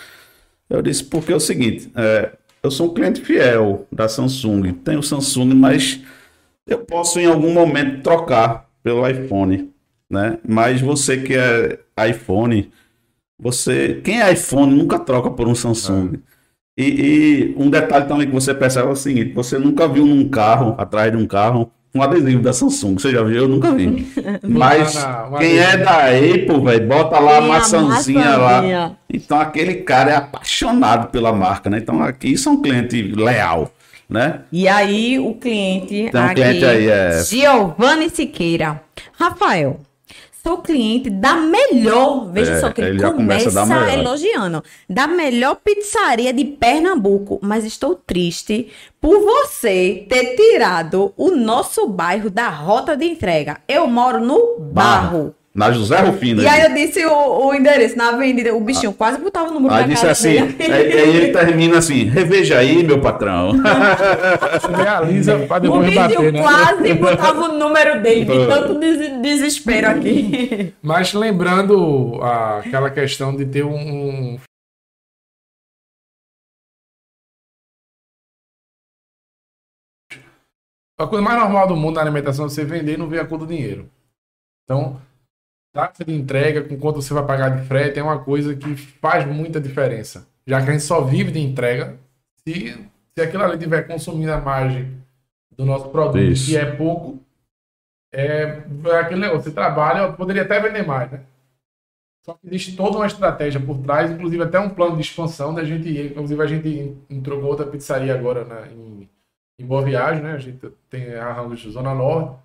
Eu 0.68 0.82
disse, 0.82 1.04
porque 1.04 1.32
é 1.32 1.36
o 1.36 1.40
seguinte, 1.40 1.90
é, 1.94 2.32
eu 2.62 2.70
sou 2.70 2.90
um 2.90 2.94
cliente 2.94 3.20
fiel 3.20 3.86
da 3.90 4.08
Samsung, 4.08 4.72
tenho 4.84 5.02
Samsung, 5.02 5.54
mas 5.54 6.00
eu 6.66 6.78
posso 6.80 7.18
em 7.18 7.26
algum 7.26 7.52
momento 7.52 8.02
trocar 8.02 8.68
pelo 8.82 9.06
iPhone, 9.08 9.72
né? 10.08 10.38
Mas 10.46 10.80
você 10.80 11.18
que 11.18 11.34
é 11.34 11.78
iPhone, 12.08 12.70
você, 13.38 14.00
quem 14.04 14.20
é 14.20 14.32
iPhone 14.32 14.74
nunca 14.74 14.98
troca 14.98 15.30
por 15.30 15.48
um 15.48 15.54
Samsung. 15.54 16.20
E, 16.76 16.84
e 16.84 17.54
um 17.56 17.68
detalhe 17.68 18.06
também 18.06 18.26
que 18.26 18.32
você 18.32 18.54
percebe 18.54 18.88
é 18.88 18.92
o 18.92 18.96
seguinte: 18.96 19.32
você 19.32 19.58
nunca 19.58 19.88
viu 19.88 20.06
num 20.06 20.28
carro, 20.28 20.74
atrás 20.78 21.10
de 21.10 21.18
um 21.18 21.26
carro, 21.26 21.70
um 21.94 22.02
adesivo 22.02 22.42
da 22.42 22.52
Samsung. 22.52 22.94
Você 22.98 23.10
já 23.10 23.22
viu? 23.22 23.36
Eu 23.42 23.48
nunca 23.48 23.72
vi. 23.72 24.06
Mas 24.46 24.94
Lá 24.94 25.28
na- 25.30 25.36
um 25.36 25.38
quem 25.38 25.58
é 25.58 25.76
da 25.76 26.06
Apple, 26.06 26.64
velho, 26.64 26.86
bota 26.88 27.18
lá 27.18 27.38
a 27.38 27.40
maçãzinha 27.40 28.36
lá. 28.36 28.92
Então 29.12 29.40
aquele 29.40 29.74
cara 29.76 30.10
é 30.12 30.16
apaixonado 30.16 31.08
pela 31.10 31.32
marca, 31.32 31.68
né? 31.68 31.78
Então 31.78 32.02
aqui 32.02 32.32
isso 32.32 32.48
é 32.48 32.52
um 32.52 32.62
cliente 32.62 33.02
leal, 33.02 33.72
né? 34.08 34.40
E 34.52 34.68
aí, 34.68 35.18
o 35.18 35.34
cliente. 35.34 36.08
Tem 36.10 36.20
um 36.20 36.24
aqui, 36.24 36.34
cliente 36.34 36.64
aí, 36.64 36.88
é. 36.88 37.22
Giovanni 37.24 38.08
Siqueira. 38.10 38.80
Rafael, 39.18 39.80
sou 40.42 40.58
cliente 40.58 41.10
da 41.10 41.34
melhor. 41.34 42.30
Veja 42.32 42.52
É, 42.52 42.60
só 42.60 42.70
que 42.70 42.80
ele, 42.80 43.00
começa 43.00 43.50
começa, 43.50 43.92
elogiando. 43.92 44.62
Da 44.88 45.06
melhor 45.06 45.56
pizzaria 45.56 46.32
de 46.32 46.44
Pernambuco. 46.44 47.38
Mas 47.42 47.64
estou 47.64 47.94
triste 47.94 48.68
por 49.00 49.20
você 49.20 50.06
ter 50.08 50.36
tirado 50.36 51.12
o 51.16 51.30
nosso 51.30 51.86
bairro 51.86 52.30
da 52.30 52.48
rota 52.48 52.96
de 52.96 53.04
entrega. 53.04 53.60
Eu 53.68 53.86
moro 53.86 54.20
no 54.20 54.58
Barro. 54.58 55.34
Na 55.52 55.72
José 55.72 55.98
Rufino. 55.98 56.42
E 56.42 56.46
aí 56.46 56.62
eu 56.62 56.72
disse 56.74 57.04
o, 57.04 57.46
o 57.48 57.52
endereço 57.54 57.98
na 57.98 58.10
avenida. 58.10 58.54
O 58.54 58.60
bichinho 58.60 58.92
quase 58.92 59.18
botava 59.18 59.50
o 59.50 59.54
número 59.54 59.74
Aí 59.74 59.82
da 59.82 59.88
disse 59.88 60.06
casa 60.06 60.12
assim, 60.12 60.46
dele. 60.46 60.72
aí, 60.72 60.92
aí 60.92 61.16
ele 61.16 61.32
termina 61.32 61.78
assim, 61.78 62.04
reveja 62.04 62.58
aí, 62.58 62.84
meu 62.84 63.00
patrão. 63.00 63.52
Realiza 64.76 65.38
pra 65.48 65.56
O 65.56 65.60
depois 65.60 65.86
bichinho 65.86 66.02
bater, 66.08 66.32
né? 66.32 66.40
quase 66.42 66.94
botava 66.94 67.40
o 67.46 67.58
número 67.58 68.00
dele, 68.00 68.24
de 68.26 68.46
tanto 68.46 68.78
des- 68.78 69.20
desespero 69.20 69.88
aqui. 69.88 70.72
Mas 70.80 71.12
lembrando 71.14 72.20
a- 72.22 72.58
aquela 72.60 72.88
questão 72.88 73.34
de 73.34 73.44
ter 73.44 73.64
um. 73.64 73.74
um- 73.74 74.38
A 80.98 81.06
coisa 81.06 81.22
mais 81.24 81.38
normal 81.38 81.66
do 81.66 81.76
mundo 81.76 81.94
na 81.96 82.02
alimentação 82.02 82.44
é 82.46 82.48
você 82.48 82.64
vender 82.64 82.94
e 82.94 82.96
não 82.96 83.08
ver 83.08 83.20
a 83.20 83.26
cor 83.26 83.38
do 83.38 83.46
dinheiro. 83.46 83.90
Então, 84.64 85.00
taxa 85.72 86.04
de 86.04 86.12
entrega 86.12 86.64
com 86.64 86.76
quanto 86.78 87.00
você 87.00 87.14
vai 87.14 87.24
pagar 87.24 87.50
de 87.50 87.66
frete 87.66 87.98
é 87.98 88.02
uma 88.02 88.18
coisa 88.18 88.54
que 88.54 88.74
faz 88.76 89.26
muita 89.26 89.60
diferença. 89.60 90.26
Já 90.46 90.62
que 90.62 90.68
a 90.68 90.72
gente 90.72 90.84
só 90.84 91.00
vive 91.02 91.30
de 91.30 91.38
entrega, 91.38 91.98
se, 92.36 92.76
se 93.14 93.22
aquilo 93.22 93.42
ali 93.44 93.54
estiver 93.54 93.86
consumindo 93.86 94.32
a 94.32 94.40
margem 94.40 95.00
do 95.56 95.64
nosso 95.64 95.88
produto, 95.90 96.18
Isso. 96.18 96.46
que 96.46 96.56
é 96.56 96.64
pouco, 96.64 97.20
é, 98.12 98.62
é 98.86 98.96
aquele 98.98 99.20
negócio, 99.20 99.44
você 99.44 99.52
trabalha, 99.52 100.12
poderia 100.12 100.42
até 100.42 100.58
vender 100.58 100.86
mais, 100.86 101.10
né? 101.10 101.22
Só 102.24 102.34
que 102.34 102.46
existe 102.46 102.76
toda 102.76 102.98
uma 102.98 103.06
estratégia 103.06 103.60
por 103.60 103.78
trás, 103.78 104.10
inclusive 104.10 104.42
até 104.42 104.60
um 104.60 104.70
plano 104.70 104.96
de 104.96 105.02
expansão 105.02 105.54
da 105.54 105.64
gente. 105.64 105.88
Inclusive 105.88 106.42
a 106.42 106.46
gente 106.46 106.96
entrou 107.08 107.40
com 107.40 107.46
outra 107.46 107.66
pizzaria 107.66 108.14
agora 108.14 108.44
né, 108.44 108.70
em, 108.72 109.08
em 109.58 109.66
Boa 109.66 109.82
Viagem, 109.82 110.22
né? 110.22 110.32
A 110.32 110.38
gente 110.38 110.58
tem 110.90 111.14
a 111.14 111.32
Ramos 111.32 111.62
Zona 111.62 111.94
Norte 111.94 112.38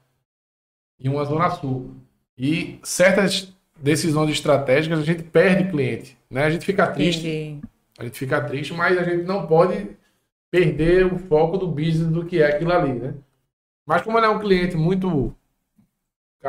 e 0.99 1.09
uma 1.09 1.25
Zona 1.25 1.49
Sul. 1.49 1.93
E 2.37 2.79
certas 2.83 3.53
decisões 3.79 4.29
estratégicas 4.31 4.99
a 4.99 5.03
gente 5.03 5.23
perde 5.23 5.69
cliente, 5.69 6.17
né? 6.29 6.43
A 6.43 6.49
gente 6.49 6.65
fica 6.65 6.87
triste, 6.87 7.59
a 7.97 8.03
gente 8.03 8.17
fica 8.17 8.41
triste, 8.41 8.73
mas 8.73 8.97
a 8.97 9.03
gente 9.03 9.23
não 9.23 9.47
pode 9.47 9.89
perder 10.51 11.05
o 11.05 11.17
foco 11.17 11.57
do 11.57 11.67
business 11.67 12.11
do 12.11 12.25
que 12.25 12.41
é 12.41 12.47
aquilo 12.47 12.71
ali, 12.71 12.93
né? 12.93 13.13
Mas 13.85 14.01
como 14.01 14.17
ele 14.17 14.25
é 14.25 14.29
um 14.29 14.39
cliente 14.39 14.75
muito 14.75 15.35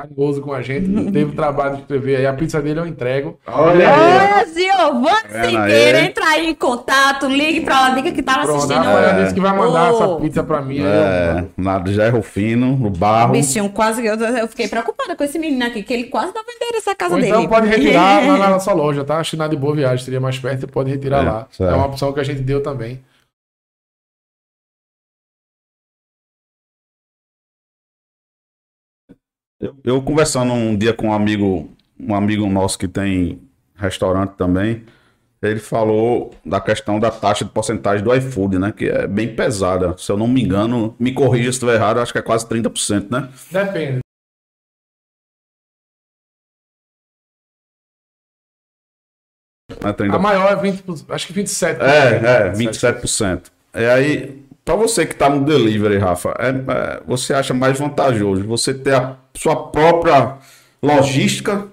carinhoso 0.01 0.43
com 0.43 0.53
a 0.53 0.61
gente, 0.61 0.89
teve 1.11 1.25
o 1.25 1.33
trabalho 1.35 1.77
de 1.77 1.81
escrever 1.83 2.17
aí, 2.17 2.27
a 2.27 2.33
pizza 2.35 2.61
dele 2.61 2.81
eu 2.81 2.87
entrego. 2.87 3.39
Olha 3.47 3.89
aí. 3.89 3.97
Olha, 3.97 4.47
Giovanni 4.47 5.17
aí? 5.33 5.51
Siqueira, 5.51 6.01
entra 6.03 6.25
aí 6.27 6.51
em 6.51 6.55
contato, 6.55 7.27
ligue 7.27 7.63
pra 7.63 7.79
ela, 7.87 7.95
diga 7.95 8.13
que 8.13 8.23
tava 8.23 8.41
Pronto, 8.43 8.55
a 8.55 8.57
assistindo. 8.59 8.85
Rafael 8.85 9.23
disse 9.23 9.35
que 9.35 9.41
vai 9.41 9.57
mandar 9.57 9.93
Ô. 9.93 9.97
essa 9.97 10.21
pizza 10.21 10.43
pra 10.45 10.61
mim. 10.61 10.79
aí 10.81 10.85
eu 10.85 10.91
É, 10.91 11.35
mando. 11.35 11.51
na 11.57 11.85
José 11.87 12.09
Rufino, 12.11 12.77
no 12.77 12.89
O 12.89 12.91
barro. 12.91 13.33
bichinho 13.33 13.69
quase. 13.71 14.05
Eu, 14.05 14.17
eu 14.17 14.49
fiquei 14.49 14.69
preocupada 14.69 15.17
com 15.17 15.25
esse 15.25 15.39
menino 15.39 15.65
aqui, 15.65 15.83
que 15.83 15.93
ele 15.95 16.05
quase 16.05 16.33
dava 16.35 16.47
endereço 16.55 16.91
à 16.91 16.95
casa 16.95 17.15
Ou 17.15 17.21
dele. 17.21 17.31
então 17.33 17.47
pode 17.49 17.67
retirar 17.69 18.21
lá 18.27 18.37
na 18.37 18.49
nossa 18.51 18.73
loja, 18.73 19.03
tá? 19.05 19.23
Chinado 19.25 19.55
de 19.55 19.61
Boa 19.61 19.75
Viagem 19.75 20.05
seria 20.05 20.21
mais 20.21 20.39
perto, 20.39 20.61
você 20.61 20.67
pode 20.67 20.91
retirar 20.91 21.23
É, 21.25 21.29
lá. 21.29 21.47
certo. 21.51 21.73
É 21.73 21.77
uma 21.77 21.87
opção 21.87 22.13
que 22.13 22.21
a 22.21 22.25
gente 22.25 22.41
deu 22.43 22.63
também. 22.63 23.01
Eu, 29.59 29.77
eu 29.85 30.03
conversando 30.03 30.53
um 30.53 30.77
dia 30.77 30.93
com 30.93 31.09
um 31.09 31.13
amigo, 31.13 31.75
um 31.99 32.15
amigo 32.15 32.47
nosso 32.47 32.79
que 32.79 32.87
tem 32.87 33.41
restaurante 33.75 34.35
também, 34.37 34.85
ele 35.43 35.61
falou 35.61 36.35
da 36.45 36.61
questão 36.61 36.99
da 36.99 37.11
taxa 37.11 37.45
de 37.45 37.51
porcentagem 37.51 38.05
do 38.05 38.15
iFood, 38.15 38.59
né? 38.59 38.73
Que 38.73 38.87
é 38.87 39.07
bem 39.07 39.35
pesada. 39.35 39.97
Se 39.97 40.11
eu 40.11 40.17
não 40.17 40.27
me 40.27 40.43
engano, 40.43 40.95
me 40.99 41.13
corrija 41.13 41.45
se 41.45 41.57
estiver 41.57 41.75
errado, 41.75 42.01
acho 42.01 42.13
que 42.13 42.19
é 42.19 42.23
quase 42.23 42.47
30%, 42.47 43.11
né? 43.11 43.31
Depende. 43.51 44.01
É 49.71 49.93
30%. 49.93 50.15
A 50.15 50.19
maior 50.19 50.53
é 50.53 50.57
20%, 50.57 51.05
acho 51.11 51.27
que 51.27 51.35
27%. 51.35 51.81
É, 51.81 52.49
é, 52.49 52.53
27%. 52.53 53.51
É 53.73 53.91
aí, 53.91 54.46
para 54.67 54.75
você 54.75 55.07
que 55.07 55.13
está 55.13 55.31
no 55.31 55.45
delivery, 55.45 55.97
Rafa, 55.97 56.35
é, 56.41 56.49
é, 56.49 57.03
você 57.07 57.33
acha 57.33 57.55
mais 57.55 57.79
vantajoso 57.79 58.45
você 58.45 58.75
ter 58.75 58.97
a 58.97 59.17
sua 59.37 59.71
própria 59.71 60.39
logística 60.83 61.69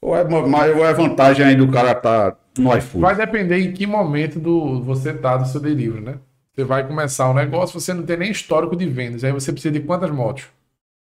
ou 0.00 0.16
é, 0.16 0.24
ma- 0.24 0.66
ou 0.66 0.84
é 0.84 0.92
vantagem 0.92 1.46
aí 1.46 1.54
do 1.54 1.68
cara 1.70 1.92
estar 1.92 2.36
no 2.58 2.76
iFood? 2.76 3.00
Vai 3.00 3.14
depender 3.14 3.58
em 3.58 3.72
que 3.72 3.86
momento 3.86 4.40
do 4.40 4.82
você 4.82 5.14
tá 5.14 5.36
do 5.36 5.46
seu 5.46 5.60
delivery, 5.60 6.02
né? 6.02 6.18
Você 6.52 6.64
vai 6.64 6.84
começar 6.86 7.30
um 7.30 7.34
negócio, 7.34 7.80
você 7.80 7.94
não 7.94 8.02
tem 8.02 8.16
nem 8.16 8.32
histórico 8.32 8.74
de 8.74 8.86
vendas. 8.86 9.22
Aí 9.22 9.30
você 9.32 9.52
precisa 9.52 9.72
de 9.72 9.80
quantas 9.80 10.10
motos? 10.10 10.46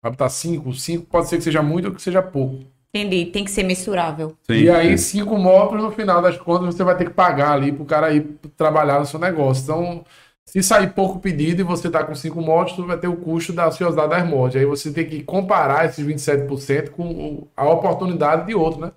Vai 0.02 0.10
botar 0.10 0.30
5? 0.30 0.72
5 0.72 1.06
pode 1.06 1.28
ser 1.28 1.36
que 1.36 1.44
seja 1.44 1.62
muito 1.62 1.88
ou 1.88 1.94
que 1.94 2.00
seja 2.00 2.22
pouco. 2.22 2.64
Entendi, 2.94 3.26
tem 3.26 3.44
que 3.44 3.50
ser 3.50 3.64
mensurável. 3.64 4.34
Sim, 4.50 4.54
e 4.54 4.70
aí, 4.70 4.96
sim. 4.96 5.18
cinco 5.18 5.36
motos, 5.36 5.80
no 5.80 5.90
final 5.90 6.22
das 6.22 6.38
contas, 6.38 6.74
você 6.74 6.82
vai 6.82 6.96
ter 6.96 7.04
que 7.04 7.10
pagar 7.10 7.52
ali 7.52 7.70
pro 7.70 7.84
cara 7.84 8.12
ir 8.12 8.22
trabalhar 8.56 8.98
no 8.98 9.06
seu 9.06 9.20
negócio. 9.20 9.62
Então, 9.62 10.04
se 10.50 10.62
sair 10.62 10.94
pouco 10.94 11.20
pedido 11.20 11.60
e 11.60 11.62
você 11.62 11.90
tá 11.90 12.02
com 12.02 12.14
cinco 12.14 12.40
motos, 12.40 12.74
você 12.74 12.82
vai 12.86 12.96
ter 12.98 13.06
o 13.06 13.16
custo 13.16 13.52
da 13.52 13.68
ociosidade 13.68 14.08
das 14.08 14.26
motos. 14.26 14.56
Aí 14.56 14.64
você 14.64 14.90
tem 14.90 15.06
que 15.06 15.22
comparar 15.22 15.84
esses 15.84 16.02
27% 16.04 16.90
com 16.92 17.02
o- 17.06 17.48
a 17.54 17.68
oportunidade 17.68 18.46
de 18.46 18.54
outro, 18.54 18.80
né? 18.80 18.92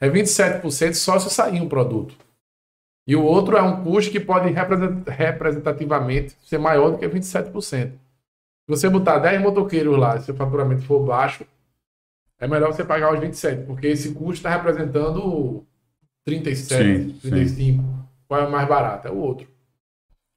É 0.00 0.08
27% 0.08 0.94
só 0.94 1.18
se 1.18 1.28
sair 1.28 1.60
um 1.60 1.68
produto. 1.68 2.14
E 3.06 3.14
o 3.14 3.22
outro 3.22 3.54
é 3.54 3.60
um 3.60 3.84
custo 3.84 4.10
que 4.10 4.18
pode 4.18 4.50
represent- 4.50 5.06
representativamente 5.06 6.34
ser 6.42 6.56
maior 6.56 6.92
do 6.92 6.96
que 6.98 7.06
27%. 7.06 7.92
Se 7.92 8.68
você 8.68 8.88
botar 8.88 9.18
10 9.18 9.42
motoqueiros 9.42 9.98
lá 9.98 10.16
e 10.16 10.22
seu 10.22 10.34
faturamento 10.34 10.84
for 10.86 11.00
baixo, 11.04 11.44
é 12.40 12.48
melhor 12.48 12.72
você 12.72 12.82
pagar 12.82 13.12
os 13.12 13.20
27, 13.20 13.66
porque 13.66 13.88
esse 13.88 14.12
custo 14.12 14.36
está 14.36 14.48
representando 14.48 15.62
37, 16.24 17.10
Sim, 17.10 17.18
35. 17.20 17.84
Qual 18.26 18.40
é 18.40 18.46
o 18.46 18.50
mais 18.50 18.66
barato? 18.66 19.06
É 19.06 19.10
o 19.10 19.18
outro. 19.18 19.46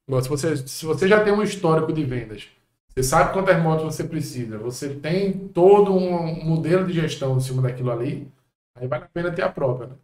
Agora, 0.08 0.22
se 0.22 0.28
você, 0.28 0.56
se 0.56 0.86
você 0.86 1.06
já 1.06 1.22
tem 1.22 1.32
um 1.32 1.42
histórico 1.42 1.92
de 1.92 2.02
vendas, 2.02 2.48
você 2.88 3.02
sabe 3.02 3.32
quantas 3.34 3.62
motos 3.62 3.84
você 3.84 4.02
precisa, 4.02 4.56
você 4.56 4.88
tem 4.88 5.32
todo 5.32 5.94
um 5.94 6.44
modelo 6.44 6.86
de 6.86 6.94
gestão 6.94 7.36
em 7.36 7.40
cima 7.40 7.60
daquilo 7.60 7.92
ali, 7.92 8.26
aí 8.74 8.88
vale 8.88 9.04
a 9.04 9.08
pena 9.12 9.30
ter 9.30 9.42
a 9.42 9.50
própria. 9.50 9.88
Né? 9.88 9.94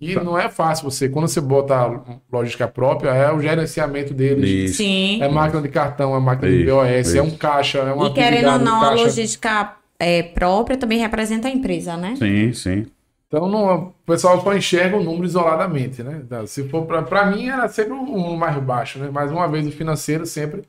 E 0.00 0.14
não 0.16 0.38
é 0.38 0.48
fácil 0.48 0.88
você, 0.88 1.08
quando 1.08 1.26
você 1.26 1.40
bota 1.40 1.74
a 1.74 2.00
logística 2.32 2.68
própria, 2.68 3.10
é 3.10 3.32
o 3.32 3.40
gerenciamento 3.40 4.14
deles. 4.14 4.70
Isso. 4.70 4.76
Sim. 4.78 5.20
É 5.20 5.28
máquina 5.28 5.60
de 5.60 5.68
cartão, 5.68 6.14
é 6.16 6.20
máquina 6.20 6.50
de 6.50 6.62
Isso, 6.62 6.70
POS, 6.70 6.88
é 6.88 7.00
isso. 7.00 7.22
um 7.22 7.30
caixa, 7.36 7.78
é 7.78 7.92
uma 7.92 8.06
E 8.06 8.12
querendo 8.12 8.50
ou 8.52 8.58
não, 8.58 8.82
a 8.84 8.94
logística 8.94 9.76
é, 9.98 10.22
própria 10.22 10.76
também 10.76 10.98
representa 10.98 11.48
a 11.48 11.50
empresa, 11.50 11.96
né? 11.96 12.14
Sim, 12.16 12.52
sim. 12.52 12.86
Então 13.34 13.48
não, 13.48 13.88
o 13.88 13.92
pessoal 14.06 14.40
só 14.40 14.54
enxerga 14.54 14.96
o 14.96 15.02
número 15.02 15.24
isoladamente, 15.24 16.04
né? 16.04 16.20
Então, 16.24 16.46
se 16.46 16.68
for 16.68 16.86
para 16.86 17.02
para 17.02 17.26
mim 17.26 17.48
era 17.48 17.66
sempre 17.66 17.92
um 17.92 18.36
mais 18.36 18.56
baixo, 18.62 19.00
né? 19.00 19.10
Mas 19.12 19.32
uma 19.32 19.48
vez 19.48 19.66
o 19.66 19.72
financeiro 19.72 20.24
sempre 20.24 20.62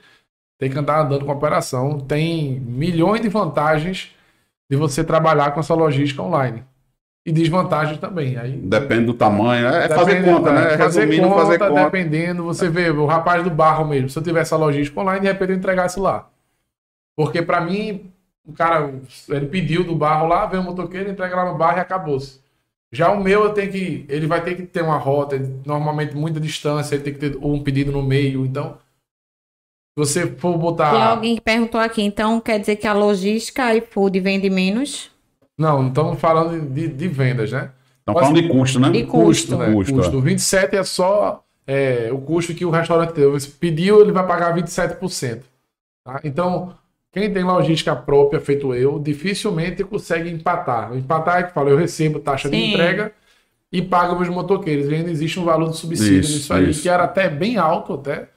tem 0.57 0.72
que 0.72 0.80
andar 0.80 1.01
andando 1.01 1.26
com 1.26 1.32
a 1.32 1.36
operação. 1.36 1.99
Tem 1.99 2.59
milhões 2.59 3.22
de 3.22 3.30
vantagens 3.30 4.16
de 4.68 4.76
você 4.76 5.03
trabalhar 5.03 5.51
com 5.51 5.59
essa 5.59 5.76
logística 5.76 6.24
online. 6.24 6.63
E 7.24 7.32
desvantagens 7.32 7.99
também. 7.99 8.36
Aí 8.36 8.53
Depende 8.53 9.05
do 9.05 9.13
tamanho. 9.13 9.68
É 9.68 9.88
fazer 9.88 10.16
Depende, 10.16 10.36
conta, 10.36 10.51
né? 10.51 10.78
Fazer 10.78 11.01
Resumindo, 11.01 11.30
conta, 11.30 11.41
fazer 11.41 11.59
conta. 11.59 11.84
dependendo. 11.84 12.43
Você 12.45 12.68
vê, 12.68 12.89
o 12.89 13.05
rapaz 13.05 13.43
do 13.43 13.51
barro 13.51 13.86
mesmo, 13.86 14.09
se 14.09 14.18
eu 14.18 14.24
tivesse 14.24 14.55
a 14.55 14.57
logística 14.57 14.99
online, 14.99 15.22
de 15.22 15.28
repente 15.28 15.51
eu 15.51 15.57
entregasse 15.57 15.99
lá. 15.99 16.28
Porque 17.16 17.43
pra 17.43 17.61
mim, 17.61 18.11
o 18.43 18.53
cara, 18.53 18.91
ele 19.30 19.45
pediu 19.45 19.84
do 19.84 19.95
barro 19.95 20.28
lá, 20.28 20.47
veio 20.47 20.63
o 20.63 20.66
motoqueiro, 20.66 21.11
entrega 21.11 21.36
lá 21.36 21.51
no 21.51 21.57
barro 21.57 21.78
e 21.78 21.82
acabou-se. 21.82 22.44
Já 22.93 23.11
o 23.11 23.21
meu, 23.21 23.43
eu 23.43 23.53
tenho 23.53 23.71
que, 23.71 24.05
ele 24.07 24.27
vai 24.27 24.43
ter 24.43 24.55
que 24.55 24.63
ter 24.63 24.81
uma 24.81 24.97
rota, 24.97 25.38
normalmente 25.65 26.15
muita 26.15 26.39
distância, 26.39 26.95
ele 26.95 27.03
tem 27.03 27.13
que 27.13 27.19
ter 27.19 27.38
um 27.41 27.61
pedido 27.61 27.91
no 27.91 28.01
meio. 28.01 28.45
Então, 28.45 28.77
se 29.97 30.05
você 30.05 30.27
for 30.27 30.51
Tem 30.51 30.59
botar. 30.59 31.09
alguém 31.09 31.36
que 31.36 31.41
perguntou 31.41 31.79
aqui, 31.79 32.01
então 32.01 32.39
quer 32.39 32.59
dizer 32.59 32.75
que 32.77 32.88
a 32.88 32.93
logística 32.93 33.73
iFood 33.75 34.19
vende 34.19 34.49
menos? 34.49 35.11
Não, 35.57 35.81
não 35.81 35.89
estamos 35.89 36.19
falando 36.19 36.69
de, 36.73 36.88
de 36.88 37.07
vendas, 37.07 37.51
né? 37.51 37.71
Estão 37.99 38.13
falando 38.13 38.41
de 38.41 38.47
custo, 38.49 38.79
né? 38.79 38.89
De 38.91 39.03
custo. 39.05 39.57
né? 39.57 39.73
Custo, 39.73 39.93
Custo. 39.95 40.21
27 40.21 40.75
é 40.75 40.83
só 40.83 41.43
é, 41.65 42.09
o 42.11 42.19
custo 42.19 42.53
que 42.53 42.65
o 42.65 42.69
restaurante 42.69 43.13
deu. 43.13 43.31
Você 43.31 43.49
pediu, 43.49 44.01
ele 44.01 44.11
vai 44.11 44.25
pagar 44.27 44.55
27%. 44.55 45.41
Tá? 46.03 46.19
Então, 46.23 46.75
quem 47.16 47.32
tem 47.32 47.45
logística 47.45 47.95
própria, 47.95 48.41
feito 48.41 48.76
eu, 48.76 48.99
dificilmente 48.99 49.86
consegue 49.86 50.30
empatar. 50.30 50.93
Empatar 50.93 51.39
é 51.39 51.43
que 51.43 51.53
fala, 51.53 51.70
eu 51.70 51.78
recebo 51.78 52.20
taxa 52.20 52.49
de 52.49 52.57
Sim. 52.57 52.72
entrega 52.72 53.13
e 53.72 53.82
pago 53.82 54.18
meus 54.18 54.28
motoqueiros. 54.28 54.89
E 54.89 54.95
ainda 54.95 55.09
existe 55.09 55.39
um 55.39 55.45
valor 55.45 55.70
de 55.70 55.78
subsídio 55.78 56.20
Isso, 56.20 56.34
nisso 56.34 56.53
aí, 56.53 56.70
isso. 56.70 56.82
que 56.82 56.89
era 56.89 57.05
até 57.05 57.30
bem 57.30 57.55
alto 57.55 57.93
até. 57.93 58.28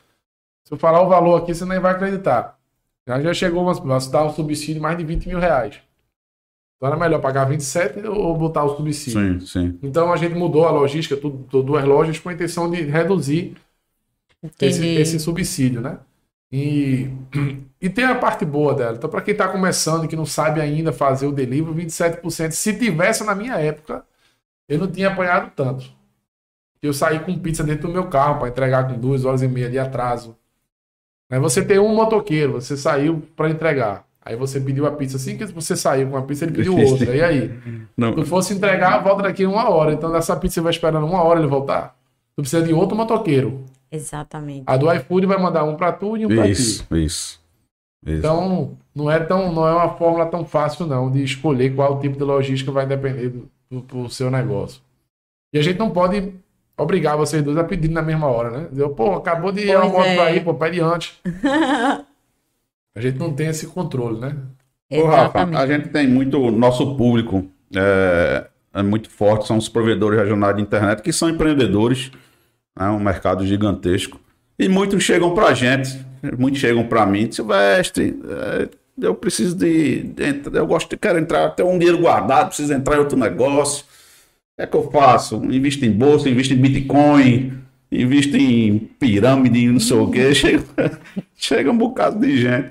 Se 0.62 0.72
eu 0.72 0.78
falar 0.78 1.02
o 1.02 1.08
valor 1.08 1.42
aqui, 1.42 1.52
você 1.52 1.64
nem 1.64 1.80
vai 1.80 1.90
acreditar. 1.90 2.56
Já, 3.04 3.20
já 3.20 3.34
chegou 3.34 3.68
a 3.68 3.72
a 3.72 3.98
dar 4.12 4.24
um 4.26 4.32
subsídio 4.32 4.74
de 4.74 4.80
mais 4.80 4.96
de 4.96 5.02
20 5.02 5.26
mil 5.26 5.40
reais. 5.40 5.80
Então 6.76 6.86
era 6.86 6.96
melhor 6.96 7.20
pagar 7.20 7.46
27 7.46 8.06
ou 8.06 8.38
botar 8.38 8.62
o 8.62 8.76
subsídio. 8.76 9.40
Sim, 9.40 9.46
sim. 9.46 9.78
Então 9.82 10.12
a 10.12 10.16
gente 10.16 10.36
mudou 10.36 10.68
a 10.68 10.70
logística, 10.70 11.16
tudo, 11.16 11.44
tudo, 11.50 11.64
duas 11.64 11.84
lojas, 11.84 12.20
com 12.20 12.28
a 12.28 12.32
intenção 12.32 12.70
de 12.70 12.80
reduzir 12.82 13.56
esse, 14.60 14.86
esse 14.86 15.18
subsídio, 15.18 15.80
né? 15.80 15.98
E, 16.50 17.10
e 17.80 17.88
tem 17.88 18.04
a 18.04 18.14
parte 18.14 18.44
boa 18.44 18.74
dela. 18.74 18.96
Então, 18.96 19.10
para 19.10 19.20
quem 19.20 19.32
está 19.32 19.48
começando 19.48 20.04
e 20.04 20.08
que 20.08 20.16
não 20.16 20.26
sabe 20.26 20.60
ainda 20.60 20.92
fazer 20.92 21.26
o 21.26 21.32
delivery, 21.32 21.86
27%. 21.86 22.50
Se 22.52 22.78
tivesse 22.78 23.24
na 23.24 23.34
minha 23.34 23.54
época, 23.54 24.04
eu 24.68 24.78
não 24.78 24.86
tinha 24.86 25.08
apanhado 25.08 25.52
tanto. 25.54 25.86
Eu 26.80 26.92
saí 26.92 27.18
com 27.20 27.38
pizza 27.38 27.64
dentro 27.64 27.88
do 27.88 27.92
meu 27.92 28.06
carro 28.06 28.38
para 28.38 28.48
entregar 28.48 28.86
com 28.86 28.98
duas 28.98 29.24
horas 29.24 29.42
e 29.42 29.48
meia 29.48 29.68
de 29.68 29.78
atraso. 29.78 30.36
Aí 31.30 31.38
você 31.38 31.62
tem 31.62 31.78
um 31.78 31.94
motoqueiro, 31.94 32.52
você 32.52 32.76
saiu 32.76 33.22
para 33.36 33.50
entregar. 33.50 34.06
Aí 34.24 34.36
você 34.36 34.60
pediu 34.60 34.86
a 34.86 34.90
pizza. 34.92 35.16
Assim 35.16 35.36
que 35.36 35.44
você 35.46 35.76
saiu 35.76 36.10
com 36.10 36.16
a 36.16 36.22
pizza, 36.22 36.44
ele 36.44 36.52
pediu 36.52 36.76
outra. 36.78 37.14
E 37.14 37.22
aí? 37.22 37.58
Não, 37.96 38.14
Se 38.14 38.24
fosse 38.24 38.54
entregar, 38.54 39.02
volta 39.02 39.22
daqui 39.22 39.44
uma 39.44 39.68
hora. 39.68 39.92
Então, 39.92 40.10
nessa 40.10 40.36
pizza 40.36 40.54
você 40.54 40.60
vai 40.60 40.70
esperando 40.70 41.06
uma 41.06 41.22
hora 41.22 41.40
ele 41.40 41.48
voltar. 41.48 41.96
Tu 42.36 42.42
precisa 42.42 42.62
de 42.62 42.72
outro 42.72 42.96
motoqueiro. 42.96 43.64
Exatamente. 43.90 44.64
A 44.66 44.76
do 44.76 44.92
iFood 44.92 45.26
vai 45.26 45.38
mandar 45.40 45.64
um 45.64 45.76
pra 45.76 45.92
tu 45.92 46.16
e 46.16 46.26
um 46.26 46.28
pra 46.28 46.44
ti. 46.44 46.50
isso, 46.52 46.86
isso. 46.96 47.40
Isso. 48.06 48.18
Então, 48.18 48.76
não 48.94 49.10
é, 49.10 49.18
tão, 49.18 49.52
não 49.52 49.66
é 49.66 49.72
uma 49.72 49.90
fórmula 49.96 50.26
tão 50.26 50.44
fácil, 50.44 50.86
não, 50.86 51.10
de 51.10 51.22
escolher 51.22 51.74
qual 51.74 51.98
tipo 51.98 52.16
de 52.16 52.22
logística 52.22 52.70
vai 52.70 52.86
depender 52.86 53.28
do, 53.28 53.50
do, 53.70 53.80
do 53.80 54.08
seu 54.10 54.30
negócio. 54.30 54.80
E 55.52 55.58
a 55.58 55.62
gente 55.62 55.78
não 55.78 55.90
pode 55.90 56.32
obrigar 56.76 57.16
vocês 57.16 57.42
dois 57.42 57.56
a 57.56 57.64
pedir 57.64 57.88
na 57.88 58.02
mesma 58.02 58.28
hora, 58.28 58.50
né? 58.50 58.68
Dizer, 58.70 58.88
pô, 58.90 59.14
acabou 59.14 59.50
de 59.50 59.62
ir 59.62 59.74
a 59.76 59.80
Pois 59.80 59.92
moto 59.92 60.04
é. 60.06 60.36
ir, 60.36 60.44
pô, 60.44 60.54
pede 60.54 60.80
antes. 60.80 61.18
A 62.94 63.00
gente 63.00 63.16
não 63.16 63.32
tem 63.32 63.46
esse 63.46 63.68
controle, 63.68 64.18
né? 64.18 64.34
Ô, 64.90 65.04
Rafa, 65.04 65.22
Exatamente. 65.22 65.56
a 65.56 65.66
gente 65.68 65.88
tem 65.90 66.08
muito, 66.08 66.50
nosso 66.50 66.96
público 66.96 67.46
é, 67.76 68.48
é 68.74 68.82
muito 68.82 69.08
forte, 69.08 69.46
são 69.46 69.56
os 69.56 69.68
provedores 69.68 70.18
regionais 70.18 70.56
de 70.56 70.62
internet 70.62 71.00
que 71.00 71.12
são 71.12 71.28
empreendedores, 71.28 72.10
é 72.78 72.90
um 72.90 72.98
mercado 72.98 73.46
gigantesco. 73.46 74.20
E 74.58 74.68
muitos 74.68 75.02
chegam 75.02 75.34
pra 75.34 75.54
gente, 75.54 75.98
muitos 76.38 76.60
chegam 76.60 76.86
pra 76.86 77.06
mim, 77.06 77.30
Silvestre, 77.30 78.18
é, 78.28 78.68
eu 79.00 79.14
preciso 79.14 79.56
de, 79.56 80.02
de 80.02 80.42
eu 80.52 80.66
gosto 80.66 80.90
de, 80.90 80.96
quero 80.96 81.18
entrar, 81.18 81.50
ter 81.50 81.62
um 81.62 81.78
dinheiro 81.78 81.98
guardado, 81.98 82.48
preciso 82.48 82.72
entrar 82.72 82.96
em 82.96 83.00
outro 83.00 83.16
negócio. 83.16 83.84
O 83.84 84.56
que 84.56 84.62
é 84.62 84.66
que 84.66 84.76
eu 84.76 84.90
faço? 84.90 85.36
Invisto 85.44 85.84
em 85.84 85.92
bolsa, 85.92 86.28
invisto 86.28 86.52
em 86.52 86.56
Bitcoin, 86.56 87.52
invisto 87.92 88.36
em 88.36 88.78
pirâmide, 88.98 89.68
não 89.68 89.78
sei 89.78 89.96
o 89.96 90.10
quê. 90.10 90.34
Chega, 90.34 90.64
chega 91.36 91.70
um 91.70 91.78
bocado 91.78 92.18
de 92.18 92.40
gente. 92.40 92.70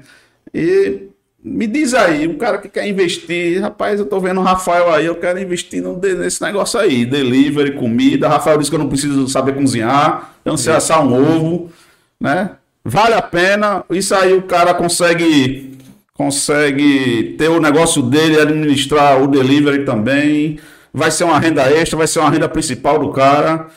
E 0.54 1.08
me 1.44 1.68
diz 1.68 1.94
aí, 1.94 2.28
um 2.28 2.38
cara 2.38 2.58
que 2.58 2.68
quer 2.68 2.88
investir, 2.88 3.62
rapaz, 3.62 4.00
eu 4.00 4.06
tô 4.06 4.20
vendo 4.20 4.40
o 4.40 4.44
Rafael 4.44 4.94
aí, 4.94 5.06
eu 5.06 5.16
quero 5.16 5.40
investir 5.40 5.82
no, 5.82 5.98
nesse 5.98 6.42
negócio 6.42 6.80
aí, 6.80 7.06
delivery, 7.06 7.76
comida. 7.76 8.28
Rafael 8.28 8.58
disse 8.58 8.70
que 8.70 8.76
eu 8.76 8.80
não 8.80 8.90
preciso 8.90 9.28
saber 9.28 9.56
cozinhar, 9.56 10.34
eu 10.44 10.52
não 10.52 10.58
sei 10.58 10.74
assar 10.74 11.06
um 11.06 11.14
ovo, 11.14 11.72
né? 12.20 12.52
Vale 12.84 13.14
a 13.14 13.22
pena. 13.22 13.84
Isso 13.90 14.16
aí 14.16 14.34
o 14.34 14.44
cara 14.44 14.74
consegue 14.74 15.78
consegue 16.14 17.36
ter 17.38 17.48
o 17.48 17.60
negócio 17.60 18.02
dele, 18.02 18.42
administrar 18.42 19.22
o 19.22 19.28
delivery 19.28 19.86
também. 19.86 20.60
Vai 20.92 21.12
ser 21.12 21.26
uma 21.26 21.38
renda 21.38 21.70
extra, 21.70 21.98
vai 21.98 22.08
ser 22.08 22.20
uma 22.20 22.30
renda 22.30 22.50
principal 22.50 22.98
do 22.98 23.12
cara. 23.12 23.68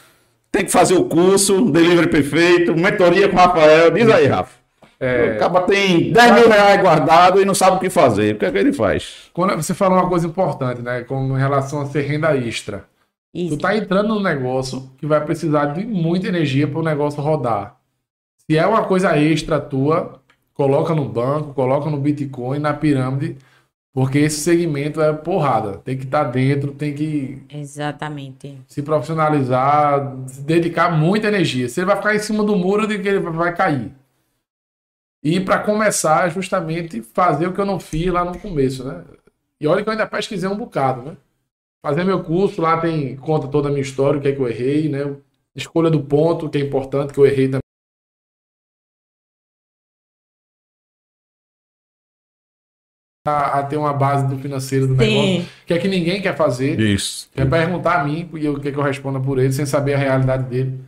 Tem 0.50 0.64
que 0.64 0.72
fazer 0.72 0.94
o 0.94 1.04
curso, 1.04 1.70
delivery 1.70 2.08
perfeito, 2.08 2.74
mentoria 2.74 3.28
com 3.28 3.36
o 3.36 3.38
Rafael. 3.38 3.90
Diz 3.90 4.08
aí, 4.08 4.26
Rafa. 4.26 4.59
É, 5.00 5.36
O 5.36 5.38
cara 5.38 5.62
tem 5.62 6.12
10 6.12 6.34
mil 6.34 6.48
reais 6.50 6.80
guardado 6.80 7.40
e 7.40 7.44
não 7.46 7.54
sabe 7.54 7.76
o 7.78 7.80
que 7.80 7.88
fazer. 7.88 8.34
O 8.34 8.38
que 8.38 8.44
é 8.44 8.50
que 8.52 8.58
ele 8.58 8.72
faz? 8.72 9.30
quando 9.32 9.56
você 9.56 9.72
falou 9.72 9.98
uma 9.98 10.08
coisa 10.08 10.26
importante, 10.26 10.82
né? 10.82 11.02
Como 11.04 11.34
em 11.36 11.40
relação 11.40 11.80
a 11.80 11.86
ser 11.86 12.02
renda 12.02 12.36
extra. 12.36 12.84
Tu 13.32 13.38
Isso. 13.40 13.58
tá 13.58 13.74
entrando 13.76 14.08
num 14.14 14.20
negócio 14.22 14.90
que 14.98 15.06
vai 15.06 15.24
precisar 15.24 15.66
de 15.66 15.86
muita 15.86 16.28
energia 16.28 16.68
para 16.68 16.80
o 16.80 16.82
negócio 16.82 17.22
rodar. 17.22 17.76
Se 18.50 18.58
é 18.58 18.66
uma 18.66 18.84
coisa 18.84 19.16
extra 19.16 19.60
tua, 19.60 20.20
coloca 20.52 20.94
no 20.94 21.08
banco, 21.08 21.54
coloca 21.54 21.88
no 21.88 21.96
Bitcoin, 21.96 22.58
na 22.58 22.74
pirâmide, 22.74 23.36
porque 23.94 24.18
esse 24.18 24.40
segmento 24.40 25.00
é 25.00 25.12
porrada. 25.12 25.78
Tem 25.78 25.96
que 25.96 26.04
estar 26.04 26.24
dentro, 26.24 26.72
tem 26.72 26.92
que 26.92 27.42
Exatamente. 27.48 28.58
se 28.66 28.82
profissionalizar, 28.82 30.16
se 30.26 30.42
dedicar 30.42 30.90
muita 30.90 31.28
energia. 31.28 31.68
Você 31.68 31.84
vai 31.84 31.96
ficar 31.96 32.14
em 32.14 32.18
cima 32.18 32.44
do 32.44 32.56
muro 32.56 32.86
de 32.86 32.98
que 32.98 33.08
ele 33.08 33.20
vai 33.20 33.54
cair. 33.54 33.92
E 35.22 35.38
para 35.38 35.62
começar, 35.62 36.28
justamente 36.30 37.02
fazer 37.02 37.46
o 37.46 37.52
que 37.52 37.60
eu 37.60 37.66
não 37.66 37.78
fiz 37.78 38.06
lá 38.06 38.24
no 38.24 38.38
começo, 38.38 38.84
né? 38.84 39.04
E 39.60 39.66
olha 39.66 39.82
que 39.82 39.88
eu 39.88 39.92
ainda 39.92 40.06
pesquisei 40.06 40.48
um 40.48 40.56
bocado, 40.56 41.02
né? 41.02 41.16
Fazer 41.82 42.04
meu 42.04 42.24
curso, 42.24 42.62
lá 42.62 42.80
tem 42.80 43.16
conta 43.16 43.48
toda 43.48 43.68
a 43.68 43.70
minha 43.70 43.82
história, 43.82 44.18
o 44.18 44.22
que 44.22 44.28
é 44.28 44.32
que 44.32 44.40
eu 44.40 44.48
errei, 44.48 44.88
né? 44.88 45.16
Escolha 45.54 45.90
do 45.90 46.02
ponto, 46.02 46.48
que 46.48 46.56
é 46.56 46.60
importante, 46.62 47.12
que 47.12 47.18
eu 47.18 47.26
errei 47.26 47.48
também. 47.48 47.60
A, 53.26 53.58
a 53.58 53.62
ter 53.66 53.76
uma 53.76 53.92
base 53.92 54.26
do 54.26 54.38
financeiro 54.38 54.86
do 54.86 54.94
negócio, 54.94 55.42
Sim. 55.42 55.48
que 55.66 55.74
é 55.74 55.78
que 55.78 55.88
ninguém 55.88 56.22
quer 56.22 56.34
fazer. 56.34 56.80
Isso. 56.80 57.30
Quer 57.32 57.48
perguntar 57.48 58.00
a 58.00 58.04
mim 58.04 58.30
e 58.34 58.46
eu 58.46 58.58
quer 58.58 58.72
que 58.72 58.78
eu 58.78 58.82
responda 58.82 59.20
por 59.20 59.38
ele 59.38 59.52
sem 59.52 59.66
saber 59.66 59.94
a 59.94 59.98
realidade 59.98 60.44
dele. 60.44 60.80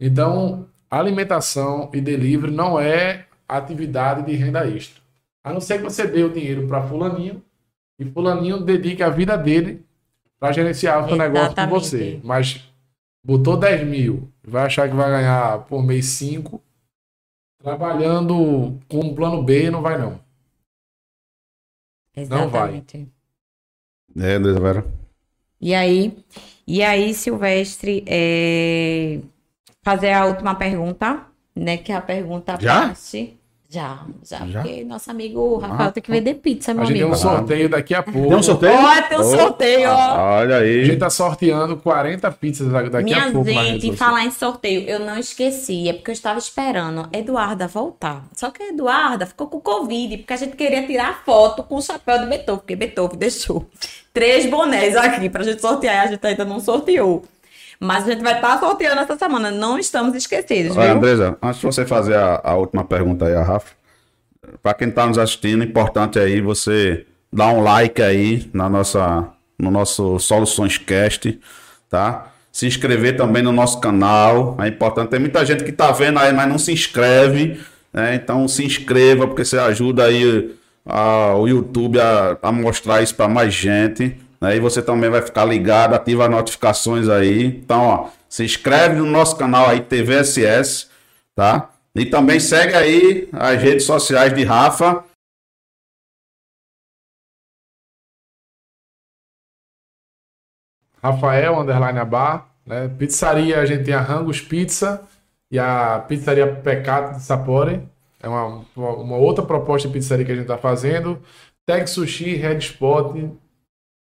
Então, 0.00 0.66
alimentação 0.90 1.90
e 1.92 2.00
delivery 2.00 2.50
não 2.52 2.80
é 2.80 3.25
atividade 3.48 4.24
de 4.24 4.32
renda 4.34 4.68
extra. 4.68 5.02
A 5.42 5.52
não 5.52 5.60
ser 5.60 5.78
que 5.78 5.84
você 5.84 6.06
dê 6.06 6.24
o 6.24 6.32
dinheiro 6.32 6.66
para 6.66 6.86
fulaninho 6.86 7.42
e 7.98 8.04
fulaninho 8.04 8.60
dedique 8.60 9.02
a 9.02 9.08
vida 9.08 9.36
dele 9.36 9.84
para 10.38 10.52
gerenciar 10.52 11.04
o 11.04 11.08
seu 11.08 11.16
negócio 11.16 11.54
com 11.54 11.60
Exatamente. 11.60 11.72
você. 11.72 12.20
Mas 12.22 12.64
botou 13.24 13.56
10 13.56 13.86
mil, 13.86 14.30
vai 14.42 14.66
achar 14.66 14.88
que 14.88 14.94
vai 14.94 15.10
ganhar 15.10 15.60
por 15.66 15.82
mês 15.82 16.06
5, 16.06 16.60
trabalhando 17.58 18.78
com 18.88 19.00
um 19.00 19.14
plano 19.14 19.42
B, 19.42 19.70
não 19.70 19.82
vai 19.82 19.98
não. 19.98 20.20
Não 22.28 22.48
vai. 22.48 22.76
Exatamente. 22.76 23.08
É, 24.18 24.38
Vera. 24.38 24.86
E 25.60 25.74
aí, 25.74 26.16
e 26.66 26.82
aí, 26.82 27.12
Silvestre, 27.14 28.02
é, 28.06 29.20
fazer 29.82 30.12
a 30.12 30.26
última 30.26 30.54
pergunta, 30.54 31.26
né? 31.56 31.78
Que 31.78 31.90
é 31.90 31.96
a 31.96 32.00
pergunta 32.00 32.56
Já? 32.60 32.82
parte. 32.88 33.36
Já, 33.68 33.98
já, 34.22 34.46
Já? 34.46 34.62
porque 34.62 34.84
nosso 34.84 35.10
amigo 35.10 35.58
Rafael 35.58 35.90
tem 35.90 36.00
que 36.00 36.08
vender 36.08 36.34
pizza, 36.34 36.72
meu 36.72 36.84
A 36.84 36.86
gente 36.86 36.94
tem 36.98 37.02
amigo. 37.02 37.16
um 37.16 37.20
sorteio 37.20 37.68
daqui 37.68 37.94
a 37.96 38.02
pouco. 38.02 38.28
Tem 38.28 38.36
um 38.36 38.42
sorteio? 38.42 38.72
Ó, 38.72 39.02
tem 39.02 39.18
um 39.18 39.22
sorteio, 39.24 39.90
ó. 39.90 40.18
Olha 40.36 40.56
A 40.58 40.64
gente 40.66 40.90
aí. 40.92 40.96
tá 40.96 41.10
sorteando 41.10 41.76
40 41.78 42.30
pizzas 42.30 42.70
daqui 42.70 43.02
Minha 43.02 43.26
a 43.26 43.32
pouco. 43.32 43.50
rede 43.50 43.64
gente, 43.72 43.88
em 43.88 43.96
falar 43.96 44.24
em 44.24 44.30
sorteio, 44.30 44.88
eu 44.88 45.00
não 45.00 45.18
esqueci, 45.18 45.88
é 45.88 45.92
porque 45.92 46.12
eu 46.12 46.14
estava 46.14 46.38
esperando 46.38 47.08
a 47.12 47.18
Eduarda 47.18 47.66
voltar. 47.66 48.24
Só 48.34 48.52
que 48.52 48.62
a 48.62 48.68
Eduarda 48.68 49.26
ficou 49.26 49.48
com 49.48 49.58
Covid, 49.60 50.18
porque 50.18 50.32
a 50.32 50.36
gente 50.36 50.54
queria 50.54 50.86
tirar 50.86 51.24
foto 51.24 51.64
com 51.64 51.74
o 51.74 51.82
chapéu 51.82 52.20
de 52.20 52.26
Beethoven, 52.26 52.58
porque 52.60 52.76
Beethoven 52.76 53.18
deixou 53.18 53.66
três 54.14 54.46
bonés 54.48 54.94
aqui 54.96 55.28
pra 55.28 55.42
gente 55.42 55.60
sortear 55.60 55.96
e 55.96 55.98
a 55.98 56.10
gente 56.12 56.24
ainda 56.24 56.44
não 56.44 56.60
sorteou. 56.60 57.24
Mas 57.78 58.04
a 58.04 58.12
gente 58.12 58.22
vai 58.22 58.34
estar 58.36 58.58
sorteando 58.58 59.00
essa 59.00 59.16
semana, 59.16 59.50
não 59.50 59.78
estamos 59.78 60.14
esquecidos, 60.14 60.76
Olha, 60.76 60.88
viu? 60.88 60.96
Andresa, 60.96 61.36
antes 61.42 61.60
de 61.60 61.66
você 61.66 61.84
fazer 61.84 62.14
a, 62.16 62.40
a 62.42 62.54
última 62.54 62.84
pergunta 62.84 63.26
aí, 63.26 63.34
a 63.34 63.42
Rafa, 63.42 63.72
para 64.62 64.74
quem 64.74 64.88
está 64.88 65.06
nos 65.06 65.18
assistindo, 65.18 65.62
importante 65.64 66.18
aí 66.18 66.40
você 66.40 67.04
dar 67.32 67.48
um 67.48 67.62
like 67.62 68.00
aí 68.00 68.48
na 68.52 68.68
nossa, 68.68 69.28
no 69.58 69.70
nosso 69.70 70.18
Soluções 70.18 70.78
Cast, 70.78 71.38
tá? 71.90 72.32
Se 72.50 72.66
inscrever 72.66 73.16
também 73.16 73.42
no 73.42 73.52
nosso 73.52 73.78
canal, 73.80 74.56
é 74.60 74.68
importante. 74.68 75.10
Tem 75.10 75.20
muita 75.20 75.44
gente 75.44 75.62
que 75.62 75.72
tá 75.72 75.92
vendo 75.92 76.18
aí, 76.18 76.32
mas 76.32 76.48
não 76.48 76.56
se 76.58 76.72
inscreve, 76.72 77.60
né? 77.92 78.14
Então 78.14 78.48
se 78.48 78.64
inscreva, 78.64 79.26
porque 79.26 79.44
você 79.44 79.58
ajuda 79.58 80.04
aí 80.04 80.54
a- 80.86 81.34
o 81.36 81.46
YouTube 81.46 82.00
a, 82.00 82.38
a 82.40 82.50
mostrar 82.52 83.02
isso 83.02 83.14
para 83.14 83.28
mais 83.28 83.52
gente. 83.52 84.16
Né? 84.46 84.56
E 84.56 84.60
você 84.60 84.80
também 84.80 85.10
vai 85.10 85.22
ficar 85.22 85.44
ligado, 85.44 85.94
ativa 85.94 86.24
as 86.24 86.30
notificações 86.30 87.08
aí. 87.08 87.46
Então, 87.46 87.82
ó, 87.82 88.10
se 88.28 88.44
inscreve 88.44 88.94
no 88.94 89.06
nosso 89.06 89.36
canal 89.36 89.68
aí, 89.68 89.80
TVSS, 89.80 90.88
tá? 91.34 91.70
E 91.94 92.06
também 92.06 92.38
segue 92.38 92.74
aí 92.74 93.28
as 93.32 93.60
redes 93.60 93.84
sociais 93.84 94.32
de 94.32 94.44
Rafa. 94.44 95.04
Rafael, 101.02 101.58
underline 101.58 102.04
Bar, 102.04 102.48
né? 102.64 102.88
Pizzaria, 102.88 103.60
a 103.60 103.66
gente 103.66 103.84
tem 103.84 103.94
a 103.94 104.00
Rangos 104.00 104.40
Pizza 104.40 105.02
e 105.50 105.58
a 105.58 106.04
Pizzaria 106.06 106.54
Peccato 106.54 107.16
de 107.16 107.22
Sapore. 107.22 107.82
É 108.22 108.28
uma, 108.28 108.64
uma, 108.76 109.16
outra 109.16 109.44
proposta 109.44 109.88
de 109.88 109.94
pizzaria 109.94 110.24
que 110.24 110.32
a 110.32 110.34
gente 110.34 110.44
está 110.44 110.58
fazendo. 110.58 111.22
Tag 111.64 111.88
Sushi, 111.88 112.34
Red 112.34 112.58
Spot 112.58 113.14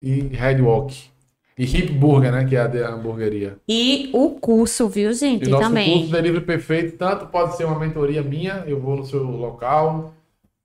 e 0.03 0.21
Red 0.33 0.61
Walk. 0.61 1.11
E 1.59 1.65
Hip 1.65 1.93
Burger, 1.93 2.33
né? 2.33 2.45
Que 2.47 2.57
é 2.57 2.61
a 2.63 2.67
de- 2.67 2.83
hamburgueria. 2.83 3.57
E 3.69 4.11
o 4.15 4.31
curso, 4.31 4.89
viu, 4.89 5.11
E 5.11 5.15
gente? 5.15 5.49
nosso 5.51 5.63
também. 5.63 5.99
curso 5.99 6.11
Delivery 6.13 6.45
Perfeito, 6.45 6.97
tanto 6.97 7.27
pode 7.27 7.57
ser 7.57 7.65
uma 7.65 7.79
mentoria 7.79 8.23
minha, 8.23 8.65
eu 8.67 8.81
vou 8.81 8.97
no 8.97 9.05
seu 9.05 9.23
local, 9.23 10.15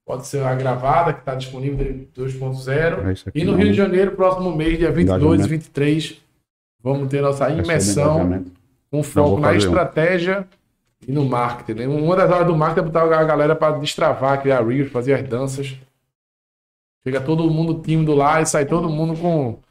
pode 0.06 0.26
ser 0.26 0.42
a 0.44 0.56
gravada, 0.56 1.12
que 1.12 1.20
está 1.20 1.36
disponível 1.36 1.78
Delivery 1.78 2.08
2.0. 2.16 3.10
É 3.10 3.14
E 3.36 3.44
no 3.44 3.52
não. 3.52 3.60
Rio 3.60 3.72
de 3.72 3.78
Janeiro, 3.78 4.12
próximo 4.12 4.56
mês, 4.56 4.78
dia 4.78 4.90
22 4.90 5.22
e 5.22 5.26
Engajamento. 5.26 5.50
23, 5.50 6.22
vamos 6.82 7.10
ter 7.10 7.22
nossa 7.22 7.50
imersão 7.50 8.46
com 8.90 9.04
foco 9.04 9.40
na 9.42 9.48
fazer 9.50 9.58
um. 9.58 9.60
estratégia 9.70 10.48
e 11.06 11.12
no 11.12 11.26
marketing. 11.26 11.80
né? 11.82 11.88
Uma 11.88 12.16
das 12.16 12.32
horas 12.32 12.48
do 12.48 12.56
marketing 12.56 12.88
é 12.88 12.90
botar 12.92 13.04
a 13.20 13.24
galera 13.26 13.56
para 13.58 13.78
destravar, 13.78 14.42
criar 14.42 14.66
reels, 14.66 14.90
fazer 14.90 15.14
as 15.14 15.24
danças. 15.28 15.76
Fica 17.08 17.22
todo 17.22 17.50
mundo 17.50 17.82
tímido 17.82 18.14
lá 18.14 18.42
e 18.42 18.46
sai 18.46 18.66
todo 18.66 18.90
mundo 18.90 19.18
com. 19.18 19.62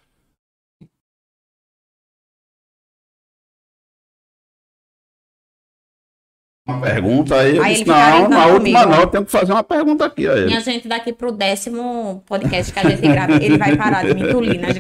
Uma 6.66 6.80
pergunta 6.80 7.36
aí. 7.38 7.56
Eu 7.56 7.62
Aí 7.62 7.74
disse, 7.74 7.84
não, 7.86 8.28
na 8.28 8.46
última 8.46 8.80
comigo. 8.80 8.96
não, 8.96 9.00
eu 9.02 9.06
tenho 9.06 9.24
que 9.24 9.30
fazer 9.30 9.52
uma 9.52 9.62
pergunta 9.62 10.04
aqui 10.06 10.26
a 10.26 10.32
ele. 10.32 10.46
Minha 10.46 10.60
gente, 10.60 10.88
daqui 10.88 11.12
pro 11.12 11.30
décimo 11.30 12.24
podcast 12.26 12.72
que 12.72 12.78
a 12.78 12.88
gente 12.90 13.02
grava, 13.02 13.34
ele 13.34 13.56
vai 13.56 13.76
parar 13.76 14.04
de 14.04 14.14
me 14.14 14.22
engolir 14.22 14.60
nas 14.60 14.76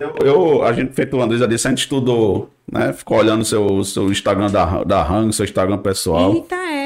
Eu, 0.00 0.14
eu- 0.24 0.62
a 0.62 0.72
gente 0.72 0.92
feito 0.94 1.16
o 1.16 1.20
Andresa 1.20 1.48
disse, 1.48 1.66
a 1.66 1.70
gente 1.70 1.80
estudou, 1.80 2.50
né? 2.70 2.92
Ficou 2.92 3.18
olhando 3.18 3.44
seu, 3.44 3.82
seu 3.82 4.10
Instagram 4.12 4.48
da, 4.50 4.84
da 4.84 5.02
Hang, 5.04 5.32
seu 5.32 5.44
Instagram 5.44 5.78
pessoal. 5.78 6.34
Eita, 6.34 6.54
é. 6.54 6.77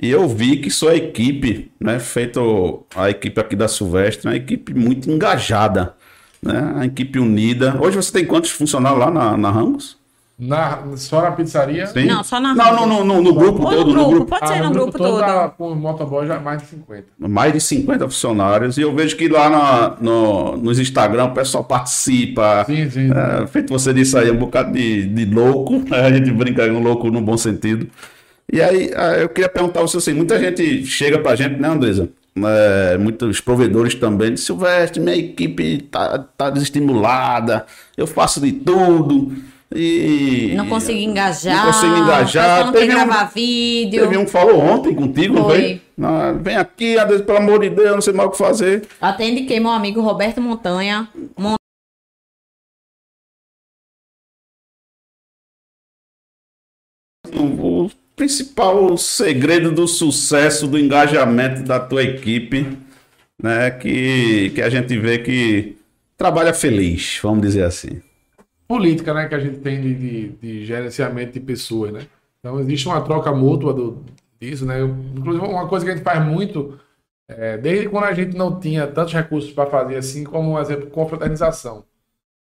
E 0.00 0.10
eu 0.10 0.28
vi 0.28 0.56
que 0.58 0.70
sua 0.70 0.94
equipe, 0.96 1.70
né? 1.80 1.98
Feito 1.98 2.84
a 2.94 3.10
equipe 3.10 3.40
aqui 3.40 3.56
da 3.56 3.68
Silvestre, 3.68 4.28
uma 4.28 4.36
equipe 4.36 4.74
muito 4.74 5.10
engajada, 5.10 5.94
né? 6.42 6.74
A 6.76 6.84
equipe 6.86 7.18
unida. 7.18 7.76
Hoje 7.80 7.96
você 7.96 8.12
tem 8.12 8.24
quantos 8.24 8.50
funcionários 8.50 9.00
lá 9.00 9.10
na, 9.10 9.36
na 9.36 9.50
Rangos? 9.50 9.96
Na, 10.38 10.82
só 10.96 11.22
na 11.22 11.30
pizzaria. 11.32 11.86
Sim? 11.86 12.04
Não, 12.04 12.22
só 12.22 12.38
na 12.38 12.54
Não, 12.54 12.64
Rangos. 12.66 12.80
no, 12.86 13.04
no, 13.04 13.04
no, 13.04 13.22
no 13.22 13.32
grupo 13.34 13.62
Ou 13.62 13.70
todo, 13.70 13.86
no 13.86 13.94
no 13.94 13.94
grupo, 13.94 14.10
grupo. 14.10 14.26
pode 14.38 14.48
ser 14.48 14.58
Ah, 14.58 14.64
no 14.64 14.70
grupo 14.70 14.98
todo. 14.98 15.24
os 15.58 15.76
motoboys 15.78 16.28
já 16.28 16.38
mais 16.38 16.60
de 16.60 16.68
50. 16.68 17.04
Mais 17.18 17.52
de 17.54 17.60
50 17.60 18.04
funcionários. 18.04 18.76
E 18.76 18.82
eu 18.82 18.94
vejo 18.94 19.16
que 19.16 19.28
lá 19.28 19.48
na- 19.48 19.96
no, 19.98 20.56
nos 20.58 20.78
Instagram 20.78 21.24
o 21.24 21.32
pessoal 21.34 21.64
participa. 21.64 22.64
Sim, 22.66 22.90
sim. 22.90 23.08
É, 23.10 23.46
feito 23.46 23.72
você 23.72 23.94
disse 23.94 24.16
aí, 24.18 24.30
um 24.30 24.36
bocado 24.36 24.72
de, 24.74 25.06
de 25.06 25.24
louco, 25.24 25.78
né? 25.78 26.00
a 26.02 26.12
gente 26.12 26.30
brinca 26.30 26.68
com 26.68 26.80
louco 26.82 27.10
no 27.10 27.22
bom 27.22 27.38
sentido. 27.38 27.88
E 28.52 28.62
aí, 28.62 28.90
ah, 28.94 29.14
eu 29.18 29.28
queria 29.28 29.48
perguntar 29.48 29.80
você 29.82 29.96
assim: 29.96 30.12
muita 30.12 30.38
gente 30.38 30.84
chega 30.86 31.18
pra 31.18 31.34
gente, 31.36 31.60
né, 31.60 31.68
Andresa? 31.68 32.08
É, 32.38 32.98
muitos 32.98 33.40
provedores 33.40 33.94
também 33.94 34.36
Silvestre, 34.36 35.00
minha 35.00 35.16
equipe 35.16 35.78
tá, 35.90 36.18
tá 36.36 36.50
desestimulada, 36.50 37.64
eu 37.96 38.06
faço 38.06 38.40
de 38.40 38.52
tudo. 38.52 39.32
E. 39.74 40.52
Não 40.56 40.68
consigo 40.68 40.98
engajar. 40.98 41.56
Não 41.56 41.72
consigo 41.72 41.96
engajar. 41.96 42.66
Não 42.66 42.72
Teve 42.72 42.84
um- 42.84 42.88
gravar 42.94 43.24
vídeo. 43.34 44.00
Teve 44.02 44.16
um 44.18 44.24
que 44.24 44.30
falou 44.30 44.60
ontem 44.60 44.94
contigo, 44.94 45.34
não 45.34 45.44
Foi. 45.44 45.58
foi? 45.58 45.80
Ah, 46.02 46.32
vem 46.40 46.56
aqui, 46.56 46.96
Andresa, 46.98 47.24
pelo 47.24 47.38
amor 47.38 47.60
de 47.60 47.70
Deus, 47.70 47.90
não 47.94 48.00
sei 48.00 48.12
mais 48.12 48.28
o 48.28 48.32
que 48.32 48.38
fazer. 48.38 48.82
Atende 49.00 49.42
quem, 49.42 49.58
meu 49.58 49.70
amigo 49.70 50.00
Roberto 50.00 50.40
Montanha. 50.40 51.08
Mon- 51.36 51.56
principal 58.16 58.96
segredo 58.96 59.72
do 59.72 59.86
sucesso, 59.86 60.66
do 60.66 60.78
engajamento 60.78 61.62
da 61.62 61.78
tua 61.80 62.02
equipe, 62.02 62.78
né? 63.42 63.70
Que, 63.72 64.50
que 64.50 64.62
a 64.62 64.70
gente 64.70 64.98
vê 64.98 65.18
que 65.18 65.76
trabalha 66.16 66.54
feliz, 66.54 67.20
vamos 67.22 67.42
dizer 67.42 67.64
assim. 67.64 68.00
política 68.68 69.14
né, 69.14 69.28
que 69.28 69.34
a 69.34 69.38
gente 69.40 69.58
tem 69.60 69.80
de, 69.80 69.94
de, 69.94 70.28
de 70.38 70.66
gerenciamento 70.66 71.32
de 71.32 71.40
pessoas, 71.40 71.92
né? 71.92 72.06
Então 72.40 72.58
existe 72.60 72.86
uma 72.88 73.00
troca 73.02 73.32
mútua 73.32 73.72
do, 73.72 74.04
disso, 74.40 74.64
né? 74.66 74.80
Inclusive 74.80 75.44
uma 75.44 75.68
coisa 75.68 75.84
que 75.84 75.90
a 75.92 75.94
gente 75.94 76.04
faz 76.04 76.24
muito, 76.24 76.78
é, 77.28 77.58
desde 77.58 77.88
quando 77.88 78.04
a 78.04 78.14
gente 78.14 78.36
não 78.36 78.58
tinha 78.60 78.86
tantos 78.86 79.14
recursos 79.14 79.52
para 79.52 79.70
fazer 79.70 79.96
assim, 79.96 80.24
como 80.24 80.52
um 80.52 80.60
exemplo, 80.60 80.90
confraternização. 80.90 81.84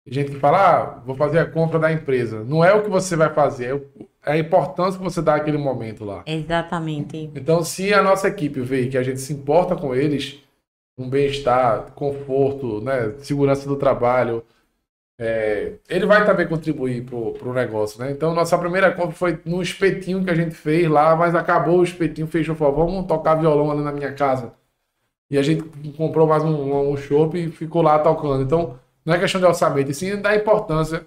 Tem 0.05 0.13
gente 0.13 0.31
que 0.31 0.39
fala, 0.39 0.59
ah, 0.99 1.03
vou 1.05 1.15
fazer 1.15 1.39
a 1.39 1.45
compra 1.49 1.79
da 1.79 1.91
empresa. 1.91 2.43
Não 2.43 2.63
é 2.63 2.73
o 2.73 2.83
que 2.83 2.89
você 2.89 3.15
vai 3.15 3.33
fazer, 3.33 3.65
é 3.67 3.73
o- 3.75 3.85
a 4.25 4.37
importância 4.37 4.97
que 4.97 5.03
você 5.03 5.21
dá 5.21 5.33
naquele 5.33 5.57
momento 5.57 6.03
lá. 6.03 6.23
Exatamente. 6.25 7.31
Então, 7.35 7.63
se 7.63 7.93
a 7.93 8.01
nossa 8.01 8.27
equipe 8.27 8.59
vê 8.61 8.87
que 8.87 8.97
a 8.97 9.03
gente 9.03 9.19
se 9.21 9.31
importa 9.31 9.75
com 9.75 9.93
eles, 9.93 10.39
um 10.97 11.09
bem-estar, 11.09 11.91
conforto, 11.91 12.81
né, 12.81 13.13
segurança 13.19 13.67
do 13.67 13.75
trabalho, 13.75 14.43
é, 15.17 15.73
ele 15.87 16.05
vai 16.05 16.25
também 16.25 16.47
contribuir 16.47 17.05
pro, 17.05 17.33
pro 17.33 17.53
negócio, 17.53 17.99
né? 17.99 18.11
Então, 18.11 18.33
nossa 18.33 18.57
primeira 18.57 18.91
compra 18.91 19.13
foi 19.13 19.39
num 19.45 19.61
espetinho 19.61 20.23
que 20.23 20.29
a 20.29 20.35
gente 20.35 20.53
fez 20.55 20.89
lá, 20.89 21.15
mas 21.15 21.35
acabou 21.35 21.79
o 21.79 21.83
espetinho, 21.83 22.27
fechou, 22.27 22.55
falou, 22.55 22.87
vamos 22.87 23.07
tocar 23.07 23.35
violão 23.35 23.71
ali 23.71 23.81
na 23.81 23.93
minha 23.93 24.11
casa. 24.13 24.53
E 25.29 25.37
a 25.37 25.41
gente 25.41 25.63
comprou 25.95 26.27
mais 26.27 26.43
um, 26.43 26.91
um 26.91 26.97
chopp 26.97 27.37
e 27.37 27.49
ficou 27.49 27.81
lá 27.81 27.97
tocando. 27.99 28.43
Então, 28.43 28.77
não 29.05 29.13
é 29.13 29.19
questão 29.19 29.39
de 29.39 29.47
orçamento, 29.47 29.91
e 29.91 29.93
sim 29.93 30.19
da 30.19 30.35
importância 30.35 31.05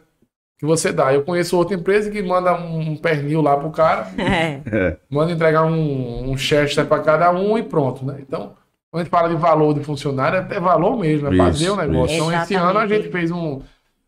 que 0.59 0.66
você 0.66 0.93
dá. 0.93 1.14
Eu 1.14 1.22
conheço 1.22 1.56
outra 1.56 1.74
empresa 1.76 2.10
que 2.10 2.20
manda 2.22 2.52
um, 2.55 2.97
pernil 2.97 3.40
lá 3.40 3.56
pro 3.56 3.70
cara, 3.70 4.09
É. 4.18 4.97
manda 5.09 5.32
entregar 5.32 5.64
um, 5.64 6.30
um 6.30 6.36
Chester 6.36 6.85
para 6.86 7.02
cada 7.02 7.30
um 7.32 7.56
e 7.56 7.62
pronto, 7.62 8.05
né? 8.05 8.16
Então, 8.20 8.52
quando 8.90 9.02
a 9.02 9.05
gente 9.05 9.10
fala 9.10 9.28
de 9.28 9.36
valor 9.36 9.72
de 9.74 9.85
funcionário, 9.85 10.36
é 10.36 10.40
até 10.40 10.59
valor 10.59 10.98
mesmo, 10.98 11.28
é 11.28 11.30
Isso, 11.30 11.39
fazer 11.39 11.70
o 11.70 11.76
negócio. 11.76 12.16
isso. 12.16 12.24
Então, 12.24 12.43
esse 12.43 12.55
ano 12.55 12.66
a 12.66 12.70
Exatamente. 12.70 13.02
gente 13.02 13.12
fez 13.12 13.30
um, 13.30 13.60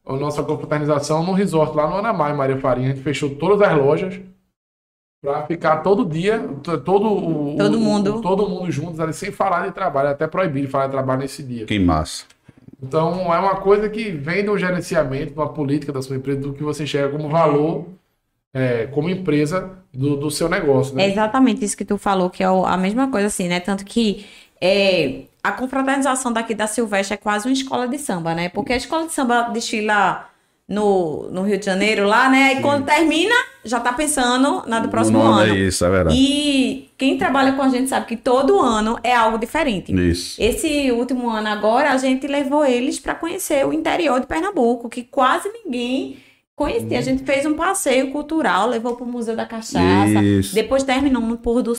a 0.07 0.13
nossa 0.17 0.43
confraternização 0.43 1.23
no 1.25 1.33
resort 1.33 1.77
lá 1.77 1.87
no 1.89 1.97
Anamai, 1.99 2.33
Maria 2.33 2.57
Farinha. 2.59 2.89
A 2.91 2.95
gente 2.95 3.03
fechou 3.05 3.31
todas 3.37 3.61
as 3.63 3.77
lojas 3.79 4.21
para 5.23 5.43
ficar 5.47 5.77
todo 5.83 6.05
dia, 6.05 6.39
todo 6.85 7.07
o, 7.13 7.57
Todo 7.59 7.77
o- 7.77 7.81
mundo. 7.81 8.17
o- 8.17 8.21
todo 8.23 8.49
mundo 8.49 8.73
juntos 8.73 8.99
ali, 8.99 9.13
sem 9.13 9.31
falar 9.31 9.67
de 9.67 9.73
trabalho, 9.73 10.09
é 10.09 10.13
até 10.13 10.27
proibido 10.27 10.67
de 10.67 10.73
falar 10.73 10.87
de 10.87 10.93
trabalho 10.93 11.21
nesse 11.21 11.43
dia. 11.43 11.67
Que 11.67 11.79
massa. 11.79 12.25
Então, 12.83 13.33
é 13.33 13.39
uma 13.39 13.57
coisa 13.61 13.89
que 13.91 14.11
vem 14.11 14.45
do 14.45 14.57
gerenciamento, 14.59 15.35
da 15.35 15.47
política 15.47 15.93
da 15.93 16.01
sua 16.03 16.17
empresa, 16.17 16.41
do 16.41 16.55
que 16.55 16.63
você 16.63 16.85
enxerga 16.85 17.17
como 17.17 17.29
valor 17.29 17.87
é, 18.55 18.87
como 18.89 19.09
empresa 19.11 19.79
do, 19.93 20.17
do 20.17 20.31
seu 20.31 20.49
negócio, 20.49 20.95
É 20.99 21.07
né? 21.07 21.09
exatamente 21.09 21.65
isso 21.65 21.77
que 21.77 21.85
tu 21.85 21.99
falou, 21.99 22.31
que 22.31 22.43
é 22.43 22.47
a 22.47 22.77
mesma 22.77 23.11
coisa 23.11 23.27
assim, 23.29 23.49
né? 23.49 23.61
Tanto 23.61 23.85
que 23.85 24.27
é, 24.61 25.25
a 25.43 25.53
confraternização 25.53 26.33
daqui 26.33 26.55
da 26.55 26.67
Silvestre 26.67 27.15
é 27.15 27.17
quase 27.17 27.47
uma 27.49 27.53
escola 27.53 27.89
de 27.89 27.99
samba, 27.99 28.35
né? 28.35 28.49
Porque 28.49 28.73
a 28.73 28.77
escola 28.77 29.07
de 29.07 29.13
samba 29.13 29.45
desfila 29.51 30.30
no, 30.71 31.29
no 31.33 31.43
Rio 31.43 31.59
de 31.59 31.67
Janeiro 31.67 32.07
lá, 32.07 32.31
né? 32.31 32.55
E 32.55 32.61
quando 32.63 32.87
termina, 32.87 33.35
já 33.65 33.81
tá 33.81 33.93
pensando 33.93 34.63
na 34.69 34.79
do 34.79 34.89
próximo 34.89 35.21
ano. 35.21 35.53
É 35.53 35.59
isso, 35.59 35.85
é 35.85 35.91
verdade. 35.91 36.17
E 36.17 36.89
quem 36.97 37.19
trabalha 37.19 37.55
com 37.55 37.63
a 37.63 37.69
gente 37.69 37.89
sabe 37.89 38.07
que 38.07 38.17
todo 38.17 38.61
ano 38.61 38.97
é 39.03 39.13
algo 39.13 39.37
diferente. 39.37 39.93
Isso. 39.93 40.41
Esse 40.41 40.93
último 40.93 41.29
ano 41.29 41.49
agora, 41.49 41.91
a 41.91 41.97
gente 41.97 42.29
levou 42.29 42.65
eles 42.65 43.01
para 43.01 43.17
conhecer 43.17 43.67
o 43.67 43.73
interior 43.73 44.21
de 44.21 44.29
Pernambuco, 44.29 44.89
que 44.89 45.03
quase 45.03 45.49
ninguém 45.49 46.19
conhecia. 46.55 47.01
A 47.01 47.03
gente 47.03 47.25
fez 47.25 47.45
um 47.45 47.55
passeio 47.55 48.13
cultural, 48.13 48.69
levou 48.69 48.95
para 48.95 49.05
o 49.05 49.09
Museu 49.09 49.35
da 49.35 49.47
Cachaça, 49.47 50.23
Isso. 50.23 50.55
depois 50.55 50.85
terminou 50.85 51.21
no 51.21 51.37
pôr 51.37 51.63
do 51.63 51.75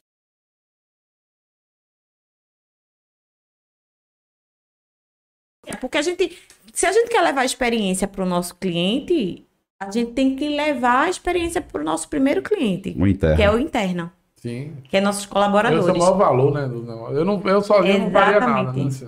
Porque 5.82 5.98
a 5.98 6.02
gente, 6.02 6.38
se 6.72 6.86
a 6.86 6.92
gente 6.94 7.10
quer 7.10 7.22
levar 7.22 7.42
a 7.42 7.46
experiência 7.46 8.08
para 8.08 8.24
o 8.24 8.28
nosso 8.28 8.56
cliente, 8.56 9.46
a 9.80 9.90
gente 9.92 10.12
tem 10.12 10.36
que 10.36 10.48
levar 10.48 11.06
a 11.06 11.10
experiência 11.10 11.60
para 11.62 11.82
o 11.82 11.84
nosso 11.84 12.08
primeiro 12.08 12.42
cliente, 12.42 12.96
O 12.98 13.08
interno. 13.08 13.36
que 13.36 13.42
é 13.42 13.52
o 13.52 13.58
interno, 13.60 14.12
Sim. 14.36 14.74
que 14.84 14.96
é 14.96 15.02
nossos 15.02 15.24
Esse 15.24 15.28
é 15.28 15.32
o 15.32 15.34
colaboradores. 15.34 15.98
maior 15.98 16.18
valor, 16.18 16.54
né? 16.54 16.68
do. 16.68 16.86
Eu, 17.18 17.26
não, 17.26 17.42
eu 17.46 17.62
sozinho 17.62 18.00
não 18.06 18.12
faria 18.12 18.40
nada. 18.40 18.72
Né? 18.74 18.84
Exatamente. 18.86 19.08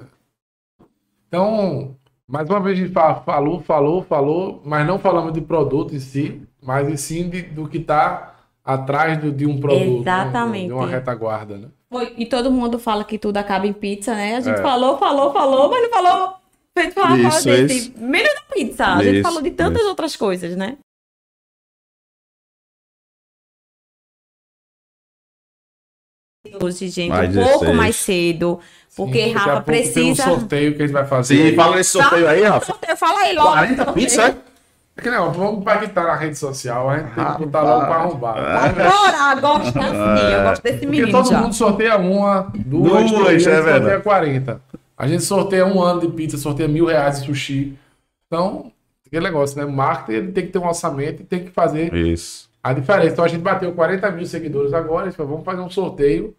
Então, 1.28 1.96
mais 2.28 2.50
uma 2.50 2.60
vez 2.60 2.78
a 2.78 2.82
gente 2.82 2.92
fa- 2.94 3.16
falou, 3.16 3.60
falou, 3.62 4.04
falou, 4.04 4.62
mas 4.66 4.86
não 4.86 5.00
falamos 5.00 5.34
de 5.34 5.42
produto 5.42 5.96
em 5.96 6.00
si, 6.00 6.42
mas 6.62 6.88
e 6.90 6.98
sim 6.98 7.30
de- 7.30 7.42
do 7.44 7.68
que 7.68 7.78
está 7.78 8.36
atrás 8.64 9.18
do- 9.20 9.32
de 9.32 9.46
um 9.46 9.60
produto. 9.60 9.86
né? 9.86 10.00
Exatamente. 10.02 10.68
De 10.68 10.74
uma 10.74 10.88
retaguarda, 10.88 11.58
né? 11.58 11.68
E 12.18 12.26
todo 12.26 12.50
mundo 12.52 12.80
fala 12.80 13.04
que 13.04 13.20
tudo 13.20 13.38
acaba 13.38 13.68
em 13.68 13.74
pizza, 13.74 14.16
né? 14.16 14.36
A 14.38 14.42
gente 14.42 14.60
É. 14.60 14.62
falou, 14.64 14.98
falou, 14.98 15.32
falou, 15.32 15.70
mas 15.70 15.82
não 15.84 15.90
falou. 15.92 16.36
Feito 16.78 16.94
falar 16.96 17.18
Isso, 17.20 17.44
desse. 17.46 17.78
isso. 17.78 17.94
Menos 18.00 18.34
da 18.34 18.42
pizza. 18.56 18.86
A 18.88 19.04
gente 19.04 19.16
Isso, 19.16 19.24
falou 19.24 19.42
de 19.42 19.52
tantas 19.52 19.82
isso. 19.82 19.90
outras 19.90 20.16
coisas, 20.16 20.56
né? 20.56 20.78
Hoje, 26.62 26.90
gente, 26.90 27.10
Mais 27.10 27.30
um 27.36 27.42
pouco 27.42 27.60
16. 27.60 27.78
mais 27.78 27.96
cedo, 27.96 28.60
porque 28.96 29.24
Sim, 29.24 29.32
Rafa 29.32 29.50
pouco 29.52 29.66
Tem 29.66 29.82
precisa. 29.82 30.24
um 30.30 30.40
sorteio 30.40 30.76
que 30.76 30.84
a 30.84 30.86
gente 30.86 30.94
vai 30.94 31.06
fazer. 31.08 31.50
Sim, 31.52 31.56
fala 31.56 31.76
nesse 31.78 31.90
sorteio 31.92 32.28
aí, 32.28 32.44
Rafa. 32.44 32.66
Sorteio, 32.66 32.98
Fala 32.98 33.20
aí 33.22 33.34
logo. 33.36 33.52
40 33.52 33.94
pizza, 33.94 34.24
é? 34.28 34.36
É 34.96 35.02
que 35.02 35.10
não, 35.10 35.32
vamos 35.32 35.62
impactar 35.62 36.04
na 36.04 36.16
rede 36.16 36.38
social, 36.38 36.88
a 36.90 37.00
gente 37.00 37.16
tem 37.16 37.26
que 37.38 37.46
botar 37.46 37.62
logo 37.64 37.86
pra 37.86 37.96
arrombar. 37.96 38.38
Agora, 38.38 39.36
gosto 39.42 39.80
assim, 39.80 40.34
eu 40.34 40.44
gosto 40.44 40.62
desse 40.62 40.78
Porque 40.80 40.86
menino 40.86 41.12
todo 41.12 41.30
já. 41.30 41.42
mundo 41.42 41.54
sorteia 41.56 41.98
uma, 41.98 42.52
duas, 42.54 43.10
Duas, 43.10 43.24
três, 43.26 43.48
é 43.48 43.56
sorteia 43.56 43.80
verdade. 43.80 44.04
40. 44.04 44.62
A 44.98 45.08
gente 45.08 45.24
sorteia 45.24 45.66
um 45.66 45.82
ano 45.82 46.02
de 46.02 46.08
pizza, 46.08 46.38
sorteia 46.38 46.68
mil 46.68 46.86
reais 46.86 47.20
de 47.20 47.26
sushi. 47.26 47.78
Então, 48.28 48.72
aquele 49.06 49.26
negócio, 49.26 49.58
né? 49.58 49.66
O 49.66 49.72
marketing 49.72 50.18
ele 50.18 50.32
tem 50.32 50.46
que 50.46 50.52
ter 50.52 50.60
um 50.60 50.68
orçamento 50.68 51.22
e 51.22 51.26
tem 51.26 51.44
que 51.44 51.52
fazer 51.52 51.94
Isso. 51.94 52.50
a 52.64 52.74
diferença. 52.74 53.14
Então 53.14 53.26
a 53.26 53.28
gente 53.28 53.42
bateu 53.42 53.72
40 53.74 54.12
mil 54.12 54.26
seguidores 54.26 54.74
agora, 54.74 55.04
a 55.04 55.10
gente 55.10 55.16
falou, 55.16 55.34
vamos 55.34 55.46
fazer 55.46 55.62
um 55.62 55.70
sorteio. 55.70 56.36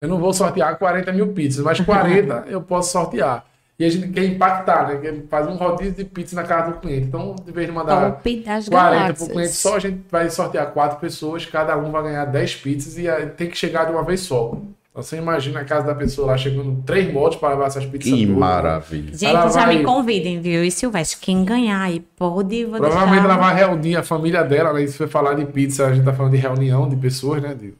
Eu 0.00 0.08
não 0.08 0.18
vou 0.18 0.32
sortear 0.32 0.78
40 0.78 1.12
mil 1.12 1.32
pizzas, 1.32 1.64
mas 1.64 1.80
40 1.80 2.44
eu 2.50 2.62
posso 2.62 2.92
sortear. 2.92 3.46
E 3.76 3.84
a 3.84 3.90
gente 3.90 4.08
quer 4.08 4.24
impactar, 4.24 4.86
né? 4.86 4.98
Quer 4.98 5.26
fazer 5.28 5.50
um 5.50 5.56
rodízio 5.56 5.94
de 5.94 6.04
pizza 6.04 6.36
na 6.36 6.44
casa 6.44 6.70
do 6.70 6.78
cliente. 6.78 7.06
Então, 7.06 7.34
de 7.44 7.50
vez 7.50 7.66
de 7.66 7.72
mandar 7.72 8.12
Top 8.12 8.40
das 8.40 8.68
40 8.68 9.14
para 9.14 9.24
o 9.24 9.28
cliente 9.28 9.52
só, 9.52 9.74
a 9.74 9.78
gente 9.80 10.04
vai 10.08 10.30
sortear 10.30 10.70
quatro 10.72 11.00
pessoas, 11.00 11.44
cada 11.46 11.76
um 11.76 11.90
vai 11.90 12.04
ganhar 12.04 12.24
10 12.26 12.56
pizzas 12.56 12.96
e 12.96 13.06
tem 13.36 13.50
que 13.50 13.56
chegar 13.56 13.86
de 13.86 13.92
uma 13.92 14.04
vez 14.04 14.20
só. 14.20 14.56
Então, 14.94 15.02
Você 15.02 15.16
imagina 15.16 15.58
a 15.58 15.64
casa 15.64 15.88
da 15.88 15.94
pessoa 15.94 16.28
lá 16.28 16.36
chegando 16.38 16.80
três 16.86 17.12
motos 17.12 17.36
para 17.36 17.48
levar 17.48 17.66
essas 17.66 17.84
pizzas 17.84 18.04
Que 18.12 18.24
todas. 18.26 18.38
maravilha. 18.38 19.08
Gente, 19.10 19.24
Ela 19.26 19.48
já 19.50 19.64
vai- 19.66 19.78
me 19.78 19.82
convidem, 19.84 20.40
viu? 20.40 20.62
E 20.64 20.70
Silvestre, 20.70 21.18
quem 21.20 21.44
ganhar 21.44 21.80
aí 21.82 21.98
pode, 22.16 22.64
vou 22.64 22.78
Provavelmente 22.78 23.22
deixar... 23.22 23.34
ela 23.34 23.36
vai 23.36 23.54
reunir 23.56 23.96
a 23.96 24.04
família 24.04 24.44
dela, 24.44 24.72
né? 24.72 24.82
E 24.84 24.88
Se 24.88 24.96
for 24.96 25.08
falar 25.08 25.34
de 25.34 25.44
pizza, 25.46 25.84
a 25.88 25.92
gente 25.92 26.04
tá 26.04 26.12
falando 26.12 26.30
de 26.30 26.38
reunião 26.38 26.88
de 26.88 26.94
pessoas, 26.94 27.42
né? 27.42 27.54
De 27.54 27.74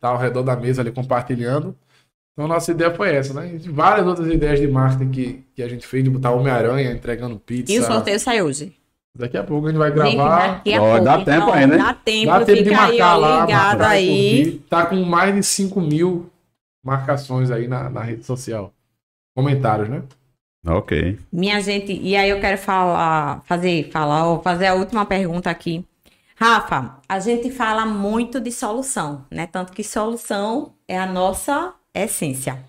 tá 0.00 0.08
ao 0.08 0.18
redor 0.18 0.42
da 0.42 0.56
mesa 0.56 0.82
ali 0.82 0.90
compartilhando. 0.90 1.76
Então, 2.32 2.48
nossa 2.48 2.72
ideia 2.72 2.90
foi 2.90 3.14
essa, 3.14 3.32
né? 3.34 3.52
E 3.54 3.68
várias 3.68 4.04
outras 4.04 4.26
ideias 4.26 4.58
de 4.58 4.66
marketing 4.66 5.10
que, 5.12 5.44
que 5.54 5.62
a 5.62 5.68
gente 5.68 5.86
fez, 5.86 6.02
de 6.02 6.10
botar 6.10 6.32
Homem-Aranha 6.32 6.90
entregando 6.90 7.38
pizza. 7.38 7.72
E 7.72 7.78
o 7.78 7.84
sorteio 7.84 8.18
sai 8.18 8.42
hoje. 8.42 8.72
Daqui 9.16 9.36
a 9.36 9.44
pouco 9.44 9.66
a 9.66 9.70
gente 9.70 9.78
vai 9.78 9.90
Gente, 9.94 10.16
gravar. 10.16 10.48
daqui 10.54 10.74
a 10.74 10.82
Ó, 10.82 10.88
pouco. 10.88 11.04
dá 11.04 11.24
tempo 11.24 11.50
aí, 11.52 11.66
né? 11.68 11.76
Dá 11.76 11.94
tempo, 11.94 12.26
Dá 12.32 12.40
tempo 12.44 12.58
de 12.64 12.64
fica 12.70 12.82
aí, 12.82 12.98
marcar 12.98 13.14
ó, 13.14 13.18
lá. 13.20 13.40
ligado 13.46 13.68
marcar, 13.78 13.90
aí. 13.90 14.60
Tá 14.70 14.86
com 14.86 14.96
mais 15.04 15.34
de 15.34 15.42
5 15.44 15.80
mil 15.80 16.30
marcações 16.82 17.50
aí 17.50 17.68
na, 17.68 17.88
na 17.88 18.00
rede 18.00 18.24
social. 18.24 18.72
Comentários, 19.34 19.88
né? 19.88 20.02
Ok. 20.66 21.18
Minha 21.32 21.60
gente, 21.60 21.92
e 21.92 22.14
aí 22.14 22.30
eu 22.30 22.40
quero 22.40 22.58
falar, 22.58 23.42
fazer, 23.44 23.90
falar, 23.90 24.28
ou 24.28 24.42
fazer 24.42 24.66
a 24.66 24.74
última 24.74 25.04
pergunta 25.04 25.50
aqui. 25.50 25.84
Rafa, 26.36 26.98
a 27.08 27.18
gente 27.18 27.50
fala 27.50 27.84
muito 27.84 28.40
de 28.40 28.50
solução, 28.50 29.24
né? 29.30 29.46
Tanto 29.46 29.72
que 29.72 29.82
solução 29.82 30.74
é 30.86 30.98
a 30.98 31.06
nossa 31.06 31.74
essência. 31.94 32.64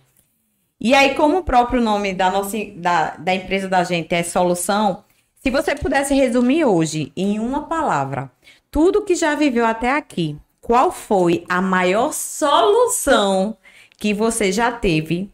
E 0.80 0.94
aí, 0.94 1.15
como 1.15 1.38
o 1.38 1.44
próprio 1.44 1.81
nome 1.81 2.14
da 2.14 2.30
nossa 2.30 2.57
da, 2.76 3.15
da 3.15 3.34
empresa 3.34 3.69
da 3.69 3.84
gente 3.84 4.14
é 4.14 4.22
solução, 4.22 5.03
se 5.41 5.49
você 5.49 5.76
pudesse 5.76 6.14
resumir 6.14 6.65
hoje 6.65 7.11
em 7.15 7.40
uma 7.40 7.64
palavra 7.64 8.31
tudo 8.69 9.03
que 9.03 9.14
já 9.14 9.35
viveu 9.35 9.65
até 9.65 9.91
aqui, 9.91 10.35
qual 10.60 10.91
foi 10.91 11.45
a 11.48 11.61
maior 11.61 12.11
solução 12.11 13.56
que 14.03 14.13
você 14.13 14.51
já 14.51 14.69
teve 14.69 15.30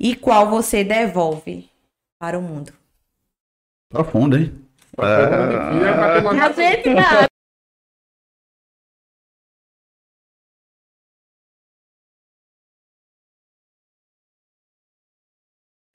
e 0.00 0.16
qual 0.16 0.48
você 0.48 0.82
devolve 0.82 1.68
para 2.18 2.38
o 2.38 2.42
mundo? 2.42 2.72
Profundo, 3.90 4.38
hein? 4.38 4.64
É, 4.96 6.20
uma- 6.22 6.32
A 6.46 6.52
gente 6.52 6.94
dá. 6.94 7.28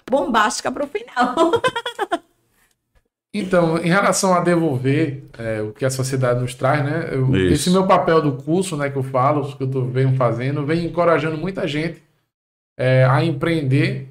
Bombástica 0.08 0.72
pro 0.72 0.86
final. 0.86 1.36
Então, 3.32 3.78
em 3.78 3.88
relação 3.90 4.34
a 4.34 4.40
devolver 4.40 5.24
é, 5.38 5.62
o 5.62 5.72
que 5.72 5.86
a 5.86 5.90
sociedade 5.92 6.42
nos 6.42 6.56
traz, 6.56 6.84
né? 6.84 7.10
eu- 7.14 7.36
esse 7.36 7.70
meu 7.70 7.86
papel 7.86 8.24
do 8.24 8.44
curso, 8.44 8.76
né, 8.76 8.90
que 8.90 8.98
eu 8.98 9.04
falo, 9.04 9.56
que 9.56 9.62
eu 9.62 9.70
tô, 9.70 9.86
venho 9.86 10.16
fazendo, 10.16 10.66
vem 10.66 10.86
encorajando 10.88 11.38
muita 11.38 11.68
gente 11.68 12.02
é, 12.80 13.04
a 13.04 13.22
empreender. 13.24 14.08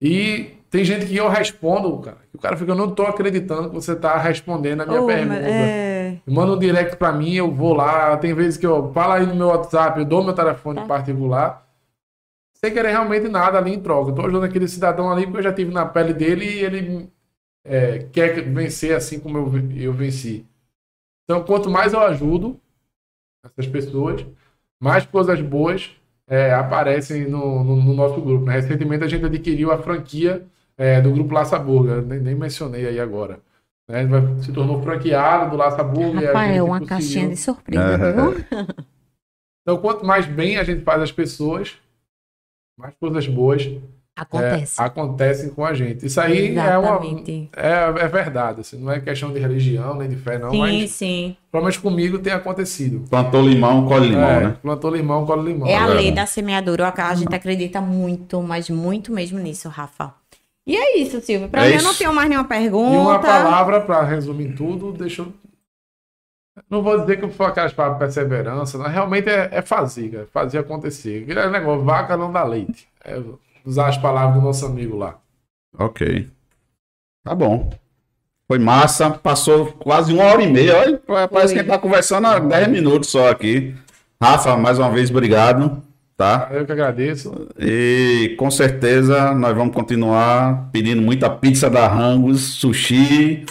E 0.00 0.52
tem 0.70 0.84
gente 0.84 1.06
que 1.06 1.16
eu 1.16 1.28
respondo, 1.28 1.98
cara, 1.98 2.18
que 2.30 2.36
o 2.36 2.38
cara 2.38 2.56
fica, 2.56 2.70
eu 2.70 2.76
não 2.76 2.94
tô 2.94 3.02
acreditando 3.02 3.68
que 3.68 3.74
você 3.74 3.96
tá 3.96 4.16
respondendo 4.16 4.82
a 4.82 4.86
minha 4.86 5.02
Oh, 5.02 5.06
pergunta. 5.06 5.34
é... 5.36 6.18
Manda 6.26 6.52
um 6.52 6.58
direct 6.58 6.96
pra 6.96 7.12
mim, 7.12 7.34
eu 7.34 7.50
vou 7.50 7.74
lá. 7.74 8.16
Tem 8.16 8.32
vezes 8.32 8.56
que 8.56 8.66
eu 8.66 8.92
falo 8.92 9.12
aí 9.14 9.26
no 9.26 9.34
meu 9.34 9.48
WhatsApp, 9.48 9.98
eu 9.98 10.04
dou 10.04 10.22
meu 10.24 10.32
telefone 10.34 10.80
Tá. 10.80 10.86
particular. 10.86 11.64
Sem 12.56 12.72
querer 12.72 12.90
realmente 12.92 13.28
nada 13.28 13.58
ali 13.58 13.74
em 13.74 13.80
troca. 13.80 14.10
Eu 14.10 14.14
tô 14.14 14.22
ajudando 14.22 14.44
aquele 14.44 14.68
cidadão 14.68 15.10
ali 15.10 15.24
porque 15.24 15.38
eu 15.38 15.42
já 15.42 15.52
tive 15.52 15.72
na 15.72 15.84
pele 15.84 16.14
dele 16.14 16.44
e 16.46 16.58
ele 16.64 17.10
é, 17.64 17.98
quer 18.12 18.42
vencer 18.42 18.94
assim 18.94 19.18
como 19.20 19.36
eu, 19.38 19.52
eu 19.76 19.92
venci. 19.92 20.46
Então, 21.24 21.42
quanto 21.44 21.68
mais 21.70 21.92
eu 21.92 22.00
ajudo 22.00 22.58
essas 23.44 23.66
pessoas, 23.70 24.24
mais 24.80 25.04
coisas 25.06 25.40
boas 25.40 25.90
é, 26.28 26.52
aparecem 26.54 27.28
no, 27.28 27.62
no- 27.62 27.76
no 27.82 27.94
nosso 27.94 28.20
grupo. 28.20 28.44
né? 28.46 28.54
Recentemente 28.54 29.04
a 29.04 29.08
gente 29.08 29.24
adquiriu 29.24 29.70
a 29.72 29.78
franquia 29.82 30.44
é, 30.76 31.00
do 31.00 31.10
grupo 31.12 31.34
Laça 31.34 31.58
Burger, 31.58 32.02
nem, 32.02 32.18
nem 32.20 32.34
mencionei 32.34 32.86
aí 32.88 32.98
agora. 32.98 33.40
né? 33.88 34.02
Se 34.42 34.52
tornou 34.52 34.82
franqueado 34.82 35.50
do 35.50 35.56
Laça 35.56 35.84
Burger. 35.84 36.12
gente 36.20 36.24
Rafael, 36.26 36.64
uma 36.64 36.78
conseguiu- 36.80 36.88
caixinha 36.88 37.28
de 37.28 37.36
surpresa, 37.36 37.82
É. 37.82 38.12
viu? 38.12 38.44
Então, 39.62 39.78
quanto 39.78 40.04
mais 40.04 40.26
bem 40.26 40.56
a 40.58 40.64
gente 40.64 40.82
faz 40.82 41.00
as 41.02 41.12
pessoas, 41.12 41.78
mais 42.78 42.94
coisas 42.96 43.26
boas 43.26 43.70
é, 44.16 44.20
Acontece. 44.22 44.80
acontecem 44.80 45.50
com 45.50 45.64
a 45.64 45.74
gente. 45.74 46.06
Isso 46.06 46.20
aí 46.20 46.56
é, 46.56 46.78
uma, 46.78 46.88
Exatamente. 47.04 47.50
é, 47.56 47.70
é 48.04 48.08
verdade. 48.08 48.60
Assim, 48.60 48.78
não 48.78 48.92
é 48.92 49.00
questão 49.00 49.32
de 49.32 49.40
religião 49.40 49.96
nem 49.96 50.08
de 50.08 50.14
fé, 50.16 50.38
não. 50.38 50.50
sim, 50.52 50.58
mas, 50.58 50.90
sim. 50.92 51.36
pelo 51.50 51.64
menos 51.64 51.76
comigo 51.78 52.18
tem 52.20 52.32
acontecido. 52.32 53.04
Plantou 53.10 53.42
limão, 53.42 53.86
colhe 53.86 54.08
limão, 54.10 54.28
É, 54.30 54.40
né? 54.44 54.56
Plantou 54.62 54.94
limão, 54.94 55.26
cola 55.26 55.42
limão. 55.42 55.66
É 55.68 55.76
a 55.76 55.82
É. 55.88 55.94
lei 55.94 56.12
da 56.12 56.26
semeadura. 56.26 56.92
A 56.96 57.14
gente 57.14 57.34
acredita 57.34 57.80
muito, 57.80 58.40
mas 58.40 58.70
muito 58.70 59.12
mesmo 59.12 59.38
nisso, 59.40 59.68
Rafa. 59.68 60.14
E 60.66 60.76
é 60.76 60.96
isso, 60.98 61.20
Silvio. 61.20 61.48
Pra 61.48 61.66
É 61.66 61.70
mim, 61.70 61.76
eu 61.76 61.82
não 61.82 61.90
isso. 61.90 61.98
tenho 61.98 62.14
mais 62.14 62.28
nenhuma 62.28 62.48
pergunta. 62.48 62.94
E 62.94 62.98
uma 62.98 63.18
palavra 63.18 63.80
para 63.80 64.02
resumir 64.04 64.54
tudo, 64.54 64.92
deixa 64.92 65.22
eu. 65.22 65.32
Não 66.70 66.82
vou 66.82 67.00
dizer 67.00 67.18
que 67.20 67.28
foi 67.30 67.46
aquelas 67.46 67.72
palavras 67.72 67.98
perseverança, 67.98 68.78
mas 68.78 68.92
realmente 68.92 69.28
é, 69.28 69.48
é 69.50 69.60
fazer, 69.60 70.08
cara, 70.10 70.28
fazer 70.32 70.58
acontecer. 70.58 71.24
Aquele 71.24 71.48
negócio, 71.48 71.84
vaca 71.84 72.16
não 72.16 72.30
dá 72.30 72.44
leite. 72.44 72.86
É 73.04 73.20
usar 73.64 73.88
as 73.88 73.98
palavras 73.98 74.34
do 74.40 74.46
nosso 74.46 74.66
amigo 74.66 74.96
lá. 74.96 75.18
Ok. 75.78 76.28
Tá 77.24 77.34
bom. 77.34 77.70
Foi 78.46 78.58
massa. 78.58 79.10
Passou 79.10 79.66
quase 79.72 80.12
uma 80.12 80.24
hora 80.24 80.42
e 80.42 80.50
meia. 80.50 80.76
Olha, 80.76 81.28
parece 81.28 81.54
que 81.54 81.60
a 81.60 81.62
gente 81.62 81.72
tá 81.72 81.78
conversando 81.78 82.26
há 82.26 82.38
10 82.38 82.68
minutos 82.68 83.10
só 83.10 83.30
aqui. 83.30 83.74
Rafa, 84.20 84.56
mais 84.56 84.78
uma 84.78 84.90
vez, 84.90 85.10
obrigado. 85.10 85.82
Tá? 86.16 86.48
Eu 86.52 86.64
que 86.64 86.70
agradeço. 86.70 87.48
E 87.58 88.36
com 88.38 88.50
certeza 88.50 89.34
nós 89.34 89.56
vamos 89.56 89.74
continuar 89.74 90.68
pedindo 90.70 91.02
muita 91.02 91.28
pizza 91.28 91.68
da 91.68 91.88
Rangos, 91.88 92.40
sushi, 92.40 93.44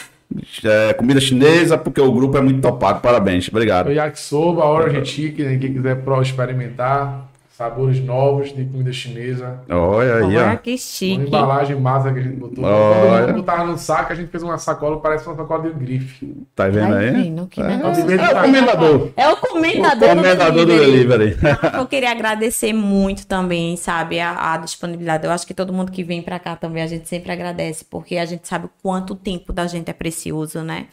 é, 0.63 0.93
comida 0.93 1.19
chinesa, 1.19 1.77
porque 1.77 1.99
o 1.99 2.11
grupo 2.11 2.37
é 2.37 2.41
muito 2.41 2.61
topado. 2.61 3.01
Parabéns, 3.01 3.49
obrigado. 3.49 3.87
O 3.87 3.91
yakisoba, 3.91 4.63
Orange 4.63 5.05
Chicken, 5.05 5.45
né? 5.45 5.57
quem 5.57 5.73
quiser 5.73 6.03
pro 6.03 6.21
experimentar 6.21 7.29
sabores 7.55 7.99
novos 8.03 8.47
de 8.53 8.65
comida 8.65 8.91
chinesa. 8.91 9.59
Olha 9.69 10.15
aí, 10.15 10.23
Olha 10.23 10.53
ó. 10.53 10.57
que 10.57 10.71
Uma 10.71 10.77
chique. 10.77 11.13
embalagem 11.27 11.79
massa 11.79 12.11
que 12.11 12.19
a 12.19 12.21
gente 12.23 12.35
botou. 12.35 12.63
Olha. 12.65 13.25
Quando 13.25 13.35
botava 13.37 13.63
no 13.65 13.77
saco, 13.77 14.11
a 14.11 14.15
gente 14.15 14.29
fez 14.29 14.41
uma 14.41 14.57
sacola, 14.57 14.99
parece 14.99 15.27
uma 15.27 15.35
sacola 15.35 15.61
de 15.63 15.69
grife. 15.73 16.35
Tá 16.55 16.67
vendo 16.67 16.95
aí? 16.95 17.11
vendo, 17.11 17.45
que 17.47 17.61
É, 17.61 17.73
é 17.73 17.77
o 17.77 18.41
comendador. 18.41 19.09
É 19.15 19.29
o 19.29 19.33
O 19.33 19.37
comentador, 19.37 20.09
comendador 20.09 20.51
do 20.51 20.65
delivery. 20.65 21.37
Eu 21.77 21.85
queria 21.85 22.09
agradecer 22.11 22.73
muito 22.73 23.27
também, 23.27 23.77
sabe, 23.77 24.19
a, 24.19 24.53
a 24.53 24.57
disponibilidade. 24.57 25.25
Eu 25.25 25.31
acho 25.31 25.45
que 25.45 25.53
todo 25.53 25.71
mundo 25.71 25.91
que 25.91 26.03
vem 26.03 26.21
pra 26.23 26.39
cá 26.39 26.55
também, 26.55 26.81
a 26.81 26.87
gente 26.87 27.07
sempre 27.07 27.31
agradece, 27.31 27.85
porque 27.85 28.17
a 28.17 28.25
gente 28.25 28.47
sabe 28.47 28.65
o 28.65 28.69
quanto 28.81 29.13
o 29.13 29.15
tempo 29.15 29.53
da 29.53 29.67
gente 29.67 29.89
é 29.89 29.93
precioso, 29.93 30.61
né? 30.63 30.87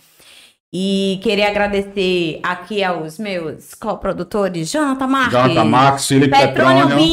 E 0.73 1.19
queria 1.21 1.49
agradecer 1.49 2.39
aqui 2.45 2.85
aos 2.85 3.19
meus 3.19 3.75
coprodutores, 3.75 4.71
Jonathan 4.71 5.07
Marques, 5.09 5.33
Jonathan 5.33 5.65
Max, 5.65 6.07
Felipe 6.07 6.31
Petrônio 6.31 6.87
Petrônio. 6.87 7.11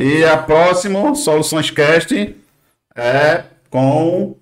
E 0.00 0.24
a 0.24 0.36
próxima, 0.36 1.12
Soluções 1.16 1.72
Cast, 1.72 2.36
é 2.94 3.42
com 3.68 4.36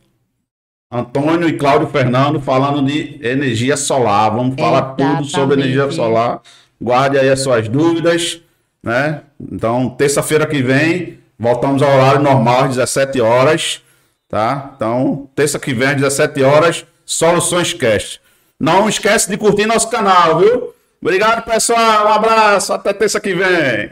Antônio 0.93 1.48
e 1.48 1.55
Cláudio 1.55 1.89
Fernando 1.89 2.40
falando 2.40 2.82
de 2.82 3.19
energia 3.23 3.77
solar. 3.77 4.31
Vamos 4.32 4.55
falar 4.60 4.94
tudo 4.94 5.24
sobre 5.24 5.55
Exatamente. 5.55 5.60
energia 5.60 5.90
solar. 5.90 6.40
Guarde 6.81 7.19
aí 7.19 7.31
as 7.31 7.40
suas 7.40 7.69
dúvidas, 7.69 8.40
né? 8.82 9.23
Então, 9.40 9.89
terça-feira 9.89 10.47
que 10.47 10.62
vem, 10.62 11.19
voltamos 11.39 11.81
ao 11.81 11.90
horário 11.90 12.20
normal 12.20 12.65
às 12.65 12.77
17 12.77 13.19
horas, 13.20 13.82
tá? 14.28 14.73
Então, 14.77 15.28
terça 15.35 15.59
que 15.59 15.73
vem 15.73 15.89
às 15.89 15.97
17 15.97 16.43
horas, 16.43 16.86
Soluções 17.09 17.73
Cast. 17.73 18.21
Não 18.61 18.87
esquece 18.87 19.31
de 19.31 19.39
curtir 19.39 19.65
nosso 19.65 19.89
canal, 19.89 20.41
viu? 20.41 20.75
Obrigado, 21.01 21.43
pessoal. 21.43 22.07
Um 22.07 22.13
abraço. 22.13 22.71
Até 22.71 22.93
terça 22.93 23.19
que 23.19 23.35
vem. 23.35 23.89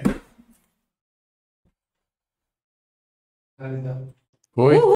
Foi? 4.54 4.76